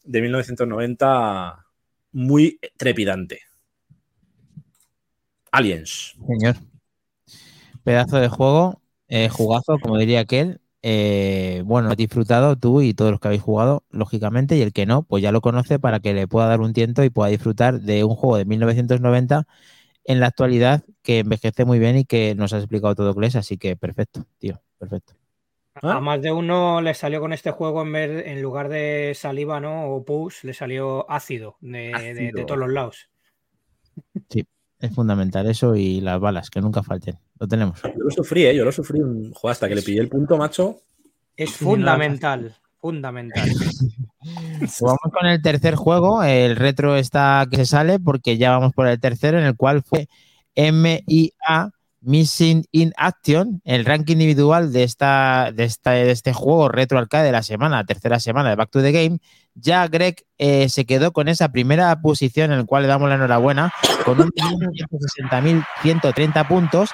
de 0.06 0.22
1990, 0.22 1.66
muy 2.12 2.60
trepidante. 2.78 3.42
Aliens. 5.52 6.16
Señor. 6.28 6.56
Pedazo 7.84 8.18
de 8.18 8.30
juego, 8.30 8.82
eh, 9.08 9.30
jugazo, 9.30 9.80
como 9.80 9.98
diría 9.98 10.22
aquel. 10.22 10.60
Eh, 10.82 11.64
bueno, 11.66 11.90
has 11.90 11.98
disfrutado 11.98 12.56
tú 12.58 12.82
y 12.82 12.94
todos 12.94 13.12
los 13.12 13.20
que 13.20 13.28
habéis 13.30 13.42
jugado, 13.42 13.84
lógicamente, 13.90 14.58
y 14.58 14.62
el 14.62 14.72
que 14.72 14.86
no, 14.86 15.04
pues 15.04 15.24
ya 15.24 15.32
lo 15.32 15.42
conoce 15.42 15.80
para 15.80 16.00
que 16.00 16.14
le 16.14 16.28
pueda 16.28 16.48
dar 16.48 16.62
un 16.62 16.74
tiento 16.74 17.04
y 17.04 17.10
pueda 17.10 17.30
disfrutar 17.30 17.82
de 17.82 18.04
un 18.04 18.16
juego 18.16 18.38
de 18.38 18.46
1990 18.46 19.48
en 20.04 20.20
la 20.20 20.28
actualidad 20.28 20.84
que 21.02 21.20
envejece 21.20 21.66
muy 21.66 21.80
bien 21.80 21.98
y 21.98 22.06
que 22.06 22.36
nos 22.36 22.54
has 22.54 22.62
explicado 22.62 22.96
todo, 22.96 23.16
Cles, 23.16 23.36
así 23.36 23.58
que 23.58 23.76
perfecto, 23.76 24.26
tío, 24.38 24.62
perfecto. 24.78 25.16
A 25.82 26.00
más 26.00 26.22
de 26.22 26.32
uno 26.32 26.82
le 26.82 26.94
salió 26.94 27.20
con 27.20 27.34
este 27.34 27.52
juego 27.52 27.82
en 27.82 27.92
vez 27.92 28.26
en 28.28 28.42
lugar 28.42 28.70
de 28.70 29.14
saliva, 29.16 29.60
¿no? 29.60 29.88
O 29.90 30.04
pus, 30.06 30.44
le 30.44 30.54
salió 30.54 31.10
ácido 31.12 31.58
de, 31.62 31.92
de- 31.92 32.14
de 32.14 32.28
Ácido. 32.30 32.46
todos 32.46 32.60
los 32.60 32.72
lados. 32.72 33.10
Sí, 34.30 34.46
es 34.80 34.94
fundamental 34.96 35.48
eso 35.50 35.76
y 35.76 36.00
las 36.02 36.20
balas, 36.20 36.50
que 36.50 36.62
nunca 36.62 36.82
falten. 36.84 37.18
Lo 37.40 37.48
tenemos. 37.48 37.82
Yo 37.84 37.90
lo 37.98 38.10
sufrí, 38.12 38.46
¿eh? 38.46 38.56
Yo 38.56 38.64
lo 38.66 38.72
sufrí 38.72 39.00
un 39.02 39.32
juego 39.34 39.52
hasta 39.52 39.68
que 39.68 39.76
le 39.76 39.82
pillé 39.82 40.00
el 40.00 40.10
punto, 40.10 40.38
macho. 40.38 40.78
Es 41.36 41.52
fundamental, 41.58 42.56
fundamental. 42.80 43.50
Vamos 44.82 45.00
con 45.14 45.28
el 45.28 45.42
tercer 45.42 45.76
juego. 45.76 46.24
El 46.24 46.56
retro 46.56 46.96
está 46.96 47.46
que 47.50 47.58
se 47.58 47.66
sale 47.66 48.00
porque 48.00 48.38
ya 48.38 48.52
vamos 48.52 48.74
por 48.74 48.88
el 48.88 49.00
tercero, 49.00 49.38
en 49.38 49.46
el 49.46 49.56
cual 49.56 49.84
fue 49.84 50.08
MIA 50.56 51.72
Missing 52.06 52.66
in 52.72 52.94
Action, 52.98 53.62
el 53.66 53.84
ranking 53.84 54.14
individual 54.14 54.72
de, 54.72 54.84
esta, 54.84 55.52
de, 55.54 55.64
esta, 55.64 55.92
de 55.92 56.12
este 56.12 56.34
juego 56.34 56.70
retro 56.70 57.00
arcade 57.00 57.26
de 57.26 57.32
la 57.32 57.44
semana, 57.44 57.84
tercera 57.86 58.20
semana 58.20 58.52
de 58.52 58.56
Back 58.56 58.70
to 58.70 58.82
the 58.82 58.92
Game. 58.92 59.18
Ya 59.56 59.88
Greg 59.88 60.24
eh, 60.38 60.70
se 60.70 60.86
quedó 60.86 61.12
con 61.14 61.28
esa 61.28 61.50
primera 61.50 62.00
posición 62.02 62.52
en 62.52 62.60
la 62.60 62.66
cual 62.66 62.84
le 62.84 62.90
damos 62.90 63.10
la 63.10 63.16
enhorabuena 63.16 63.74
con 64.06 64.20
1.160.130 64.20 66.48
puntos. 66.48 66.92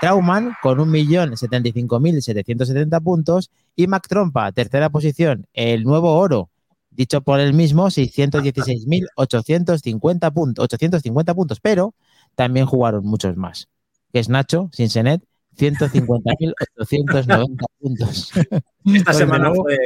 Trauman 0.00 0.54
con 0.62 0.78
1.075.770 0.78 3.02
puntos 3.02 3.50
y 3.74 3.88
Mac 3.88 4.06
Trompa, 4.08 4.52
tercera 4.52 4.88
posición, 4.90 5.48
el 5.52 5.82
nuevo 5.84 6.16
oro, 6.16 6.50
dicho 6.90 7.20
por 7.22 7.40
él 7.40 7.52
mismo, 7.52 7.88
616.850 7.88 10.32
puntos, 10.32 10.62
850 10.64 11.34
puntos, 11.34 11.58
pero 11.60 11.94
también 12.36 12.66
jugaron 12.66 13.04
muchos 13.04 13.36
más, 13.36 13.68
que 14.12 14.18
es 14.20 14.28
Nacho, 14.28 14.68
Sinsenet, 14.72 15.22
150.890 15.56 17.66
puntos. 17.80 18.30
Esta 18.36 18.60
Pues 19.04 19.16
semana 19.16 19.52
fue. 19.54 19.76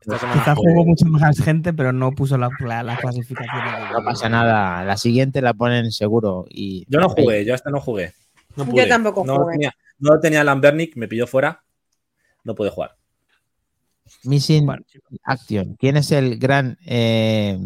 Esta 0.00 0.18
semana 0.18 0.40
Quizá 0.40 0.54
fue- 0.56 0.72
jugó 0.72 0.86
mucha 0.86 1.04
más 1.06 1.38
gente, 1.40 1.72
pero 1.74 1.92
no 1.92 2.10
puso 2.12 2.36
la, 2.38 2.48
la, 2.60 2.82
la 2.82 2.96
clasificación. 2.96 3.62
No 3.92 4.02
pasa 4.04 4.28
nada, 4.28 4.82
la 4.84 4.96
siguiente 4.96 5.42
la 5.42 5.52
ponen 5.54 5.92
seguro 5.92 6.46
y 6.48 6.84
Yo 6.88 6.98
no 7.00 7.08
jugué, 7.10 7.44
yo 7.44 7.54
hasta 7.54 7.70
no 7.70 7.80
jugué. 7.80 8.12
No 8.56 8.64
Yo 8.64 8.70
pude. 8.70 8.86
tampoco 8.86 9.24
no 9.26 9.36
jugué. 9.36 9.52
Tenía, 9.52 9.72
no 9.98 10.18
tenía 10.18 10.42
Lambernick, 10.42 10.96
me 10.96 11.06
pilló 11.06 11.26
fuera. 11.26 11.62
No 12.44 12.54
pude 12.54 12.70
jugar. 12.70 12.96
Missing 14.24 14.64
Bueno, 14.66 14.82
Action. 15.24 15.76
¿Quién 15.78 15.98
es 15.98 16.10
el 16.12 16.38
gran 16.38 16.78
eh, 16.86 17.58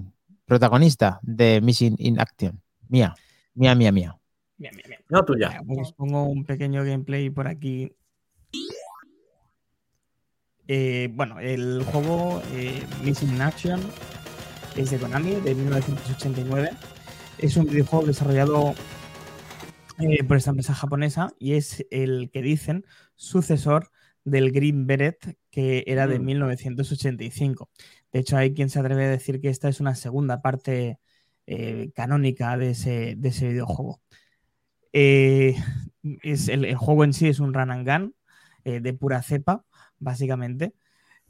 protagonista 0.45 1.21
de 1.23 1.61
Missing 1.63 1.95
in 1.99 2.19
Action? 2.21 2.61
Mía, 2.89 3.15
mía, 3.55 3.75
mía, 3.77 3.93
mía. 3.93 4.19
Bien, 4.57 4.73
bien, 4.75 4.89
bien. 4.89 5.01
No 5.09 5.25
tuya. 5.25 5.49
Venga, 5.49 5.63
pues 5.67 5.81
os 5.81 5.93
pongo 5.93 6.25
un 6.25 6.45
pequeño 6.45 6.85
gameplay 6.85 7.31
por 7.31 7.49
aquí. 7.49 7.93
Eh, 10.67 11.11
bueno, 11.13 11.41
el 11.41 11.83
juego 11.85 12.41
eh, 12.53 12.83
Missing 13.03 13.35
in 13.35 13.43
Action 13.43 13.81
es 14.77 14.91
de 14.91 14.99
Konami, 14.99 15.35
de 15.37 15.55
1989. 15.55 16.71
Es 17.39 17.57
un 17.57 17.67
videojuego 17.67 18.07
desarrollado 18.07 18.75
eh, 19.99 20.25
por 20.25 20.37
esta 20.37 20.51
empresa 20.51 20.75
japonesa 20.75 21.33
y 21.39 21.55
es 21.55 21.85
el 21.91 22.31
que 22.33 22.43
dicen 22.43 22.85
sucesor 23.17 23.91
del 24.25 24.53
Green 24.53 24.87
Beret 24.87 25.37
que 25.51 25.85
era 25.87 26.07
de 26.07 26.19
Mm. 26.19 26.25
1985. 26.25 27.71
De 28.13 28.21
hecho, 28.21 28.37
hay 28.37 28.55
quien 28.55 28.71
se 28.71 28.79
atreve 28.79 29.05
a 29.05 29.11
decir 29.11 29.41
que 29.41 29.51
esta 29.51 29.69
es 29.69 29.81
una 29.81 29.95
segunda 29.95 30.41
parte 30.41 30.99
eh, 31.47 31.91
canónica 31.95 32.57
de 32.57 32.71
ese, 32.71 33.15
de 33.17 33.29
ese 33.29 33.49
videojuego. 33.49 34.01
Eh, 34.97 35.57
es 36.23 36.49
el, 36.49 36.75
juego 36.77 37.05
en 37.05 37.13
sí 37.13 37.29
es 37.29 37.41
un 37.41 37.53
run 37.53 37.71
and 37.73 37.89
gun 37.89 38.15
eh, 38.65 38.81
de 38.81 38.95
pura 38.95 39.23
cepa, 39.23 39.65
básicamente. 39.99 40.75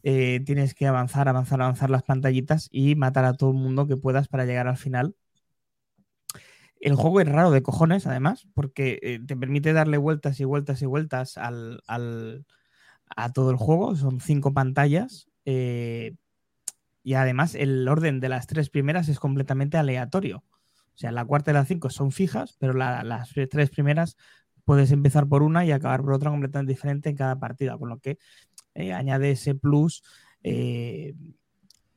Eh, 0.04 0.40
tienes 0.46 0.74
que 0.74 0.86
avanzar, 0.86 1.28
avanzar, 1.28 1.62
avanzar 1.62 1.90
las 1.90 2.02
pantallitas 2.04 2.68
y 2.70 2.94
matar 2.96 3.24
a 3.24 3.34
todo 3.34 3.50
el 3.50 3.56
mundo 3.56 3.86
que 3.88 3.96
puedas 3.96 4.28
para 4.28 4.44
llegar 4.46 4.68
al 4.68 4.76
final. 4.76 5.16
El 6.80 6.94
juego 6.96 7.20
es 7.20 7.28
raro 7.28 7.50
de 7.50 7.62
cojones, 7.62 8.06
además, 8.06 8.46
porque 8.54 9.20
te 9.26 9.36
permite 9.36 9.72
darle 9.72 9.96
vueltas 9.96 10.38
y 10.40 10.44
vueltas 10.44 10.82
y 10.82 10.86
vueltas 10.86 11.38
al, 11.38 11.82
al- 11.86 12.44
a 13.16 13.32
todo 13.32 13.50
el 13.50 13.56
juego. 13.56 13.96
Son 13.96 14.20
cinco 14.20 14.52
pantallas. 14.54 15.28
y 17.02 17.14
además 17.14 17.54
el 17.54 17.86
orden 17.88 18.20
de 18.20 18.28
las 18.28 18.46
tres 18.46 18.70
primeras 18.70 19.08
es 19.08 19.20
completamente 19.20 19.76
aleatorio. 19.76 20.42
O 20.94 20.98
sea, 20.98 21.12
la 21.12 21.24
cuarta 21.24 21.50
y 21.50 21.54
la 21.54 21.64
cinco 21.64 21.90
son 21.90 22.12
fijas, 22.12 22.56
pero 22.58 22.72
la- 22.72 23.02
las 23.04 23.30
tres 23.50 23.70
primeras 23.70 24.16
puedes 24.64 24.92
empezar 24.92 25.28
por 25.28 25.42
una 25.42 25.64
y 25.64 25.72
acabar 25.72 26.02
por 26.02 26.12
otra 26.14 26.30
completamente 26.30 26.72
diferente 26.72 27.10
en 27.10 27.16
cada 27.16 27.38
partida, 27.38 27.76
con 27.78 27.88
lo 27.88 27.98
que 27.98 28.18
eh, 28.74 28.92
añade 28.92 29.30
ese 29.32 29.54
plus 29.54 30.02
eh, 30.42 31.14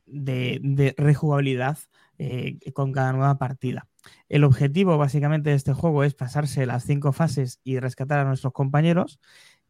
de, 0.05 0.59
de 0.63 0.95
rejugabilidad 0.97 1.77
eh, 2.17 2.59
con 2.73 2.91
cada 2.91 3.13
nueva 3.13 3.37
partida. 3.37 3.87
El 4.29 4.43
objetivo 4.43 4.97
básicamente 4.97 5.49
de 5.51 5.55
este 5.55 5.73
juego 5.73 6.03
es 6.03 6.15
pasarse 6.15 6.65
las 6.65 6.85
cinco 6.85 7.11
fases 7.13 7.59
y 7.63 7.79
rescatar 7.79 8.19
a 8.19 8.25
nuestros 8.25 8.53
compañeros. 8.53 9.19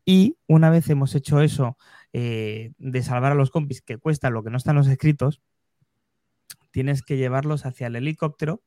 Y 0.05 0.37
una 0.47 0.69
vez 0.69 0.89
hemos 0.89 1.15
hecho 1.15 1.41
eso 1.41 1.77
eh, 2.13 2.71
de 2.77 3.03
salvar 3.03 3.33
a 3.33 3.35
los 3.35 3.51
compis, 3.51 3.81
que 3.81 3.97
cuesta 3.97 4.29
lo 4.29 4.43
que 4.43 4.49
no 4.49 4.57
están 4.57 4.77
los 4.77 4.87
escritos, 4.87 5.41
tienes 6.71 7.01
que 7.01 7.17
llevarlos 7.17 7.65
hacia 7.65 7.87
el 7.87 7.95
helicóptero 7.95 8.61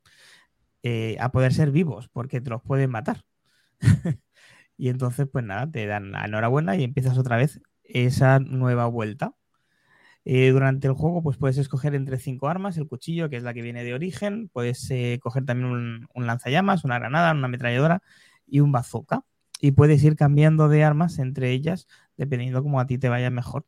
eh, 0.82 1.16
a 1.20 1.31
poder 1.32 1.52
ser 1.52 1.70
vivos, 1.70 2.09
porque 2.09 2.40
te 2.40 2.51
los 2.51 2.62
pueden 2.62 2.90
matar. 2.90 3.23
y 4.77 4.89
entonces, 4.89 5.28
pues 5.31 5.44
nada, 5.44 5.70
te 5.70 5.86
dan 5.86 6.12
la 6.12 6.24
enhorabuena 6.24 6.77
y 6.77 6.85
empiezas 6.85 7.19
otra 7.19 7.36
vez 7.36 7.61
esa 7.85 8.39
nueva 8.40 8.86
vuelta. 8.86 9.35
Eh, 10.24 10.51
durante 10.51 10.86
el 10.86 10.94
juego, 10.94 11.23
pues 11.23 11.39
puedes 11.39 11.59
escoger 11.59 11.94
entre 11.94 12.19
cinco 12.19 12.48
armas, 12.48 12.77
el 12.77 12.86
cuchillo, 12.86 13.31
que 13.31 13.36
es 13.36 13.43
la 13.43 13.55
que 13.55 13.62
viene 13.62 13.85
de 13.85 13.94
origen, 13.94 14.48
puedes 14.52 14.90
eh, 14.90 15.19
coger 15.23 15.47
también 15.47 15.70
un, 15.70 16.09
un 16.15 16.27
lanzallamas, 16.27 16.85
una 16.85 16.98
granada, 16.98 17.32
una 17.32 17.47
ametralladora 17.47 18.02
y 18.47 18.61
un 18.61 18.73
bazooka. 18.73 19.24
Y 19.61 19.73
puedes 19.73 20.02
ir 20.05 20.16
cambiando 20.16 20.69
de 20.69 20.85
armas 20.85 21.19
entre 21.19 21.51
ellas, 21.52 21.86
dependiendo 22.16 22.62
cómo 22.62 22.81
a 22.81 22.86
ti 22.86 22.98
te 22.98 23.09
vaya 23.09 23.31
mejor. 23.31 23.66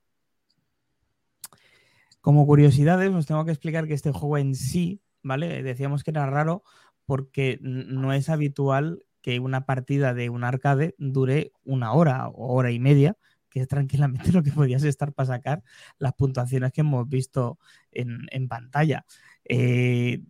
Como 2.21 2.47
curiosidades, 2.47 3.11
os 3.11 3.27
tengo 3.27 3.45
que 3.45 3.51
explicar 3.51 3.87
que 3.89 3.95
este 3.95 4.13
juego 4.13 4.39
en 4.39 4.55
sí, 4.55 5.03
¿vale? 5.23 5.63
Decíamos 5.63 6.05
que 6.05 6.13
era 6.13 6.25
raro 6.27 6.63
porque 7.07 7.59
no 7.63 8.13
es 8.13 8.29
habitual 8.29 9.05
que 9.23 9.39
una 9.39 9.65
partida 9.65 10.15
de 10.15 10.29
un 10.31 10.45
arcade 10.45 10.95
dure 10.99 11.53
una 11.65 11.93
hora 11.93 12.29
o 12.29 12.55
hora 12.55 12.71
y 12.71 12.81
media, 12.81 13.17
que 13.49 13.61
es 13.61 13.69
tranquilamente 13.69 14.33
lo 14.33 14.43
que 14.43 14.51
podías 14.51 14.83
estar 14.83 15.13
para 15.13 15.27
sacar 15.27 15.63
las 15.99 16.13
puntuaciones 16.15 16.73
que 16.73 16.81
hemos 16.81 17.09
visto 17.09 17.59
en, 17.93 18.27
en 18.31 18.49
pantalla. 18.49 19.07
Eh, 19.45 20.23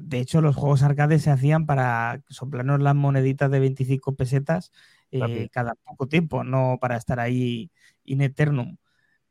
de 0.00 0.18
hecho, 0.18 0.40
los 0.40 0.56
juegos 0.56 0.82
arcade 0.82 1.18
se 1.18 1.30
hacían 1.30 1.66
para 1.66 2.22
soplarnos 2.28 2.82
las 2.82 2.94
moneditas 2.94 3.50
de 3.50 3.60
25 3.60 4.16
pesetas 4.16 4.72
eh, 5.10 5.48
cada 5.50 5.76
poco 5.76 6.08
tiempo, 6.08 6.42
no 6.42 6.78
para 6.80 6.96
estar 6.96 7.20
ahí 7.20 7.70
in 8.04 8.20
eternum. 8.20 8.76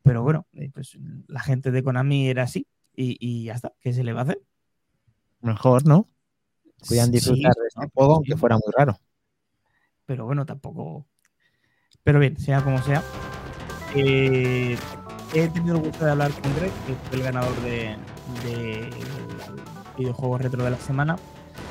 Pero 0.02 0.22
bueno, 0.22 0.46
eh, 0.54 0.70
pues 0.72 0.98
la 1.28 1.40
gente 1.40 1.70
de 1.70 1.82
Konami 1.82 2.28
era 2.28 2.44
así 2.44 2.66
y, 2.94 3.16
y 3.20 3.44
ya 3.44 3.54
está, 3.54 3.74
¿qué 3.80 3.92
se 3.92 4.04
le 4.04 4.12
va 4.12 4.20
a 4.20 4.24
hacer? 4.24 4.42
Mejor, 5.40 5.86
¿no? 5.86 6.08
Podían 6.88 7.06
Sí, 7.06 7.12
disfrutar 7.12 7.52
de 7.54 7.66
este 7.68 7.88
juego, 7.94 8.14
aunque 8.16 8.36
fuera 8.36 8.56
muy 8.56 8.72
raro. 8.76 8.98
pero 10.06 10.26
bueno, 10.26 10.44
tampoco. 10.46 11.06
Pero 12.02 12.18
bien, 12.20 12.36
sea 12.38 12.62
como 12.62 12.82
sea. 12.82 13.02
eh, 13.94 14.76
he 15.34 15.48
tenido 15.48 15.76
el 15.76 15.82
gusto 15.82 16.04
de 16.04 16.10
hablar 16.12 16.32
con 16.32 16.54
Greg, 16.54 16.72
que 16.86 16.94
fue 17.08 17.16
el 17.18 17.22
ganador 17.24 17.54
de, 17.62 17.96
de 18.44 18.90
videojuegos 19.96 20.42
retro 20.42 20.64
de 20.64 20.70
la 20.70 20.78
semana. 20.78 21.16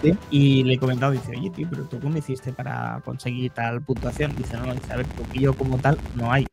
Sí. 0.02 0.18
Y 0.32 0.64
le 0.64 0.74
he 0.76 0.80
comentado, 0.80 1.12
dice, 1.12 1.32
oye, 1.38 1.50
tío, 1.50 1.68
pero 1.70 1.84
tú 1.86 2.00
cómo 2.00 2.18
hiciste 2.18 2.52
para 2.54 3.02
conseguir 3.06 3.52
tal 3.52 3.82
puntuación. 3.82 4.36
Dice, 4.36 4.58
no, 4.58 4.66
no, 4.66 4.74
dice, 4.74 4.92
a 4.94 4.98
ver, 4.98 5.06
yo 5.34 5.54
como 5.56 5.78
tal 5.80 5.98
no 6.16 6.32
hay. 6.32 6.46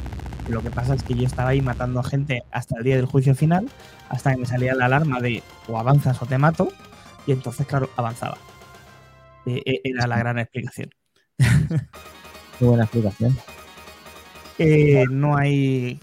Lo 0.48 0.62
que 0.62 0.70
pasa 0.70 0.94
es 0.94 1.02
que 1.02 1.14
yo 1.14 1.26
estaba 1.26 1.50
ahí 1.50 1.60
matando 1.62 2.00
a 2.00 2.04
gente 2.04 2.44
hasta 2.50 2.76
el 2.78 2.84
día 2.84 2.96
del 2.96 3.06
juicio 3.06 3.34
final, 3.34 3.68
hasta 4.08 4.32
que 4.32 4.38
me 4.38 4.46
salía 4.46 4.74
la 4.74 4.86
alarma 4.86 5.20
de 5.20 5.42
o 5.68 5.78
avanzas 5.78 6.20
o 6.22 6.26
te 6.26 6.38
mato, 6.38 6.68
y 7.26 7.32
entonces, 7.32 7.66
claro, 7.66 7.88
avanzaba. 7.96 8.36
Eh, 9.46 9.62
eh, 9.64 9.80
era 9.84 10.06
la 10.06 10.18
gran 10.18 10.38
explicación. 10.38 10.90
Muy 12.60 12.68
buena 12.68 12.84
explicación. 12.84 13.36
Eh, 14.58 15.04
no 15.10 15.36
hay 15.36 15.98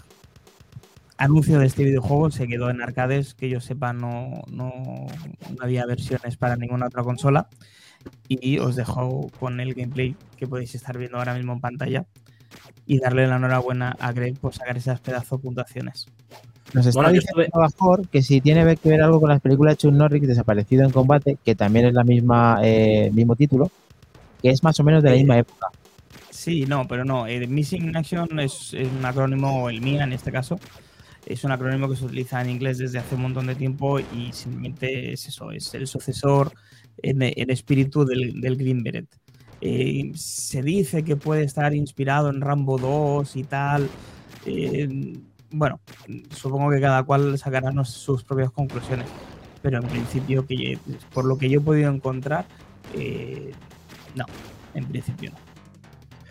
anuncio 1.16 1.58
de 1.58 1.66
este 1.66 1.84
videojuego, 1.84 2.30
se 2.30 2.48
quedó 2.48 2.70
en 2.70 2.82
arcades, 2.82 3.34
que 3.34 3.48
yo 3.48 3.60
sepa 3.60 3.92
no, 3.92 4.42
no, 4.48 4.70
no 4.70 5.56
había 5.60 5.86
versiones 5.86 6.36
para 6.36 6.56
ninguna 6.56 6.86
otra 6.86 7.02
consola. 7.02 7.48
Y 8.28 8.58
os 8.58 8.76
dejo 8.76 9.28
con 9.38 9.60
el 9.60 9.74
gameplay 9.74 10.16
que 10.36 10.46
podéis 10.46 10.74
estar 10.74 10.96
viendo 10.98 11.18
ahora 11.18 11.34
mismo 11.34 11.52
en 11.52 11.60
pantalla 11.60 12.06
y 12.86 12.98
darle 12.98 13.26
la 13.26 13.36
enhorabuena 13.36 13.96
a 13.98 14.12
Greg 14.12 14.38
por 14.38 14.54
sacar 14.54 14.76
esas 14.76 15.00
pedazo 15.00 15.36
de 15.36 15.42
puntuaciones. 15.42 16.06
Nos 16.74 16.86
está 16.86 16.98
Bueno, 17.00 17.12
diciendo 17.14 17.42
estuve- 17.42 17.58
Bajor 17.60 18.08
que 18.08 18.22
si 18.22 18.40
tiene 18.40 18.76
que 18.76 18.88
ver 18.90 19.02
algo 19.02 19.20
con 19.20 19.30
las 19.30 19.40
películas 19.40 19.72
de 19.74 19.76
Chuck 19.78 19.92
Norris 19.94 20.26
desaparecido 20.26 20.84
en 20.84 20.90
combate, 20.90 21.38
que 21.44 21.54
también 21.54 21.86
es 21.86 21.94
la 21.94 22.04
misma 22.04 22.60
eh, 22.62 23.10
mismo 23.12 23.34
título, 23.36 23.70
que 24.42 24.50
es 24.50 24.62
más 24.62 24.78
o 24.78 24.84
menos 24.84 25.02
de 25.02 25.08
la 25.10 25.14
Eh, 25.16 25.18
misma 25.18 25.38
época. 25.38 25.68
Sí, 26.30 26.66
no, 26.66 26.86
pero 26.86 27.04
no. 27.04 27.26
El 27.26 27.48
Missing 27.48 27.88
in 27.88 27.96
Action 27.96 28.38
es, 28.40 28.74
es 28.74 28.88
un 28.96 29.04
acrónimo, 29.04 29.70
el 29.70 29.80
MIA 29.80 30.04
en 30.04 30.12
este 30.12 30.30
caso, 30.30 30.60
es 31.26 31.42
un 31.44 31.52
acrónimo 31.52 31.88
que 31.88 31.96
se 31.96 32.04
utiliza 32.04 32.40
en 32.42 32.50
inglés 32.50 32.78
desde 32.78 32.98
hace 32.98 33.14
un 33.14 33.22
montón 33.22 33.46
de 33.46 33.54
tiempo 33.54 33.98
y 33.98 34.30
simplemente 34.32 35.12
es 35.14 35.26
eso, 35.26 35.50
es 35.50 35.72
el 35.74 35.86
sucesor 35.86 36.52
en, 37.02 37.22
en 37.22 37.50
espíritu 37.50 38.04
del, 38.04 38.40
del 38.40 38.56
Green 38.56 38.82
Beret. 38.82 39.06
Eh, 39.60 40.12
se 40.14 40.62
dice 40.62 41.02
que 41.02 41.16
puede 41.16 41.42
estar 41.44 41.74
inspirado 41.74 42.28
en 42.30 42.40
Rambo 42.40 42.78
2 42.78 43.34
y 43.36 43.42
tal. 43.44 43.88
Eh, 44.46 45.14
bueno, 45.50 45.80
supongo 46.30 46.70
que 46.70 46.80
cada 46.80 47.02
cual 47.02 47.38
sacará 47.38 47.72
sus 47.84 48.22
propias 48.22 48.50
conclusiones, 48.50 49.06
pero 49.62 49.78
en 49.78 49.88
principio, 49.88 50.46
que 50.46 50.78
por 51.12 51.24
lo 51.24 51.38
que 51.38 51.48
yo 51.48 51.60
he 51.60 51.62
podido 51.62 51.90
encontrar, 51.90 52.46
eh, 52.94 53.52
no, 54.14 54.24
en 54.74 54.84
principio 54.86 55.30
no. 55.30 55.38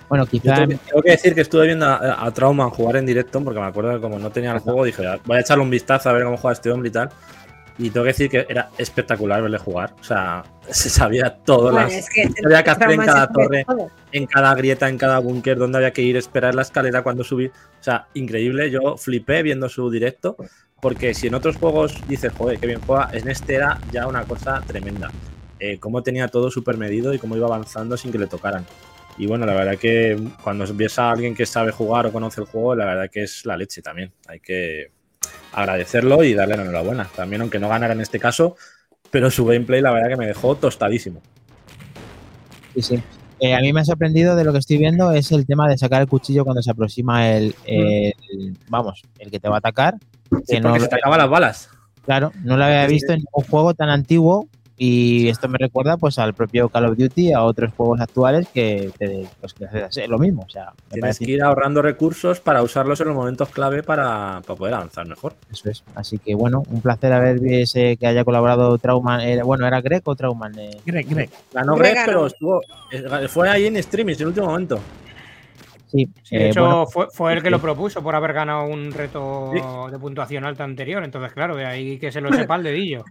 Bueno, 0.09 0.23
Yo 0.25 0.31
quizá 0.31 0.55
tengo, 0.55 0.79
tengo 0.87 1.01
que 1.01 1.11
decir 1.11 1.35
que 1.35 1.41
estuve 1.41 1.65
viendo 1.65 1.85
a, 1.85 2.25
a 2.25 2.31
Trauman 2.31 2.69
jugar 2.69 2.95
en 2.95 3.05
directo, 3.05 3.43
porque 3.43 3.59
me 3.59 3.65
acuerdo 3.65 3.95
que 3.95 4.01
como 4.01 4.19
no 4.19 4.31
tenía 4.31 4.53
el 4.53 4.59
juego, 4.59 4.85
dije, 4.85 5.03
voy 5.25 5.37
a 5.37 5.41
echarle 5.41 5.63
un 5.63 5.69
vistazo 5.69 6.09
a 6.09 6.13
ver 6.13 6.23
cómo 6.23 6.37
juega 6.37 6.53
este 6.53 6.71
hombre 6.71 6.89
y 6.89 6.91
tal. 6.93 7.09
Y 7.79 7.91
tengo 7.91 8.05
que 8.05 8.09
decir 8.09 8.29
que 8.29 8.45
era 8.49 8.69
espectacular 8.77 9.41
verle 9.41 9.57
jugar. 9.57 9.93
O 9.99 10.03
sea, 10.03 10.43
se 10.69 10.89
sabía 10.89 11.29
todo, 11.29 11.71
Bueno, 11.71 11.81
las, 11.81 11.93
es 11.93 12.09
que 12.09 12.27
había 12.43 12.63
que 12.63 12.69
hacer 12.71 12.91
en 12.91 13.01
cada 13.01 13.27
se 13.27 13.33
torre, 13.33 13.65
todo. 13.65 13.91
en 14.11 14.25
cada 14.25 14.55
grieta, 14.55 14.89
en 14.89 14.97
cada 14.97 15.19
búnker, 15.19 15.57
dónde 15.57 15.77
había 15.77 15.91
que 15.91 16.01
ir, 16.01 16.17
esperar 16.17 16.55
la 16.55 16.63
escalera 16.63 17.03
cuando 17.03 17.23
subir. 17.23 17.51
O 17.79 17.83
sea, 17.83 18.07
increíble. 18.13 18.71
Yo 18.71 18.97
flipé 18.97 19.43
viendo 19.43 19.69
su 19.69 19.89
directo, 19.91 20.35
porque 20.81 21.13
si 21.13 21.27
en 21.27 21.35
otros 21.35 21.57
juegos 21.57 21.95
dices, 22.07 22.33
joder, 22.35 22.59
qué 22.59 22.67
bien 22.67 22.81
juega, 22.81 23.09
en 23.13 23.29
este 23.29 23.55
era 23.55 23.79
ya 23.91 24.07
una 24.07 24.23
cosa 24.23 24.61
tremenda. 24.65 25.11
Eh, 25.59 25.79
cómo 25.79 26.03
tenía 26.03 26.27
todo 26.27 26.51
súper 26.51 26.77
medido 26.77 27.13
y 27.13 27.19
cómo 27.19 27.35
iba 27.35 27.47
avanzando 27.47 27.97
sin 27.97 28.11
que 28.11 28.19
le 28.19 28.27
tocaran. 28.27 28.65
Y 29.17 29.25
bueno, 29.25 29.45
la 29.45 29.53
verdad 29.55 29.77
que 29.77 30.15
cuando 30.43 30.65
ves 30.75 30.99
a 30.99 31.11
alguien 31.11 31.33
que 31.33 31.45
sabe 31.45 31.71
jugar 31.71 32.05
o 32.05 32.11
conoce 32.11 32.41
el 32.41 32.47
juego, 32.47 32.75
la 32.75 32.85
verdad 32.85 33.09
que 33.11 33.23
es 33.23 33.45
la 33.45 33.57
leche 33.57 33.81
también. 33.81 34.13
Hay 34.27 34.39
que 34.39 34.91
agradecerlo 35.53 36.23
y 36.23 36.33
darle 36.33 36.57
la 36.57 36.63
enhorabuena. 36.63 37.07
También, 37.15 37.41
aunque 37.41 37.59
no 37.59 37.69
ganara 37.69 37.93
en 37.93 38.01
este 38.01 38.19
caso, 38.19 38.55
pero 39.11 39.29
su 39.31 39.45
gameplay, 39.45 39.81
la 39.81 39.91
verdad 39.91 40.09
que 40.09 40.17
me 40.17 40.27
dejó 40.27 40.55
tostadísimo. 40.55 41.21
Sí, 42.75 42.81
sí. 42.81 43.03
Eh, 43.39 43.53
a 43.55 43.59
mí 43.59 43.71
me 43.71 43.81
ha 43.81 43.85
sorprendido 43.85 44.35
de 44.35 44.43
lo 44.43 44.51
que 44.51 44.59
estoy 44.59 44.77
viendo 44.77 45.11
es 45.11 45.31
el 45.31 45.45
tema 45.45 45.69
de 45.69 45.77
sacar 45.77 46.01
el 46.01 46.07
cuchillo 46.07 46.43
cuando 46.43 46.61
se 46.63 46.71
aproxima 46.71 47.29
el, 47.29 47.53
el- 47.65 48.57
vamos, 48.67 49.03
el 49.19 49.29
que 49.29 49.39
te 49.39 49.47
va 49.47 49.55
a 49.55 49.59
atacar. 49.59 49.95
Sí, 50.45 50.55
que 50.55 50.59
no 50.61 50.77
se 50.79 50.87
te 50.87 50.95
acaban 50.95 51.19
las 51.19 51.29
balas. 51.29 51.69
claro, 52.05 52.31
no 52.43 52.57
lo 52.57 52.63
había 52.65 52.85
visto 52.87 53.13
en 53.13 53.19
ningún 53.19 53.43
juego 53.49 53.73
tan 53.75 53.89
antiguo 53.89 54.47
y 54.79 55.27
esto 55.27 55.47
me 55.49 55.57
recuerda 55.57 55.97
pues 55.97 56.19
al 56.19 56.35
propio 56.35 56.69
Call 56.69 56.85
of 56.85 56.97
Duty, 56.97 57.33
a 57.33 57.43
otros 57.43 57.73
juegos 57.75 57.99
actuales 57.99 58.47
que 58.53 58.91
te, 58.97 59.27
pues, 59.41 59.53
que 59.53 59.65
haces 59.65 60.07
lo 60.07 60.19
mismo. 60.19 60.43
O 60.45 60.49
sea, 60.49 60.71
Tienes 60.91 61.17
que 61.17 61.31
ir 61.31 61.41
ahorrando 61.41 61.81
recursos 61.81 62.39
para 62.39 62.61
usarlos 62.61 63.01
en 63.01 63.07
los 63.07 63.15
momentos 63.15 63.49
clave 63.49 63.81
para, 63.81 64.41
para 64.45 64.57
poder 64.57 64.73
avanzar 64.75 65.07
mejor. 65.07 65.33
eso 65.51 65.69
es. 65.69 65.83
Así 65.95 66.19
que 66.19 66.35
bueno, 66.35 66.63
un 66.69 66.81
placer 66.81 67.11
haber 67.11 67.39
visto 67.39 67.79
que 67.99 68.05
haya 68.07 68.23
colaborado 68.23 68.77
Trauman. 68.77 69.21
era- 69.21 69.43
bueno, 69.43 69.65
¿era 69.65 69.81
Greg 69.81 70.01
o 70.05 70.15
Trauman? 70.15 70.57
Eh, 70.59 70.77
Greg, 70.85 71.07
Greg. 71.09 71.29
Ganó 71.53 71.75
Greg, 71.75 71.97
pero 72.05 72.27
estuvo, 72.27 72.61
eh, 72.91 73.27
fue 73.27 73.49
ahí 73.49 73.65
en 73.65 73.77
streaming 73.77 74.13
en 74.13 74.21
el 74.21 74.27
último 74.27 74.45
momento. 74.47 74.79
Sí, 75.87 76.07
Sí, 76.21 76.35
de 76.37 76.45
eh, 76.45 76.49
hecho, 76.49 76.61
bueno, 76.61 76.85
fue, 76.85 77.07
fue 77.13 77.33
el 77.33 77.41
que 77.41 77.49
lo 77.49 77.61
propuso 77.61 78.03
por 78.03 78.13
haber 78.13 78.33
ganado 78.33 78.65
un 78.65 78.91
reto 78.91 79.51
de 79.89 79.97
puntuación 79.97 80.43
alta 80.43 80.63
anterior. 80.65 81.03
Entonces, 81.03 81.31
claro, 81.33 81.55
de 81.55 81.65
ahí 81.65 81.97
que 81.97 82.11
se 82.11 82.19
lo 82.21 82.31
sepa 82.31 82.55
el 82.57 82.63
dedillo. 82.63 83.05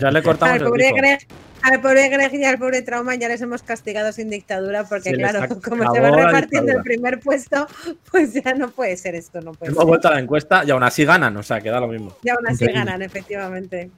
Ya 0.00 0.10
le 0.10 0.18
Al 0.18 0.24
cortamos 0.24 0.56
el 0.56 0.64
pobre, 0.64 0.84
grifo. 0.84 0.96
Greg, 0.96 1.18
al 1.62 1.80
pobre 1.80 2.08
Greg 2.08 2.34
y 2.34 2.44
al 2.44 2.58
pobre 2.58 2.82
Trauma 2.82 3.14
ya 3.14 3.28
les 3.28 3.40
hemos 3.40 3.62
castigado 3.62 4.12
sin 4.12 4.28
dictadura 4.30 4.84
porque, 4.84 5.10
Se 5.10 5.16
claro, 5.16 5.40
como 5.64 5.92
se 5.92 6.00
va 6.00 6.10
repartiendo 6.10 6.72
el 6.72 6.82
primer 6.82 7.20
puesto, 7.20 7.66
pues 8.10 8.34
ya 8.34 8.54
no 8.54 8.70
puede 8.70 8.96
ser 8.96 9.14
esto, 9.14 9.40
no 9.40 9.52
puede 9.52 9.70
Hemos 9.72 9.82
ser. 9.82 9.88
vuelto 9.88 10.08
a 10.08 10.10
la 10.12 10.20
encuesta 10.20 10.62
y 10.66 10.70
aún 10.70 10.82
así 10.82 11.04
ganan, 11.04 11.36
o 11.36 11.42
sea, 11.42 11.60
queda 11.60 11.80
lo 11.80 11.88
mismo. 11.88 12.14
Y 12.22 12.28
aún 12.28 12.46
así 12.46 12.64
Increíble. 12.64 12.78
ganan, 12.84 13.02
efectivamente. 13.02 13.90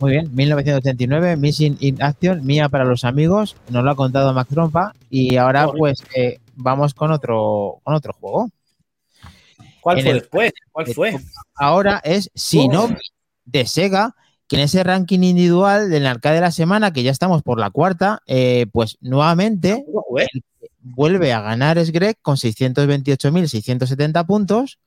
Muy 0.00 0.12
bien, 0.12 0.32
1989, 0.32 1.36
Missing 1.36 1.76
in 1.80 2.00
Action, 2.00 2.46
mía 2.46 2.68
para 2.68 2.84
los 2.84 3.02
amigos, 3.04 3.56
nos 3.70 3.82
lo 3.82 3.90
ha 3.90 3.96
contado 3.96 4.32
Max 4.32 4.48
Trompa 4.50 4.94
y 5.10 5.36
ahora 5.36 5.66
pues 5.76 6.04
eh, 6.14 6.38
vamos 6.54 6.94
con 6.94 7.10
otro, 7.10 7.80
con 7.82 7.94
otro 7.94 8.12
juego. 8.12 8.48
¿Cuál 9.80 9.98
En 9.98 10.04
fue 10.04 10.12
el- 10.12 10.18
después? 10.20 10.52
¿Cuál 10.70 10.86
fue? 10.94 11.16
Ahora 11.56 12.00
es 12.04 12.30
Shinobi 12.34 12.94
de 13.44 13.66
Sega, 13.66 14.14
que 14.48 14.56
en 14.56 14.62
ese 14.62 14.82
ranking 14.82 15.20
individual 15.22 15.90
del 15.90 16.06
arcade 16.06 16.36
de 16.36 16.40
la 16.40 16.50
semana, 16.50 16.90
que 16.92 17.02
ya 17.02 17.10
estamos 17.10 17.42
por 17.42 17.60
la 17.60 17.68
cuarta, 17.70 18.22
eh, 18.26 18.66
pues 18.72 18.96
nuevamente 19.00 19.84
¿Cómo 19.86 20.04
fue? 20.08 20.26
vuelve 20.80 21.32
a 21.34 21.40
ganar 21.42 21.76
es 21.78 21.92
Greg 21.92 22.16
con 22.22 22.36
628.670 22.36 24.26
puntos. 24.26 24.78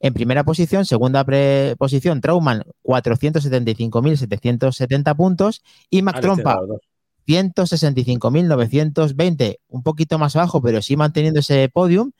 En 0.00 0.14
primera 0.14 0.42
posición, 0.44 0.84
segunda 0.86 1.22
pre- 1.24 1.74
posición, 1.78 2.20
Trauman, 2.20 2.62
475.770 2.82 5.14
puntos. 5.14 5.62
Y 5.90 6.02
Mac 6.02 6.16
Ah, 6.18 6.20
Trompa, 6.20 6.50
estoy 6.52 6.68
dando 6.68 6.74
dos. 6.74 6.80
165.920, 7.26 9.58
un 9.68 9.82
poquito 9.82 10.18
más 10.18 10.36
abajo, 10.36 10.60
pero 10.62 10.80
sí 10.82 10.96
manteniendo 10.96 11.40
ese 11.40 11.68
podium. 11.68 12.12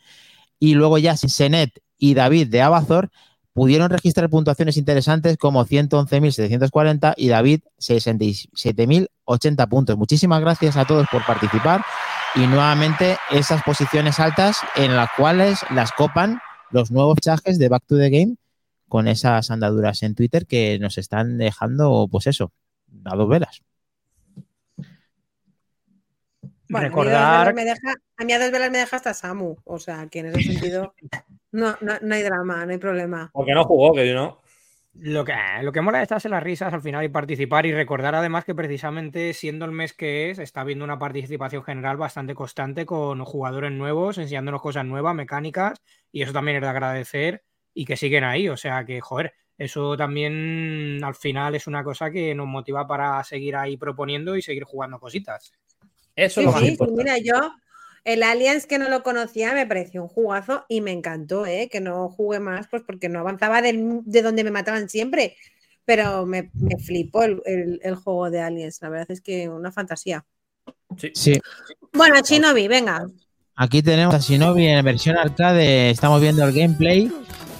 Y 0.58 0.74
luego 0.74 0.98
ya 0.98 1.16
Senet 1.16 1.70
y 1.98 2.14
David 2.14 2.48
de 2.48 2.62
Abazor 2.62 3.10
pudieron 3.56 3.88
registrar 3.88 4.28
puntuaciones 4.28 4.76
interesantes 4.76 5.38
como 5.38 5.64
111.740 5.64 7.14
y 7.16 7.28
David 7.28 7.60
67.080 7.80 9.68
puntos. 9.68 9.96
Muchísimas 9.96 10.42
gracias 10.42 10.76
a 10.76 10.84
todos 10.84 11.06
por 11.10 11.24
participar 11.24 11.82
y 12.34 12.40
nuevamente 12.40 13.16
esas 13.30 13.62
posiciones 13.62 14.20
altas 14.20 14.58
en 14.76 14.94
las 14.94 15.08
cuales 15.16 15.60
las 15.70 15.90
copan 15.92 16.38
los 16.70 16.90
nuevos 16.90 17.14
fichajes 17.14 17.58
de 17.58 17.70
Back 17.70 17.84
to 17.86 17.96
the 17.96 18.10
Game 18.10 18.36
con 18.88 19.08
esas 19.08 19.50
andaduras 19.50 20.02
en 20.02 20.14
Twitter 20.14 20.46
que 20.46 20.78
nos 20.78 20.98
están 20.98 21.38
dejando, 21.38 22.08
pues 22.12 22.26
eso, 22.26 22.52
a 23.06 23.16
dos 23.16 23.26
velas. 23.28 23.62
Bueno, 26.68 26.88
Recordar- 26.88 27.48
a 27.48 27.52
mí, 27.52 27.52
a 27.52 27.54
dos 27.54 27.54
velas 27.54 27.54
me 27.54 27.64
deja, 27.64 27.94
a 28.18 28.24
mí 28.24 28.32
a 28.32 28.38
dos 28.38 28.50
velas 28.50 28.70
me 28.70 28.78
deja 28.78 28.96
hasta 28.96 29.14
Samu. 29.14 29.56
O 29.64 29.78
sea, 29.78 30.06
que 30.08 30.18
en 30.18 30.26
ese 30.26 30.42
sentido 30.42 30.94
no, 31.56 31.76
no, 31.80 31.94
no 32.00 32.14
hay 32.14 32.22
drama, 32.22 32.64
no 32.66 32.72
hay 32.72 32.78
problema. 32.78 33.30
Porque 33.32 33.52
no 33.52 33.64
jugó, 33.64 33.92
que 33.94 34.12
no. 34.12 34.40
Lo 34.98 35.24
que, 35.26 35.34
lo 35.62 35.72
que 35.72 35.82
mola 35.82 35.98
de 35.98 36.04
estas 36.04 36.24
es 36.24 36.30
las 36.30 36.42
risas 36.42 36.72
al 36.72 36.80
final 36.80 37.04
y 37.04 37.10
participar 37.10 37.66
y 37.66 37.72
recordar 37.72 38.14
además 38.14 38.46
que 38.46 38.54
precisamente 38.54 39.34
siendo 39.34 39.66
el 39.66 39.72
mes 39.72 39.92
que 39.92 40.30
es, 40.30 40.38
está 40.38 40.62
habiendo 40.62 40.86
una 40.86 40.98
participación 40.98 41.62
general 41.64 41.98
bastante 41.98 42.34
constante 42.34 42.86
con 42.86 43.22
jugadores 43.24 43.72
nuevos, 43.72 44.16
enseñándonos 44.16 44.62
cosas 44.62 44.86
nuevas, 44.86 45.14
mecánicas, 45.14 45.82
y 46.12 46.22
eso 46.22 46.32
también 46.32 46.56
es 46.56 46.62
de 46.62 46.68
agradecer 46.68 47.42
y 47.74 47.84
que 47.84 47.96
siguen 47.96 48.24
ahí. 48.24 48.48
O 48.48 48.56
sea 48.56 48.86
que, 48.86 49.02
joder, 49.02 49.34
eso 49.58 49.98
también 49.98 50.98
al 51.04 51.14
final 51.14 51.54
es 51.54 51.66
una 51.66 51.84
cosa 51.84 52.10
que 52.10 52.34
nos 52.34 52.46
motiva 52.46 52.86
para 52.86 53.22
seguir 53.22 53.56
ahí 53.56 53.76
proponiendo 53.76 54.34
y 54.34 54.40
seguir 54.40 54.64
jugando 54.64 54.98
cositas. 54.98 55.52
Eso 56.14 56.40
Sí, 56.40 56.40
es 56.40 56.46
lo 56.46 56.52
más 56.52 56.60
sí, 56.60 56.66
sí, 56.66 56.72
importante. 56.72 57.02
mira, 57.04 57.18
yo 57.18 57.52
el 58.06 58.22
Aliens 58.22 58.66
que 58.66 58.78
no 58.78 58.88
lo 58.88 59.02
conocía 59.02 59.52
me 59.52 59.66
pareció 59.66 60.02
un 60.02 60.08
jugazo 60.08 60.64
y 60.68 60.80
me 60.80 60.92
encantó, 60.92 61.44
¿eh? 61.44 61.68
Que 61.70 61.80
no 61.80 62.08
jugué 62.08 62.40
más, 62.40 62.68
pues 62.68 62.82
porque 62.86 63.08
no 63.10 63.18
avanzaba 63.20 63.60
de 63.60 64.22
donde 64.22 64.44
me 64.44 64.50
mataban 64.50 64.88
siempre. 64.88 65.36
Pero 65.84 66.24
me, 66.24 66.50
me 66.54 66.78
flipó 66.78 67.22
el, 67.24 67.42
el- 67.44 67.80
el 67.82 67.94
juego 67.96 68.30
de 68.30 68.40
Aliens. 68.40 68.78
La 68.80 68.88
verdad 68.88 69.10
es 69.10 69.20
que 69.20 69.48
una 69.48 69.70
fantasía. 69.70 70.24
Sí. 70.96 71.10
Sí, 71.14 71.40
Bueno, 71.92 72.16
Shinobi, 72.24 72.66
venga. 72.68 73.06
Aquí 73.56 73.82
tenemos 73.82 74.14
a 74.14 74.18
Shinobi 74.18 74.66
en 74.66 74.84
versión 74.84 75.16
arcade. 75.16 75.90
Estamos 75.90 76.20
viendo 76.20 76.44
el 76.44 76.52
gameplay 76.52 77.10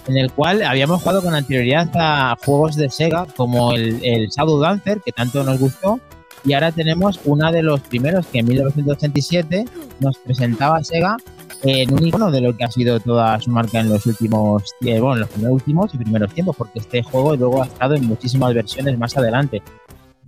en 0.09 0.16
el 0.16 0.31
cual 0.32 0.62
habíamos 0.62 1.01
jugado 1.02 1.23
con 1.23 1.35
anterioridad 1.35 1.89
a 1.94 2.36
juegos 2.44 2.77
de 2.77 2.89
Sega 2.90 3.27
como 3.36 3.73
el, 3.73 3.98
el 4.05 4.28
Shadow 4.28 4.59
Dancer, 4.60 5.01
que 5.05 5.12
tanto 5.12 5.43
nos 5.43 5.59
gustó. 5.59 6.01
Y 6.47 6.52
ahora 6.52 6.70
tenemos 6.70 7.18
uno 7.24 7.51
de 7.51 7.62
los 7.62 7.81
primeros 7.81 8.24
que 8.28 8.39
en 8.39 8.47
1987 8.47 9.64
nos 9.98 10.16
presentaba 10.18 10.82
Sega 10.85 11.16
en 11.64 11.93
un 11.93 12.06
icono 12.06 12.31
de 12.31 12.40
lo 12.40 12.56
que 12.56 12.64
ha 12.64 12.70
sido 12.70 13.01
toda 13.01 13.40
su 13.40 13.51
marca 13.51 13.81
en 13.81 13.89
los 13.89 14.06
últimos, 14.06 14.62
bueno, 14.81 15.14
en 15.14 15.20
los 15.20 15.28
primeros 15.31 15.55
últimos 15.55 15.93
y 15.93 15.98
primeros 15.98 16.32
tiempos, 16.32 16.55
porque 16.56 16.78
este 16.78 17.02
juego 17.02 17.35
luego 17.35 17.62
ha 17.62 17.66
estado 17.66 17.97
en 17.97 18.06
muchísimas 18.06 18.55
versiones 18.55 18.97
más 18.97 19.16
adelante. 19.16 19.60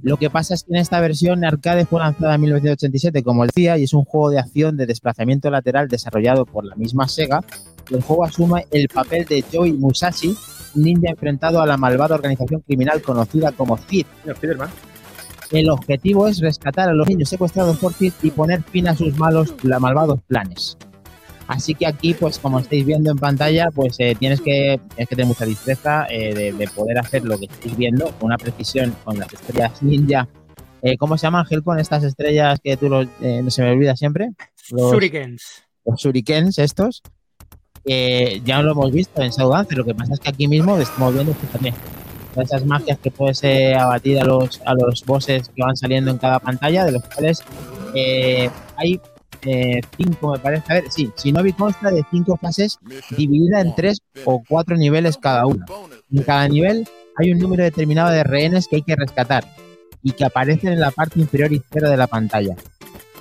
Lo 0.03 0.17
que 0.17 0.29
pasa 0.29 0.55
es 0.55 0.65
que 0.65 0.73
en 0.73 0.81
esta 0.81 1.01
versión 1.01 1.45
arcade 1.45 1.87
fue 1.87 2.01
lanzada 2.01 2.35
en 2.35 2.41
1987, 2.41 3.23
como 3.23 3.45
decía, 3.45 3.79
y 3.79 3.85
es 3.85 3.93
un 3.95 4.05
juego 4.05 4.31
de 4.31 4.41
acción 4.41 4.77
de 4.77 4.87
desplazamiento 4.87 5.51
lateral 5.51 5.87
desarrollado 5.87 6.47
por 6.47 6.65
la 6.65 6.75
misma 6.75 7.07
Sega. 7.07 7.45
El 7.91 8.03
juego 8.03 8.25
asume 8.25 8.67
el 8.73 8.89
papel 8.89 9.25
de 9.25 9.45
Joey 9.53 9.73
Musashi, 9.73 10.37
ninja 10.75 11.11
enfrentado 11.11 11.61
a 11.61 11.67
la 11.67 11.77
malvada 11.77 12.17
organización 12.17 12.61
criminal 12.61 13.03
conocida 13.03 13.53
como 13.53 13.77
CID. 13.77 14.07
El 15.51 15.71
objetivo 15.71 16.29
es 16.29 16.41
rescatar 16.41 16.89
a 16.89 16.93
los 16.93 17.09
niños 17.09 17.29
secuestrados 17.29 17.79
por 17.79 17.95
CID 17.95 18.13
y 18.23 18.31
poner 18.31 18.63
fin 18.63 18.89
a 18.89 18.97
sus 18.97 19.17
malos, 19.17 19.55
malvados 19.63 20.21
planes. 20.27 20.77
Así 21.47 21.75
que 21.75 21.87
aquí, 21.87 22.13
pues 22.13 22.39
como 22.39 22.59
estáis 22.59 22.85
viendo 22.85 23.11
en 23.11 23.17
pantalla, 23.17 23.69
pues 23.75 23.97
eh, 24.01 24.15
tienes, 24.19 24.43
que, 24.43 24.79
tienes 24.89 25.09
que 25.09 25.17
tener 25.17 25.27
mucha 25.27 25.47
destreza 25.47 26.07
eh, 26.11 26.35
de, 26.35 26.53
de 26.53 26.69
poder 26.69 26.99
hacer 26.99 27.25
lo 27.25 27.39
que 27.39 27.47
estáis 27.47 27.75
viendo 27.75 28.13
con 28.19 28.27
una 28.27 28.37
precisión 28.37 28.95
con 29.03 29.19
las 29.19 29.33
estrellas 29.33 29.83
ninja. 29.83 30.29
Eh, 30.83 30.99
¿Cómo 30.99 31.17
se 31.17 31.27
llaman, 31.27 31.47
Gel, 31.47 31.63
con 31.63 31.79
estas 31.79 32.05
estrellas 32.05 32.61
que 32.63 32.77
tú 32.77 32.91
los, 32.91 33.07
eh, 33.23 33.41
no 33.43 33.51
se 33.51 33.63
me 33.63 33.71
olvida 33.71 33.97
siempre? 33.97 34.29
Los, 34.71 34.93
Shurikens. 34.93 35.63
los 35.87 35.99
shurikens 35.99 36.59
estos. 36.59 37.03
Ya 37.87 38.61
lo 38.61 38.73
hemos 38.73 38.93
visto 38.93 39.23
en 39.23 39.31
Shadow 39.31 39.53
Dance, 39.53 39.75
lo 39.75 39.85
que 39.87 39.95
pasa 39.95 40.13
es 40.13 40.21
que 40.21 40.29
aquí 40.29 40.47
mismo 40.47 40.77
estamos 40.77 41.15
viendo, 41.15 41.33
fíjate, 41.33 41.73
todas 41.73 42.08
esas 42.45 42.65
magias 42.65 42.99
que 42.99 43.11
puedes 43.11 43.43
eh, 43.45 43.75
abatir 43.75 44.21
a 44.21 44.25
los, 44.25 44.61
a 44.65 44.75
los 44.75 45.05
bosses 45.05 45.49
que 45.49 45.63
van 45.63 45.77
saliendo 45.77 46.11
en 46.11 46.19
cada 46.19 46.39
pantalla, 46.39 46.85
de 46.85 46.93
los 46.93 47.05
cuales 47.05 47.43
eh, 47.95 48.51
hay 48.77 49.01
eh, 49.43 49.81
cinco, 49.97 50.33
me 50.33 50.39
parece. 50.39 50.65
A 50.69 50.75
ver, 50.75 50.85
sí, 50.91 51.11
Shinobi 51.17 51.53
consta 51.53 51.91
de 51.91 52.05
cinco 52.11 52.37
fases 52.37 52.79
dividida 53.17 53.61
en 53.61 53.75
tres 53.75 54.01
o 54.25 54.43
cuatro 54.49 54.77
niveles 54.77 55.17
cada 55.17 55.47
una. 55.47 55.67
En 56.13 56.23
cada 56.23 56.49
nivel 56.49 56.89
hay 57.17 57.33
un 57.33 57.39
número 57.39 57.65
determinado 57.65 58.11
de 58.11 58.25
rehenes 58.25 58.69
que 58.69 58.77
hay 58.77 58.83
que 58.83 58.97
rescatar 58.97 59.45
y 60.03 60.13
que 60.13 60.25
aparecen 60.25 60.73
en 60.73 60.81
la 60.81 60.91
parte 60.91 61.21
inferior 61.21 61.53
izquierda 61.53 61.91
de 61.91 61.97
la 61.97 62.07
pantalla. 62.07 62.57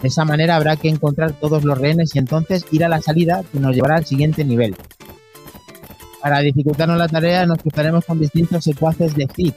De 0.01 0.09
esa 0.09 0.25
manera 0.25 0.55
habrá 0.55 0.75
que 0.75 0.89
encontrar 0.89 1.31
todos 1.33 1.63
los 1.63 1.77
rehenes 1.77 2.15
y 2.15 2.19
entonces 2.19 2.65
ir 2.71 2.85
a 2.85 2.89
la 2.89 3.01
salida 3.01 3.43
que 3.51 3.59
nos 3.59 3.75
llevará 3.75 3.95
al 3.95 4.05
siguiente 4.05 4.43
nivel. 4.43 4.75
Para 6.21 6.39
dificultarnos 6.39 6.97
la 6.97 7.07
tarea 7.07 7.45
nos 7.45 7.59
cruzaremos 7.59 8.05
con 8.05 8.19
distintos 8.19 8.63
secuaces 8.63 9.15
de 9.15 9.27
Cid, 9.33 9.53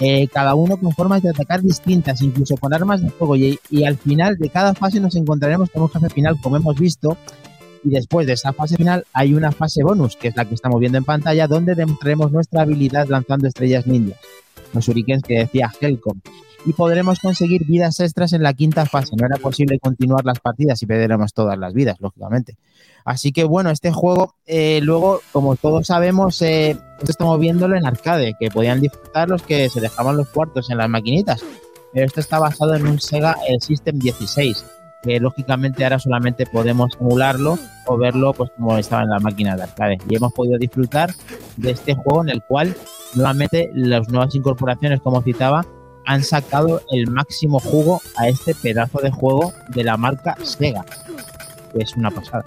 eh, 0.00 0.28
cada 0.28 0.54
uno 0.54 0.78
con 0.78 0.92
formas 0.92 1.22
de 1.22 1.28
atacar 1.28 1.62
distintas, 1.62 2.22
incluso 2.22 2.56
con 2.56 2.72
armas 2.72 3.02
de 3.02 3.10
fuego. 3.10 3.36
Y, 3.36 3.58
al 3.84 3.98
final 3.98 4.38
de 4.38 4.48
cada 4.48 4.74
fase 4.74 4.98
nos 4.98 5.14
encontraremos 5.14 5.70
con 5.70 5.82
un 5.82 5.90
jefe 5.90 6.08
final 6.08 6.36
como 6.42 6.56
hemos 6.56 6.78
visto. 6.78 7.16
Y 7.84 7.90
después 7.90 8.26
de 8.26 8.34
esa 8.34 8.52
fase 8.52 8.76
final 8.76 9.04
hay 9.12 9.34
una 9.34 9.52
fase 9.52 9.82
bonus, 9.82 10.16
que 10.16 10.28
es 10.28 10.36
la 10.36 10.44
que 10.44 10.54
estamos 10.54 10.80
viendo 10.80 10.98
en 10.98 11.04
pantalla, 11.04 11.46
donde 11.46 11.74
demostraremos 11.74 12.32
nuestra 12.32 12.62
habilidad 12.62 13.08
lanzando 13.08 13.46
estrellas 13.46 13.86
ninjas, 13.86 14.18
los 14.72 14.84
shurikens 14.84 15.22
que 15.22 15.38
decía 15.38 15.70
Helcom. 15.80 16.20
Y 16.66 16.72
podremos 16.74 17.20
conseguir 17.20 17.64
vidas 17.64 18.00
extras 18.00 18.34
en 18.34 18.42
la 18.42 18.52
quinta 18.52 18.84
fase. 18.84 19.16
No 19.18 19.26
era 19.26 19.36
posible 19.36 19.78
continuar 19.78 20.26
las 20.26 20.40
partidas 20.40 20.82
y 20.82 20.86
perderemos 20.86 21.32
todas 21.32 21.58
las 21.58 21.72
vidas, 21.72 21.96
lógicamente. 22.00 22.56
Así 23.04 23.32
que 23.32 23.44
bueno, 23.44 23.70
este 23.70 23.90
juego, 23.92 24.34
eh, 24.46 24.80
luego, 24.82 25.20
como 25.32 25.56
todos 25.56 25.86
sabemos, 25.86 26.40
eh, 26.42 26.76
estamos 27.06 27.38
viéndolo 27.38 27.76
en 27.76 27.86
arcade, 27.86 28.34
que 28.38 28.50
podían 28.50 28.80
disfrutar 28.80 29.28
los 29.28 29.42
que 29.42 29.68
se 29.68 29.80
dejaban 29.80 30.16
los 30.16 30.28
cuartos 30.28 30.70
en 30.70 30.78
las 30.78 30.88
maquinitas. 30.88 31.42
Pero 31.92 32.06
esto 32.06 32.20
está 32.20 32.38
basado 32.38 32.74
en 32.74 32.86
un 32.86 33.00
Sega 33.00 33.36
el 33.48 33.60
System 33.60 33.98
16, 33.98 34.64
que 35.02 35.18
lógicamente 35.18 35.82
ahora 35.82 35.98
solamente 35.98 36.46
podemos 36.46 36.92
emularlo 37.00 37.58
o 37.86 37.96
verlo 37.96 38.32
pues 38.32 38.50
como 38.56 38.78
estaba 38.78 39.02
en 39.02 39.10
la 39.10 39.18
máquina 39.18 39.56
de 39.56 39.64
arcade. 39.64 39.98
Y 40.08 40.16
hemos 40.16 40.32
podido 40.32 40.58
disfrutar 40.58 41.12
de 41.56 41.72
este 41.72 41.94
juego 41.94 42.22
en 42.22 42.28
el 42.28 42.42
cual 42.42 42.76
nuevamente 43.14 43.70
las 43.74 44.08
nuevas 44.08 44.34
incorporaciones, 44.34 45.00
como 45.00 45.22
citaba, 45.22 45.66
han 46.06 46.22
sacado 46.22 46.82
el 46.90 47.10
máximo 47.10 47.58
jugo 47.58 48.00
a 48.16 48.28
este 48.28 48.54
pedazo 48.54 49.00
de 49.00 49.10
juego 49.10 49.52
de 49.68 49.84
la 49.84 49.96
marca 49.96 50.36
Sega. 50.42 50.84
Es 51.74 51.94
una 51.96 52.10
pasada. 52.10 52.44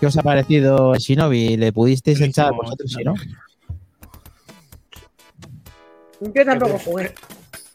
¿Qué 0.00 0.06
os 0.06 0.16
ha 0.18 0.22
parecido 0.22 0.94
Shinobi? 0.96 1.56
¿Le 1.56 1.72
pudisteis 1.72 2.20
echar 2.20 2.52
vosotros, 2.52 2.92
si 2.92 3.04
no? 3.04 3.14
Yo 6.20 6.44
tampoco 6.44 6.78
jugué. 6.78 7.14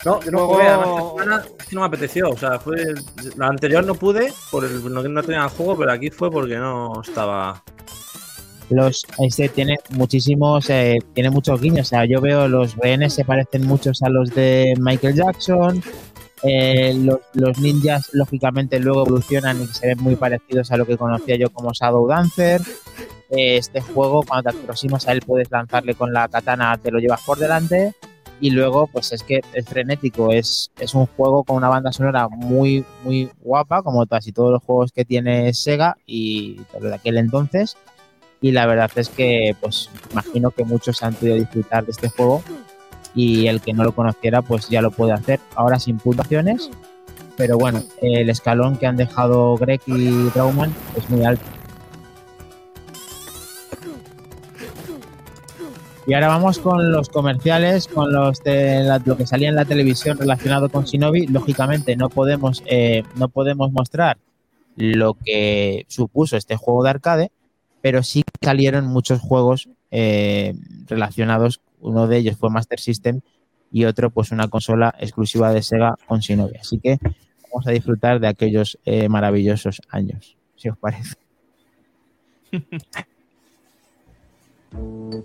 No, 0.06 0.22
yo 0.22 0.32
no 0.32 0.48
jugué, 0.48 0.68
además 0.68 1.46
es 1.60 1.66
que 1.68 1.76
no 1.76 1.82
me 1.82 1.88
apeteció. 1.88 2.30
O 2.30 2.38
sea, 2.38 2.60
fue. 2.60 2.78
La 3.36 3.48
anterior 3.48 3.86
no 3.86 3.96
pude, 3.96 4.32
por 4.52 4.66
el, 4.66 4.94
no, 4.94 5.04
no 5.04 5.24
tenía 5.24 5.44
el 5.44 5.50
juego, 5.50 5.78
pero 5.78 5.92
aquí 5.92 6.10
fue 6.10 6.32
porque 6.32 6.56
no 6.56 7.02
estaba. 7.02 7.64
Los, 8.70 9.06
este 9.20 9.48
tiene 9.50 9.78
muchísimos, 9.92 10.70
eh, 10.70 10.98
tiene 11.14 11.30
muchos 11.30 11.62
guiños. 11.62 11.88
O 11.88 11.90
sea, 11.90 12.06
yo 12.06 12.20
veo 12.20 12.48
los 12.48 12.76
rehenes 12.76 13.14
se 13.14 13.24
parecen 13.24 13.66
muchos 13.66 14.02
a 14.02 14.10
los 14.10 14.30
de 14.32 14.74
Michael 14.80 15.16
Jackson. 15.16 15.82
Eh, 16.44 16.94
los, 17.34 17.60
ninjas, 17.60 18.10
lógicamente, 18.14 18.80
luego 18.80 19.06
evolucionan 19.06 19.62
y 19.62 19.68
se 19.68 19.88
ven 19.88 20.00
muy 20.00 20.16
parecidos 20.16 20.72
a 20.72 20.78
lo 20.78 20.86
que 20.86 20.98
conocía 20.98 21.36
yo 21.36 21.50
como 21.52 21.72
Shadow 21.74 22.08
Dancer. 22.08 22.62
Eh, 23.30 23.58
este 23.58 23.82
juego, 23.82 24.24
cuando 24.24 24.52
te 24.52 24.58
aproximas 24.58 25.08
a 25.08 25.12
él, 25.12 25.22
puedes 25.26 25.52
lanzarle 25.52 25.96
con 25.96 26.14
la 26.14 26.28
katana, 26.28 26.78
te 26.78 26.92
lo 26.92 27.00
llevas 27.00 27.22
por 27.22 27.38
delante. 27.38 27.94
Y 28.40 28.52
luego, 28.52 28.88
pues 28.88 29.12
es 29.14 29.24
que 29.24 29.42
es 29.54 29.66
frenético. 29.66 30.32
Es, 30.32 30.72
es 30.80 30.94
un 30.94 31.08
juego 31.08 31.44
con 31.44 31.58
una 31.58 31.70
banda 31.70 31.92
sonora 31.92 32.28
muy, 32.30 32.86
muy 33.04 33.32
guapa, 33.42 33.82
como 33.82 34.06
casi 34.06 34.32
todos 34.32 34.52
los 34.52 34.64
juegos 34.64 34.92
que 34.92 35.06
tiene 35.06 35.54
Sega 35.54 35.98
y 36.06 36.62
de 36.80 36.94
aquel 36.94 37.18
entonces 37.18 37.76
y 38.42 38.52
la 38.52 38.66
verdad 38.66 38.92
es 38.96 39.10
que 39.10 39.56
pues 39.60 39.90
imagino 40.12 40.52
que 40.52 40.64
muchos 40.64 41.02
han 41.04 41.14
podido 41.16 41.36
disfrutar 41.36 41.86
de 41.86 41.92
este 41.92 42.10
juego 42.10 42.44
y 43.18 43.48
el 43.48 43.60
que 43.62 43.74
no 43.74 43.84
lo 43.84 43.92
conociera 43.92 44.42
pues 44.42 44.70
ya 44.70 44.82
lo 44.82 44.92
puede 44.92 45.12
hacer 45.12 45.40
ahora 45.56 45.80
sin 45.80 45.98
puntuaciones 45.98 46.70
pero 47.36 47.58
bueno 47.58 47.82
el 48.02 48.30
escalón 48.30 48.78
que 48.78 48.86
han 48.88 48.96
dejado 48.96 49.56
Greg 49.58 49.82
y 49.88 50.30
Trauman 50.30 50.74
es 50.96 51.10
muy 51.10 51.26
alto 51.26 51.44
y 56.06 56.14
ahora 56.14 56.28
vamos 56.30 56.60
con 56.60 56.92
los 56.92 57.10
comerciales 57.10 57.88
con 57.88 58.14
los 58.14 58.42
de 58.44 58.84
la- 58.84 59.02
lo 59.04 59.18
que 59.18 59.28
salía 59.28 59.50
en 59.50 59.56
la 59.56 59.66
televisión 59.66 60.18
relacionado 60.18 60.70
con 60.70 60.86
Shinobi 60.86 61.28
lógicamente 61.28 61.96
no 61.98 62.10
podemos 62.10 62.64
eh, 62.66 63.04
no 63.16 63.28
podemos 63.30 63.72
mostrar 63.72 64.18
lo 64.76 65.16
que 65.16 65.86
supuso 65.90 66.38
este 66.38 66.56
juego 66.56 66.84
de 66.84 66.90
arcade 66.92 67.32
pero 67.82 68.04
sí 68.04 68.24
salieron 68.42 68.86
muchos 68.88 69.20
juegos 69.22 69.70
eh, 69.92 70.54
relacionados. 70.88 71.62
Uno 71.82 72.08
de 72.08 72.18
ellos 72.18 72.38
fue 72.38 72.50
Master 72.50 72.80
System 72.80 73.22
y 73.72 73.86
otro, 73.86 74.10
pues, 74.10 74.32
una 74.32 74.48
consola 74.48 74.96
exclusiva 75.00 75.52
de 75.52 75.62
Sega 75.62 75.96
con 76.08 76.20
Shinobi. 76.20 76.58
Así 76.58 76.80
que 76.80 77.00
vamos 77.52 77.68
a 77.68 77.72
disfrutar 77.72 78.20
de 78.20 78.28
aquellos 78.28 78.78
eh, 78.86 79.10
maravillosos 79.10 79.82
años, 79.90 80.38
si 80.56 80.70
os 80.70 80.78
parece. 80.78 81.16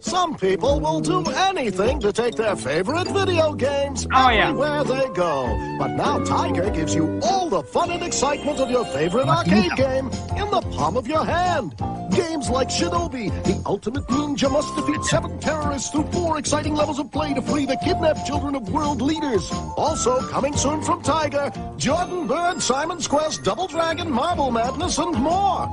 Some 0.00 0.36
people 0.36 0.80
will 0.80 1.00
do 1.00 1.22
anything 1.30 2.00
to 2.00 2.12
take 2.12 2.34
their 2.34 2.56
favorite 2.56 3.08
video 3.08 3.52
games 3.52 4.06
Oh, 4.12 4.30
yeah. 4.30 4.48
everywhere 4.48 4.84
they 4.84 5.08
go. 5.14 5.76
But 5.78 5.88
now 5.96 6.18
Tiger 6.24 6.70
gives 6.70 6.94
you 6.94 7.20
all 7.22 7.48
the 7.48 7.62
fun 7.62 7.90
and 7.90 8.02
excitement 8.02 8.58
of 8.58 8.70
your 8.70 8.84
favorite 8.86 9.28
arcade 9.28 9.72
game 9.76 10.06
in 10.36 10.50
the 10.50 10.62
palm 10.72 10.96
of 10.96 11.06
your 11.06 11.24
hand. 11.24 11.74
Games 12.12 12.48
like 12.50 12.68
Shinobi, 12.68 13.30
the 13.44 13.62
ultimate 13.66 14.06
ninja 14.08 14.50
must 14.50 14.74
defeat 14.76 15.02
seven 15.04 15.38
terrorists 15.40 15.90
through 15.90 16.10
four 16.12 16.38
exciting 16.38 16.74
levels 16.74 16.98
of 16.98 17.10
play 17.10 17.32
to 17.34 17.42
free 17.42 17.66
the 17.66 17.76
kidnapped 17.84 18.26
children 18.26 18.54
of 18.54 18.68
world 18.70 19.00
leaders. 19.00 19.50
Also 19.76 20.20
coming 20.28 20.56
soon 20.56 20.82
from 20.82 21.02
Tiger, 21.02 21.50
Jordan 21.76 22.26
Bird, 22.26 22.60
Simon's 22.62 23.06
Quest, 23.06 23.44
Double 23.44 23.66
Dragon, 23.66 24.10
Marble 24.10 24.50
Madness, 24.50 24.98
and 24.98 25.14
more. 25.14 25.66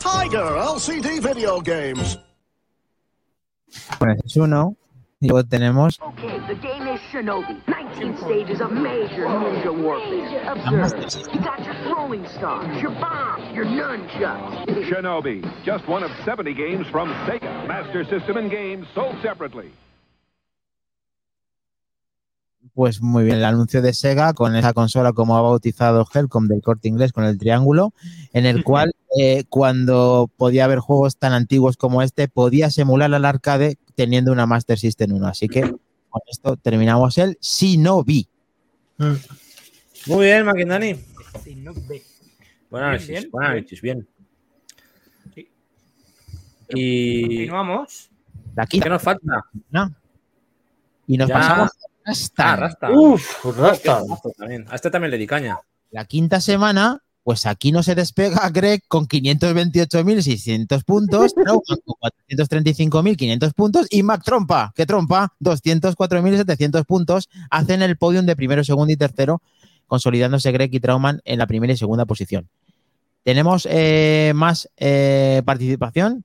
Tiger 0.00 0.38
LCD 0.38 1.20
Video 1.20 1.60
Games. 1.60 2.16
Bueno, 3.98 4.14
ese 4.14 4.26
es 4.26 4.36
uno. 4.36 4.76
Y 5.18 5.28
luego 5.28 5.48
tenemos 5.48 5.98
Okay, 6.02 6.38
the 6.46 6.54
game 6.56 6.86
is 6.88 7.00
Shinobi. 7.10 7.56
19 7.66 8.18
stages 8.18 8.60
of 8.60 8.70
major 8.70 9.24
ninja 9.26 9.72
warfare. 9.72 10.52
Observe. 10.52 11.34
You 11.34 11.40
got 11.40 11.64
your 11.64 11.74
throwing 11.88 12.26
stars, 12.36 12.82
your 12.82 12.90
bombs, 13.00 13.54
your 13.54 13.64
nunchucks. 13.64 14.66
Shinobi, 14.90 15.42
just 15.64 15.88
one 15.88 16.02
of 16.04 16.10
70 16.26 16.52
games 16.52 16.86
from 16.88 17.08
Sega, 17.26 17.66
Master 17.66 18.04
System 18.04 18.36
and 18.36 18.50
Games 18.50 18.86
sold 18.94 19.16
separately. 19.22 19.70
Pues 22.76 23.00
muy 23.00 23.24
bien 23.24 23.38
el 23.38 23.44
anuncio 23.46 23.80
de 23.80 23.94
Sega 23.94 24.34
con 24.34 24.54
esa 24.54 24.74
consola 24.74 25.14
como 25.14 25.34
ha 25.38 25.40
bautizado 25.40 26.06
Helcom 26.12 26.46
del 26.46 26.60
corte 26.60 26.88
inglés 26.88 27.10
con 27.10 27.24
el 27.24 27.38
triángulo, 27.38 27.94
en 28.34 28.44
el 28.44 28.64
cual 28.64 28.92
eh, 29.18 29.44
cuando 29.48 30.30
podía 30.36 30.66
haber 30.66 30.80
juegos 30.80 31.16
tan 31.16 31.32
antiguos 31.32 31.78
como 31.78 32.02
este, 32.02 32.28
podías 32.28 32.76
emular 32.76 33.14
al 33.14 33.24
arcade 33.24 33.78
teniendo 33.94 34.30
una 34.30 34.44
Master 34.44 34.78
System 34.78 35.14
1. 35.14 35.26
Así 35.26 35.48
que 35.48 35.62
con 35.62 36.20
esto 36.30 36.58
terminamos 36.58 37.16
el 37.16 37.38
Shinobi. 37.40 38.28
Muy 38.98 40.24
bien, 40.26 40.44
Maquindani. 40.44 40.96
Shinobi. 41.46 42.02
Buen 42.68 42.84
análisis, 42.84 43.08
bien, 43.08 43.22
bien. 43.22 43.42
análisis, 43.42 43.80
bien. 43.80 44.08
Sí. 45.34 45.48
Y. 46.74 47.22
Continuamos. 47.22 48.10
¿Qué 48.68 48.80
nos 48.80 49.00
falta? 49.02 49.46
¿no? 49.70 49.94
Y 51.06 51.16
nos 51.16 51.28
Ya. 51.30 51.34
pasamos 51.36 51.70
a 52.06 52.10
Rastan. 52.10 52.46
Ah, 52.46 52.56
Rasta. 52.56 52.90
Uf, 52.92 53.44
Rasta. 53.56 54.02
También. 54.38 54.64
A 54.70 54.76
este 54.76 54.90
también 54.90 55.10
le 55.10 55.18
di 55.18 55.26
caña. 55.26 55.58
La 55.90 56.04
quinta 56.04 56.40
semana, 56.40 57.02
pues 57.22 57.46
aquí 57.46 57.72
no 57.72 57.82
se 57.82 57.94
despega 57.94 58.48
Greg 58.50 58.82
con 58.86 59.08
528.600 59.08 60.84
puntos, 60.84 61.34
Trauman 61.34 61.60
con 61.84 61.96
435.500 62.38 63.52
puntos 63.52 63.86
y 63.90 64.02
Mac 64.02 64.22
Trompa, 64.24 64.72
que 64.76 64.86
trompa, 64.86 65.32
204.700 65.40 66.84
puntos, 66.84 67.28
hacen 67.50 67.82
el 67.82 67.96
podium 67.96 68.26
de 68.26 68.36
primero, 68.36 68.62
segundo 68.62 68.92
y 68.92 68.96
tercero, 68.96 69.42
consolidándose 69.86 70.52
Greg 70.52 70.72
y 70.74 70.80
Trauman 70.80 71.20
en 71.24 71.38
la 71.38 71.46
primera 71.46 71.72
y 71.72 71.76
segunda 71.76 72.04
posición. 72.04 72.48
¿Tenemos 73.24 73.66
eh, 73.68 74.32
más 74.36 74.68
eh, 74.76 75.42
participación? 75.44 76.24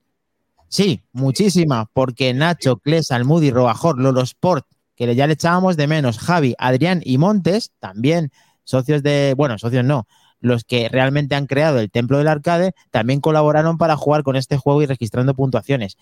Sí, 0.68 1.02
muchísima, 1.14 1.90
porque 1.92 2.34
Nacho, 2.34 2.78
Cles, 2.78 3.12
Almudi, 3.12 3.50
Robajor, 3.50 4.00
Lolo 4.00 4.22
Sport, 4.22 4.68
que 5.08 5.16
ya 5.16 5.26
le 5.26 5.34
echábamos 5.34 5.78
de 5.78 5.88
menos, 5.88 6.20
Javi, 6.20 6.54
Adrián 6.60 7.02
y 7.04 7.18
Montes, 7.18 7.72
también 7.80 8.32
socios 8.64 9.02
de, 9.02 9.34
bueno, 9.36 9.58
socios 9.58 9.84
no, 9.84 10.06
los 10.40 10.64
que 10.64 10.90
realmente 10.90 11.34
han 11.34 11.48
creado 11.48 11.80
el 11.80 11.90
templo 11.90 12.20
del 12.20 12.28
arcade, 12.28 12.74
también 12.92 13.20
colaboraron 13.20 13.80
para 13.80 13.98
jugar 13.98 14.22
con 14.22 14.36
este 14.36 14.58
juego 14.58 14.84
y 14.84 14.86
registrando 14.86 15.34
puntuaciones, 15.34 15.98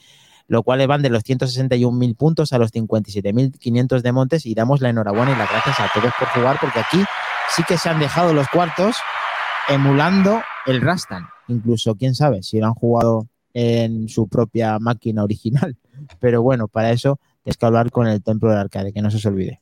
lo 0.48 0.64
cual 0.64 0.86
van 0.86 1.02
de 1.02 1.10
los 1.10 1.24
161.000 1.24 2.18
puntos 2.18 2.52
a 2.52 2.58
los 2.58 2.74
57.500 2.74 4.02
de 4.02 4.12
Montes 4.12 4.46
y 4.46 4.54
damos 4.54 4.82
la 4.82 4.90
enhorabuena 4.90 5.32
y 5.32 5.38
las 5.38 5.50
gracias 5.50 5.80
a 5.80 5.90
todos 5.94 6.12
por 6.20 6.28
jugar, 6.30 6.58
porque 6.60 6.80
aquí 6.80 7.02
sí 7.56 7.64
que 7.64 7.78
se 7.78 7.88
han 7.88 8.00
dejado 8.00 8.34
los 8.34 8.50
cuartos 8.50 8.98
emulando 9.70 10.42
el 10.66 10.82
Rastan. 10.82 11.26
Incluso, 11.48 11.96
quién 11.96 12.16
sabe, 12.16 12.44
si 12.44 12.60
lo 12.60 12.68
han 12.68 12.74
jugado 12.74 13.28
en 13.54 14.10
su 14.10 14.28
propia 14.28 14.78
máquina 14.78 15.24
original. 15.24 15.78
Pero 16.20 16.42
bueno, 16.42 16.68
para 16.68 16.92
eso 16.92 17.20
tienes 17.44 17.58
que 17.58 17.66
hablar 17.66 17.92
con 17.92 18.08
el 18.08 18.24
templo 18.24 18.50
del 18.50 18.60
arcade, 18.60 18.94
que 18.94 19.02
no 19.02 19.12
se 19.12 19.18
os 19.18 19.26
olvide. 19.26 19.62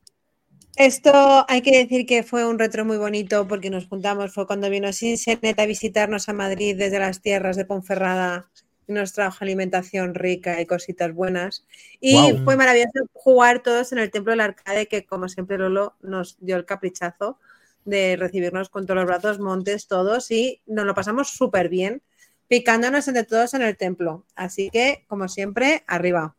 Esto 0.75 1.45
hay 1.49 1.61
que 1.61 1.75
decir 1.75 2.05
que 2.05 2.21
fue 2.21 2.45
un 2.45 2.59
retro 2.59 2.85
muy 2.85 2.97
bonito 2.97 3.47
porque 3.47 3.71
nos 3.71 3.87
juntamos, 3.87 4.33
fue 4.33 4.45
cuando 4.45 4.69
vino 4.69 4.93
Sinsenet 4.93 5.59
a 5.59 5.65
visitarnos 5.65 6.29
a 6.29 6.33
Madrid 6.33 6.77
desde 6.77 6.99
las 6.99 7.21
tierras 7.21 7.55
de 7.55 7.65
Ponferrada 7.65 8.51
y 8.87 8.93
nos 8.93 9.13
trajo 9.13 9.39
alimentación 9.41 10.13
rica 10.13 10.61
y 10.61 10.67
cositas 10.67 11.13
buenas. 11.13 11.65
Y 11.99 12.33
fue 12.43 12.55
maravilloso 12.55 13.09
jugar 13.13 13.63
todos 13.63 13.91
en 13.91 13.97
el 13.97 14.11
templo 14.11 14.31
del 14.31 14.41
arcade 14.41 14.87
que 14.87 15.03
como 15.03 15.27
siempre 15.29 15.57
Lolo 15.57 15.95
nos 16.01 16.37
dio 16.39 16.55
el 16.55 16.65
caprichazo 16.65 17.39
de 17.83 18.15
recibirnos 18.15 18.69
con 18.69 18.85
todos 18.85 18.97
los 18.97 19.07
brazos, 19.07 19.39
montes, 19.39 19.87
todos 19.87 20.29
y 20.29 20.61
nos 20.67 20.85
lo 20.85 20.93
pasamos 20.93 21.29
súper 21.29 21.69
bien 21.69 22.03
picándonos 22.47 23.07
entre 23.07 23.23
todos 23.23 23.53
en 23.53 23.61
el 23.61 23.77
templo. 23.77 24.25
Así 24.35 24.69
que, 24.69 25.05
como 25.07 25.27
siempre, 25.27 25.83
arriba. 25.87 26.36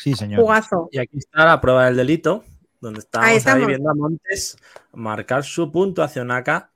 Sí, 0.00 0.14
señor. 0.14 0.40
Jugazo. 0.40 0.88
Y 0.90 0.98
aquí 0.98 1.18
está 1.18 1.44
la 1.44 1.60
prueba 1.60 1.84
del 1.84 1.96
delito, 1.96 2.42
donde 2.80 3.00
estábamos 3.00 3.46
Ahí 3.46 3.66
viendo 3.66 3.90
a 3.90 3.94
Montes 3.94 4.56
marcar 4.94 5.44
su 5.44 5.70
puntuación 5.70 6.30
acá. 6.30 6.72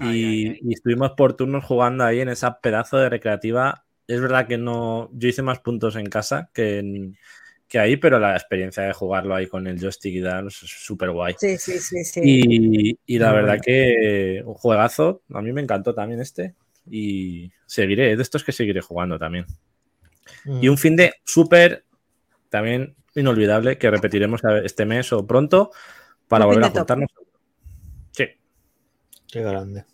Y, 0.00 0.68
y 0.68 0.74
estuvimos 0.74 1.12
por 1.16 1.32
turnos 1.32 1.64
jugando 1.64 2.04
ahí 2.04 2.20
en 2.20 2.28
esa 2.28 2.60
pedazo 2.60 2.98
de 2.98 3.08
recreativa. 3.08 3.84
Es 4.06 4.20
verdad 4.20 4.46
que 4.46 4.58
no. 4.58 5.10
Yo 5.12 5.28
hice 5.28 5.42
más 5.42 5.60
puntos 5.60 5.96
en 5.96 6.06
casa 6.06 6.50
que, 6.52 6.78
en- 6.78 7.16
que 7.66 7.78
ahí, 7.78 7.96
pero 7.96 8.18
la 8.18 8.34
experiencia 8.36 8.82
de 8.82 8.92
jugarlo 8.92 9.34
ahí 9.34 9.46
con 9.46 9.66
el 9.66 9.80
joystick 9.80 10.14
y 10.14 10.22
tal 10.22 10.48
es 10.48 10.54
súper 10.54 11.10
guay. 11.10 11.34
Sí, 11.38 11.56
sí, 11.58 11.78
sí, 11.80 12.04
sí. 12.04 12.20
Y, 12.22 12.98
y 13.06 13.18
la 13.18 13.28
Muy 13.28 13.36
verdad 13.36 13.48
bueno. 13.48 13.62
que 13.64 14.42
un 14.44 14.54
juegazo. 14.54 15.22
A 15.32 15.40
mí 15.40 15.52
me 15.52 15.62
encantó 15.62 15.94
también 15.94 16.20
este. 16.20 16.54
Y 16.90 17.50
seguiré, 17.66 18.14
de 18.14 18.22
estos 18.22 18.44
que 18.44 18.52
seguiré 18.52 18.80
jugando 18.82 19.18
también. 19.18 19.46
Mm. 20.44 20.62
Y 20.62 20.68
un 20.68 20.78
fin 20.78 20.94
de 20.96 21.14
súper 21.24 21.84
también 22.48 22.96
inolvidable 23.14 23.78
que 23.78 23.90
repetiremos 23.90 24.40
este 24.64 24.84
mes 24.86 25.12
o 25.12 25.26
pronto 25.26 25.70
para 26.28 26.44
volver 26.46 26.64
a 26.64 26.70
juntarnos. 26.70 27.10
Sí. 28.12 28.26
Qué 29.30 29.42
grande. 29.42 29.84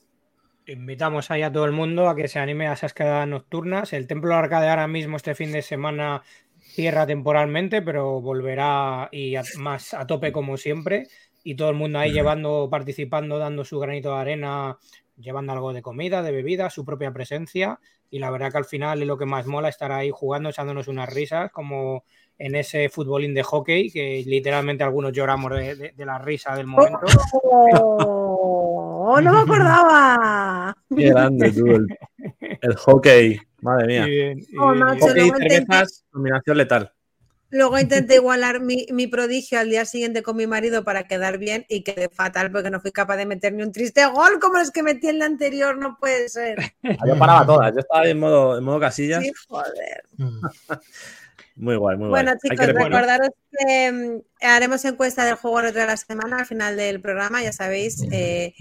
Invitamos 0.67 1.31
ahí 1.31 1.43
a 1.43 1.53
todo 1.53 1.67
el 1.67 1.73
mundo 1.73 2.09
a 2.09 2.17
que 2.17 2.29
se 2.29 2.39
anime 2.39 2.69
a 2.69 2.73
esas 2.73 2.95
quedadas 2.95 3.29
nocturnas. 3.29 3.93
El 3.93 4.07
Templo 4.07 4.35
Arcade 4.35 4.69
ahora 4.69 4.87
mismo 4.87 5.17
este 5.17 5.35
fin 5.35 5.53
de 5.53 5.63
semana 5.63 6.23
cierra 6.61 7.07
temporalmente, 7.07 7.83
pero 7.83 8.21
volverá 8.21 9.09
y 9.13 9.37
a- 9.37 9.43
más 9.59 9.93
a 9.95 10.07
tope 10.07 10.33
como 10.33 10.57
siempre. 10.57 11.09
y 11.47 11.57
todo 11.57 11.69
el 11.69 11.77
mundo 11.77 11.99
ahí 11.99 12.11
llevando, 12.11 12.69
participando, 12.71 13.37
dando 13.37 13.67
su 13.67 13.79
granito 13.79 14.15
de 14.15 14.19
arena, 14.19 14.79
llevando 15.19 15.53
algo 15.53 15.75
de 15.75 15.83
comida, 15.83 16.23
de 16.23 16.33
bebida, 16.33 16.71
su 16.71 16.87
propia 16.87 17.13
presencia. 17.13 17.79
Y 18.09 18.19
la 18.19 18.31
verdad 18.31 18.51
que 18.51 18.57
al 18.57 18.65
final 18.65 19.03
es 19.03 19.07
lo 19.07 19.19
que 19.19 19.27
más 19.27 19.47
mola 19.47 19.69
estar 19.69 19.93
ahí 19.93 20.11
jugando, 20.11 20.49
echándonos 20.49 20.89
unas 20.89 21.13
risas, 21.13 21.51
como 21.53 22.05
en 22.39 22.55
ese 22.57 22.89
futbolín 22.89 23.33
de 23.35 23.43
hockey, 23.43 23.91
que 23.91 24.23
literalmente 24.27 24.83
algunos 24.85 25.13
lloramos 25.13 25.53
de, 25.53 25.77
de- 25.77 25.93
de 25.93 26.05
la 26.07 26.19
risa 26.19 26.55
del 26.57 26.67
momento. 26.67 26.99
¡Oh! 27.73 29.21
¡No 29.23 29.33
me 29.33 29.39
acordaba! 29.41 30.77
Qué 30.97 31.11
grande, 31.11 31.53
tú. 31.53 31.67
El, 31.67 31.87
el 32.61 32.75
hockey. 32.77 33.39
Madre 33.61 33.87
mía. 33.87 34.07
Y 34.07 34.11
bien, 34.11 34.39
y 34.41 34.57
Oh, 34.59 34.75
macho. 34.75 35.07
Hockey 35.07 35.23
y 35.23 35.27
luego 35.29 35.39
intenté- 35.39 35.55
cervezas, 35.67 36.05
combinación 36.11 36.59
letal. 36.59 36.93
Luego 37.51 37.79
intenté 37.79 38.17
igualar 38.17 38.59
mi, 38.61 38.85
mi 38.91 39.07
prodigio 39.07 39.61
al 39.61 39.71
día 39.71 39.85
siguiente 39.85 40.25
con 40.25 40.37
mi 40.37 40.45
marido 40.49 40.83
para 40.83 41.05
quedar 41.07 41.39
bien 41.39 41.65
y 41.69 41.85
quedé 41.85 42.09
fatal 42.09 42.51
porque 42.51 42.69
no 42.69 42.81
fui 42.81 42.91
capaz 42.91 43.17
de 43.17 43.27
meter 43.27 43.53
ni 43.53 43.63
un 43.63 43.71
triste 43.71 44.05
gol 44.07 44.41
como 44.41 44.59
los 44.59 44.73
que 44.73 44.83
metí 44.83 45.07
en 45.09 45.21
la 45.21 45.27
anterior, 45.27 45.77
no 45.79 45.97
puede 46.01 46.29
ser. 46.29 46.57
Yo 46.83 47.17
paraba 47.17 47.47
todas. 47.47 47.73
Yo 47.73 47.79
estaba 47.79 48.09
en 48.09 48.19
modo, 48.19 48.59
en 48.59 48.65
modo 48.65 48.81
casillas. 48.81 49.23
Sí, 49.23 49.31
joder. 49.47 50.03
Muy 51.57 51.77
guay, 51.77 51.97
muy 51.97 52.09
Bueno, 52.09 52.33
guay. 52.33 52.39
Hay 52.43 52.51
chicos, 52.51 52.67
que 52.67 52.73
recordaros 52.73 53.29
que 53.51 53.93
mm, 53.93 54.45
haremos 54.45 54.85
encuesta 54.85 55.25
del 55.25 55.37
juego 55.37 55.61
retro 55.61 55.83
de 55.83 55.87
la 55.87 55.97
semana 55.97 56.39
al 56.41 56.47
final 56.47 56.77
del 56.77 57.01
programa, 57.01 57.43
ya 57.43 57.53
sabéis, 57.53 58.03
eh, 58.11 58.55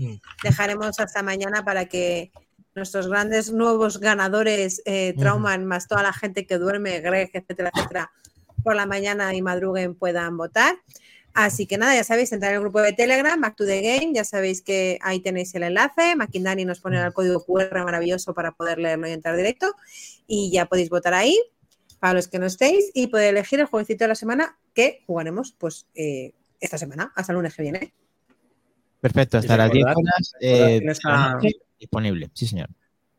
dejaremos 0.43 0.99
hasta 0.99 1.23
mañana 1.23 1.63
para 1.63 1.85
que 1.85 2.31
nuestros 2.75 3.07
grandes 3.07 3.51
nuevos 3.51 3.99
ganadores, 3.99 4.81
eh, 4.85 5.13
Trauman, 5.17 5.65
más 5.65 5.87
toda 5.87 6.03
la 6.03 6.13
gente 6.13 6.45
que 6.45 6.57
duerme, 6.57 6.99
Greg, 7.01 7.29
etcétera, 7.33 7.71
etcétera, 7.73 8.11
por 8.63 8.75
la 8.75 8.85
mañana 8.85 9.33
y 9.33 9.41
madruguen 9.41 9.95
puedan 9.95 10.37
votar. 10.37 10.75
Así 11.33 11.65
que 11.65 11.79
nada, 11.79 11.95
ya 11.95 12.03
sabéis, 12.03 12.31
entrar 12.31 12.51
en 12.51 12.57
el 12.57 12.61
grupo 12.61 12.79
de 12.79 12.93
Telegram, 12.93 13.41
Back 13.41 13.55
to 13.55 13.65
the 13.65 13.81
Game, 13.81 14.13
ya 14.13 14.23
sabéis 14.23 14.61
que 14.61 14.99
ahí 15.01 15.19
tenéis 15.19 15.53
el 15.55 15.63
enlace, 15.63 16.15
Maquindani 16.15 16.63
nos 16.63 16.79
pone 16.79 17.01
el 17.01 17.11
código 17.11 17.43
QR 17.43 17.83
maravilloso 17.83 18.35
para 18.35 18.51
poder 18.51 18.77
leerlo 18.77 19.07
y 19.07 19.11
entrar 19.11 19.35
directo 19.35 19.73
y 20.27 20.51
ya 20.51 20.67
podéis 20.67 20.89
votar 20.89 21.15
ahí 21.15 21.39
para 22.03 22.15
los 22.15 22.27
que 22.27 22.37
no 22.37 22.45
estéis 22.45 22.91
y 22.93 23.07
poder 23.07 23.29
elegir 23.29 23.61
el 23.61 23.65
jueguecito 23.65 24.03
de 24.03 24.09
la 24.09 24.15
semana 24.15 24.57
que 24.73 25.03
jugaremos 25.07 25.53
pues 25.57 25.87
eh, 25.95 26.33
esta 26.59 26.77
semana, 26.77 27.13
hasta 27.15 27.31
el 27.31 27.37
lunes 27.37 27.55
que 27.55 27.61
viene. 27.61 27.93
Perfecto, 28.99 29.37
hasta 29.37 29.55
las 29.55 29.71
10 29.71 29.85
recordad- 29.85 30.03
horas 30.11 30.33
eh, 30.41 30.81
esa- 30.83 31.37
disponible. 31.79 32.29
Sí, 32.33 32.45
señor. 32.45 32.67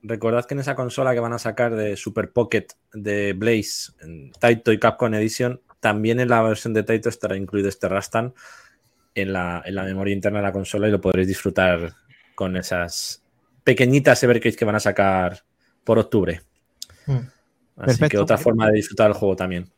Recordad 0.02 0.44
que 0.44 0.52
en 0.52 0.60
esa 0.60 0.74
consola 0.74 1.14
que 1.14 1.20
van 1.20 1.32
a 1.32 1.38
sacar 1.38 1.74
de 1.74 1.96
Super 1.96 2.30
Pocket 2.30 2.66
de 2.92 3.32
Blaze, 3.32 3.92
en 4.02 4.32
Taito 4.32 4.70
y 4.70 4.78
Capcom 4.78 5.14
Edition, 5.14 5.62
también 5.80 6.20
en 6.20 6.28
la 6.28 6.42
versión 6.42 6.74
de 6.74 6.82
Taito 6.82 7.08
estará 7.08 7.38
incluido 7.38 7.70
este 7.70 7.88
Rastan 7.88 8.34
en 9.14 9.32
la, 9.32 9.62
en 9.64 9.76
la 9.76 9.84
memoria 9.84 10.12
interna 10.12 10.40
de 10.40 10.44
la 10.44 10.52
consola 10.52 10.88
y 10.88 10.90
lo 10.90 11.00
podréis 11.00 11.28
disfrutar 11.28 11.94
con 12.34 12.54
esas 12.58 13.22
pequeñitas 13.64 14.22
Evercase 14.22 14.58
que 14.58 14.64
van 14.66 14.74
a 14.76 14.80
sacar 14.80 15.42
por 15.84 15.98
octubre. 15.98 16.42
Así 17.76 18.08
que 18.08 18.18
otra 18.18 18.38
forma 18.38 18.68
de 18.68 18.74
disfrutar 18.76 19.08
el 19.08 19.14
juego 19.14 19.36
también. 19.36 19.68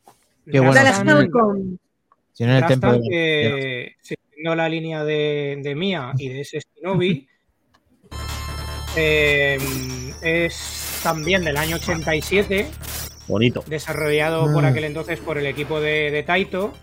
Qué 0.49 0.59
bueno. 0.59 0.73
Si 0.73 2.43
no 2.45 2.53
el 2.59 3.01
de- 3.09 3.95
siguiendo 4.01 4.55
la 4.55 4.69
línea 4.69 5.03
de, 5.03 5.59
de 5.63 5.75
Mia 5.75 6.13
y 6.17 6.29
de 6.29 6.41
ese 6.41 6.59
Shinobi, 6.59 7.27
eh, 8.95 9.57
es 10.21 10.99
también 11.03 11.43
del 11.43 11.57
año 11.57 11.77
87, 11.77 12.67
Bonito. 13.27 13.63
desarrollado 13.67 14.51
por 14.53 14.63
Mm. 14.63 14.67
aquel 14.67 14.83
entonces 14.85 15.19
por 15.19 15.37
el 15.37 15.45
equipo 15.45 15.79
de, 15.79 16.11
de 16.11 16.23
Taito, 16.23 16.73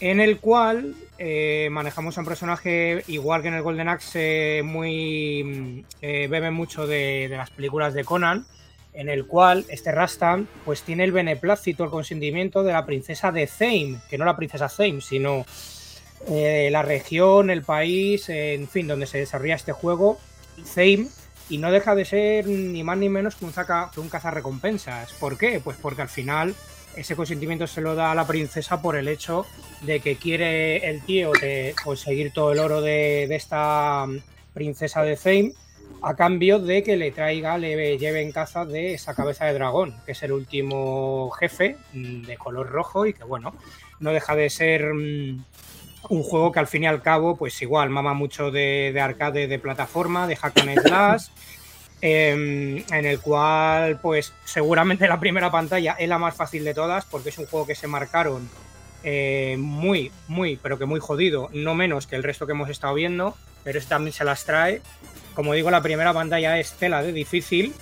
en 0.00 0.20
el 0.20 0.38
cual 0.38 0.94
eh, 1.18 1.68
manejamos 1.72 2.16
a 2.16 2.20
un 2.20 2.26
personaje 2.26 3.02
igual 3.08 3.42
que 3.42 3.48
en 3.48 3.54
el 3.54 3.62
Golden 3.62 3.88
Axe, 3.88 4.58
eh, 4.58 4.62
muy 4.62 5.42
mm, 5.44 5.84
eh, 6.02 6.28
bebe 6.28 6.50
mucho 6.52 6.86
de, 6.86 7.26
de 7.28 7.36
las 7.36 7.50
películas 7.50 7.94
de 7.94 8.04
Conan, 8.04 8.46
en 8.92 9.08
el 9.08 9.26
cual 9.26 9.64
este 9.68 9.92
Rastan 9.92 10.48
pues 10.64 10.82
tiene 10.82 11.04
el 11.04 11.12
beneplácito, 11.12 11.84
el 11.84 11.90
consentimiento 11.90 12.62
de 12.62 12.72
la 12.72 12.86
princesa 12.86 13.30
de 13.32 13.46
Thame, 13.46 13.98
que 14.08 14.18
no 14.18 14.24
la 14.24 14.36
princesa 14.36 14.68
Thame, 14.68 15.00
sino 15.00 15.44
eh, 16.28 16.68
la 16.70 16.82
región, 16.82 17.50
el 17.50 17.62
país, 17.62 18.28
en 18.28 18.68
fin, 18.68 18.86
donde 18.88 19.06
se 19.06 19.18
desarrolla 19.18 19.54
este 19.54 19.72
juego, 19.72 20.18
Thame, 20.74 21.08
y 21.48 21.58
no 21.58 21.70
deja 21.70 21.94
de 21.94 22.04
ser 22.04 22.46
ni 22.46 22.82
más 22.82 22.98
ni 22.98 23.08
menos 23.08 23.36
que 23.36 23.44
un, 23.44 23.52
saca, 23.52 23.90
que 23.94 24.00
cazarrecompensas. 24.08 25.12
¿Por 25.14 25.38
qué? 25.38 25.60
Pues 25.62 25.76
porque 25.80 26.02
al 26.02 26.08
final 26.08 26.54
ese 26.96 27.16
consentimiento 27.16 27.66
se 27.66 27.80
lo 27.80 27.94
da 27.94 28.12
a 28.12 28.14
la 28.14 28.26
princesa 28.26 28.82
por 28.82 28.96
el 28.96 29.08
hecho 29.08 29.46
de 29.82 30.00
que 30.00 30.16
quiere 30.16 30.88
el 30.88 31.02
tío 31.02 31.32
de 31.40 31.74
conseguir 31.82 32.32
todo 32.32 32.52
el 32.52 32.58
oro 32.58 32.80
de, 32.80 33.24
esta 33.34 34.06
mm, 34.06 34.18
princesa 34.52 35.02
de 35.02 35.16
Thame 35.16 35.52
a 36.02 36.14
cambio 36.14 36.58
de 36.58 36.82
que 36.82 36.96
le 36.96 37.10
traiga, 37.10 37.58
le 37.58 37.98
lleve 37.98 38.22
en 38.22 38.32
caza 38.32 38.64
de 38.64 38.94
esa 38.94 39.14
cabeza 39.14 39.46
de 39.46 39.54
dragón, 39.54 39.94
que 40.06 40.12
es 40.12 40.22
el 40.22 40.32
último 40.32 41.30
jefe 41.38 41.76
mm, 41.92 42.22
de 42.22 42.36
color 42.36 42.68
rojo 42.68 43.06
y 43.06 43.12
que 43.12 43.24
bueno, 43.24 43.54
no 44.00 44.12
deja 44.12 44.36
de 44.36 44.50
ser 44.50 44.94
mm, 44.94 45.44
un 46.08 46.22
juego 46.22 46.52
que 46.52 46.60
al 46.60 46.66
fin 46.66 46.84
y 46.84 46.86
al 46.86 47.02
cabo, 47.02 47.36
pues 47.36 47.60
igual, 47.62 47.90
mama 47.90 48.14
mucho 48.14 48.50
de, 48.50 48.92
de 48.92 49.00
arcade 49.00 49.48
de 49.48 49.58
plataforma, 49.58 50.26
de 50.26 50.36
hack 50.36 50.58
and 50.60 50.80
slash, 50.80 51.26
em, 52.00 52.84
en 52.92 53.04
el 53.04 53.20
cual, 53.20 53.98
pues 54.00 54.32
seguramente 54.44 55.08
la 55.08 55.18
primera 55.18 55.50
pantalla 55.50 55.96
es 55.98 56.08
la 56.08 56.18
más 56.18 56.34
fácil 56.34 56.64
de 56.64 56.74
todas, 56.74 57.04
porque 57.04 57.30
es 57.30 57.38
un 57.38 57.46
juego 57.46 57.66
que 57.66 57.74
se 57.74 57.88
marcaron 57.88 58.48
eh, 59.02 59.56
muy, 59.58 60.10
muy, 60.28 60.56
pero 60.56 60.78
que 60.78 60.86
muy 60.86 61.00
jodido, 61.00 61.48
no 61.52 61.74
menos 61.74 62.06
que 62.06 62.16
el 62.16 62.22
resto 62.22 62.46
que 62.46 62.52
hemos 62.52 62.70
estado 62.70 62.94
viendo, 62.94 63.36
pero 63.64 63.78
este 63.78 63.90
también 63.90 64.12
se 64.12 64.24
las 64.24 64.44
trae. 64.44 64.80
Como 65.38 65.54
digo, 65.54 65.70
la 65.70 65.80
primera 65.80 66.12
pantalla 66.12 66.58
es 66.58 66.72
tela 66.72 67.00
de 67.00 67.12
difícil. 67.12 67.72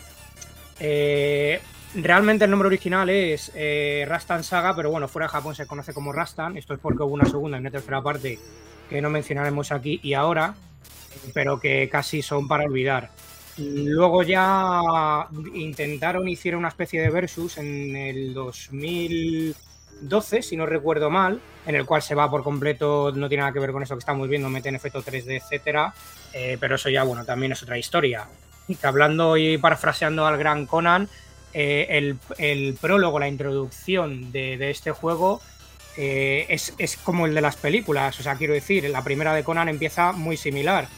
Eh, 0.79 1.59
realmente 1.95 2.45
el 2.45 2.51
nombre 2.51 2.67
original 2.67 3.09
es 3.09 3.51
eh, 3.55 4.05
Rastan 4.07 4.45
Saga, 4.45 4.77
pero 4.77 4.91
bueno, 4.91 5.09
fuera 5.09 5.25
de 5.25 5.31
Japón 5.31 5.55
se 5.55 5.67
conoce 5.67 5.95
como 5.95 6.13
Rastan. 6.13 6.59
Esto 6.59 6.75
es 6.75 6.81
porque 6.81 7.03
hubo 7.03 7.15
una 7.15 7.25
segunda 7.25 7.57
y 7.57 7.63
una 7.63 7.71
tercera 7.71 8.03
parte 8.03 8.39
que 8.91 9.01
no 9.01 9.09
mencionaremos 9.09 9.73
aquí 9.73 9.99
y 10.03 10.13
ahora, 10.13 10.55
pero 11.33 11.59
que 11.59 11.89
casi 11.89 12.21
son 12.21 12.47
para 12.47 12.65
olvidar. 12.65 13.09
Luego 13.57 14.23
ya 14.23 15.27
intentaron, 15.55 16.29
hicieron 16.29 16.59
una 16.59 16.69
especie 16.69 17.01
de 17.01 17.09
versus 17.09 17.57
en 17.57 17.97
el 17.97 18.35
2012, 18.35 20.43
si 20.43 20.59
no 20.59 20.67
recuerdo 20.67 21.09
mal, 21.09 21.41
en 21.67 21.75
el 21.75 21.87
cual 21.87 22.03
se 22.03 22.15
va 22.15 22.31
por 22.31 22.43
completo, 22.43 23.13
no 23.13 23.31
tiene 23.31 23.41
nada 23.41 23.55
que 23.55 23.61
ver 23.61 23.73
con 23.73 23.83
eso 23.83 23.95
que 23.95 24.01
estamos 24.01 24.29
viendo, 24.29 24.51
meten 24.51 24.75
efecto 24.75 25.03
3D, 25.03 25.41
etcétera, 25.41 25.95
eh, 26.39 26.59
pero 26.61 26.75
eso 26.75 26.91
ya, 26.91 27.03
bueno, 27.03 27.25
también 27.25 27.53
es 27.53 27.63
otra 27.63 27.79
historia. 27.79 28.27
Y 28.69 28.75
que 28.75 28.87
hablando 28.87 29.39
y 29.39 29.57
parafraseando 29.57 30.27
al 30.27 30.37
gran 30.37 30.67
Conan, 30.67 31.09
eh, 31.55 31.87
el, 31.89 32.19
el 32.37 32.75
prólogo, 32.75 33.19
la 33.19 33.29
introducción 33.29 34.31
de, 34.33 34.59
de 34.59 34.71
este 34.71 34.91
juego 34.91 35.41
eh, 35.97 36.45
es, 36.51 36.75
es 36.77 36.99
como 36.99 37.25
el 37.25 37.35
de 37.35 37.41
las 37.41 37.57
películas. 37.57 38.21
O 38.21 38.23
sea, 38.23 38.37
quiero 38.37 38.53
decir, 38.53 38.85
la 38.91 39.03
primera 39.03 39.33
de 39.33 39.45
Conan 39.45 39.71
empieza 39.71 40.13
muy 40.13 40.37
similar. 40.37 40.89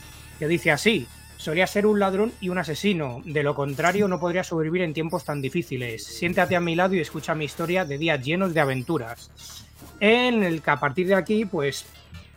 Que 0.41 0.49
dice 0.49 0.73
así: 0.73 1.07
solía 1.37 1.67
ser 1.67 1.87
un 1.87 2.01
ladrón 2.01 2.33
y 2.41 2.49
un 2.49 2.59
asesino. 2.59 3.23
De 3.25 3.43
lo 3.43 3.55
contrario, 3.55 4.09
no 4.09 4.19
podría 4.19 4.43
sobrevivir 4.43 4.83
en 4.83 4.95
tiempos 4.95 5.25
tan 5.25 5.41
difíciles. 5.41 6.05
Siéntate 6.05 6.57
a 6.57 6.61
mi 6.61 6.75
lado 6.75 6.95
y 6.95 7.01
escucha 7.01 7.37
mi 7.37 7.45
historia 7.45 7.85
de 7.85 7.99
días 7.99 8.21
llenos 8.25 8.55
de 8.55 8.61
aventuras. 8.61 9.31
En 10.01 10.43
el 10.43 10.63
que 10.63 10.71
a 10.71 10.81
partir 10.81 11.07
de 11.07 11.15
aquí, 11.15 11.45
pues, 11.45 11.87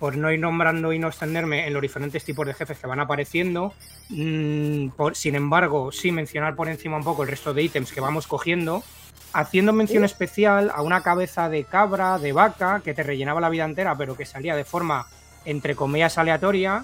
por 0.01 0.17
no 0.17 0.31
ir 0.31 0.39
nombrando 0.39 0.91
y 0.93 0.97
no 0.97 1.09
extenderme 1.09 1.67
en 1.67 1.73
los 1.73 1.81
diferentes 1.83 2.23
tipos 2.23 2.47
de 2.47 2.55
jefes 2.55 2.79
que 2.79 2.87
van 2.87 2.99
apareciendo, 2.99 3.71
mm, 4.09 4.87
por- 4.97 5.15
sin 5.15 5.35
embargo, 5.35 5.91
sí 5.91 6.11
mencionar 6.11 6.55
por 6.55 6.67
encima 6.69 6.97
un 6.97 7.03
poco 7.03 7.21
el 7.21 7.29
resto 7.29 7.53
de 7.53 7.61
ítems 7.61 7.91
que 7.91 8.01
vamos 8.01 8.25
cogiendo, 8.25 8.83
haciendo 9.31 9.73
mención 9.73 10.03
especial 10.03 10.71
a 10.73 10.81
una 10.81 11.03
cabeza 11.03 11.49
de 11.49 11.65
cabra, 11.65 12.17
de 12.17 12.33
vaca, 12.33 12.81
que 12.83 12.95
te 12.95 13.03
rellenaba 13.03 13.39
la 13.41 13.49
vida 13.49 13.63
entera, 13.63 13.95
pero 13.95 14.17
que 14.17 14.25
salía 14.25 14.55
de 14.55 14.65
forma, 14.65 15.05
entre 15.45 15.75
comillas, 15.75 16.17
aleatoria, 16.17 16.83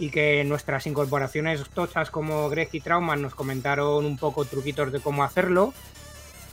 y 0.00 0.10
que 0.10 0.42
nuestras 0.42 0.84
incorporaciones 0.88 1.62
tochas 1.70 2.10
como 2.10 2.48
Greg 2.48 2.70
y 2.72 2.80
Trauman 2.80 3.22
nos 3.22 3.36
comentaron 3.36 4.04
un 4.04 4.18
poco 4.18 4.44
truquitos 4.46 4.90
de 4.90 4.98
cómo 4.98 5.22
hacerlo. 5.22 5.72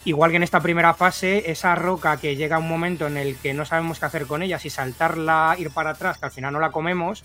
Igual 0.06 0.30
que 0.30 0.38
en 0.38 0.44
esta 0.44 0.62
primera 0.62 0.94
fase, 0.94 1.50
esa 1.52 1.74
roca 1.74 2.18
que 2.18 2.36
llega 2.36 2.60
un 2.60 2.68
momento 2.68 3.08
en 3.08 3.18
el 3.18 3.36
que 3.38 3.54
no 3.56 3.66
sabemos 3.66 4.00
qué 4.00 4.06
hacer 4.06 4.28
con 4.28 4.44
ella, 4.44 4.60
si 4.60 4.70
saltarla, 4.70 5.56
ir 5.58 5.72
para 5.72 5.92
atrás, 5.92 6.20
que 6.20 6.26
al 6.26 6.32
final 6.32 6.54
no 6.54 6.60
la 6.60 6.72
comemos, 6.72 7.24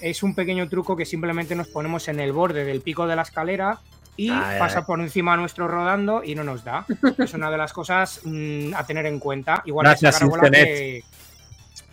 es 0.00 0.22
un 0.22 0.34
pequeño 0.34 0.68
truco 0.68 0.96
que 0.96 1.04
simplemente 1.04 1.54
nos 1.54 1.68
ponemos 1.68 2.06
en 2.08 2.20
el 2.20 2.32
borde 2.32 2.64
del 2.64 2.82
pico 2.82 3.06
de 3.06 3.16
la 3.16 3.22
escalera 3.22 3.80
y 4.16 4.30
pasa 4.30 4.86
por 4.86 5.00
encima 5.00 5.36
nuestro 5.36 5.66
rodando 5.66 6.22
y 6.22 6.34
no 6.34 6.44
nos 6.44 6.62
da. 6.62 6.86
Es 7.18 7.34
una 7.34 7.50
de 7.50 7.58
las 7.58 7.72
cosas 7.72 8.20
mm, 8.24 8.74
a 8.74 8.86
tener 8.86 9.06
en 9.06 9.18
cuenta. 9.18 9.62
Igual 9.64 9.86
Gracias, 9.86 10.18
que 10.18 10.26
esa 10.26 10.50
que, 10.50 11.04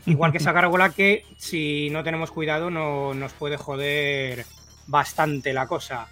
igual 0.06 0.32
que 0.32 0.38
esa 0.38 0.52
gárgola 0.52 0.92
que 0.92 1.26
si 1.38 1.90
no 1.90 2.04
tenemos 2.04 2.32
cuidado 2.32 2.70
no, 2.70 3.14
nos 3.14 3.34
puede 3.34 3.58
joder 3.58 4.46
bastante 4.88 5.54
la 5.54 5.66
cosa. 5.68 6.08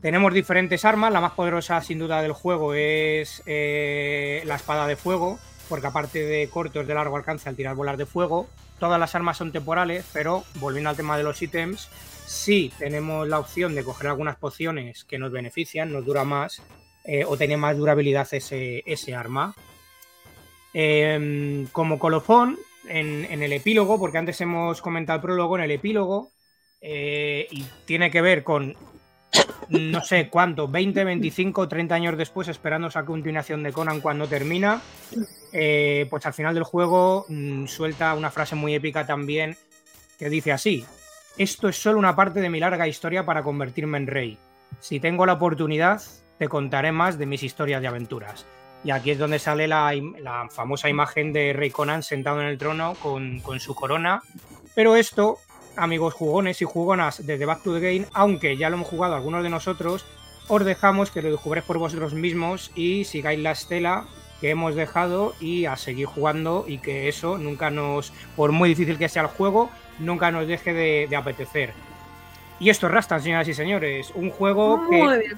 Tenemos 0.00 0.32
diferentes 0.32 0.84
armas, 0.84 1.12
la 1.12 1.20
más 1.20 1.32
poderosa 1.32 1.80
sin 1.82 1.98
duda 1.98 2.22
del 2.22 2.32
juego 2.32 2.72
es 2.74 3.42
eh, 3.44 4.42
la 4.46 4.54
espada 4.54 4.86
de 4.86 4.96
fuego, 4.96 5.38
porque 5.68 5.86
aparte 5.86 6.24
de 6.24 6.48
cortos 6.48 6.86
de 6.86 6.94
largo 6.94 7.16
alcance 7.16 7.48
al 7.48 7.56
tirar 7.56 7.76
bolas 7.76 7.98
de 7.98 8.06
fuego, 8.06 8.48
todas 8.78 8.98
las 8.98 9.14
armas 9.14 9.36
son 9.36 9.52
temporales, 9.52 10.08
pero 10.12 10.42
volviendo 10.54 10.88
al 10.88 10.96
tema 10.96 11.18
de 11.18 11.22
los 11.22 11.42
ítems, 11.42 11.90
sí 12.26 12.72
tenemos 12.78 13.28
la 13.28 13.38
opción 13.38 13.74
de 13.74 13.84
coger 13.84 14.08
algunas 14.08 14.36
pociones 14.36 15.04
que 15.04 15.18
nos 15.18 15.32
benefician, 15.32 15.92
nos 15.92 16.06
dura 16.06 16.24
más 16.24 16.62
eh, 17.04 17.24
o 17.26 17.36
tiene 17.36 17.58
más 17.58 17.76
durabilidad 17.76 18.26
ese, 18.32 19.14
arma. 19.14 19.54
Em, 20.72 21.66
como 21.72 21.98
colofón, 21.98 22.58
en, 22.88 23.26
en, 23.30 23.42
el 23.42 23.52
epílogo, 23.52 23.98
porque 23.98 24.18
antes 24.18 24.40
hemos 24.40 24.80
comentado 24.80 25.16
el 25.16 25.22
prólogo, 25.22 25.58
en 25.58 25.64
el 25.64 25.72
epílogo, 25.72 26.30
eh, 26.80 27.46
y 27.50 27.64
tiene 27.84 28.10
que 28.10 28.22
ver 28.22 28.42
con 28.42 28.74
no 29.70 30.02
sé 30.02 30.28
cuánto, 30.28 30.68
20, 30.68 31.04
25, 31.04 31.68
30 31.68 31.94
años 31.94 32.18
después, 32.18 32.48
esperando 32.48 32.88
esa 32.88 33.04
continuación 33.04 33.62
de 33.62 33.72
Conan 33.72 34.00
cuando 34.00 34.26
termina, 34.26 34.80
eh, 35.52 36.06
pues 36.10 36.26
al 36.26 36.34
final 36.34 36.54
del 36.54 36.64
juego 36.64 37.24
mm, 37.28 37.66
suelta 37.66 38.14
una 38.14 38.30
frase 38.30 38.56
muy 38.56 38.74
épica 38.74 39.06
también 39.06 39.56
que 40.18 40.28
dice 40.28 40.52
así, 40.52 40.84
esto 41.38 41.68
es 41.68 41.80
solo 41.80 41.98
una 41.98 42.14
parte 42.14 42.40
de 42.40 42.50
mi 42.50 42.60
larga 42.60 42.86
historia 42.86 43.24
para 43.24 43.42
convertirme 43.42 43.98
en 43.98 44.06
rey. 44.06 44.38
Si 44.80 45.00
tengo 45.00 45.24
la 45.24 45.34
oportunidad, 45.34 46.02
te 46.38 46.48
contaré 46.48 46.92
más 46.92 47.18
de 47.18 47.26
mis 47.26 47.42
historias 47.42 47.80
de 47.80 47.88
aventuras. 47.88 48.46
Y 48.82 48.90
aquí 48.90 49.10
es 49.10 49.18
donde 49.18 49.38
sale 49.38 49.68
la, 49.68 49.92
la 50.20 50.48
famosa 50.50 50.88
imagen 50.88 51.32
de 51.32 51.52
Rey 51.52 51.70
Conan 51.70 52.02
sentado 52.02 52.40
en 52.40 52.48
el 52.48 52.58
trono 52.58 52.94
con, 53.02 53.40
con 53.40 53.60
su 53.60 53.74
corona. 53.74 54.22
Pero 54.74 54.96
esto 54.96 55.38
amigos 55.76 56.14
jugones 56.14 56.62
y 56.62 56.64
jugonas 56.64 57.26
desde 57.26 57.46
Back 57.46 57.62
to 57.62 57.74
the 57.74 57.80
Game, 57.80 58.06
aunque 58.12 58.56
ya 58.56 58.70
lo 58.70 58.76
hemos 58.76 58.88
jugado 58.88 59.14
algunos 59.14 59.42
de 59.42 59.50
nosotros, 59.50 60.04
os 60.48 60.64
dejamos 60.64 61.10
que 61.10 61.22
lo 61.22 61.30
descubréis 61.30 61.64
por 61.64 61.78
vosotros 61.78 62.12
mismos 62.12 62.70
y 62.74 63.04
sigáis 63.04 63.38
la 63.38 63.52
estela 63.52 64.06
que 64.40 64.50
hemos 64.50 64.74
dejado 64.74 65.34
y 65.40 65.66
a 65.66 65.76
seguir 65.76 66.06
jugando 66.06 66.64
y 66.66 66.78
que 66.78 67.08
eso 67.08 67.38
nunca 67.38 67.70
nos, 67.70 68.12
por 68.36 68.52
muy 68.52 68.70
difícil 68.70 68.98
que 68.98 69.08
sea 69.08 69.22
el 69.22 69.28
juego, 69.28 69.70
nunca 69.98 70.30
nos 70.30 70.46
deje 70.48 70.72
de, 70.72 71.16
apetecer. 71.16 71.72
Y 72.58 72.70
esto 72.70 72.86
es 72.86 72.92
Rastan, 72.92 73.22
señoras 73.22 73.48
y 73.48 73.54
señores, 73.54 74.12
un 74.14 74.30
juego 74.30 74.88
que, 74.88 75.36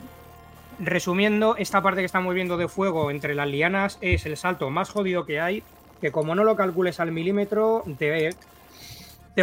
resumiendo, 0.78 1.56
esta 1.56 1.82
parte 1.82 2.00
que 2.00 2.06
estamos 2.06 2.34
viendo 2.34 2.56
de 2.56 2.68
fuego 2.68 3.10
entre 3.10 3.34
las 3.34 3.48
lianas 3.48 3.98
es 4.00 4.24
el 4.26 4.36
salto 4.36 4.70
más 4.70 4.90
jodido 4.90 5.26
que 5.26 5.40
hay, 5.40 5.62
que 6.00 6.10
como 6.10 6.34
no 6.34 6.44
lo 6.44 6.56
calcules 6.56 7.00
al 7.00 7.12
milímetro, 7.12 7.84
te, 7.98 8.30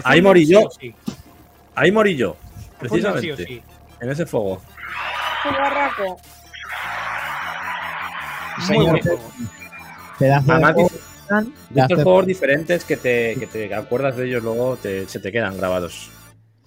Ahí 0.03 0.21
morí 0.21 0.45
yo. 0.45 0.69
Ahí 1.75 1.91
morí 1.91 2.15
yo. 2.15 2.35
Precisamente. 2.79 3.63
En 4.01 4.09
ese 4.09 4.25
fuego. 4.25 4.61
Un 5.45 5.53
barraco. 5.53 6.17
Muy 8.67 8.85
buen 8.85 9.01
juego. 9.01 9.31
Además, 10.19 10.75
de 11.69 11.81
estos 11.81 12.03
juegos 12.03 12.25
diferentes 12.25 12.83
que 12.83 12.97
te, 12.97 13.35
que 13.39 13.47
te 13.47 13.73
acuerdas 13.73 14.17
de 14.17 14.27
ellos 14.27 14.43
luego 14.43 14.77
te, 14.77 15.07
se 15.07 15.19
te 15.19 15.31
quedan 15.31 15.57
grabados. 15.57 16.09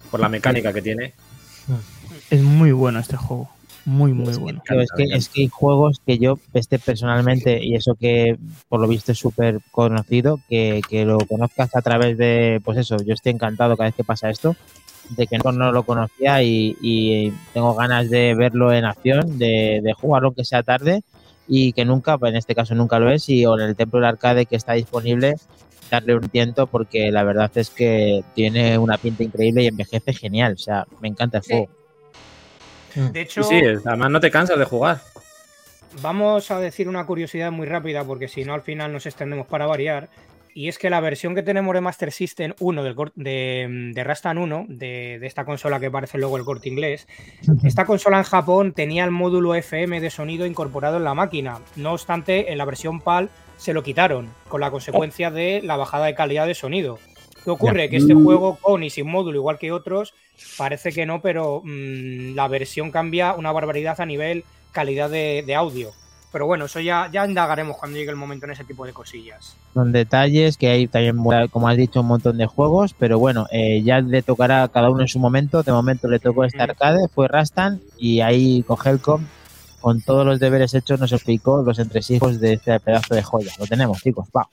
Por 0.09 0.19
la 0.19 0.29
mecánica 0.29 0.71
que 0.71 0.81
tiene. 0.81 1.13
Es 2.29 2.41
muy 2.41 2.71
bueno 2.71 2.99
este 2.99 3.17
juego. 3.17 3.49
Muy, 3.85 4.13
muy 4.13 4.33
bueno. 4.37 4.61
es, 4.69 4.89
que, 4.95 5.03
es 5.03 5.27
que 5.27 5.41
hay 5.41 5.47
juegos 5.49 6.01
que 6.05 6.17
yo, 6.17 6.39
este 6.53 6.79
personalmente, 6.79 7.63
y 7.63 7.75
eso 7.75 7.95
que 7.95 8.37
por 8.69 8.79
lo 8.79 8.87
visto 8.87 9.11
es 9.11 9.17
súper 9.17 9.59
conocido, 9.71 10.39
que, 10.47 10.81
que, 10.89 11.03
lo 11.03 11.17
conozcas 11.19 11.75
a 11.75 11.81
través 11.81 12.17
de, 12.17 12.61
pues 12.63 12.77
eso, 12.77 12.95
yo 13.03 13.13
estoy 13.13 13.33
encantado 13.33 13.75
cada 13.75 13.89
vez 13.89 13.95
que 13.95 14.05
pasa 14.05 14.29
esto, 14.29 14.55
de 15.09 15.27
que 15.27 15.37
no, 15.37 15.51
no 15.51 15.73
lo 15.73 15.83
conocía 15.83 16.41
y, 16.43 16.77
y, 16.81 17.33
tengo 17.53 17.75
ganas 17.75 18.09
de 18.09 18.33
verlo 18.35 18.71
en 18.71 18.85
acción, 18.85 19.37
de, 19.37 19.81
de 19.83 19.93
jugarlo 19.93 20.31
que 20.31 20.45
sea 20.45 20.63
tarde 20.63 21.01
y 21.45 21.73
que 21.73 21.83
nunca, 21.83 22.17
pues 22.17 22.31
en 22.31 22.37
este 22.37 22.55
caso 22.55 22.75
nunca 22.75 22.99
lo 22.99 23.11
es, 23.11 23.27
y 23.27 23.45
o 23.45 23.59
en 23.59 23.67
el 23.67 23.75
Templo 23.75 23.99
del 23.99 24.07
Arcade 24.07 24.45
que 24.45 24.55
está 24.55 24.73
disponible, 24.73 25.35
darle 25.91 26.15
un 26.15 26.29
tiento 26.29 26.67
porque 26.67 27.11
la 27.11 27.23
verdad 27.23 27.51
es 27.55 27.69
que 27.69 28.23
tiene 28.33 28.77
una 28.77 28.97
pinta 28.97 29.23
increíble 29.23 29.63
y 29.63 29.67
envejece 29.67 30.13
genial, 30.13 30.53
o 30.53 30.57
sea, 30.57 30.87
me 31.01 31.09
encanta 31.09 31.39
el 31.39 31.43
juego. 31.43 31.82
De 32.95 33.21
hecho, 33.21 33.43
sí, 33.43 33.59
además 33.85 34.11
no 34.11 34.19
te 34.19 34.31
cansas 34.31 34.57
de 34.57 34.65
jugar. 34.65 34.99
Vamos 36.01 36.49
a 36.49 36.59
decir 36.59 36.87
una 36.87 37.05
curiosidad 37.05 37.51
muy 37.51 37.67
rápida, 37.67 38.03
porque 38.03 38.27
si 38.27 38.43
no, 38.43 38.53
al 38.53 38.61
final 38.61 38.91
nos 38.91 39.05
extendemos 39.05 39.47
para 39.47 39.67
variar. 39.67 40.09
Y 40.55 40.67
es 40.67 40.77
que 40.77 40.91
la 40.91 40.99
versión 40.99 41.33
que 41.33 41.41
tenemos 41.41 41.73
de 41.73 41.81
Master 41.81 42.11
System 42.11 42.53
1, 42.59 42.83
del, 42.83 42.95
de, 43.15 43.91
de 43.93 44.03
Rastan 44.03 44.37
1, 44.37 44.65
de, 44.69 45.17
de, 45.19 45.27
esta 45.27 45.45
consola 45.45 45.79
que 45.79 45.89
parece 45.89 46.19
luego 46.19 46.37
el 46.37 46.43
corte 46.43 46.69
inglés, 46.69 47.07
esta 47.63 47.85
consola 47.85 48.19
en 48.19 48.23
Japón 48.23 48.73
tenía 48.73 49.03
el 49.03 49.11
módulo 49.11 49.55
FM 49.55 49.99
de 49.99 50.09
sonido 50.11 50.45
incorporado 50.45 50.97
en 50.97 51.05
la 51.05 51.15
máquina. 51.15 51.59
No 51.75 51.93
obstante, 51.93 52.51
en 52.51 52.57
la 52.59 52.65
versión 52.65 53.01
PAL 53.01 53.29
se 53.57 53.73
lo 53.73 53.81
quitaron, 53.81 54.29
con 54.47 54.61
la 54.61 54.69
consecuencia 54.69 55.31
de 55.31 55.61
la 55.63 55.77
bajada 55.77 56.05
de 56.05 56.15
calidad 56.15 56.45
de 56.45 56.53
sonido. 56.53 56.99
¿Qué 57.43 57.49
ocurre? 57.49 57.89
Que 57.89 57.97
este 57.97 58.13
juego 58.13 58.57
con 58.61 58.83
y 58.83 58.89
sin 58.89 59.07
módulo, 59.07 59.37
igual 59.37 59.59
que 59.59 59.71
otros, 59.71 60.13
parece 60.57 60.91
que 60.91 61.05
no, 61.05 61.21
pero 61.21 61.61
mmm, 61.63 62.35
la 62.35 62.47
versión 62.47 62.91
cambia 62.91 63.33
una 63.33 63.51
barbaridad 63.51 63.99
a 63.99 64.05
nivel 64.05 64.43
calidad 64.71 65.09
de, 65.09 65.43
de, 65.45 65.55
audio. 65.55 65.91
Pero 66.31 66.47
bueno, 66.47 66.65
eso 66.65 66.79
ya, 66.79 67.09
ya 67.11 67.27
indagaremos 67.27 67.77
cuando 67.77 67.97
llegue 67.97 68.09
el 68.09 68.15
momento 68.15 68.45
en 68.45 68.53
ese 68.53 68.63
tipo 68.63 68.85
de 68.85 68.93
cosillas. 68.93 69.55
Son 69.75 69.91
detalles 69.91 70.57
que 70.57 70.69
hay 70.69 70.87
también, 70.87 71.17
como 71.51 71.67
has 71.67 71.77
dicho, 71.77 72.01
un 72.01 72.07
montón 72.07 72.37
de 72.37 72.47
juegos, 72.47 72.95
pero 72.97 73.19
bueno, 73.19 73.45
eh, 73.51 73.83
ya 73.83 73.99
le 73.99 74.23
tocará 74.23 74.63
a 74.63 74.67
cada 74.69 74.89
uno 74.89 75.01
en 75.01 75.07
su 75.07 75.19
momento. 75.19 75.61
De 75.61 75.71
momento 75.71 76.07
le 76.07 76.19
tocó 76.19 76.43
este 76.43 76.61
arcade, 76.61 77.07
fue 77.13 77.27
Rastan, 77.27 77.81
y 77.99 78.21
ahí 78.21 78.63
con 78.63 78.77
Helcom, 78.83 79.23
con 79.79 80.01
todos 80.01 80.25
los 80.25 80.39
deberes 80.39 80.73
hechos, 80.73 80.99
nos 80.99 81.11
explicó 81.11 81.61
los 81.61 81.77
entresijos 81.77 82.39
de 82.39 82.53
este 82.53 82.79
pedazo 82.79 83.13
de 83.13 83.21
joya. 83.21 83.51
Lo 83.59 83.67
tenemos, 83.67 84.01
chicos, 84.01 84.27
va. 84.35 84.47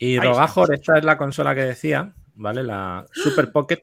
Y 0.00 0.18
Rogajor, 0.18 0.74
esta 0.74 0.96
es 0.96 1.04
la 1.04 1.18
consola 1.18 1.54
que 1.54 1.62
decía, 1.62 2.14
¿vale? 2.34 2.64
La 2.64 3.06
Super 3.12 3.52
Pocket 3.52 3.82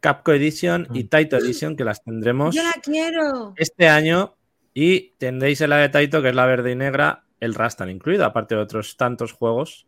Capco 0.00 0.32
Edition 0.32 0.88
y 0.94 1.04
Taito 1.04 1.36
Edition, 1.36 1.76
que 1.76 1.84
las 1.84 2.02
tendremos 2.02 2.54
Yo 2.54 2.62
la 2.62 2.72
quiero. 2.82 3.52
este 3.56 3.86
año. 3.86 4.36
Y 4.72 5.10
tendréis 5.18 5.60
en 5.60 5.70
la 5.70 5.76
de 5.76 5.90
Taito, 5.90 6.22
que 6.22 6.30
es 6.30 6.34
la 6.34 6.46
verde 6.46 6.72
y 6.72 6.76
negra, 6.76 7.24
el 7.40 7.54
Rastan 7.54 7.90
incluido, 7.90 8.24
aparte 8.24 8.54
de 8.54 8.62
otros 8.62 8.96
tantos 8.96 9.32
juegos 9.32 9.86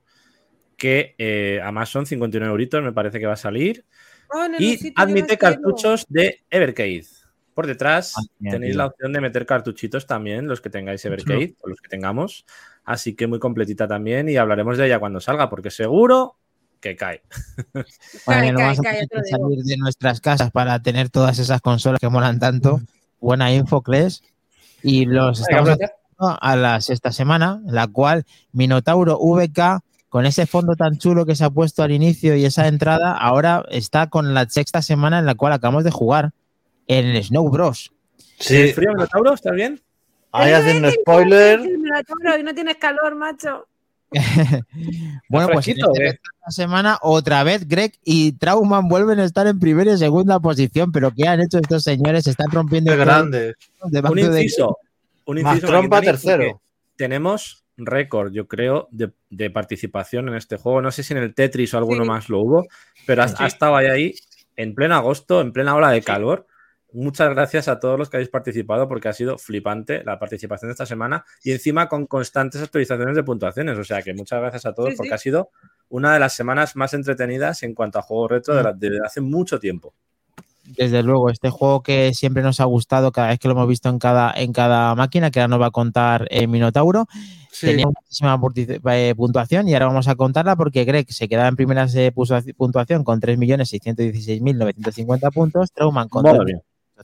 que 0.77 1.15
eh, 1.17 1.61
además 1.63 1.89
son 1.89 2.05
59 2.05 2.51
euritos, 2.51 2.83
me 2.83 2.93
parece 2.93 3.19
que 3.19 3.27
va 3.27 3.35
a 3.35 3.37
salir. 3.37 3.87
Oh, 4.31 4.47
y 4.59 4.93
admite 4.97 5.39
cartuchos 5.39 6.05
de 6.09 6.43
Evercade. 6.51 7.07
Por 7.55 7.67
detrás 7.67 8.15
ah, 8.17 8.23
tenéis 8.51 8.77
la 8.77 8.87
opción 8.87 9.13
de 9.13 9.21
meter 9.21 9.45
cartuchitos 9.45 10.07
también, 10.07 10.49
los 10.49 10.61
que 10.61 10.71
tengáis 10.71 11.05
Evercade 11.05 11.55
o 11.61 11.69
los 11.69 11.81
que 11.81 11.89
tengamos. 11.89 12.47
Así 12.85 13.15
que 13.15 13.27
muy 13.27 13.39
completita 13.39 13.87
también 13.87 14.29
y 14.29 14.37
hablaremos 14.37 14.79
de 14.79 14.87
ella 14.87 14.99
cuando 14.99 15.21
salga, 15.21 15.51
porque 15.51 15.71
seguro 15.71 16.37
que 16.81 16.97
cae. 16.97 17.23
Bueno, 18.27 18.53
no 18.53 18.59
vamos 18.61 18.79
a 18.81 18.83
salir 18.83 19.63
de 19.65 19.77
nuestras 19.79 20.21
casas 20.21 20.51
para 20.51 20.83
tener 20.83 21.09
todas 21.09 21.39
esas 21.39 21.61
consolas 21.61 22.01
que 22.01 22.09
molan 22.09 22.39
tanto. 22.39 22.81
Buena 23.21 23.53
info, 23.53 23.83
Cles. 23.83 24.23
Y 24.83 25.07
los 25.07 25.41
estamos 25.41 25.71
haciendo 25.71 25.95
a 26.19 26.57
la 26.57 26.81
sexta 26.81 27.13
semana, 27.13 27.63
la 27.65 27.87
cual 27.87 28.25
Minotauro 28.53 29.19
VK, 29.19 29.83
con 30.09 30.27
ese 30.27 30.47
fondo 30.47 30.75
tan 30.75 30.99
chulo 30.99 31.25
que 31.25 31.37
se 31.37 31.45
ha 31.45 31.51
puesto 31.51 31.83
al 31.83 31.93
inicio 31.93 32.37
y 32.37 32.45
esa 32.45 32.67
entrada, 32.67 33.17
ahora 33.17 33.65
está 33.71 34.09
con 34.09 34.35
la 34.35 34.49
sexta 34.49 34.83
semana 34.83 35.19
en 35.19 35.27
la 35.27 35.35
cual 35.35 35.53
acabamos 35.53 35.85
de 35.85 35.91
jugar 35.91 36.33
en 36.87 37.23
Snow 37.23 37.49
Bros. 37.51 37.93
Sí. 38.39 38.73
frío, 38.73 38.91
Minotauro? 38.93 39.35
¿Estás 39.35 39.55
bien? 39.55 39.81
Ahí 40.33 40.53
haciendo 40.53 40.91
spoiler. 40.91 41.61
Y 41.61 42.43
no 42.43 42.55
tienes 42.55 42.77
calor, 42.77 43.15
macho. 43.15 43.67
bueno, 45.29 45.49
pues 45.53 45.69
en 45.69 45.79
esta 45.79 46.51
semana 46.51 46.99
otra 47.01 47.45
vez 47.45 47.67
Greg 47.67 47.95
y 48.05 48.33
Trauman 48.33 48.89
vuelven 48.89 49.21
a 49.21 49.25
estar 49.25 49.47
en 49.47 49.59
primera 49.59 49.93
y 49.93 49.99
segunda 49.99 50.39
posición, 50.41 50.93
pero 50.93 51.13
¿qué 51.13 51.27
han 51.29 51.41
hecho 51.41 51.59
estos 51.59 51.83
señores? 51.83 52.27
Están 52.27 52.51
rompiendo 52.51 52.97
grandes. 52.97 53.55
Un 53.81 54.19
inciso. 54.19 54.79
Un 55.25 55.39
inciso 55.39 55.55
Más 55.55 55.61
trompa 55.61 56.01
tercero. 56.03 56.61
Tenemos 56.97 57.65
récord, 57.79 58.33
yo 58.33 58.47
creo, 58.47 58.89
de, 58.91 59.13
de, 59.31 59.51
participación 59.51 60.29
en 60.29 60.35
este 60.35 60.57
juego. 60.57 60.83
No 60.83 60.91
sé 60.91 61.03
si 61.03 61.15
en 61.15 61.21
el 61.21 61.35
Tetris 61.35 61.73
o 61.73 61.79
alguno 61.79 62.03
sí. 62.03 62.09
más 62.09 62.29
lo 62.29 62.41
hubo, 62.41 62.67
pero 63.07 63.23
ha, 63.23 63.29
sí. 63.29 63.37
ha 63.39 63.47
estado 63.47 63.77
ahí 63.77 64.15
en 64.57 64.75
pleno 64.75 64.95
agosto, 64.95 65.41
en 65.41 65.53
plena 65.53 65.75
ola 65.75 65.91
de 65.91 66.03
calor. 66.03 66.47
Muchas 66.95 67.31
gracias 67.31 67.69
a 67.69 67.81
todos 67.81 67.99
los 67.99 68.11
que 68.11 68.19
habéis 68.19 68.29
participado 68.29 68.87
porque 68.87 69.09
ha 69.09 69.13
sido 69.13 69.39
flipante 69.39 70.05
la 70.05 70.19
participación 70.19 70.69
de 70.69 70.73
esta 70.73 70.87
semana 70.87 71.25
y 71.43 71.53
encima 71.53 71.89
con 71.89 72.07
constantes 72.07 72.61
actualizaciones 72.61 73.17
de 73.17 73.23
puntuaciones. 73.23 73.79
O 73.79 73.85
sea 73.85 74.03
que 74.03 74.13
muchas 74.13 74.41
gracias 74.41 74.67
a 74.67 74.75
todos 74.75 74.91
sí, 74.91 74.97
porque 74.97 75.09
sí. 75.09 75.15
ha 75.15 75.19
sido 75.19 75.51
una 75.89 76.13
de 76.13 76.21
las 76.21 76.35
semanas 76.35 76.77
más 76.77 76.93
entretenidas 76.95 77.63
en 77.63 77.75
cuanto 77.75 77.99
a 77.99 78.03
juegos 78.03 78.31
retro 78.31 78.55
de, 78.55 78.63
la, 78.63 78.73
de, 78.73 79.01
hace 79.05 79.21
mucho 79.21 79.59
tiempo. 79.59 79.95
Desde 80.65 81.03
luego, 81.03 81.29
este 81.29 81.51
juego 81.51 81.83
que 81.83 82.15
siempre 82.15 82.43
nos 82.43 82.61
ha 82.61 82.65
gustado 82.65 83.11
cada 83.11 83.29
vez 83.29 83.39
que 83.39 83.49
lo 83.49 83.55
hemos 83.55 83.69
visto 83.69 83.89
en 83.89 83.99
cada, 83.99 84.33
en 84.33 84.53
cada 84.53 84.95
máquina, 84.95 85.31
que 85.31 85.41
ahora 85.41 85.49
nos 85.49 85.61
va 85.61 85.67
a 85.67 85.73
contar 85.73 86.29
eh, 86.31 86.47
Minotauro, 86.47 87.07
sí. 87.51 87.67
tenía 87.67 87.87
muchísima 87.87 88.41
eh, 88.95 89.15
puntuación 89.17 89.69
y 89.69 89.75
ahora 89.75 89.87
vamos 89.87 90.09
a 90.09 90.15
contarla 90.15 90.55
porque 90.55 90.85
Greg 90.85 91.13
se 91.13 91.29
quedaba 91.29 91.49
en 91.49 91.57
primera 91.57 91.87
puntuación 92.57 93.03
con 93.03 93.21
3.616.950 93.21 95.33
puntos, 95.33 95.73
Trauman 95.73 96.09
con 96.09 96.25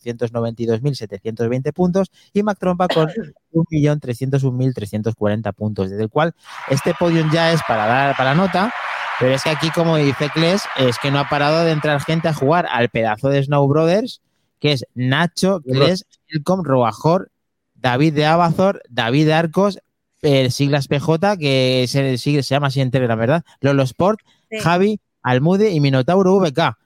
892.720 0.00 1.72
puntos 1.72 2.10
y 2.32 2.42
Mac 2.42 2.58
Trompa 2.58 2.88
con 2.88 3.08
1.301.340 3.52 5.52
puntos, 5.54 5.90
desde 5.90 6.04
el 6.04 6.10
cual 6.10 6.34
este 6.68 6.94
podium 6.94 7.30
ya 7.32 7.52
es 7.52 7.60
para 7.66 7.86
dar 7.86 8.16
para 8.16 8.34
nota 8.34 8.72
Pero 9.18 9.34
es 9.34 9.42
que 9.42 9.50
aquí, 9.50 9.70
como 9.70 9.96
dice 9.96 10.28
Kles, 10.32 10.62
es 10.76 10.96
que 10.98 11.10
no 11.10 11.18
ha 11.18 11.28
parado 11.28 11.64
de 11.64 11.72
entrar 11.72 12.00
gente 12.00 12.28
a 12.28 12.34
jugar 12.34 12.66
al 12.70 12.88
pedazo 12.88 13.28
de 13.28 13.42
Snow 13.42 13.66
Brothers, 13.66 14.20
que 14.60 14.72
es 14.72 14.86
Nacho, 14.94 15.60
Kles, 15.60 16.04
Elcom, 16.28 16.64
Robajor, 16.64 17.30
David 17.74 18.14
de 18.14 18.26
Abazor, 18.26 18.82
David 18.88 19.26
de 19.26 19.34
Arcos, 19.34 19.78
eh, 20.22 20.50
siglas 20.50 20.88
PJ, 20.88 21.36
que 21.36 21.86
se, 21.88 22.18
se 22.18 22.42
llama 22.42 22.68
así 22.68 22.80
en 22.80 22.90
Telegram, 22.90 23.18
¿verdad? 23.18 23.44
Lolo 23.60 23.82
Sport, 23.84 24.20
Sí. 24.50 24.58
Javi, 24.60 25.00
Almude 25.22 25.72
y 25.72 25.80
Minotauro 25.80 26.38
VK. 26.38 26.78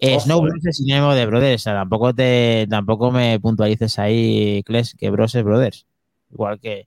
Eh, 0.00 0.16
Ojo, 0.16 0.24
Snow 0.24 0.38
eh. 0.38 0.50
Bros 0.50 0.66
es 0.66 0.76
sinónimo 0.76 1.14
de 1.14 1.26
Brothers, 1.26 1.62
o 1.62 1.64
sea, 1.64 1.74
tampoco, 1.74 2.14
te, 2.14 2.66
tampoco 2.70 3.10
me 3.10 3.38
puntualices 3.40 3.98
ahí, 3.98 4.62
Kles, 4.64 4.94
que 4.98 5.10
Bros 5.10 5.34
es 5.34 5.42
Brothers. 5.44 5.86
Igual 6.30 6.60
que... 6.60 6.86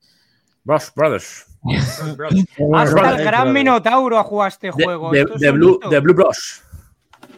Bros 0.63 0.91
Brothers. 0.95 1.45
Hasta 2.73 3.15
el 3.17 3.23
gran 3.23 3.51
Minotauro 3.53 4.17
ha 4.17 4.23
jugado 4.23 4.47
este 4.49 4.67
De, 4.67 4.73
juego. 4.83 5.11
de- 5.11 5.21
es 5.21 5.51
Blue, 5.53 5.79
de 5.89 5.99
Blue 5.99 6.13
Bros. 6.13 6.61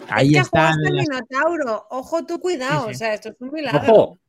Ahí 0.09 0.31
¿Qué 0.31 0.39
están 0.39 0.73
jugaste 0.75 0.87
al 0.89 0.95
las- 0.95 1.07
Minotauro? 1.09 1.87
Ojo, 1.89 2.25
tú 2.25 2.39
cuidado. 2.39 2.87
Sí, 2.87 2.89
sí. 2.89 2.95
O 2.95 2.97
sea, 2.97 3.13
esto 3.13 3.29
es 3.29 3.35
un 3.39 3.51
milagro. 3.51 3.93
Ojo. 3.93 4.19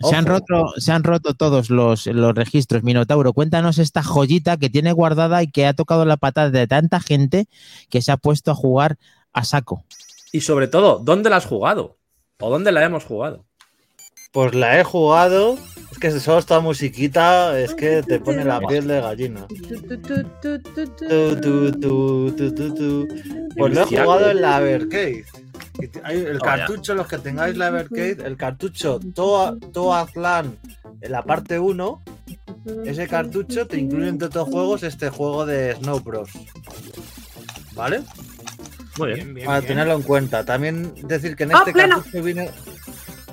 Se 0.00 0.16
han, 0.16 0.26
roto, 0.26 0.72
se 0.76 0.92
han 0.92 1.04
roto 1.04 1.34
todos 1.34 1.70
los, 1.70 2.06
los 2.08 2.34
registros. 2.34 2.82
Minotauro, 2.82 3.32
cuéntanos 3.32 3.78
esta 3.78 4.02
joyita 4.02 4.56
que 4.56 4.68
tiene 4.68 4.92
guardada 4.92 5.42
y 5.42 5.50
que 5.50 5.66
ha 5.66 5.72
tocado 5.72 6.04
la 6.04 6.16
patada 6.16 6.50
de 6.50 6.66
tanta 6.66 7.00
gente 7.00 7.46
que 7.88 8.02
se 8.02 8.10
ha 8.12 8.16
puesto 8.16 8.50
a 8.50 8.54
jugar 8.54 8.98
a 9.32 9.44
saco. 9.44 9.84
Y 10.34 10.40
sobre 10.40 10.66
todo, 10.66 10.98
¿dónde 10.98 11.30
la 11.30 11.36
has 11.36 11.46
jugado? 11.46 11.96
¿O 12.40 12.50
dónde 12.50 12.72
la 12.72 12.84
hemos 12.84 13.04
jugado? 13.04 13.44
Pues 14.32 14.52
la 14.52 14.80
he 14.80 14.82
jugado. 14.82 15.56
Es 15.92 15.98
que 16.00 16.10
solo 16.10 16.40
esta 16.40 16.58
musiquita 16.58 17.56
es 17.56 17.72
que 17.72 18.02
te 18.02 18.18
pone 18.18 18.44
la 18.44 18.58
piel 18.58 18.88
de 18.88 19.00
gallina. 19.00 19.46
Pues 23.56 23.74
lo 23.74 23.80
he 23.80 23.84
jugado 23.84 24.28
en 24.28 24.40
la 24.40 24.60
Evercade. 24.60 25.24
El 25.78 26.38
Vaya. 26.40 26.66
cartucho, 26.66 26.96
los 26.96 27.06
que 27.06 27.18
tengáis 27.18 27.56
la 27.56 27.68
Evercade, 27.68 28.26
el 28.26 28.36
cartucho 28.36 28.98
Toa, 29.14 29.56
Toa 29.72 30.04
Clan 30.08 30.58
en 31.00 31.12
la 31.12 31.22
parte 31.22 31.60
1, 31.60 32.02
ese 32.86 33.06
cartucho 33.06 33.68
te 33.68 33.78
incluye 33.78 34.08
entre 34.08 34.26
otros 34.26 34.48
juegos 34.48 34.82
este 34.82 35.10
juego 35.10 35.46
de 35.46 35.76
Snow 35.76 36.00
Bros. 36.00 36.30
¿Vale? 37.74 38.02
Muy 38.98 39.08
bien. 39.08 39.18
Bien, 39.18 39.34
bien, 39.34 39.46
Para 39.46 39.60
bien. 39.60 39.68
tenerlo 39.68 39.94
en 39.94 40.02
cuenta. 40.02 40.44
También 40.44 40.94
decir 41.06 41.36
que 41.36 41.44
en 41.44 41.54
¡Ah, 41.54 41.58
este 41.58 41.72
pleno! 41.72 41.96
cartucho 41.96 42.22
viene 42.22 42.50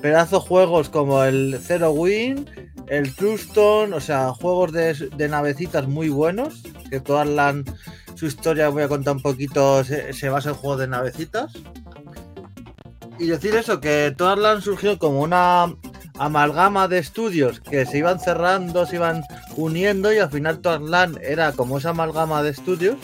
pedazos 0.01 0.43
juegos 0.43 0.89
como 0.89 1.23
el 1.23 1.59
Zero 1.61 1.91
Win, 1.91 2.49
el 2.87 3.13
Truston, 3.15 3.93
o 3.93 3.99
sea, 3.99 4.29
juegos 4.33 4.71
de, 4.71 4.93
de 5.15 5.29
navecitas 5.29 5.87
muy 5.87 6.09
buenos, 6.09 6.63
que 6.89 6.99
todas 6.99 7.27
su 8.15 8.25
historia 8.25 8.69
voy 8.69 8.83
a 8.83 8.87
contar 8.87 9.15
un 9.15 9.21
poquito, 9.21 9.83
se, 9.83 10.13
se 10.13 10.29
basa 10.29 10.49
en 10.49 10.55
juegos 10.55 10.79
de 10.79 10.87
navecitas. 10.87 11.53
Y 13.19 13.27
decir 13.27 13.55
eso, 13.55 13.79
que 13.79 14.13
todas 14.17 14.63
surgido 14.63 14.97
como 14.97 15.21
una 15.21 15.75
amalgama 16.17 16.87
de 16.87 16.97
estudios 16.99 17.59
que 17.59 17.85
se 17.85 17.99
iban 17.99 18.19
cerrando, 18.19 18.85
se 18.85 18.95
iban 18.97 19.23
uniendo 19.55 20.11
y 20.13 20.19
al 20.19 20.29
final 20.29 20.59
Toadland 20.59 21.19
era 21.21 21.51
como 21.51 21.77
esa 21.77 21.89
amalgama 21.89 22.43
de 22.43 22.49
estudios. 22.51 22.97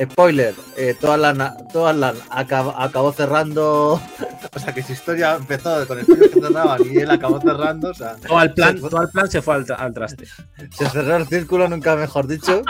Spoiler, 0.00 0.54
eh, 0.76 0.94
Toadland, 1.00 1.70
Toadland 1.72 2.20
acabó, 2.30 2.70
acabó 2.78 3.12
cerrando, 3.12 4.00
o 4.54 4.58
sea 4.58 4.72
que 4.74 4.82
su 4.82 4.92
historia 4.92 5.34
empezó 5.36 5.86
con 5.86 5.98
estudios 5.98 6.30
que 6.30 6.40
cerraban 6.40 6.80
y 6.90 6.96
él 6.98 7.10
acabó 7.10 7.40
cerrando, 7.40 7.90
o 7.90 7.94
sea, 7.94 8.14
Todo 8.16 8.42
el 8.42 8.52
plan, 8.54 8.74
se, 8.74 8.80
fue- 8.80 8.90
todo 8.90 9.02
el 9.02 9.08
plan 9.10 9.30
se 9.30 9.42
fue 9.42 9.54
al, 9.56 9.66
al 9.76 9.92
traste. 9.94 10.26
se 10.70 10.88
cerró 10.90 11.16
el 11.16 11.26
círculo, 11.26 11.68
nunca 11.68 11.96
mejor 11.96 12.26
dicho, 12.28 12.62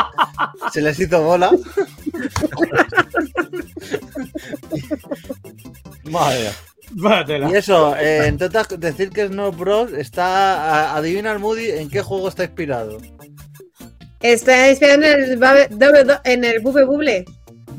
se 0.73 0.81
les 0.81 0.99
hizo 1.01 1.23
bola. 1.23 1.51
Madre. 6.05 6.51
Y 7.51 7.55
eso, 7.55 7.95
eh, 7.97 8.27
entre 8.29 8.47
otras, 8.47 8.69
decir 8.81 9.11
que 9.11 9.29
Snow 9.29 9.53
Bros. 9.53 9.93
está. 9.93 10.93
a- 10.93 10.97
Adivina 10.97 11.33
el 11.33 11.39
Moody 11.39 11.71
en 11.71 11.91
qué 11.91 12.01
juego 12.03 12.29
está 12.29 12.45
inspirado. 12.45 12.97
Está 14.21 14.71
inspirado 14.71 15.03
en 15.03 15.83
el, 15.83 16.19
en 16.25 16.45
el 16.45 16.61
Bube 16.61 16.85
Buble. 16.85 17.25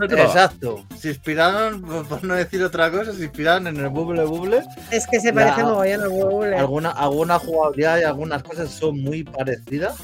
Exacto. 0.01 0.85
Se 0.97 1.09
inspiraron, 1.09 1.81
por 1.81 2.23
no 2.23 2.35
decir 2.35 2.63
otra 2.63 2.89
cosa, 2.89 3.13
se 3.13 3.23
inspiraron 3.23 3.67
en 3.67 3.77
el 3.77 3.89
Bubble 3.89 4.23
Bubble. 4.23 4.63
Es 4.91 5.05
que 5.07 5.19
se 5.19 5.33
parece 5.33 5.63
mogollón 5.63 6.01
al 6.01 6.09
Bube 6.09 6.29
Buble. 6.29 6.55
Alguna, 6.57 6.91
alguna 6.91 7.39
jugabilidad 7.39 7.99
y 7.99 8.03
algunas 8.03 8.43
cosas 8.43 8.71
son 8.71 9.01
muy 9.01 9.23
parecidas. 9.23 9.97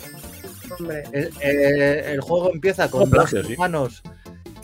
Hombre. 0.78 1.04
El, 1.12 1.32
eh, 1.42 2.14
el 2.14 2.22
juego 2.22 2.52
empieza 2.52 2.90
con 2.90 3.02
dos 3.02 3.10
plagio, 3.10 3.44
sí. 3.44 3.56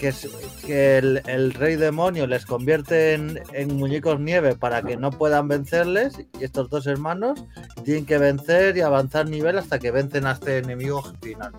Que, 0.02 0.08
es- 0.10 0.28
que 0.66 0.98
el, 0.98 1.22
el 1.28 1.54
rey 1.54 1.76
demonio 1.76 2.26
les 2.28 2.46
convierte 2.46 3.14
en, 3.14 3.40
en 3.54 3.78
muñecos 3.78 4.20
nieve 4.20 4.56
para 4.56 4.82
que 4.82 4.98
no 4.98 5.12
puedan 5.12 5.48
vencerles 5.48 6.14
y 6.40 6.44
estos 6.44 6.70
dos 6.72 6.88
hermanos 6.88 7.46
tienen 7.86 8.06
que 8.08 8.18
vencer 8.18 8.76
y 8.76 8.82
avanzar 8.82 9.30
nivel 9.30 9.58
hasta 9.60 9.78
que 9.80 9.92
vencen 9.92 10.26
a 10.26 10.32
este 10.32 10.58
enemigo 10.58 11.04
final. 11.22 11.52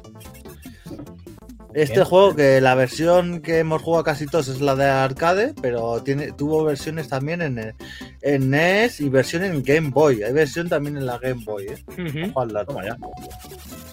Este 1.75 1.95
Bien. 1.95 2.05
juego 2.07 2.37
que 2.37 2.61
la 2.61 2.75
versión 2.75 3.41
que 3.41 3.61
hemos 3.61 3.81
jugado 3.81 4.05
casi 4.05 4.27
todos 4.27 4.49
es 4.49 4.61
la 4.61 4.77
de 4.77 4.85
arcade, 4.85 5.55
pero 5.63 6.03
tiene, 6.03 6.33
tuvo 6.33 6.65
versiones 6.65 7.09
también 7.09 7.41
en, 7.41 7.75
en 8.21 8.51
NES 8.51 9.01
y 9.01 9.09
versión 9.09 9.43
en 9.45 9.63
Game 9.63 9.89
Boy. 9.89 10.23
Hay 10.23 10.35
versión 10.35 10.69
también 10.69 10.99
en 10.99 11.07
la 11.07 11.17
Game 11.19 11.43
Boy. 11.47 11.69
¿eh? 11.69 12.33
Al 12.37 12.49
dato. 12.49 12.75
Toma 12.75 12.85
ya. 12.85 12.97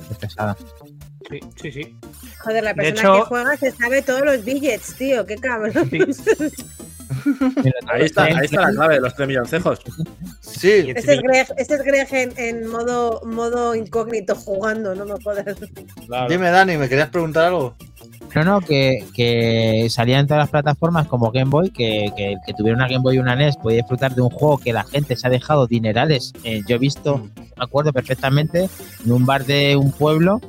Qué 0.10 0.16
pesada. 0.16 0.58
Sí, 1.30 1.40
sí, 1.62 1.72
sí. 1.72 1.96
Joder, 2.40 2.64
la 2.64 2.74
persona 2.74 3.00
hecho- 3.02 3.14
que 3.16 3.22
juega 3.28 3.58
se 3.58 3.72
sabe 3.72 4.02
todos 4.02 4.22
los 4.26 4.44
billets, 4.44 4.96
tío. 4.96 5.26
Qué 5.26 5.36
cabrón. 5.36 5.74
Ahí 7.92 8.04
está, 8.04 8.26
ahí 8.26 8.34
está 8.46 8.62
la 8.62 8.72
clave 8.72 8.96
de 8.96 9.02
los 9.02 9.14
tres 9.16 9.28
milloncejos. 9.28 9.80
Sí, 10.42 10.94
Este 10.96 11.16
es 11.16 11.22
Greg, 11.22 11.48
este 11.58 11.74
es 11.76 11.82
Greg 11.84 12.08
en, 12.12 12.34
en 12.38 12.68
modo, 12.68 13.22
modo 13.26 13.74
incógnito 13.76 14.36
jugando, 14.36 14.94
no 14.96 15.06
me 15.06 15.14
jodas. 15.24 15.44
dime 16.30 16.50
Dani, 16.52 16.78
¿me 16.78 16.88
querías 16.88 17.10
preguntar 17.10 17.46
algo? 17.46 17.76
No, 18.36 18.44
no, 18.44 18.62
que, 18.62 19.06
que 19.16 19.88
salían 19.90 20.22
en 20.22 20.28
todas 20.28 20.44
las 20.44 20.50
plataformas 20.50 21.08
como 21.08 21.32
Game 21.32 21.50
Boy, 21.50 21.72
que, 21.72 22.12
que 22.16 22.34
el 22.34 22.38
que 22.46 22.54
tuviera 22.54 22.78
una 22.78 22.88
Game 22.88 23.02
Boy 23.02 23.16
y 23.16 23.20
una 23.20 23.36
NES 23.36 23.58
podía 23.58 23.78
disfrutar 23.80 24.14
de 24.14 24.22
un 24.22 24.30
juego 24.30 24.60
que 24.60 24.72
la 24.72 24.84
gente 24.84 25.16
se 25.16 25.26
ha 25.28 25.32
dejado 25.32 25.66
dinerales. 25.68 26.32
Eh, 26.44 26.62
yo 26.68 26.76
he 26.76 26.80
visto, 26.80 27.18
me 27.58 27.64
acuerdo 27.64 27.92
perfectamente, 27.92 28.70
en 29.04 29.12
un 29.12 29.26
bar 29.26 29.46
de 29.46 29.76
un 29.76 29.92
pueblo, 29.92 30.42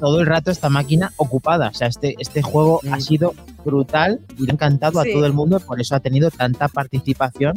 todo 0.00 0.20
el 0.20 0.26
rato 0.26 0.50
esta 0.50 0.68
máquina 0.68 1.12
ocupada. 1.16 1.68
O 1.68 1.74
sea, 1.74 1.86
este, 1.88 2.14
este 2.18 2.42
juego 2.42 2.80
Mm. 2.82 2.94
ha 2.94 3.00
sido 3.00 3.34
brutal 3.64 4.20
y 4.38 4.44
le 4.46 4.50
ha 4.52 4.54
encantado 4.54 5.02
Sí. 5.02 5.10
a 5.10 5.12
todo 5.12 5.26
el 5.26 5.32
mundo, 5.32 5.60
por 5.60 5.80
eso 5.80 5.94
ha 5.94 6.00
tenido 6.00 6.30
tanta 6.30 6.66
participación, 6.68 7.54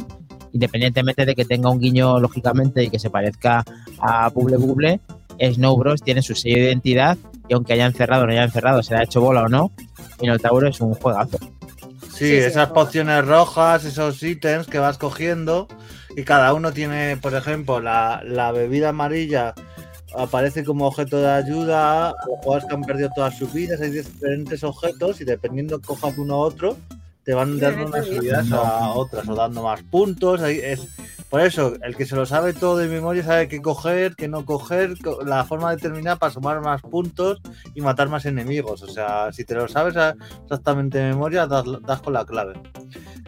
independientemente 0.52 1.24
de 1.26 1.34
que 1.34 1.44
tenga 1.44 1.70
un 1.70 1.80
guiño, 1.80 2.20
lógicamente, 2.20 2.84
y 2.84 2.90
que 2.90 2.98
se 2.98 3.10
parezca 3.10 3.64
a 4.00 4.28
Bubble 4.28 4.56
Bubble. 4.58 5.00
Snow 5.40 5.76
Bros 5.76 6.00
tiene 6.02 6.22
su 6.22 6.34
sello 6.36 6.56
de 6.58 6.62
identidad 6.66 7.18
y 7.48 7.54
aunque 7.54 7.72
hayan 7.72 7.92
cerrado 7.92 8.22
o 8.22 8.26
no 8.26 8.32
hayan 8.32 8.52
cerrado, 8.52 8.82
se 8.84 8.94
le 8.94 9.00
ha 9.00 9.02
hecho 9.04 9.20
bola 9.20 9.42
o 9.42 9.48
no, 9.48 9.72
Minotauro 10.20 10.68
es 10.68 10.80
un 10.80 10.94
juegazo. 10.94 11.38
Sí, 12.12 12.32
esas 12.32 12.68
pociones 12.70 13.26
rojas, 13.26 13.84
esos 13.84 14.22
ítems 14.22 14.68
que 14.68 14.78
vas 14.78 14.96
cogiendo 14.98 15.66
y 16.16 16.22
cada 16.22 16.54
uno 16.54 16.72
tiene, 16.72 17.16
por 17.16 17.34
ejemplo, 17.34 17.80
la, 17.80 18.22
la 18.24 18.52
bebida 18.52 18.90
amarilla 18.90 19.54
aparece 20.16 20.64
como 20.64 20.86
objeto 20.86 21.18
de 21.20 21.30
ayuda, 21.30 22.14
o 22.28 22.36
jugadores 22.36 22.68
que 22.68 22.74
han 22.74 22.82
perdido 22.82 23.10
todas 23.14 23.36
sus 23.36 23.52
vidas, 23.52 23.80
hay 23.80 23.90
diferentes 23.90 24.62
objetos 24.64 25.20
y 25.20 25.24
dependiendo 25.24 25.80
cojas 25.80 26.16
uno 26.18 26.38
u 26.38 26.40
otro, 26.40 26.76
te 27.24 27.34
van 27.34 27.58
dando 27.58 27.86
unas 27.86 28.06
habilidades 28.06 28.52
a 28.52 28.90
otras 28.92 29.28
o 29.28 29.34
dando 29.34 29.62
más 29.62 29.82
puntos. 29.82 30.40
es, 30.42 30.86
por 31.30 31.40
eso, 31.40 31.72
el 31.82 31.96
que 31.96 32.06
se 32.06 32.14
lo 32.14 32.26
sabe 32.26 32.52
todo 32.52 32.76
de 32.76 32.86
memoria 32.86 33.24
sabe 33.24 33.48
qué 33.48 33.60
coger, 33.60 34.14
qué 34.14 34.28
no 34.28 34.44
coger, 34.44 34.94
co- 35.02 35.22
la 35.24 35.44
forma 35.44 35.70
determinada 35.74 36.16
para 36.16 36.32
sumar 36.32 36.60
más 36.60 36.80
puntos 36.82 37.40
y 37.74 37.80
matar 37.80 38.08
más 38.08 38.24
enemigos. 38.26 38.82
O 38.82 38.88
sea, 38.88 39.32
si 39.32 39.44
te 39.44 39.54
lo 39.54 39.66
sabes 39.66 39.94
exactamente 40.44 40.98
de 40.98 41.04
memoria, 41.08 41.46
das, 41.46 41.64
das 41.82 42.00
con 42.02 42.12
la 42.12 42.24
clave. 42.24 42.54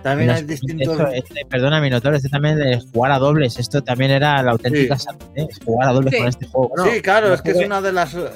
También 0.02 0.30
hay 0.30 0.36
Esto- 0.40 0.46
distintos. 0.52 0.88
esto- 1.00 1.08
este, 1.12 1.46
perdona, 1.46 1.84
este 2.14 2.28
también 2.28 2.56
de 2.58 2.80
jugar 2.92 3.10
a 3.12 3.18
dobles. 3.18 3.58
Esto 3.58 3.82
también 3.82 4.12
era 4.12 4.40
la 4.42 4.52
auténtica 4.52 4.96
Sí. 4.98 5.04
salud, 5.06 5.22
¿eh? 5.34 5.48
jugar 5.64 5.88
a 5.88 5.92
dobles 5.92 6.12
Sí. 6.12 6.18
con 6.18 6.28
este 6.28 6.46
juego. 6.46 6.72
sí, 6.84 7.00
claro, 7.02 7.32
es 7.34 7.42
que 7.42 7.50
es 7.52 7.66
una 7.66 7.80
de 7.80 7.92
las 7.92 8.14
eh, 8.14 8.28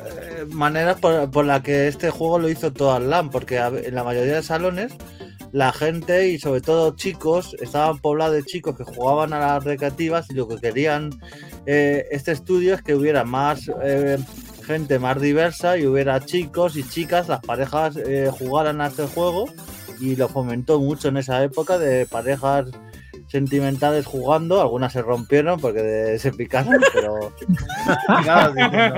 maneras 0.48 0.98
por, 0.98 1.30
por 1.30 1.44
la 1.44 1.62
que 1.62 1.86
este 1.86 2.10
juego 2.10 2.40
lo 2.40 2.48
hizo 2.48 2.72
todo 2.72 2.98
LAN, 2.98 3.30
porque 3.30 3.58
en 3.58 3.94
la 3.94 4.02
mayoría 4.02 4.34
de 4.34 4.42
salones 4.42 4.92
la 5.52 5.72
gente 5.72 6.28
y 6.28 6.39
sobre 6.39 6.60
todo 6.60 6.94
chicos 6.94 7.56
estaban 7.60 7.98
poblados 7.98 8.36
de 8.36 8.44
chicos 8.44 8.77
que 8.77 8.85
jugaban 8.85 9.32
a 9.32 9.40
las 9.40 9.64
recreativas 9.64 10.31
y 10.31 10.35
lo 10.35 10.47
que 10.47 10.59
querían 10.59 11.10
eh, 11.66 12.06
este 12.10 12.32
estudio 12.32 12.74
es 12.74 12.82
que 12.82 12.94
hubiera 12.94 13.24
más 13.24 13.70
eh, 13.82 14.18
gente 14.64 14.98
más 14.98 15.20
diversa 15.20 15.77
y 15.77 15.86
hubiera 15.86 16.24
chicos 16.24 16.77
y 16.77 16.85
chicas, 16.85 17.28
las 17.28 17.40
parejas 17.40 17.97
eh, 17.97 18.31
jugaran 18.31 18.81
a 18.81 18.86
este 18.86 19.06
juego 19.06 19.47
y 19.98 20.16
lo 20.16 20.28
fomentó 20.28 20.78
mucho 20.78 21.09
en 21.09 21.16
esa 21.16 21.43
época 21.43 21.78
de 21.78 22.06
parejas 22.06 22.66
sentimentales 23.31 24.07
jugando, 24.07 24.61
algunas 24.61 24.93
se 24.93 25.02
rompieron 25.02 25.61
porque 25.61 26.16
se 26.19 26.32
picaron, 26.32 26.81
pero 26.93 27.32
picaron 28.19 28.57
diciendo, 28.57 28.94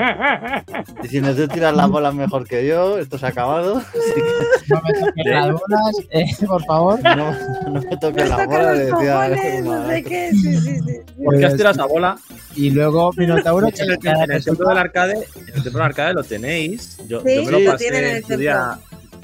diciendo, 1.03 1.35
tú 1.35 1.49
tiras 1.49 1.77
las 1.77 1.89
bolas 1.91 2.15
mejor 2.15 2.47
que 2.49 2.67
yo, 2.67 2.99
esto 2.99 3.19
se 3.19 3.27
ha 3.27 3.29
acabado. 3.29 3.77
Así 3.77 3.93
que, 4.15 4.73
No 4.75 4.81
me 4.83 4.93
toques 4.95 5.27
las 5.27 5.47
bolas, 5.53 5.97
eh, 6.11 6.47
por 6.47 6.65
favor. 6.65 7.03
no, 7.03 7.33
no 7.69 7.81
me 7.83 7.97
toques 7.99 8.29
la 8.29 8.47
bola, 8.47 8.73
le 8.73 8.85
decía 8.87 9.29
no 9.63 9.87
sé 9.89 10.03
qué, 10.03 10.31
sí, 10.31 10.57
sí, 10.57 10.79
sí. 10.81 11.01
¿Por 11.23 11.39
qué 11.39 11.47
has 11.47 11.57
tirado 11.57 11.75
esa 11.75 11.87
bola? 11.87 12.17
Y 12.57 12.71
luego 12.71 13.13
Minotauro, 13.17 13.69
En 13.69 13.75
el, 13.91 13.99
en 14.03 14.33
el 14.33 14.45
templo 14.45 14.69
del 14.69 14.79
arcade, 14.79 15.15
en 15.15 15.55
el 15.55 15.63
templo 15.63 15.73
del 15.73 15.83
arcade 15.83 16.15
lo 16.15 16.25
tenéis. 16.25 16.97
Yo, 17.07 17.21
Sí, 17.21 17.35
yo 17.37 17.45
me 17.45 17.51
lo 17.53 17.59
lo 17.61 17.73
pasé 17.73 17.85
tienen 17.91 18.05
en 18.05 18.25
en 18.25 18.33
el 18.33 18.39
día. 18.39 18.79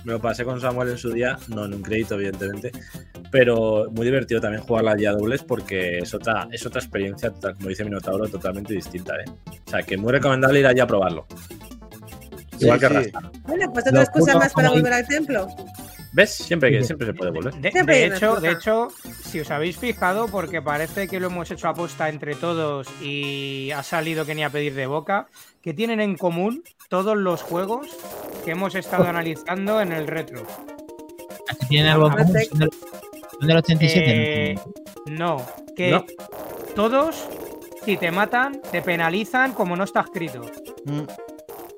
Me 0.09 0.15
lo 0.15 0.23
pasé 0.23 0.43
con 0.43 0.59
Samuel 0.59 0.89
en 0.89 0.97
su 0.97 1.11
día, 1.13 1.39
no 1.49 1.67
en 1.67 1.75
un 1.75 1.83
crédito, 1.83 2.15
evidentemente. 2.15 2.73
Pero 3.31 3.91
muy 3.91 4.07
divertido 4.07 4.41
también 4.41 4.63
jugar 4.63 4.85
la 4.85 4.95
guía 4.95 5.13
dobles 5.13 5.43
porque 5.43 5.99
es 5.99 6.15
otra, 6.15 6.49
es 6.51 6.65
otra 6.65 6.81
experiencia, 6.81 7.31
total- 7.31 7.57
como 7.57 7.69
dice 7.69 7.85
Minotauro, 7.85 8.27
totalmente 8.27 8.73
distinta. 8.73 9.17
¿eh? 9.17 9.27
O 9.67 9.71
sea, 9.71 9.83
que 9.83 9.99
muy 9.99 10.11
recomendable 10.11 10.61
ir 10.61 10.67
allí 10.67 10.81
a 10.81 10.87
probarlo. 10.87 11.27
Igual 12.59 12.81
que 12.81 12.89
sí. 12.89 12.95
Rasta. 12.95 13.33
Bueno, 13.43 13.71
pues 13.71 13.87
otra 13.87 14.03
excusa 14.03 14.39
más 14.39 14.55
para 14.55 14.71
volver 14.71 14.95
al 14.95 15.07
templo. 15.07 15.47
¿Ves? 16.15 16.31
Siempre, 16.31 16.71
que, 16.71 16.83
siempre 16.83 17.09
se 17.09 17.13
puede 17.13 17.31
volver. 17.31 17.53
De, 17.57 18.07
hecho, 18.07 18.37
de 18.37 18.53
hecho, 18.53 18.89
si 19.25 19.41
os 19.41 19.51
habéis 19.51 19.77
fijado, 19.77 20.29
porque 20.29 20.63
parece 20.63 21.07
que 21.07 21.21
lo 21.21 21.27
hemos 21.27 21.51
hecho 21.51 21.69
aposta 21.69 22.09
entre 22.09 22.35
todos 22.35 22.89
y 23.03 23.71
ha 23.73 23.83
salido 23.83 24.25
que 24.25 24.35
ni 24.35 24.43
a 24.43 24.49
pedir 24.49 24.73
de 24.73 24.87
boca, 24.87 25.27
que 25.61 25.75
tienen 25.75 26.01
en 26.01 26.17
común 26.17 26.65
todos 26.89 27.17
los 27.17 27.43
juegos 27.43 27.87
que 28.45 28.53
hemos 28.53 28.75
estado 28.75 29.05
analizando 29.05 29.81
en 29.81 29.93
el 29.93 30.07
retro. 30.07 30.43
¿Tienen 31.69 31.93
algo 31.93 32.11
común? 32.11 32.27
¿Son 32.27 32.59
del- 32.59 32.71
son 33.39 33.47
del 33.49 33.57
87? 33.57 34.53
Eh, 34.53 34.59
no, 35.07 35.45
que 35.77 35.91
No. 35.91 36.05
todos, 36.75 37.29
si 37.85 37.97
te 37.97 38.11
matan, 38.11 38.61
te 38.71 38.83
penalizan 38.83 39.53
como 39.53 39.77
no 39.77 39.85
está 39.85 40.01
escrito. 40.01 40.43
Mm, 40.87 41.03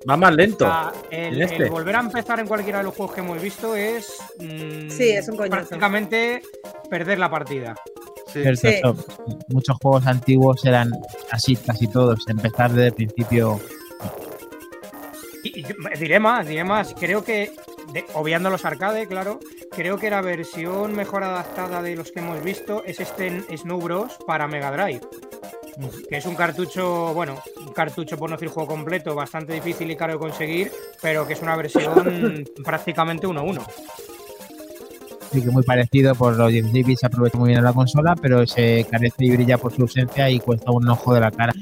Va 0.08 0.16
más 0.16 0.34
lento. 0.34 0.64
O 0.64 0.68
sea, 0.68 0.92
el, 1.10 1.34
en 1.36 1.42
este. 1.42 1.64
el 1.64 1.70
volver 1.70 1.96
a 1.96 2.00
empezar 2.00 2.40
en 2.40 2.46
cualquiera 2.46 2.78
de 2.78 2.84
los 2.84 2.94
juegos 2.94 3.14
que 3.14 3.20
hemos 3.20 3.40
visto 3.42 3.76
es. 3.76 4.16
mm, 4.38 4.88
Sí, 4.90 5.10
es 5.10 5.28
un 5.28 5.36
coñazo. 5.36 5.56
Prácticamente 5.56 6.42
perder 6.88 7.18
la 7.18 7.28
partida. 7.30 7.74
sí. 8.32 8.42
Sí. 8.56 8.80
Muchos 9.48 9.76
juegos 9.82 10.06
antiguos 10.06 10.64
eran 10.64 10.90
así, 11.32 11.54
casi 11.56 11.86
todos. 11.88 12.20
Empezar 12.28 12.70
desde 12.70 12.86
el 12.88 12.94
principio. 12.94 13.60
Y, 15.42 15.60
y 15.60 15.66
diré 15.98 16.20
más, 16.20 16.46
diré 16.46 16.64
más. 16.64 16.94
Creo 16.98 17.24
que, 17.24 17.52
de- 17.92 18.04
obviando 18.14 18.50
los 18.50 18.64
arcade, 18.64 19.06
claro, 19.06 19.40
creo 19.70 19.96
que 19.96 20.10
la 20.10 20.20
versión 20.20 20.94
mejor 20.94 21.24
adaptada 21.24 21.82
de 21.82 21.96
los 21.96 22.12
que 22.12 22.20
hemos 22.20 22.42
visto 22.42 22.82
es 22.84 23.00
este 23.00 23.42
Snow 23.56 23.80
Bros. 23.80 24.18
para 24.26 24.46
Mega 24.48 24.70
Drive. 24.70 25.00
Que 26.10 26.18
es 26.18 26.26
un 26.26 26.34
cartucho, 26.34 27.14
bueno, 27.14 27.40
un 27.66 27.72
cartucho 27.72 28.18
por 28.18 28.28
no 28.28 28.36
decir 28.36 28.48
juego 28.48 28.68
completo, 28.68 29.14
bastante 29.14 29.54
difícil 29.54 29.90
y 29.90 29.96
caro 29.96 30.14
de 30.14 30.18
conseguir, 30.18 30.70
pero 31.00 31.26
que 31.26 31.32
es 31.32 31.40
una 31.40 31.56
versión 31.56 32.44
prácticamente 32.64 33.26
1-1. 33.26 33.62
Sí, 35.32 35.40
que 35.40 35.50
muy 35.50 35.62
parecido 35.62 36.14
por 36.16 36.36
los 36.36 36.50
16 36.50 36.84
bits, 36.84 37.00
se 37.00 37.06
aprovecha 37.06 37.38
muy 37.38 37.50
bien 37.50 37.62
la 37.64 37.72
consola, 37.72 38.14
pero 38.20 38.46
se 38.46 38.84
carece 38.90 39.24
y 39.24 39.30
brilla 39.30 39.56
por 39.58 39.72
su 39.74 39.82
ausencia 39.82 40.28
y 40.28 40.40
cuesta 40.40 40.70
un 40.72 40.86
ojo 40.88 41.14
de 41.14 41.20
la 41.20 41.30
cara. 41.30 41.52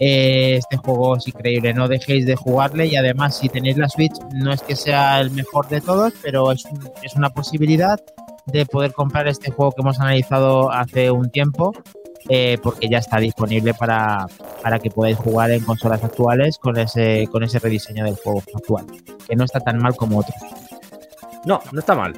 Eh, 0.00 0.56
este 0.58 0.76
juego 0.76 1.16
es 1.16 1.26
increíble, 1.26 1.74
no 1.74 1.88
dejéis 1.88 2.24
de 2.24 2.36
jugarle 2.36 2.86
y 2.86 2.96
además 2.96 3.36
si 3.36 3.48
tenéis 3.48 3.76
la 3.76 3.88
Switch 3.88 4.12
no 4.32 4.52
es 4.52 4.62
que 4.62 4.76
sea 4.76 5.20
el 5.20 5.30
mejor 5.32 5.68
de 5.68 5.80
todos, 5.80 6.12
pero 6.22 6.52
es, 6.52 6.64
un- 6.66 6.88
es 7.02 7.14
una 7.16 7.30
posibilidad 7.30 7.98
de 8.46 8.64
poder 8.64 8.92
comprar 8.92 9.26
este 9.28 9.50
juego 9.50 9.72
que 9.72 9.82
hemos 9.82 9.98
analizado 10.00 10.70
hace 10.70 11.10
un 11.10 11.30
tiempo 11.30 11.72
eh, 12.28 12.58
porque 12.62 12.88
ya 12.88 12.98
está 12.98 13.18
disponible 13.18 13.74
para, 13.74 14.26
para 14.62 14.78
que 14.78 14.90
podáis 14.90 15.16
jugar 15.16 15.50
en 15.50 15.64
consolas 15.64 16.02
actuales 16.04 16.58
con 16.58 16.78
ese, 16.78 17.26
con 17.32 17.42
ese 17.42 17.58
rediseño 17.58 18.04
del 18.04 18.16
juego 18.16 18.42
actual, 18.54 18.86
que 19.28 19.34
no 19.36 19.44
está 19.44 19.60
tan 19.60 19.78
mal 19.78 19.96
como 19.96 20.18
otros. 20.20 20.36
No, 21.44 21.60
no 21.72 21.80
está 21.80 21.94
mal. 21.94 22.12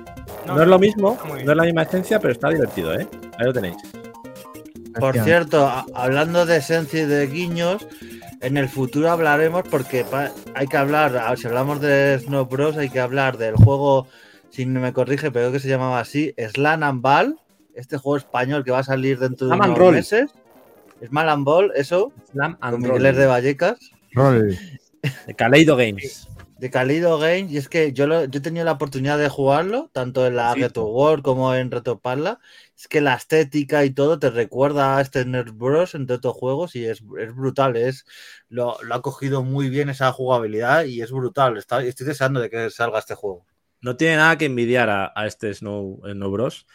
No, 0.46 0.60
es 0.60 0.66
lo 0.68 0.78
mismo, 0.78 1.16
no 1.28 1.36
es 1.52 1.56
la 1.56 1.62
misma 1.64 1.82
esencia, 1.82 2.18
pero 2.18 2.32
está 2.32 2.48
divertido, 2.48 2.92
¿eh? 2.98 3.06
Ahí 3.38 3.46
lo 3.46 3.52
tenéis. 3.52 3.76
Por 4.98 5.14
cierto, 5.24 5.70
hablando 5.94 6.46
de 6.46 6.56
esencia 6.58 7.02
y 7.02 7.06
de 7.06 7.26
guiños, 7.26 7.86
en 8.40 8.56
el 8.56 8.68
futuro 8.68 9.10
hablaremos 9.10 9.62
porque 9.70 10.04
hay 10.54 10.66
que 10.66 10.76
hablar, 10.76 11.16
a- 11.16 11.36
si 11.36 11.46
hablamos 11.46 11.80
de 11.80 12.18
Snow 12.24 12.46
Bros, 12.46 12.76
hay 12.76 12.88
que 12.90 13.00
hablar 13.00 13.36
del 13.38 13.54
juego, 13.56 14.06
si 14.50 14.66
no 14.66 14.80
me 14.80 14.92
corrige, 14.92 15.30
pero 15.30 15.44
creo 15.46 15.52
que 15.52 15.60
se 15.60 15.68
llamaba 15.68 16.00
así, 16.00 16.34
Slam 16.52 16.82
and 16.82 17.02
Ball, 17.02 17.38
este 17.74 17.98
juego 17.98 18.16
español 18.16 18.64
que 18.64 18.70
va 18.72 18.80
a 18.80 18.84
salir 18.84 19.18
dentro 19.18 19.46
de 19.48 19.54
Slam 19.54 19.68
unos 19.70 19.78
Roll. 19.78 19.94
meses. 19.94 20.30
Slam 21.06 21.28
and 21.28 21.44
Ball, 21.44 21.72
eso, 21.76 22.12
Slam 22.32 22.56
and 22.60 22.74
con 22.74 22.82
Roll. 22.84 22.98
Miguel 22.98 23.16
de 23.16 23.26
Vallecas. 23.26 23.78
Roll. 24.14 24.58
De 25.26 25.34
Kaleido 25.34 25.76
Games. 25.76 26.28
De 26.60 26.70
Calido 26.70 27.18
Games 27.18 27.50
y 27.52 27.56
es 27.58 27.68
que 27.68 27.92
yo, 27.92 28.06
lo, 28.06 28.24
yo 28.24 28.38
he 28.38 28.42
tenido 28.42 28.64
la 28.64 28.72
oportunidad 28.72 29.18
de 29.18 29.28
jugarlo, 29.28 29.90
tanto 29.92 30.26
en 30.26 30.36
la 30.36 30.54
Sí. 30.54 30.60
Retro 30.60 30.84
World 30.86 31.22
como 31.24 31.54
en 31.54 31.70
Retroparla. 31.70 32.40
Es 32.76 32.88
que 32.88 33.00
la 33.00 33.14
estética 33.14 33.84
y 33.84 33.90
todo 33.90 34.18
te 34.18 34.30
recuerda 34.30 34.96
a 34.98 35.00
este 35.00 35.24
Nerd 35.24 35.52
Bros 35.52 35.94
entre 35.94 36.16
otros 36.16 36.34
juegos 36.36 36.76
y 36.76 36.84
es, 36.86 37.02
es 37.18 37.34
brutal. 37.34 37.76
Es, 37.76 38.04
lo, 38.48 38.76
lo 38.82 38.94
ha 38.94 39.02
cogido 39.02 39.42
muy 39.42 39.70
bien 39.70 39.88
esa 39.90 40.12
jugabilidad 40.12 40.84
y 40.84 41.02
es 41.02 41.10
brutal. 41.12 41.56
Está- 41.56 41.82
estoy 41.82 42.06
deseando 42.06 42.40
de 42.40 42.50
que 42.50 42.70
salga 42.70 42.98
este 42.98 43.14
juego. 43.14 43.46
No 43.80 43.96
tiene 43.96 44.16
nada 44.16 44.36
que 44.38 44.44
envidiar 44.46 44.90
a, 44.90 45.12
a 45.14 45.26
este 45.26 45.52
Snow, 45.54 46.00
Snow 46.04 46.30
Bros. 46.30 46.66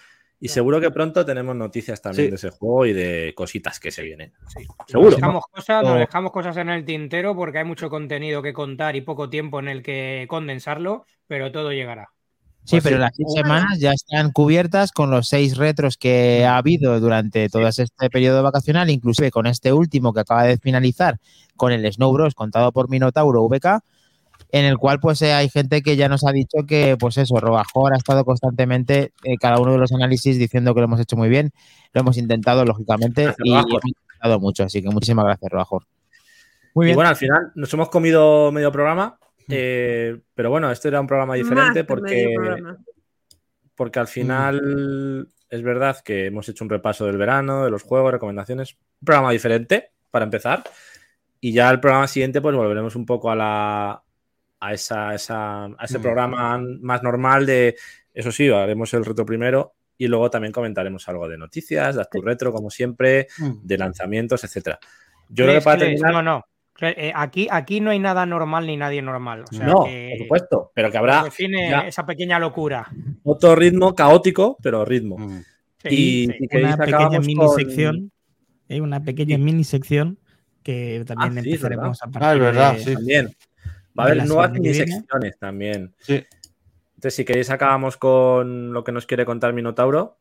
Y 0.45 0.47
seguro 0.47 0.79
que 0.79 0.91
pronto 0.91 1.25
tenemos 1.25 1.55
noticias 1.55 2.01
también 2.01 2.25
Sí. 2.25 2.29
de 2.29 2.35
ese 2.35 2.49
juego 2.51 2.85
y 2.85 2.93
de 2.93 3.33
cositas 3.35 3.79
que 3.79 3.89
se 3.91 4.03
vienen. 4.03 4.31
Nos 4.43 4.53
Seguro. 4.87 5.09
dejamos, 5.15 5.43
cosas, 5.51 5.83
nos 5.83 5.97
dejamos 5.97 6.31
cosas 6.31 6.57
en 6.57 6.69
el 6.69 6.85
tintero 6.85 7.35
porque 7.35 7.57
hay 7.59 7.65
mucho 7.65 7.89
contenido 7.89 8.41
que 8.43 8.53
contar 8.53 8.95
y 8.95 9.01
poco 9.01 9.29
tiempo 9.29 9.59
en 9.59 9.67
el 9.69 9.81
que 9.81 10.25
condensarlo, 10.29 11.05
pero 11.27 11.51
todo 11.51 11.71
llegará. 11.71 12.09
Sí, 12.63 12.77
Pues 12.77 12.83
pero 12.83 12.95
sí. 12.97 13.01
las 13.01 13.11
seis 13.15 13.27
semanas 13.35 13.79
ya 13.79 13.91
están 13.91 14.31
cubiertas 14.31 14.91
con 14.91 15.11
los 15.11 15.27
seis 15.27 15.55
retros 15.57 15.97
que 15.97 16.45
ha 16.45 16.57
habido 16.57 16.99
durante 16.99 17.47
todo 17.49 17.67
este 17.67 18.09
periodo 18.11 18.41
vacacional, 18.43 18.89
inclusive 18.89 19.29
con 19.31 19.45
este 19.47 19.71
último 19.73 20.13
que 20.13 20.21
acaba 20.21 20.43
de 20.43 20.57
finalizar 20.57 21.17
con 21.55 21.71
el 21.71 21.91
Snow 21.91 22.11
Bros 22.13 22.33
contado 22.35 22.71
por 22.71 22.89
Minotauro 22.89 23.43
VK, 23.47 23.81
en 24.57 24.63
el 24.65 24.77
cual 24.77 24.99
pues 25.01 25.21
eh, 25.21 25.33
hay 25.33 25.49
gente 25.49 25.81
que 25.81 25.97
ya 25.97 26.07
nos 26.07 26.25
ha 26.25 26.31
dicho 26.31 26.65
que 26.65 26.95
pues 26.97 27.17
eso, 27.17 27.35
Robajor 27.41 27.93
ha 27.93 27.97
estado 27.97 28.23
constantemente 28.23 29.11
eh, 29.23 29.35
cada 29.37 29.59
uno 29.59 29.73
de 29.73 29.77
los 29.79 29.91
análisis 29.91 30.37
diciendo 30.39 30.73
que 30.73 30.79
lo 30.79 30.85
hemos 30.85 30.99
hecho 31.01 31.17
muy 31.17 31.27
bien, 31.27 31.51
lo 31.93 31.99
hemos 32.01 32.17
intentado 32.17 32.63
lógicamente 32.63 33.23
Gracias, 33.23 33.45
y 33.45 33.49
Robajor. 33.51 33.71
hemos 33.71 33.85
intentado 33.85 34.39
mucho, 34.39 34.63
así 34.63 34.81
que 34.81 34.89
muchísimas 34.89 35.25
gracias 35.25 35.51
Robajor. 35.51 35.83
Muy 36.73 36.85
Y 36.85 36.87
bien. 36.87 36.95
bueno, 36.95 37.09
al 37.09 37.15
final 37.17 37.51
nos 37.55 37.73
hemos 37.73 37.89
comido 37.89 38.51
medio 38.53 38.71
programa. 38.71 39.17
eh, 39.49 40.19
pero 40.33 40.49
bueno, 40.49 40.71
este 40.71 40.87
era 40.87 41.01
un 41.01 41.07
programa 41.07 41.35
diferente 41.35 41.83
porque, 41.83 42.33
programa. 42.35 42.77
porque 43.75 43.99
al 43.99 44.07
final 44.07 45.27
es 45.49 45.61
verdad 45.63 45.97
que 46.03 46.27
hemos 46.27 46.47
hecho 46.47 46.63
un 46.63 46.69
repaso 46.69 47.05
del 47.05 47.17
verano, 47.17 47.65
de 47.65 47.71
los 47.71 47.83
juegos, 47.83 48.11
recomendaciones. 48.13 48.77
Un 49.01 49.05
programa 49.05 49.31
diferente 49.31 49.91
para 50.11 50.23
empezar. 50.23 50.63
Y 51.41 51.51
ya 51.51 51.69
el 51.69 51.79
programa 51.81 52.07
siguiente, 52.07 52.41
pues 52.41 52.55
volveremos 52.55 52.95
un 52.95 53.05
poco 53.05 53.29
a 53.29 53.35
la 53.35 54.01
a 54.67 54.73
esa, 54.73 55.13
esa- 55.13 55.65
a 55.65 55.85
ese 55.85 55.99
Mm. 55.99 56.01
programa 56.01 56.59
más 56.81 57.03
normal 57.03 57.45
de 57.45 57.75
eso 58.13 58.31
sí, 58.31 58.49
haremos 58.49 58.93
el 58.93 59.03
reto 59.05 59.25
primero 59.25 59.73
y 59.97 60.07
luego 60.07 60.29
también 60.29 60.51
comentaremos 60.53 61.07
algo 61.09 61.27
de 61.27 61.37
noticias, 61.37 61.95
de 61.95 62.01
Actu 62.01 62.21
Retro, 62.21 62.51
como 62.53 62.69
siempre, 62.69 63.27
de 63.63 63.77
lanzamientos, 63.77 64.43
etcétera. 64.43 64.79
Yo 65.29 65.45
creo 65.45 65.59
que 65.59 65.63
para 65.63 65.79
terminar. 65.79 66.11
No, 66.13 66.21
no. 66.21 66.45
Eh, 66.81 67.13
aquí, 67.15 67.47
aquí 67.49 67.79
no 67.79 67.91
hay 67.91 67.99
nada 67.99 68.25
normal 68.25 68.67
ni 68.67 68.75
nadie 68.75 69.01
normal. 69.01 69.45
O 69.49 69.53
sea 69.55 69.65
no, 69.65 69.85
que 69.85 70.09
por 70.17 70.25
supuesto, 70.25 70.71
pero 70.75 70.91
que 70.91 70.97
habrá 70.97 71.23
define 71.23 71.69
ya 71.69 71.87
esa 71.87 72.05
pequeña 72.05 72.37
locura. 72.37 72.85
otro 73.23 73.55
ritmo 73.55 73.95
caótico, 73.95 74.57
pero 74.61 74.83
ritmo. 74.83 75.17
Sí, 75.81 75.87
y 75.89 76.25
sí. 76.27 76.33
si 76.39 76.47
queréis, 76.49 76.75
una 76.75 76.85
pequeña 76.85 77.19
mini 77.19 77.35
con- 77.35 77.55
sección. 77.55 78.11
eh, 78.67 78.81
una 78.81 79.01
pequeña 79.03 79.37
mini 79.37 79.63
sección 79.63 80.19
que 80.63 81.03
también 81.07 81.37
Ah, 81.37 81.41
sí, 81.41 81.49
empezaremos 81.51 82.01
a 82.01 82.05
Ah, 82.07 82.11
partir 82.11 82.29
es 82.31 82.39
verdad, 82.41 82.73
de- 82.73 82.79
sí. 82.83 82.93
También. 82.93 83.35
Va 83.97 84.03
a 84.03 84.07
haber 84.07 84.25
nuevas 84.25 84.51
secciones 84.53 85.37
también. 85.39 85.93
Sí. 85.99 86.25
Entonces, 86.95 87.15
si 87.15 87.25
queréis, 87.25 87.49
acabamos 87.49 87.97
con 87.97 88.73
lo 88.73 88.83
que 88.83 88.91
nos 88.91 89.05
quiere 89.05 89.25
contar 89.25 89.53
Minotauro. 89.53 90.17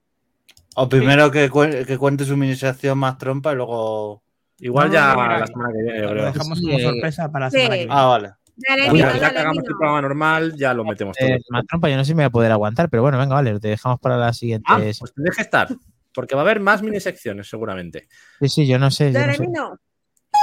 O 0.77 0.89
primero 0.89 1.31
que, 1.31 1.51
que 1.87 1.99
cuente 1.99 2.25
su 2.25 2.37
mini 2.37 2.57
sección 2.57 2.99
más 2.99 3.19
trompa 3.19 3.53
y 3.53 3.57
luego. 3.57 4.23
Igual 4.59 4.89
No, 4.89 4.95
ya 4.95 5.15
no, 5.15 5.39
la 5.39 5.47
semana 5.47 5.73
que 5.73 5.83
viene, 5.83 5.99
yo 5.99 6.05
Lo 6.05 6.11
creo. 6.11 6.25
dejamos 6.27 6.61
como 6.61 6.79
sorpresa 6.79 7.31
para 7.33 7.47
la 7.47 7.51
sí. 7.51 7.57
semana 7.57 7.75
que 7.75 7.79
viene. 7.81 7.93
Ah, 7.95 8.05
vale. 8.07 8.31
Dale, 8.57 8.99
ya 8.99 9.19
que 9.19 9.39
hagamos 9.39 9.59
el 9.59 9.65
programa 9.65 10.01
normal, 10.01 10.55
ya 10.57 10.73
lo 10.75 10.85
metemos 10.85 11.17
todo. 11.17 11.29
Eh, 11.29 11.41
más 11.49 11.67
trompa, 11.67 11.89
yo 11.89 11.97
no 11.97 12.05
sé 12.05 12.09
si 12.09 12.15
me 12.15 12.23
voy 12.23 12.29
a 12.29 12.31
poder 12.31 12.53
aguantar, 12.53 12.89
pero 12.89 13.03
bueno, 13.03 13.19
venga, 13.19 13.35
vale, 13.35 13.59
te 13.59 13.69
dejamos 13.69 13.99
para 13.99 14.17
la 14.17 14.33
siguiente. 14.33 14.67
Ah, 14.69 14.79
pues 14.79 15.13
tendréis 15.13 15.37
que 15.37 15.43
estar. 15.43 15.69
Porque 16.15 16.37
va 16.37 16.43
a 16.43 16.45
haber 16.45 16.61
más 16.61 16.81
mini 16.81 17.01
secciones, 17.01 17.49
seguramente. 17.49 18.07
Sí, 18.41 18.49
sí, 18.49 18.67
yo 18.67 18.79
no 18.79 18.93
sé. 18.93 19.13
yo 19.13 19.19
sé. 19.19 19.49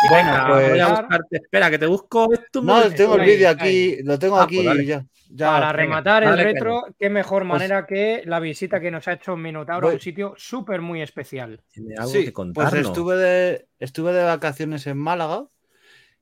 Bueno, 0.10 0.32
Venga, 0.32 0.48
pues- 0.48 0.70
voy 0.70 0.80
a 0.80 0.88
buscarte. 0.90 1.38
Espera, 1.38 1.70
que 1.70 1.80
te 1.80 1.86
busco 1.86 2.34
esto. 2.34 2.62
No, 2.62 2.90
tengo 2.92 3.16
el 3.16 3.22
vídeo 3.26 3.50
ahí. 3.50 3.56
aquí, 3.96 4.04
lo 4.04 4.18
tengo 4.20 4.38
Ah, 4.38 4.44
aquí 4.44 4.64
pues 4.64 4.88
ya. 4.88 5.06
ya. 5.30 5.46
Para 5.46 5.68
venga, 5.68 5.74
rematar 5.74 6.24
el 6.24 6.30
dale, 6.30 6.44
retro, 6.44 6.86
qué 7.00 7.10
mejor 7.10 7.44
Pues- 7.44 7.50
manera 7.50 7.86
que 7.86 8.24
la 8.26 8.40
visita 8.40 8.80
que 8.80 8.90
nos 8.92 9.08
ha 9.08 9.14
hecho 9.14 9.38
Minotauro 9.38 9.90
a 9.90 9.94
un 9.94 10.00
sitio 10.00 10.34
súper 10.38 10.82
muy 10.82 11.02
especial. 11.02 11.62
Tiene 11.72 11.96
algo 11.98 12.10
Sí, 12.12 12.26
que 12.26 12.32
pues 12.32 12.74
estuve 12.74 13.16
de, 13.18 13.68
estuve 13.80 14.12
de 14.14 14.24
vacaciones 14.24 14.88
en 14.88 14.98
Málaga 14.98 15.46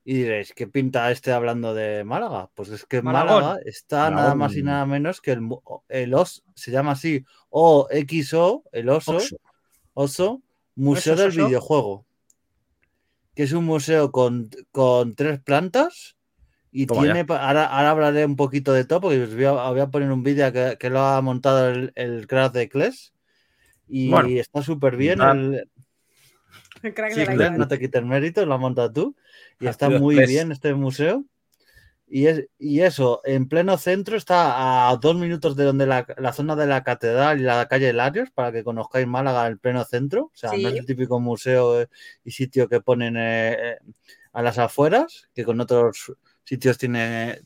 y 0.04 0.14
diréis, 0.16 0.54
¿qué 0.54 0.68
pinta 0.68 1.10
este 1.12 1.32
hablando 1.32 1.74
de 1.74 2.04
Málaga? 2.04 2.50
Pues 2.56 2.70
es 2.70 2.86
que 2.86 3.02
Malagón. 3.02 3.44
Málaga 3.44 3.60
está 3.66 4.10
nada 4.12 4.36
más 4.36 4.56
y 4.56 4.64
nada 4.64 4.86
menos 4.86 5.22
que 5.22 5.32
el, 5.32 5.48
el 5.90 6.14
OS, 6.14 6.44
se 6.56 6.72
llama 6.72 6.92
así, 6.92 7.24
OXO, 7.50 8.64
el 8.72 8.90
oso, 8.90 9.18
oso, 9.94 10.42
Museo 10.76 11.14
Oso, 11.14 11.22
del 11.24 11.32
oso. 11.32 11.48
Videojuego, 11.48 12.06
que 13.40 13.44
es 13.44 13.54
un 13.54 13.64
museo 13.64 14.12
con, 14.12 14.50
con 14.74 15.16
tres 15.16 15.40
plantas 15.40 16.18
y 16.74 16.88
Toma 16.88 17.04
tiene, 17.04 17.26
ahora, 17.30 17.68
ahora 17.68 17.92
hablaré 17.92 18.26
un 18.26 18.36
poquito 18.36 18.74
de 18.74 18.84
todo 18.84 19.00
porque 19.00 19.24
os 19.24 19.34
voy 19.34 19.46
a, 19.46 19.54
os 19.54 19.72
voy 19.72 19.80
a 19.80 19.88
poner 19.88 20.12
un 20.12 20.24
vídeo 20.24 20.52
que, 20.52 20.76
que 20.78 20.90
lo 20.90 21.00
ha 21.00 21.22
montado 21.22 21.70
el, 21.70 21.94
el 21.96 22.28
crack 22.28 22.52
de 22.52 22.68
Kles 22.68 23.14
y 23.88 24.10
Bueno, 24.12 24.28
está 24.28 24.62
súper 24.62 24.98
bien. 24.98 25.22
el- 25.22 25.70
El 26.84 26.94
crack 26.94 27.14
Sí, 27.14 27.20
de 27.22 27.26
la 27.28 27.34
Kles, 27.34 27.52
no 27.60 27.68
te 27.70 27.80
quites 27.80 28.04
mérito, 28.04 28.46
lo 28.46 28.56
has 28.56 28.60
montado 28.60 28.92
tú. 28.92 29.16
Y 29.62 29.68
Ha 29.68 29.70
está 29.70 29.90
muy 29.90 30.16
Kles. 30.18 30.30
bien 30.32 30.52
este 30.52 30.74
museo. 30.74 31.24
Y, 32.12 32.26
es, 32.26 32.48
y 32.58 32.80
eso, 32.82 33.22
en 33.24 33.48
pleno 33.48 33.78
centro, 33.78 34.18
está 34.18 34.90
a 34.90 34.98
dos 34.98 35.16
minutos 35.16 35.56
de 35.56 35.64
donde 35.66 35.86
la, 35.86 36.08
la 36.18 36.34
zona 36.34 36.56
de 36.56 36.66
la 36.66 36.84
catedral 36.84 37.40
y 37.40 37.44
la 37.44 37.68
calle 37.68 37.94
Larios, 37.94 38.32
para 38.32 38.52
que 38.52 38.64
conozcáis 38.64 39.06
Málaga 39.06 39.46
en 39.48 39.60
pleno 39.60 39.84
centro. 39.86 40.24
O 40.26 40.32
sea, 40.34 40.50
no 40.52 40.56
es 40.58 40.72
Sí. 40.74 40.78
el 40.80 40.86
típico 40.88 41.20
museo 41.20 41.82
eh, 41.82 41.88
y 42.24 42.32
sitio 42.32 42.68
que 42.68 42.82
ponen 42.82 43.16
eh, 43.16 43.52
eh, 43.54 43.78
a 44.34 44.42
las 44.42 44.58
afueras, 44.58 45.30
que 45.36 45.44
con 45.46 45.62
otros 45.62 46.14
sitios 46.44 46.80
tiene 46.80 47.42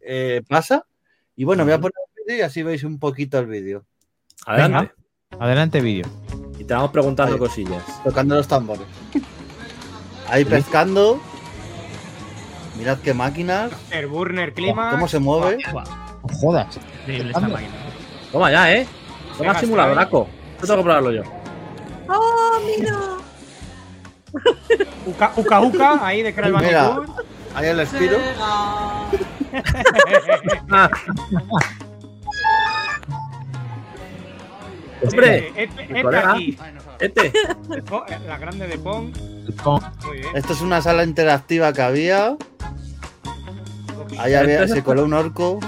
eh, 0.00 0.42
pasa. 0.48 0.86
Y 1.34 1.44
bueno, 1.44 1.64
voy 1.64 1.74
a 1.74 1.78
poner 1.78 1.92
el 2.16 2.24
vídeo 2.24 2.38
y 2.38 2.42
así 2.42 2.62
veis 2.62 2.84
un 2.84 2.98
poquito 2.98 3.38
el 3.38 3.46
vídeo. 3.46 3.84
Adelante. 4.46 4.94
Adelante, 5.38 5.80
vídeo. 5.82 6.06
Y 6.58 6.64
te 6.64 6.72
vamos 6.72 6.90
preguntando 6.90 7.34
Ahí. 7.34 7.38
cosillas. 7.38 7.84
tocando 8.02 8.34
los 8.34 8.48
tambores. 8.48 8.86
Ahí 10.28 10.44
pescando. 10.46 11.20
Mirad 12.78 12.98
qué 12.98 13.14
máquinas. 13.14 13.72
El 13.90 14.06
Burner 14.06 14.52
Clima. 14.52 14.90
¿Cómo 14.90 15.08
se 15.08 15.18
mueve? 15.18 15.58
No 15.72 16.34
jodas. 16.40 16.78
Increíble 17.02 17.30
esta 17.30 17.48
máquina. 17.48 17.72
Toma 18.32 18.50
ya, 18.50 18.72
¿eh? 18.72 18.86
Toma 19.38 19.58
simuladoraco. 19.58 20.28
Esto 20.54 20.66
tengo 20.66 20.78
que 20.78 20.84
probarlo 20.84 21.12
yo. 21.12 21.22
¡Oh, 22.08 22.60
mira! 22.64 22.98
Uka 25.06 25.32
Uka, 25.36 25.60
Uka, 25.60 26.06
ahí 26.06 26.22
de 26.22 26.34
Crash 26.34 26.52
Mira. 26.52 26.88
Bandicoot. 26.88 27.26
Ahí 27.54 27.66
el 27.68 27.86
Spiro. 27.86 28.18
¡Hombre! 35.02 35.48
Este, 35.48 35.62
este- 35.64 36.00
este 36.00 36.16
aquí. 36.18 36.58
Este. 37.00 37.32
Oh, 37.90 38.04
La 38.26 38.38
grande 38.38 38.66
de 38.66 38.78
Pong. 38.78 39.14
Esto 40.34 40.52
es 40.52 40.60
una 40.60 40.80
sala 40.82 41.04
interactiva 41.04 41.72
que 41.72 41.82
había. 41.82 42.36
Ahí 44.18 44.34
había, 44.34 44.66
se 44.68 44.82
coló 44.82 45.04
un 45.04 45.12
orco. 45.14 45.60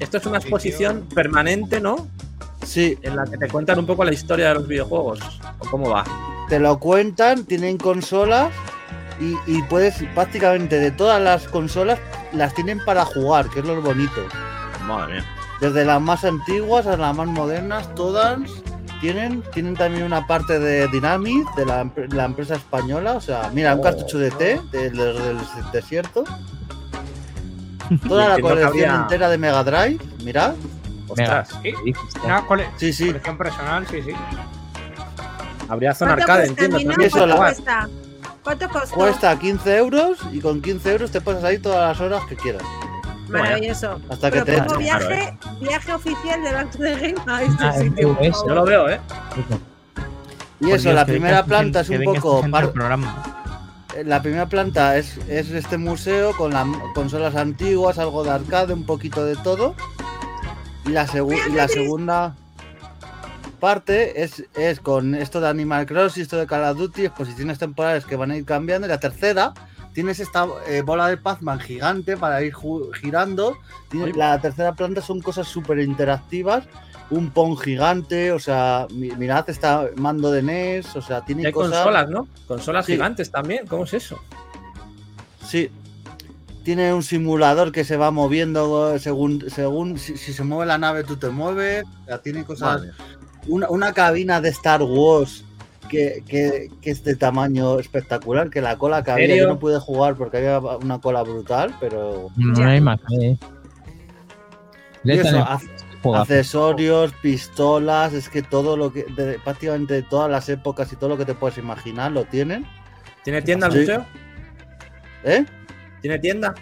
Esto 0.00 0.16
es 0.16 0.26
una 0.26 0.38
exposición 0.38 1.06
permanente, 1.14 1.80
¿no? 1.80 2.08
Sí, 2.64 2.98
En 3.02 3.16
la 3.16 3.24
que 3.24 3.36
te 3.38 3.48
cuentan 3.48 3.78
un 3.78 3.86
poco 3.86 4.04
la 4.04 4.12
historia 4.12 4.48
de 4.48 4.54
los 4.54 4.68
videojuegos. 4.68 5.20
¿O 5.58 5.66
cómo 5.70 5.90
va? 5.90 6.04
te 6.48 6.58
lo 6.58 6.80
cuentan, 6.80 7.44
tienen 7.44 7.78
consolas 7.78 8.52
y, 9.20 9.36
y 9.46 9.62
puedes 9.62 10.02
prácticamente 10.16 10.80
de 10.80 10.90
todas 10.90 11.22
las 11.22 11.46
consolas 11.46 12.00
las 12.32 12.54
tienen 12.54 12.80
para 12.84 13.04
jugar, 13.04 13.48
que 13.50 13.60
es 13.60 13.64
lo 13.66 13.80
bonito. 13.80 14.26
Madre 14.84 15.14
mía. 15.20 15.24
Desde 15.60 15.84
las 15.84 16.00
más 16.00 16.24
antiguas 16.24 16.86
a 16.86 16.96
las 16.96 17.14
más 17.14 17.26
modernas, 17.26 17.94
todas 17.94 18.38
tienen, 19.00 19.42
tienen 19.52 19.74
también 19.76 20.04
una 20.04 20.26
parte 20.26 20.58
de 20.58 20.88
Dynamic, 20.88 21.54
de 21.54 21.66
la, 21.66 21.84
empre- 21.84 22.10
la 22.12 22.24
empresa 22.24 22.54
española. 22.54 23.12
O 23.12 23.20
sea, 23.20 23.50
mira, 23.52 23.74
un 23.74 23.80
Oh. 23.80 23.82
cartucho 23.82 24.18
de 24.18 24.30
té 24.30 24.60
del, 24.72 24.96
del 24.96 25.38
desierto. 25.72 26.24
Toda 28.08 28.28
la 28.30 28.38
colección 28.40 29.02
entera 29.02 29.28
de 29.28 29.38
Mega 29.38 29.64
Drive, 29.64 29.98
mirad. 30.24 30.54
Ostras. 31.08 31.50
Cole- 32.46 32.68
Sí, 32.76 32.92
sí. 32.92 33.06
colección 33.08 33.36
personal, 33.36 33.86
sí, 33.88 34.00
sí. 34.02 34.12
Habría 35.68 35.94
zona 35.94 36.14
¿Cuánto 36.16 36.32
arcade, 36.32 36.46
cuesta, 36.48 36.64
entiendo. 36.64 36.94
¿Cuánto 37.10 37.26
la- 37.26 37.36
cuesta? 37.36 37.88
¿Cuánto 38.44 38.68
costó? 38.70 38.94
Cuesta 38.96 39.38
15 39.38 39.76
euros 39.76 40.18
y 40.32 40.40
con 40.40 40.62
15 40.62 40.92
euros 40.92 41.10
te 41.10 41.20
pasas 41.20 41.44
ahí 41.44 41.58
todas 41.58 41.80
las 41.88 42.00
horas 42.00 42.22
que 42.28 42.36
quieras. 42.36 42.62
Maravilloso. 43.38 44.00
Hasta 44.10 44.30
que 44.30 44.42
Pero 44.42 44.44
te 44.44 44.62
pongo 44.62 44.80
echen. 44.80 44.98
viaje, 44.98 45.38
viaje 45.60 45.92
oficial 45.92 46.42
de 46.42 46.52
Back 46.52 46.70
to 46.72 46.78
the 46.78 46.94
Game 46.94 47.14
a 47.26 47.42
este 47.42 47.64
Ah, 47.64 47.72
sitio. 47.74 48.18
Yo 48.20 48.54
lo 48.54 48.64
veo, 48.64 48.88
¿eh? 48.88 49.00
Y 50.60 50.70
eso, 50.72 50.82
Dios, 50.82 50.94
la 50.94 51.06
primera 51.06 51.44
planta 51.44 51.84
gente- 51.84 52.04
es 52.04 52.08
un 52.08 52.14
poco. 52.14 52.50
par- 52.50 52.72
programa. 52.72 53.46
eh, 53.96 54.04
La 54.04 54.20
primera 54.22 54.46
planta 54.46 54.96
es, 54.98 55.16
es 55.28 55.50
este 55.50 55.78
museo 55.78 56.36
con 56.36 56.52
las 56.52 56.66
consolas 56.94 57.34
antiguas, 57.36 57.98
algo 57.98 58.22
de 58.24 58.30
arcade, 58.30 58.72
un 58.74 58.84
poquito 58.84 59.24
de 59.24 59.36
todo. 59.36 59.74
Y 60.84 60.90
la, 60.90 61.06
segu- 61.06 61.38
y 61.48 61.52
la 61.52 61.68
segunda 61.68 62.34
parte 63.58 64.22
es, 64.22 64.44
es 64.54 64.80
con 64.80 65.14
esto 65.14 65.40
de 65.40 65.48
Animal 65.48 65.86
Crossing, 65.86 66.22
esto 66.22 66.36
de 66.36 66.46
Call 66.46 66.64
of 66.64 66.78
Duty, 66.78 67.04
exposiciones 67.06 67.58
temporales 67.58 68.04
que 68.04 68.16
van 68.16 68.30
a 68.30 68.36
ir 68.36 68.44
cambiando. 68.44 68.86
Y 68.86 68.90
la 68.90 69.00
tercera, 69.00 69.52
tienes 69.92 70.20
esta 70.20 70.46
eh, 70.66 70.82
bola 70.82 71.08
de 71.08 71.16
Pac-Man 71.16 71.60
gigante 71.60 72.16
para 72.16 72.42
ir 72.42 72.54
girando. 73.00 73.56
La 74.14 74.40
tercera 74.40 74.74
planta 74.74 75.00
son 75.02 75.20
cosas 75.20 75.48
súper 75.48 75.78
interactivas. 75.80 76.64
Un 77.10 77.30
Pong 77.30 77.58
gigante, 77.58 78.30
o 78.30 78.38
sea, 78.38 78.86
mi- 78.92 79.10
mirad, 79.10 79.48
está 79.50 79.88
mando 79.96 80.30
de 80.30 80.42
NES, 80.42 80.94
o 80.94 81.02
sea, 81.02 81.24
tiene 81.24 81.50
cosas. 81.50 81.72
consolas, 81.72 82.08
¿no? 82.08 82.28
Consolas 82.46 82.86
Sí. 82.86 82.92
gigantes 82.92 83.30
también. 83.32 83.66
¿Cómo 83.66 83.82
es 83.84 83.94
eso? 83.94 84.20
Sí. 85.44 85.70
Tiene 86.62 86.92
un 86.94 87.02
simulador 87.02 87.72
que 87.72 87.84
se 87.84 87.96
va 87.96 88.10
moviendo 88.10 88.96
según, 88.98 89.44
según 89.50 89.98
si, 89.98 90.16
si 90.16 90.32
se 90.32 90.44
mueve 90.44 90.66
la 90.66 90.78
nave, 90.78 91.02
tú 91.04 91.16
te 91.16 91.30
mueves. 91.30 91.84
O 92.02 92.04
sea, 92.06 92.18
tiene 92.18 92.44
cosas. 92.44 92.82
Una, 93.48 93.68
una 93.70 93.92
cabina 93.92 94.40
de 94.40 94.50
Star 94.50 94.82
Wars 94.82 95.44
que, 95.90 96.22
que- 96.26 96.68
que 96.80 96.90
es 96.90 97.02
de 97.04 97.16
tamaño 97.16 97.78
espectacular. 97.78 98.48
Que 98.48 98.60
la 98.62 98.78
cola 98.78 99.02
que 99.02 99.10
había, 99.10 99.26
yo 99.36 99.48
no 99.48 99.58
pude 99.58 99.78
jugar 99.78 100.14
porque 100.16 100.38
había 100.38 100.58
una 100.60 101.00
cola 101.00 101.22
brutal, 101.22 101.74
pero. 101.80 102.28
No 102.36 102.68
hay 102.70 102.80
más. 102.80 103.00
eh. 103.20 103.36
Y 105.16 105.18
eso, 105.20 105.36
accesorios, 106.22 107.12
pistolas, 107.22 108.12
es 108.14 108.28
que 108.28 108.42
todo 108.42 108.76
lo 108.76 108.92
que. 108.92 109.04
de- 109.04 109.38
prácticamente 109.38 109.94
de 109.94 110.02
todas 110.02 110.30
las 110.30 110.48
épocas 110.48 110.92
y 110.92 110.96
todo 110.96 111.10
lo 111.10 111.18
que 111.18 111.24
te 111.26 111.34
puedes 111.34 111.58
imaginar 111.58 112.12
lo 112.12 112.24
tienen. 112.24 112.64
¿Tiene 113.24 113.42
tienda 113.42 113.66
el 113.66 113.72
museo? 113.80 114.06
¿Eh? 115.24 115.44
¿Tiene 116.00 116.18
tienda? 116.18 116.54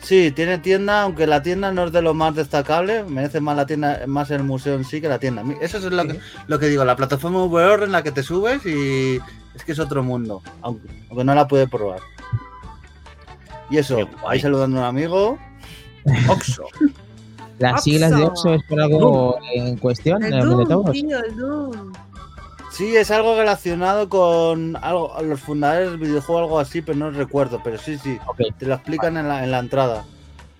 Sí, 0.00 0.30
tiene 0.30 0.58
tienda, 0.58 1.02
aunque 1.02 1.26
la 1.26 1.42
tienda 1.42 1.72
no 1.72 1.84
es 1.84 1.92
de 1.92 2.02
lo 2.02 2.14
más 2.14 2.34
destacable, 2.34 3.04
merece 3.04 3.40
más 3.40 3.56
la 3.56 3.66
tienda, 3.66 4.02
más 4.06 4.30
el 4.30 4.44
museo 4.44 4.74
en 4.74 4.84
sí 4.84 5.00
que 5.00 5.08
la 5.08 5.18
tienda. 5.18 5.42
Eso 5.60 5.78
es 5.78 5.84
lo 5.84 6.06
que, 6.06 6.18
lo 6.46 6.58
que 6.58 6.66
digo, 6.66 6.84
la 6.84 6.96
plataforma 6.96 7.44
VR 7.44 7.84
en 7.84 7.92
la 7.92 8.02
que 8.02 8.12
te 8.12 8.22
subes 8.22 8.64
y 8.64 9.18
es 9.54 9.64
que 9.64 9.72
es 9.72 9.78
otro 9.78 10.02
mundo, 10.02 10.42
aunque, 10.62 10.88
aunque 11.08 11.24
no 11.24 11.34
la 11.34 11.48
pude 11.48 11.66
probar. 11.66 12.00
Y 13.70 13.78
eso, 13.78 14.08
ahí 14.26 14.40
saludando 14.40 14.78
a 14.78 14.80
un 14.82 14.86
amigo. 14.86 15.38
Oxo. 16.28 16.64
Las 17.58 17.82
siglas 17.82 18.12
de 18.12 18.24
Oxo. 18.24 18.54
Es 18.54 18.62
por 18.64 18.80
algo 18.80 19.38
en 19.52 19.76
cuestión. 19.76 20.22
El 20.22 20.40
Doom, 20.40 20.92
tío, 20.92 21.18
el 21.22 21.36
Doom. 21.36 21.92
Sí, 22.78 22.96
es 22.96 23.10
algo 23.10 23.36
relacionado 23.36 24.08
con 24.08 24.76
algo, 24.76 25.12
los 25.22 25.40
fundadores 25.40 25.90
del 25.90 25.98
videojuego, 25.98 26.38
algo 26.42 26.58
así, 26.60 26.80
pero 26.80 26.96
no 26.96 27.10
recuerdo, 27.10 27.60
pero 27.64 27.76
sí, 27.76 27.98
sí, 27.98 28.18
te 28.56 28.66
lo 28.66 28.74
explican 28.74 29.16
en 29.16 29.26
la, 29.26 29.42
en 29.42 29.50
la 29.50 29.58
entrada. 29.58 30.04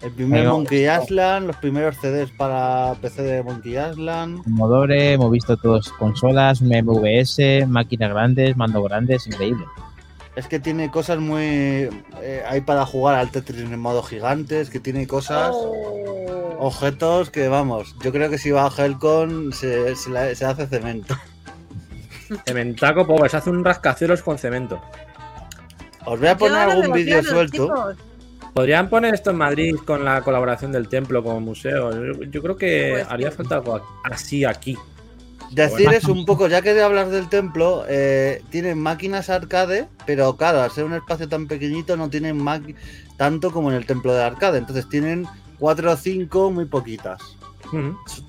El 0.03 0.11
primer 0.13 0.47
Monkey 0.49 0.87
Island, 0.89 1.47
los 1.47 1.57
primeros 1.57 1.97
CDs 1.97 2.31
para 2.33 2.95
PC 3.01 3.23
de 3.23 3.43
Monkey 3.45 3.77
Island. 3.79 4.43
Commodore, 4.45 5.13
hemos 5.13 5.31
visto 5.31 5.57
todos 5.57 5.93
consolas, 5.93 6.61
MVS, 6.61 7.67
máquinas 7.69 8.11
grandes, 8.11 8.57
mando 8.57 8.83
grandes, 8.83 9.27
increíble. 9.29 9.65
Es 10.37 10.47
que 10.49 10.59
tiene 10.61 10.91
cosas 10.91 11.19
muy. 11.19 11.43
eh, 11.43 12.43
hay 12.49 12.61
para 12.61 12.87
jugar 12.87 13.17
al 13.17 13.31
Tetris 13.31 13.61
en 13.61 13.79
modo 13.79 14.03
gigantes, 14.05 14.71
que 14.71 14.79
tiene 14.81 15.07
cosas, 15.09 15.51
Oh. 15.53 16.57
objetos 16.61 17.31
que 17.31 17.49
vamos. 17.49 17.95
Yo 18.03 18.11
creo 18.13 18.29
que 18.31 18.39
si 18.39 18.51
va 18.53 18.67
a 18.67 18.73
Helcon 18.77 19.53
se, 19.53 19.95
se, 19.97 20.11
la- 20.11 20.33
se 20.35 20.45
hace 20.45 20.67
cemento. 20.69 21.17
Cementaco, 22.47 23.07
pobre. 23.07 23.29
Se 23.29 23.37
hace 23.37 23.51
un 23.51 23.65
rascacielos 23.65 24.23
con 24.23 24.39
cemento. 24.39 24.81
Os 26.05 26.19
voy 26.19 26.29
a 26.29 26.37
poner 26.37 26.69
algún 26.69 26.93
vídeo 26.93 27.23
suelto. 27.23 27.67
chicos. 27.67 27.97
¿Podrían 28.55 28.89
poner 28.89 29.15
esto 29.15 29.31
en 29.31 29.37
Madrid 29.37 29.77
con 29.85 30.05
la 30.05 30.23
colaboración 30.23 30.73
del 30.73 30.89
templo 30.89 31.23
como 31.23 31.41
museo? 31.41 31.93
Yo, 31.93 32.25
yo 32.25 32.43
creo 32.43 32.57
que 32.57 32.91
Pues 32.95 33.07
haría 33.09 33.31
falta 33.31 33.57
algo 33.57 33.81
así 34.05 34.45
aquí. 34.45 34.77
Decirles 35.51 36.05
un 36.05 36.27
poco, 36.27 36.47
ya 36.49 36.61
que 36.61 36.75
de 36.75 36.83
hablar 36.83 37.09
del 37.09 37.29
templo, 37.29 37.85
eh, 37.89 38.43
tienen 38.51 38.79
máquinas 38.79 39.31
arcade, 39.31 39.89
pero 40.05 40.37
claro, 40.37 40.61
al 40.61 40.71
ser 40.71 40.85
un 40.85 40.93
espacio 40.95 41.29
tan 41.29 41.47
pequeñito 41.47 41.97
no 41.97 42.11
tienen 42.11 42.45
tanto 43.17 43.51
como 43.51 43.71
en 43.71 43.77
el 43.77 43.87
templo 43.87 44.13
de 44.13 44.25
arcade. 44.25 44.59
Entonces 44.59 44.89
tienen 44.89 45.27
cuatro 45.59 45.93
o 45.93 45.97
cinco 45.97 46.51
muy 46.51 46.67
poquitas. 46.67 47.23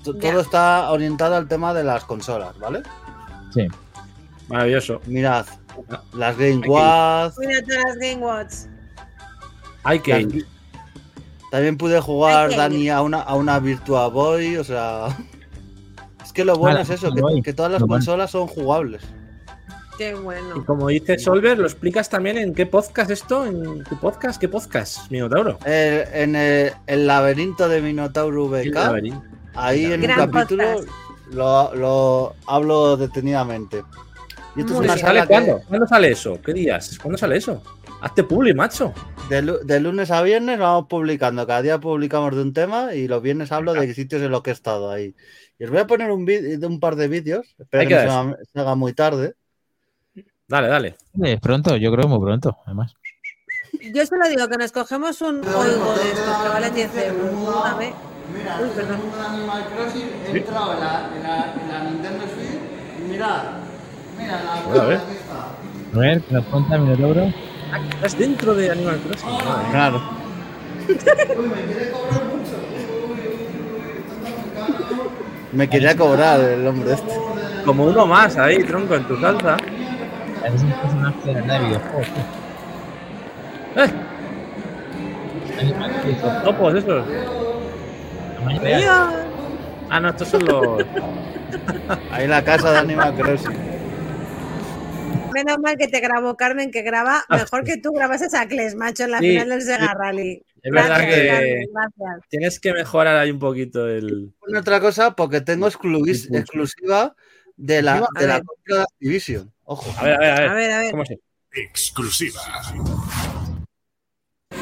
Todo 0.04 0.40
está 0.40 0.90
orientado 0.90 1.34
al 1.36 1.48
tema 1.48 1.74
de 1.74 1.84
las 1.84 2.04
consolas, 2.04 2.58
¿vale? 2.58 2.82
Sí. 3.52 3.66
Maravilloso. 4.50 5.00
Mirad, 5.06 5.46
las 6.12 6.36
Game. 6.36 6.66
Watch. 6.68 7.34
Mira 7.38 7.62
todas 7.62 7.84
las 7.84 7.96
Game 7.98 8.16
Watch. 8.24 8.52
Hay 9.84 10.00
que 10.00 10.20
ir. 10.20 10.46
También 11.50 11.76
pude 11.76 12.00
jugar, 12.00 12.54
Dani, 12.54 12.90
a 12.90 13.00
una, 13.02 13.22
a 13.22 13.34
una 13.34 13.58
Virtua 13.58 14.08
Boy, 14.08 14.56
o 14.56 14.64
sea... 14.64 15.06
Es 16.24 16.32
que 16.34 16.44
lo 16.44 16.54
bueno 16.56 16.78
Ah, 16.78 16.82
es 16.82 16.90
eso, 16.90 17.10
que, 17.42 17.52
todas 17.52 17.72
las 17.72 17.80
lo 17.80 17.88
bueno. 17.88 17.98
consolas 18.04 18.30
son 18.30 18.46
jugables. 18.46 19.02
Qué 19.98 20.10
Y 20.10 20.14
bueno. 20.14 20.64
como 20.64 20.86
dice 20.86 21.18
Solver, 21.18 21.58
¿lo 21.58 21.64
explicas 21.66 22.08
también 22.08 22.38
en 22.38 22.54
qué 22.54 22.66
podcast 22.66 23.10
esto? 23.10 23.44
¿En 23.46 23.82
tu 23.82 23.98
podcast? 23.98 24.40
¿Qué 24.40 24.48
podcast, 24.48 25.10
Minotauro? 25.10 25.58
El- 25.64 26.04
en 26.14 26.36
el, 26.36 26.72
el 26.86 27.06
laberinto 27.08 27.68
de 27.68 27.82
Minotauro 27.82 28.46
VK, 28.46 28.72
laberinto. 28.74 29.22
ahí 29.56 29.86
en 29.86 30.02
un 30.02 30.06
capítulo 30.06 30.64
lo, 31.32 31.74
lo 31.74 32.36
hablo 32.46 32.96
detenidamente. 32.96 33.82
Y 34.56 34.60
esto 34.60 34.72
es 34.74 34.78
una 34.80 34.96
¿Sale 34.98 35.20
que 35.22 35.26
cuándo? 35.28 35.60
¿Cuándo 35.68 35.86
sale 35.86 36.10
eso? 36.10 36.40
¿Qué 36.42 36.52
días? 36.52 36.98
¿Cuándo 37.00 37.16
sale 37.18 37.36
eso? 37.36 37.62
Hazte 38.00 38.24
publi, 38.24 38.52
macho. 38.54 38.92
de, 39.28 39.42
de 39.62 39.80
lunes 39.80 40.10
a 40.10 40.22
viernes 40.22 40.58
vamos 40.58 40.86
publicando. 40.88 41.46
Cada 41.46 41.62
día 41.62 41.78
publicamos 41.78 42.34
de 42.34 42.42
un 42.42 42.52
tema 42.52 42.94
y 42.94 43.06
los 43.06 43.22
viernes 43.22 43.52
hablo 43.52 43.72
de 43.74 43.92
sitios 43.94 44.22
en 44.22 44.30
los 44.30 44.42
que 44.42 44.50
he 44.50 44.52
estado 44.52 44.90
ahí. 44.90 45.14
Y 45.58 45.64
os 45.64 45.70
voy 45.70 45.78
a 45.80 45.86
poner 45.86 46.10
un, 46.10 46.26
un 46.64 46.80
par 46.80 46.96
de 46.96 47.08
vídeos. 47.08 47.54
Espero 47.58 47.82
Hay 47.82 47.86
que 47.88 47.94
que 47.94 48.04
no 48.06 48.10
se 48.10 48.16
haga, 48.16 48.36
se 48.52 48.60
haga 48.60 48.74
muy 48.74 48.92
tarde. 48.94 49.34
Dale, 50.48 50.68
dale. 50.68 50.96
Es 51.22 51.40
pronto, 51.40 51.76
yo 51.76 51.92
creo 51.92 52.04
que 52.04 52.08
muy 52.08 52.20
pronto, 52.26 52.56
además. 52.66 52.94
Yo 53.94 54.04
solo 54.04 54.28
digo 54.28 54.48
que 54.48 54.56
nos 54.56 54.72
cogemos 54.72 55.20
un 55.22 55.36
oigo 55.46 55.94
de 55.94 56.08
estos 56.10 56.42
que 56.42 56.48
valen 56.48 56.74
10 56.74 56.90
euros. 56.96 57.32
Una 57.34 57.74
vez. 57.76 57.92
Uy, 58.62 58.68
perdón. 58.74 59.00
Animal 59.28 59.64
Crossing, 59.74 60.08
he 60.26 60.38
entrado 60.38 60.72
en 60.74 60.80
la, 60.80 61.10
en 61.16 61.22
la- 61.22 61.52
en 61.54 61.68
la 61.68 61.90
Nintendo 61.90 62.24
Switch 62.34 62.98
y 62.98 63.02
mirad, 63.10 63.42
mira 64.20 64.42
la 64.42 64.62
Bueno, 64.66 64.82
a 64.82 64.86
ver. 64.86 65.00
A 65.94 65.98
ver, 65.98 66.22
que 66.22 66.34
nos 66.34 66.44
cuenta 66.46 66.78
Minotauro. 66.78 67.32
¿Estás 67.94 68.18
dentro 68.18 68.54
de 68.54 68.70
Animal 68.70 69.00
Crossing? 69.00 69.28
Mía. 69.28 69.68
Claro. 69.70 70.00
Me 75.52 75.68
quería 75.68 75.96
cobrar 75.96 76.40
el 76.40 76.66
hombre 76.66 76.92
este. 76.94 77.12
Como 77.64 77.84
uno 77.86 78.06
más 78.06 78.36
ahí, 78.36 78.62
tronco, 78.64 78.94
en 78.94 79.04
tu 79.04 79.20
salsa. 79.20 79.56
Es 80.44 80.62
un 80.62 80.72
personaje 80.72 81.34
de 81.34 81.42
tío. 81.42 81.80
¡Eh! 83.76 83.90
Los 86.22 86.42
topos 86.44 86.74
esos. 86.74 87.04
Ah, 89.90 90.00
no, 90.00 90.08
estos 90.08 90.28
son 90.28 90.44
los. 90.44 90.84
Ahí 92.12 92.26
la 92.26 92.42
casa 92.42 92.70
de 92.70 92.78
Animal 92.78 93.14
Crossing. 93.14 93.79
Menos 95.32 95.58
mal 95.58 95.76
que 95.76 95.88
te 95.88 96.00
grabó 96.00 96.36
Carmen, 96.36 96.70
que 96.70 96.82
graba 96.82 97.24
mejor 97.30 97.64
que 97.64 97.76
tú 97.76 97.92
grabas 97.92 98.34
a 98.34 98.46
Cles, 98.48 98.74
macho, 98.74 99.04
en 99.04 99.10
la 99.12 99.18
Sí, 99.18 99.30
final 99.30 99.48
del 99.48 99.60
sí. 99.62 99.66
Sega 99.68 99.94
Rally. 99.94 100.42
Es 100.62 100.72
verdad 100.72 100.88
Gracias, 100.98 101.14
que- 101.14 101.26
Carmen. 101.72 102.20
Tienes 102.28 102.60
que 102.60 102.72
mejorar 102.72 103.16
ahí 103.16 103.30
un 103.30 103.38
poquito 103.38 103.88
el. 103.88 104.32
Una 104.46 104.60
otra 104.60 104.80
cosa, 104.80 105.14
porque 105.16 105.40
tengo 105.40 105.66
excluis- 105.68 106.28
exclusiva 106.36 107.14
de 107.56 107.82
la, 107.82 108.06
de 108.18 108.26
la 108.26 108.40
compra 108.42 108.76
de 108.76 108.82
Activision. 108.82 109.52
Ojo. 109.64 109.90
A 109.98 110.04
ver, 110.04 110.14
a 110.14 110.18
ver, 110.18 110.30
a 110.30 110.38
ver. 110.40 110.48
A 110.50 110.54
ver, 110.54 110.70
a 110.72 110.78
ver. 110.80 110.90
¿Cómo 110.90 111.04
se? 111.06 111.18
Exclusiva. 111.52 112.40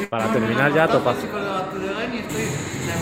Para 0.09 0.31
terminar 0.31 0.73
ya, 0.73 0.87
topazo. 0.87 1.21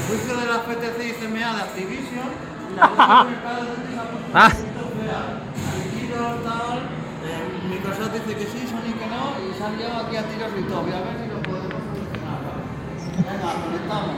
Juicio 0.08 0.38
de 0.38 0.46
la 0.46 0.60
FTC 0.60 1.08
y 1.10 1.12
CMA 1.14 1.56
de 1.56 1.62
Activision. 1.62 2.30
La 2.78 2.88
de 2.88 2.94
Ah. 4.34 4.50
fea. 4.50 5.44
Tal. 6.44 6.97
Microsoft 7.88 8.14
dice 8.14 8.38
que 8.38 8.46
sí, 8.46 8.68
Sony 8.68 8.94
que 8.98 9.06
no. 9.08 9.50
Y 9.50 9.54
se 9.58 9.64
han 9.64 9.78
llegado 9.78 10.06
aquí 10.06 10.16
a 10.18 10.24
tiros 10.24 10.52
y 10.60 10.64
todo. 10.64 10.82
Voy 10.84 10.92
a 10.92 11.02
ver 11.02 11.14
si 11.22 11.28
lo 11.30 11.42
podemos 11.42 11.74
solucionar. 11.74 12.42
Venga, 13.18 13.54
conectamos. 13.64 14.16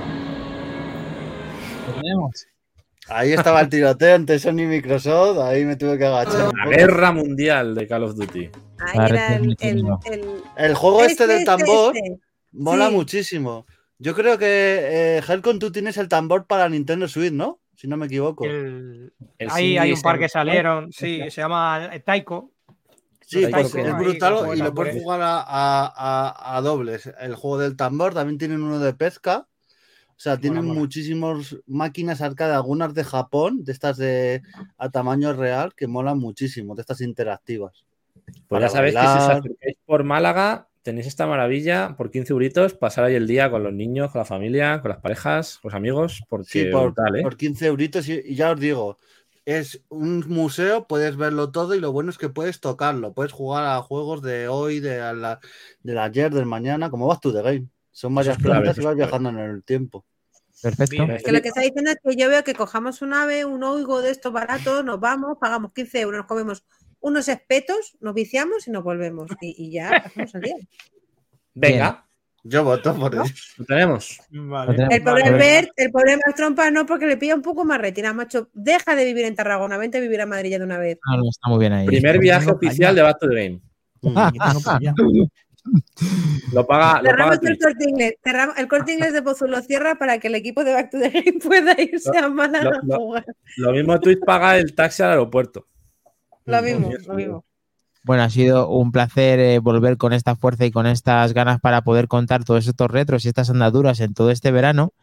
Tenemos. 2.01 2.47
Ahí 3.11 3.33
estaba 3.33 3.61
el 3.61 3.69
tiroteo 3.69 4.15
entre 4.15 4.37
Sony 4.39 4.59
y 4.61 4.65
Microsoft. 4.67 5.39
Ahí 5.39 5.65
me 5.65 5.75
tuve 5.75 5.97
que 5.97 6.05
agachar. 6.05 6.51
La 6.53 6.69
guerra 6.69 7.11
mundial 7.11 7.73
de 7.75 7.87
Call 7.87 8.03
of 8.03 8.15
Duty. 8.15 8.49
Ahí 8.79 9.09
era 9.09 9.35
el, 9.35 9.41
el, 9.43 9.47
metido. 9.47 9.99
el- 10.05 10.25
El 10.57 10.75
juego 10.75 11.01
este, 11.01 11.11
Este, 11.23 11.27
del 11.27 11.39
este, 11.39 11.45
tambor 11.45 11.95
este. 11.97 12.19
mola 12.51 12.87
Sí. 12.89 12.93
muchísimo. 12.95 13.65
Yo 13.97 14.15
creo 14.15 14.37
que, 14.37 14.45
eh, 15.17 15.21
Helcon, 15.27 15.59
tú 15.59 15.71
tienes 15.71 15.97
el 15.97 16.07
tambor 16.07 16.45
para 16.45 16.69
Nintendo 16.69 17.07
Switch, 17.07 17.33
¿no? 17.33 17.59
Si 17.75 17.87
no 17.87 17.97
me 17.97 18.05
equivoco. 18.05 18.45
El- 18.45 19.11
El 19.39 19.47
Ahí 19.51 19.77
hay 19.77 19.91
un 19.91 20.01
par 20.01 20.19
que 20.19 20.29
salieron, 20.29 20.91
sí, 20.91 21.19
se 21.29 21.41
llama 21.41 21.89
Taiko. 22.05 22.51
Sí, 23.29 23.45
porque 23.51 23.81
es 23.81 23.97
brutal 23.97 24.33
bueno, 24.33 24.53
y 24.55 24.57
lo 24.57 24.73
puedes 24.73 25.01
jugar 25.01 25.21
a, 25.21 25.37
a- 25.39 25.85
a- 25.95 26.57
a 26.57 26.61
dobles. 26.61 27.11
El 27.19 27.35
juego 27.35 27.59
del 27.59 27.75
tambor 27.75 28.13
también 28.13 28.39
tienen 28.39 28.63
uno 28.63 28.79
de 28.79 28.93
pesca. 28.93 29.45
O 30.09 30.21
sea, 30.21 30.37
tienen 30.37 30.65
mola. 30.65 30.79
muchísimas 30.79 31.55
máquinas 31.67 32.21
arcade, 32.21 32.53
algunas 32.53 32.93
de 32.93 33.03
Japón, 33.03 33.63
de 33.63 33.71
estas 33.71 33.97
de 33.97 34.41
a 34.77 34.89
tamaño 34.89 35.31
real, 35.33 35.73
que 35.75 35.87
molan 35.87 36.17
muchísimo, 36.17 36.75
de 36.75 36.81
estas 36.81 37.01
interactivas. 37.01 37.85
Pues 38.47 38.61
ya 38.61 38.69
sabéis 38.69 38.95
que 38.95 39.01
si 39.01 39.07
os 39.07 39.29
acercáis 39.29 39.77
por 39.85 40.03
Málaga, 40.03 40.67
tenéis 40.81 41.07
esta 41.07 41.25
maravilla 41.27 41.95
por 41.95 42.09
15 42.11 42.33
euritos, 42.33 42.73
pasar 42.73 43.05
ahí 43.05 43.15
el 43.15 43.27
día 43.27 43.49
con 43.51 43.63
los 43.63 43.71
niños, 43.73 44.11
con 44.11 44.19
la 44.19 44.25
familia, 44.25 44.81
con 44.81 44.89
las 44.89 44.99
parejas, 44.99 45.59
con 45.61 45.69
los 45.69 45.75
amigos, 45.75 46.23
porque 46.27 46.49
Sí, 46.49 46.65
por, 46.65 46.85
brutal, 46.93 47.15
¿eh? 47.15 47.21
por 47.21 47.37
15 47.37 47.67
euritos. 47.67 48.09
Y, 48.09 48.19
y 48.25 48.35
ya 48.35 48.51
os 48.51 48.59
digo, 48.59 48.97
es 49.57 49.83
un 49.89 50.23
museo, 50.27 50.87
puedes 50.87 51.17
verlo 51.17 51.51
todo 51.51 51.73
y 51.73 51.79
lo 51.79 51.91
bueno 51.91 52.11
es 52.11 52.17
que 52.17 52.29
puedes 52.29 52.59
tocarlo. 52.59 53.13
Puedes 53.13 53.31
jugar 53.31 53.65
a 53.65 53.81
juegos 53.81 54.21
de 54.21 54.47
hoy, 54.47 54.79
de 54.79 54.99
la, 55.13 55.39
del 55.81 55.97
ayer, 55.97 56.33
del 56.33 56.45
mañana, 56.45 56.89
como 56.89 57.07
vas 57.07 57.19
tú 57.19 57.31
de 57.31 57.41
game. 57.41 57.67
Son 57.91 58.13
varias 58.13 58.37
es 58.37 58.43
clave, 58.43 58.65
y 58.65 58.67
vas 58.67 58.77
es 58.77 58.81
clave. 58.81 58.95
viajando 58.95 59.29
en 59.29 59.39
el 59.39 59.63
tiempo. 59.63 60.05
Perfecto. 60.61 61.05
Bien. 61.05 61.17
Que 61.23 61.31
lo 61.31 61.41
que 61.41 61.47
está 61.47 61.61
diciendo 61.61 61.89
es 61.91 61.97
que 62.03 62.15
yo 62.15 62.29
veo 62.29 62.43
que 62.43 62.53
cojamos 62.53 63.01
un 63.01 63.13
ave, 63.13 63.45
un 63.45 63.63
oigo 63.63 64.01
de 64.01 64.11
estos 64.11 64.31
baratos, 64.31 64.83
nos 64.85 64.99
vamos, 64.99 65.37
pagamos 65.39 65.73
15 65.73 66.01
euros, 66.01 66.17
nos 66.19 66.27
comemos 66.27 66.63
unos 66.99 67.27
espetos, 67.27 67.97
nos 68.01 68.13
viciamos 68.13 68.67
y 68.67 68.71
nos 68.71 68.83
volvemos. 68.83 69.31
Y, 69.41 69.55
y 69.57 69.71
ya 69.71 69.89
pasamos 70.03 70.35
el 70.35 70.41
día. 70.41 70.55
Venga, 71.53 72.08
Yo 72.43 72.63
voto 72.63 72.95
por 72.95 73.13
eso. 73.13 73.23
lo 73.57 73.65
tenemos. 73.65 74.19
Vale. 74.31 74.71
tenemos. 74.73 74.93
El 74.95 75.03
pobre 75.03 75.23
Vale. 75.23 75.37
Bert, 75.37 75.69
el 75.75 75.91
pobre 75.91 76.17
Trompa 76.35 76.71
no, 76.71 76.85
porque 76.85 77.05
le 77.05 77.17
pilla 77.17 77.35
un 77.35 77.41
poco 77.41 77.65
más 77.65 77.79
retina, 77.79 78.13
macho. 78.13 78.49
Deja 78.53 78.95
de 78.95 79.05
vivir 79.05 79.25
en 79.25 79.35
Tarragona, 79.35 79.77
vente 79.77 79.97
a 79.97 80.01
vivir 80.01 80.21
a 80.21 80.25
Madrid 80.25 80.51
ya 80.51 80.59
de 80.59 80.63
una 80.65 80.77
vez. 80.77 80.97
No, 81.05 81.17
no, 81.17 81.23
está 81.29 81.49
muy 81.49 81.59
bien 81.59 81.73
ahí. 81.73 81.85
Primer 81.85 82.17
viaje 82.19 82.49
oficial 82.49 82.95
de 82.95 83.01
Back 83.01 83.19
to 83.19 83.27
the 83.27 83.35
Game. 83.35 83.61
Lo 86.53 86.65
paga, 86.65 87.01
lo 87.01 87.09
paga 87.09 87.11
Cerramos 87.11 87.39
el 87.43 87.57
corte 87.59 87.89
inglés, 87.89 88.13
cerramos- 88.23 88.57
el 88.57 88.67
corte 88.67 88.93
inglés 88.93 89.13
de 89.13 89.21
Pozuelo 89.21 89.61
cierra 89.61 89.95
para 89.95 90.17
que 90.17 90.27
el 90.29 90.35
equipo 90.35 90.63
de 90.63 90.73
Back 90.73 90.89
to 90.91 90.99
the 90.99 91.09
Game 91.09 91.39
pueda 91.43 91.75
irse 91.79 92.17
a 92.17 92.29
Málaga 92.29 92.63
lo- 92.63 92.75
a 92.77 92.81
lo- 92.85 92.95
jugar. 92.97 93.25
Lo 93.57 93.71
mismo 93.73 93.99
Twitch 93.99 94.19
paga 94.25 94.57
el 94.57 94.73
taxi 94.73 95.03
al 95.03 95.11
aeropuerto. 95.11 95.67
Lo 96.45 96.61
mismo, 96.61 96.89
lo 97.05 97.13
mismo. 97.13 97.45
Bueno, 98.03 98.23
ha 98.23 98.29
sido 98.29 98.69
un 98.69 98.91
placer 98.91 99.39
eh, 99.39 99.59
volver 99.59 99.97
con 99.97 100.13
esta 100.13 100.35
fuerza 100.35 100.65
y 100.65 100.71
con 100.71 100.87
estas 100.87 101.33
ganas 101.33 101.59
para 101.59 101.81
poder 101.81 102.07
contar 102.07 102.43
todos 102.45 102.67
estos 102.67 102.89
retros 102.89 103.25
y 103.25 103.27
estas 103.27 103.49
andaduras 103.49 103.99
en 103.99 104.13
todo 104.13 104.31
este 104.31 104.51
verano. 104.51 104.93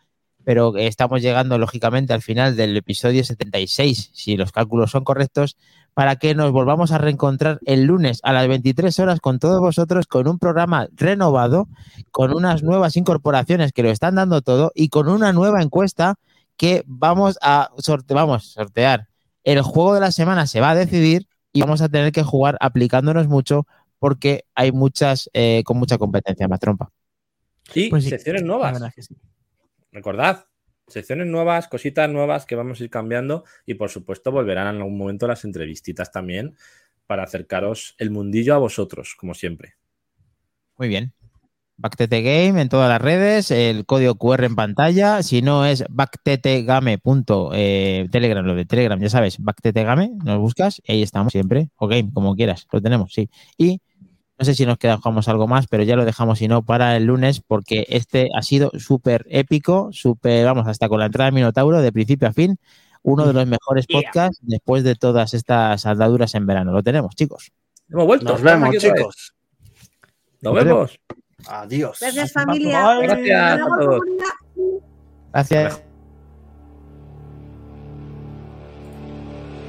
Pero 0.44 0.76
estamos 0.76 1.22
llegando, 1.22 1.58
lógicamente, 1.58 2.12
al 2.12 2.22
final 2.22 2.56
del 2.56 2.76
episodio 2.76 3.24
76, 3.24 4.10
si 4.14 4.36
los 4.36 4.52
cálculos 4.52 4.92
son 4.92 5.02
correctos, 5.04 5.56
para 5.92 6.16
que 6.16 6.34
nos 6.34 6.52
volvamos 6.52 6.92
a 6.92 6.98
reencontrar 6.98 7.58
el 7.64 7.84
lunes 7.84 8.20
a 8.22 8.32
las 8.32 8.46
23 8.46 8.98
horas 9.00 9.20
con 9.20 9.38
todos 9.38 9.60
vosotros, 9.60 10.06
con 10.06 10.28
un 10.28 10.38
programa 10.38 10.88
renovado, 10.92 11.68
con 12.10 12.34
unas 12.34 12.62
nuevas 12.62 12.96
incorporaciones 12.96 13.72
que 13.72 13.82
lo 13.82 13.90
están 13.90 14.14
dando 14.14 14.40
todo 14.42 14.72
y 14.74 14.88
con 14.88 15.08
una 15.08 15.32
nueva 15.32 15.62
encuesta 15.62 16.16
que 16.56 16.84
vamos 16.86 17.38
a 17.42 17.70
vamos, 18.08 18.52
sortear. 18.52 19.08
El 19.42 19.62
juego 19.62 19.94
de 19.94 20.00
la 20.00 20.12
semana 20.12 20.46
se 20.46 20.60
va 20.60 20.70
a 20.70 20.74
decidir 20.74 21.26
y 21.56 21.60
vamos 21.60 21.80
a 21.80 21.88
tener 21.88 22.12
que 22.12 22.22
jugar 22.22 22.56
aplicándonos 22.60 23.28
mucho 23.28 23.66
porque 23.98 24.44
hay 24.54 24.72
muchas, 24.72 25.30
eh, 25.32 25.62
con 25.64 25.78
mucha 25.78 25.96
competencia 25.98 26.48
más 26.48 26.60
trompa. 26.60 26.90
Y 27.74 27.88
Pues 27.88 28.04
sí, 28.04 28.10
secciones 28.10 28.42
nuevas. 28.42 28.80
es 28.80 28.94
que 28.94 29.02
sí. 29.02 29.16
Recordad, 29.90 30.46
secciones 30.86 31.26
nuevas, 31.26 31.68
cositas 31.68 32.08
nuevas 32.10 32.44
que 32.44 32.54
vamos 32.54 32.80
a 32.80 32.84
ir 32.84 32.90
cambiando 32.90 33.44
y 33.64 33.74
por 33.74 33.88
supuesto 33.88 34.30
volverán 34.30 34.74
en 34.74 34.82
algún 34.82 34.98
momento 34.98 35.26
las 35.26 35.44
entrevistitas 35.44 36.12
también 36.12 36.56
para 37.06 37.22
acercaros 37.22 37.94
el 37.98 38.10
mundillo 38.10 38.54
a 38.54 38.58
vosotros, 38.58 39.14
como 39.16 39.34
siempre. 39.34 39.76
Muy 40.76 40.88
bien. 40.88 41.12
Bactete 41.78 42.22
Game 42.22 42.60
en 42.60 42.68
todas 42.68 42.88
las 42.88 43.00
redes, 43.00 43.50
el 43.50 43.84
código 43.84 44.14
QR 44.14 44.44
en 44.44 44.56
pantalla. 44.56 45.22
Si 45.22 45.42
no 45.42 45.66
es 45.66 45.84
bactetegame.telegram, 45.90 47.54
eh, 47.54 48.48
lo 48.48 48.54
de 48.54 48.64
Telegram, 48.64 48.98
ya 48.98 49.10
sabes, 49.10 49.38
bactetegame, 49.38 50.12
nos 50.24 50.38
buscas 50.38 50.80
y 50.86 50.92
ahí 50.92 51.02
estamos 51.02 51.32
siempre. 51.32 51.68
O 51.76 51.86
Game, 51.86 52.10
como 52.12 52.34
quieras, 52.34 52.66
lo 52.72 52.80
tenemos, 52.80 53.12
sí. 53.12 53.28
Y 53.58 53.80
no 54.38 54.44
sé 54.44 54.54
si 54.54 54.64
nos 54.66 54.78
quedamos 54.78 55.28
algo 55.28 55.46
más, 55.46 55.66
pero 55.66 55.82
ya 55.82 55.96
lo 55.96 56.04
dejamos, 56.04 56.38
si 56.38 56.48
no, 56.48 56.62
para 56.64 56.96
el 56.96 57.04
lunes, 57.04 57.40
porque 57.46 57.86
este 57.88 58.28
ha 58.34 58.42
sido 58.42 58.70
súper 58.78 59.26
épico, 59.28 59.90
súper, 59.92 60.44
vamos, 60.44 60.66
hasta 60.66 60.88
con 60.88 60.98
la 60.98 61.06
entrada 61.06 61.30
de 61.30 61.34
Minotauro, 61.34 61.80
de 61.80 61.92
principio 61.92 62.28
a 62.28 62.32
fin, 62.32 62.58
uno 63.02 63.26
de 63.26 63.32
los 63.32 63.46
mejores 63.46 63.86
Yeah. 63.86 64.00
podcasts 64.00 64.38
después 64.42 64.82
de 64.82 64.94
todas 64.94 65.32
estas 65.32 65.82
saldaduras 65.82 66.34
en 66.34 66.46
verano. 66.46 66.72
Lo 66.72 66.82
tenemos, 66.82 67.14
chicos. 67.14 67.52
Hemos 67.88 68.06
vuelto. 68.06 68.32
Nos 68.32 68.42
vemos, 68.42 68.76
chicos. 68.76 69.34
Nos 70.40 70.54
vemos. 70.54 70.98
Adiós. 71.48 71.98
Gracias, 72.00 72.32
familia. 72.32 72.98
Gracias 73.00 73.60
a 73.60 73.66
todos. 73.78 74.00
Gracias. 75.32 75.82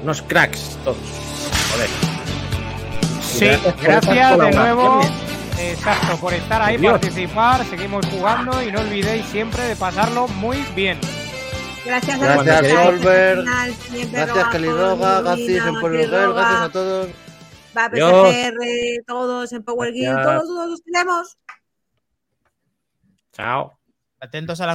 Unos 0.02 0.22
cracks 0.22 0.78
todos. 0.84 0.96
Joder. 1.72 1.90
Sí, 3.22 3.46
Gracias 3.82 4.38
de 4.38 4.50
nuevo. 4.52 5.00
Exacto, 5.60 6.16
por 6.18 6.32
estar 6.32 6.62
ahí, 6.62 6.78
participar, 6.78 7.64
seguimos 7.64 8.06
jugando 8.06 8.62
y 8.62 8.70
no 8.70 8.80
olvidéis 8.80 9.26
siempre 9.26 9.64
de 9.64 9.74
pasarlo 9.74 10.28
muy 10.28 10.58
bien. 10.74 10.98
Gracias 11.84 12.20
a 12.22 12.42
Gracias, 12.42 12.60
que 12.60 12.70
Solver. 12.70 13.44
Gracias, 13.44 14.12
Gracias, 14.12 14.60
Lina, 14.60 15.68
en 15.68 16.10
Gracias 16.10 16.60
a 16.60 16.68
todos. 16.70 17.08
Va. 17.76 17.90
PCR, 17.90 19.04
todos 19.06 19.52
en 19.52 19.62
Power 19.62 19.92
Guild, 19.92 20.22
todos, 20.22 20.44
todos 20.44 20.70
los 20.70 20.82
tenemos. 20.82 21.36
Chao. 23.38 23.78
Atentos 24.20 24.60
a 24.60 24.64
la 24.64 24.66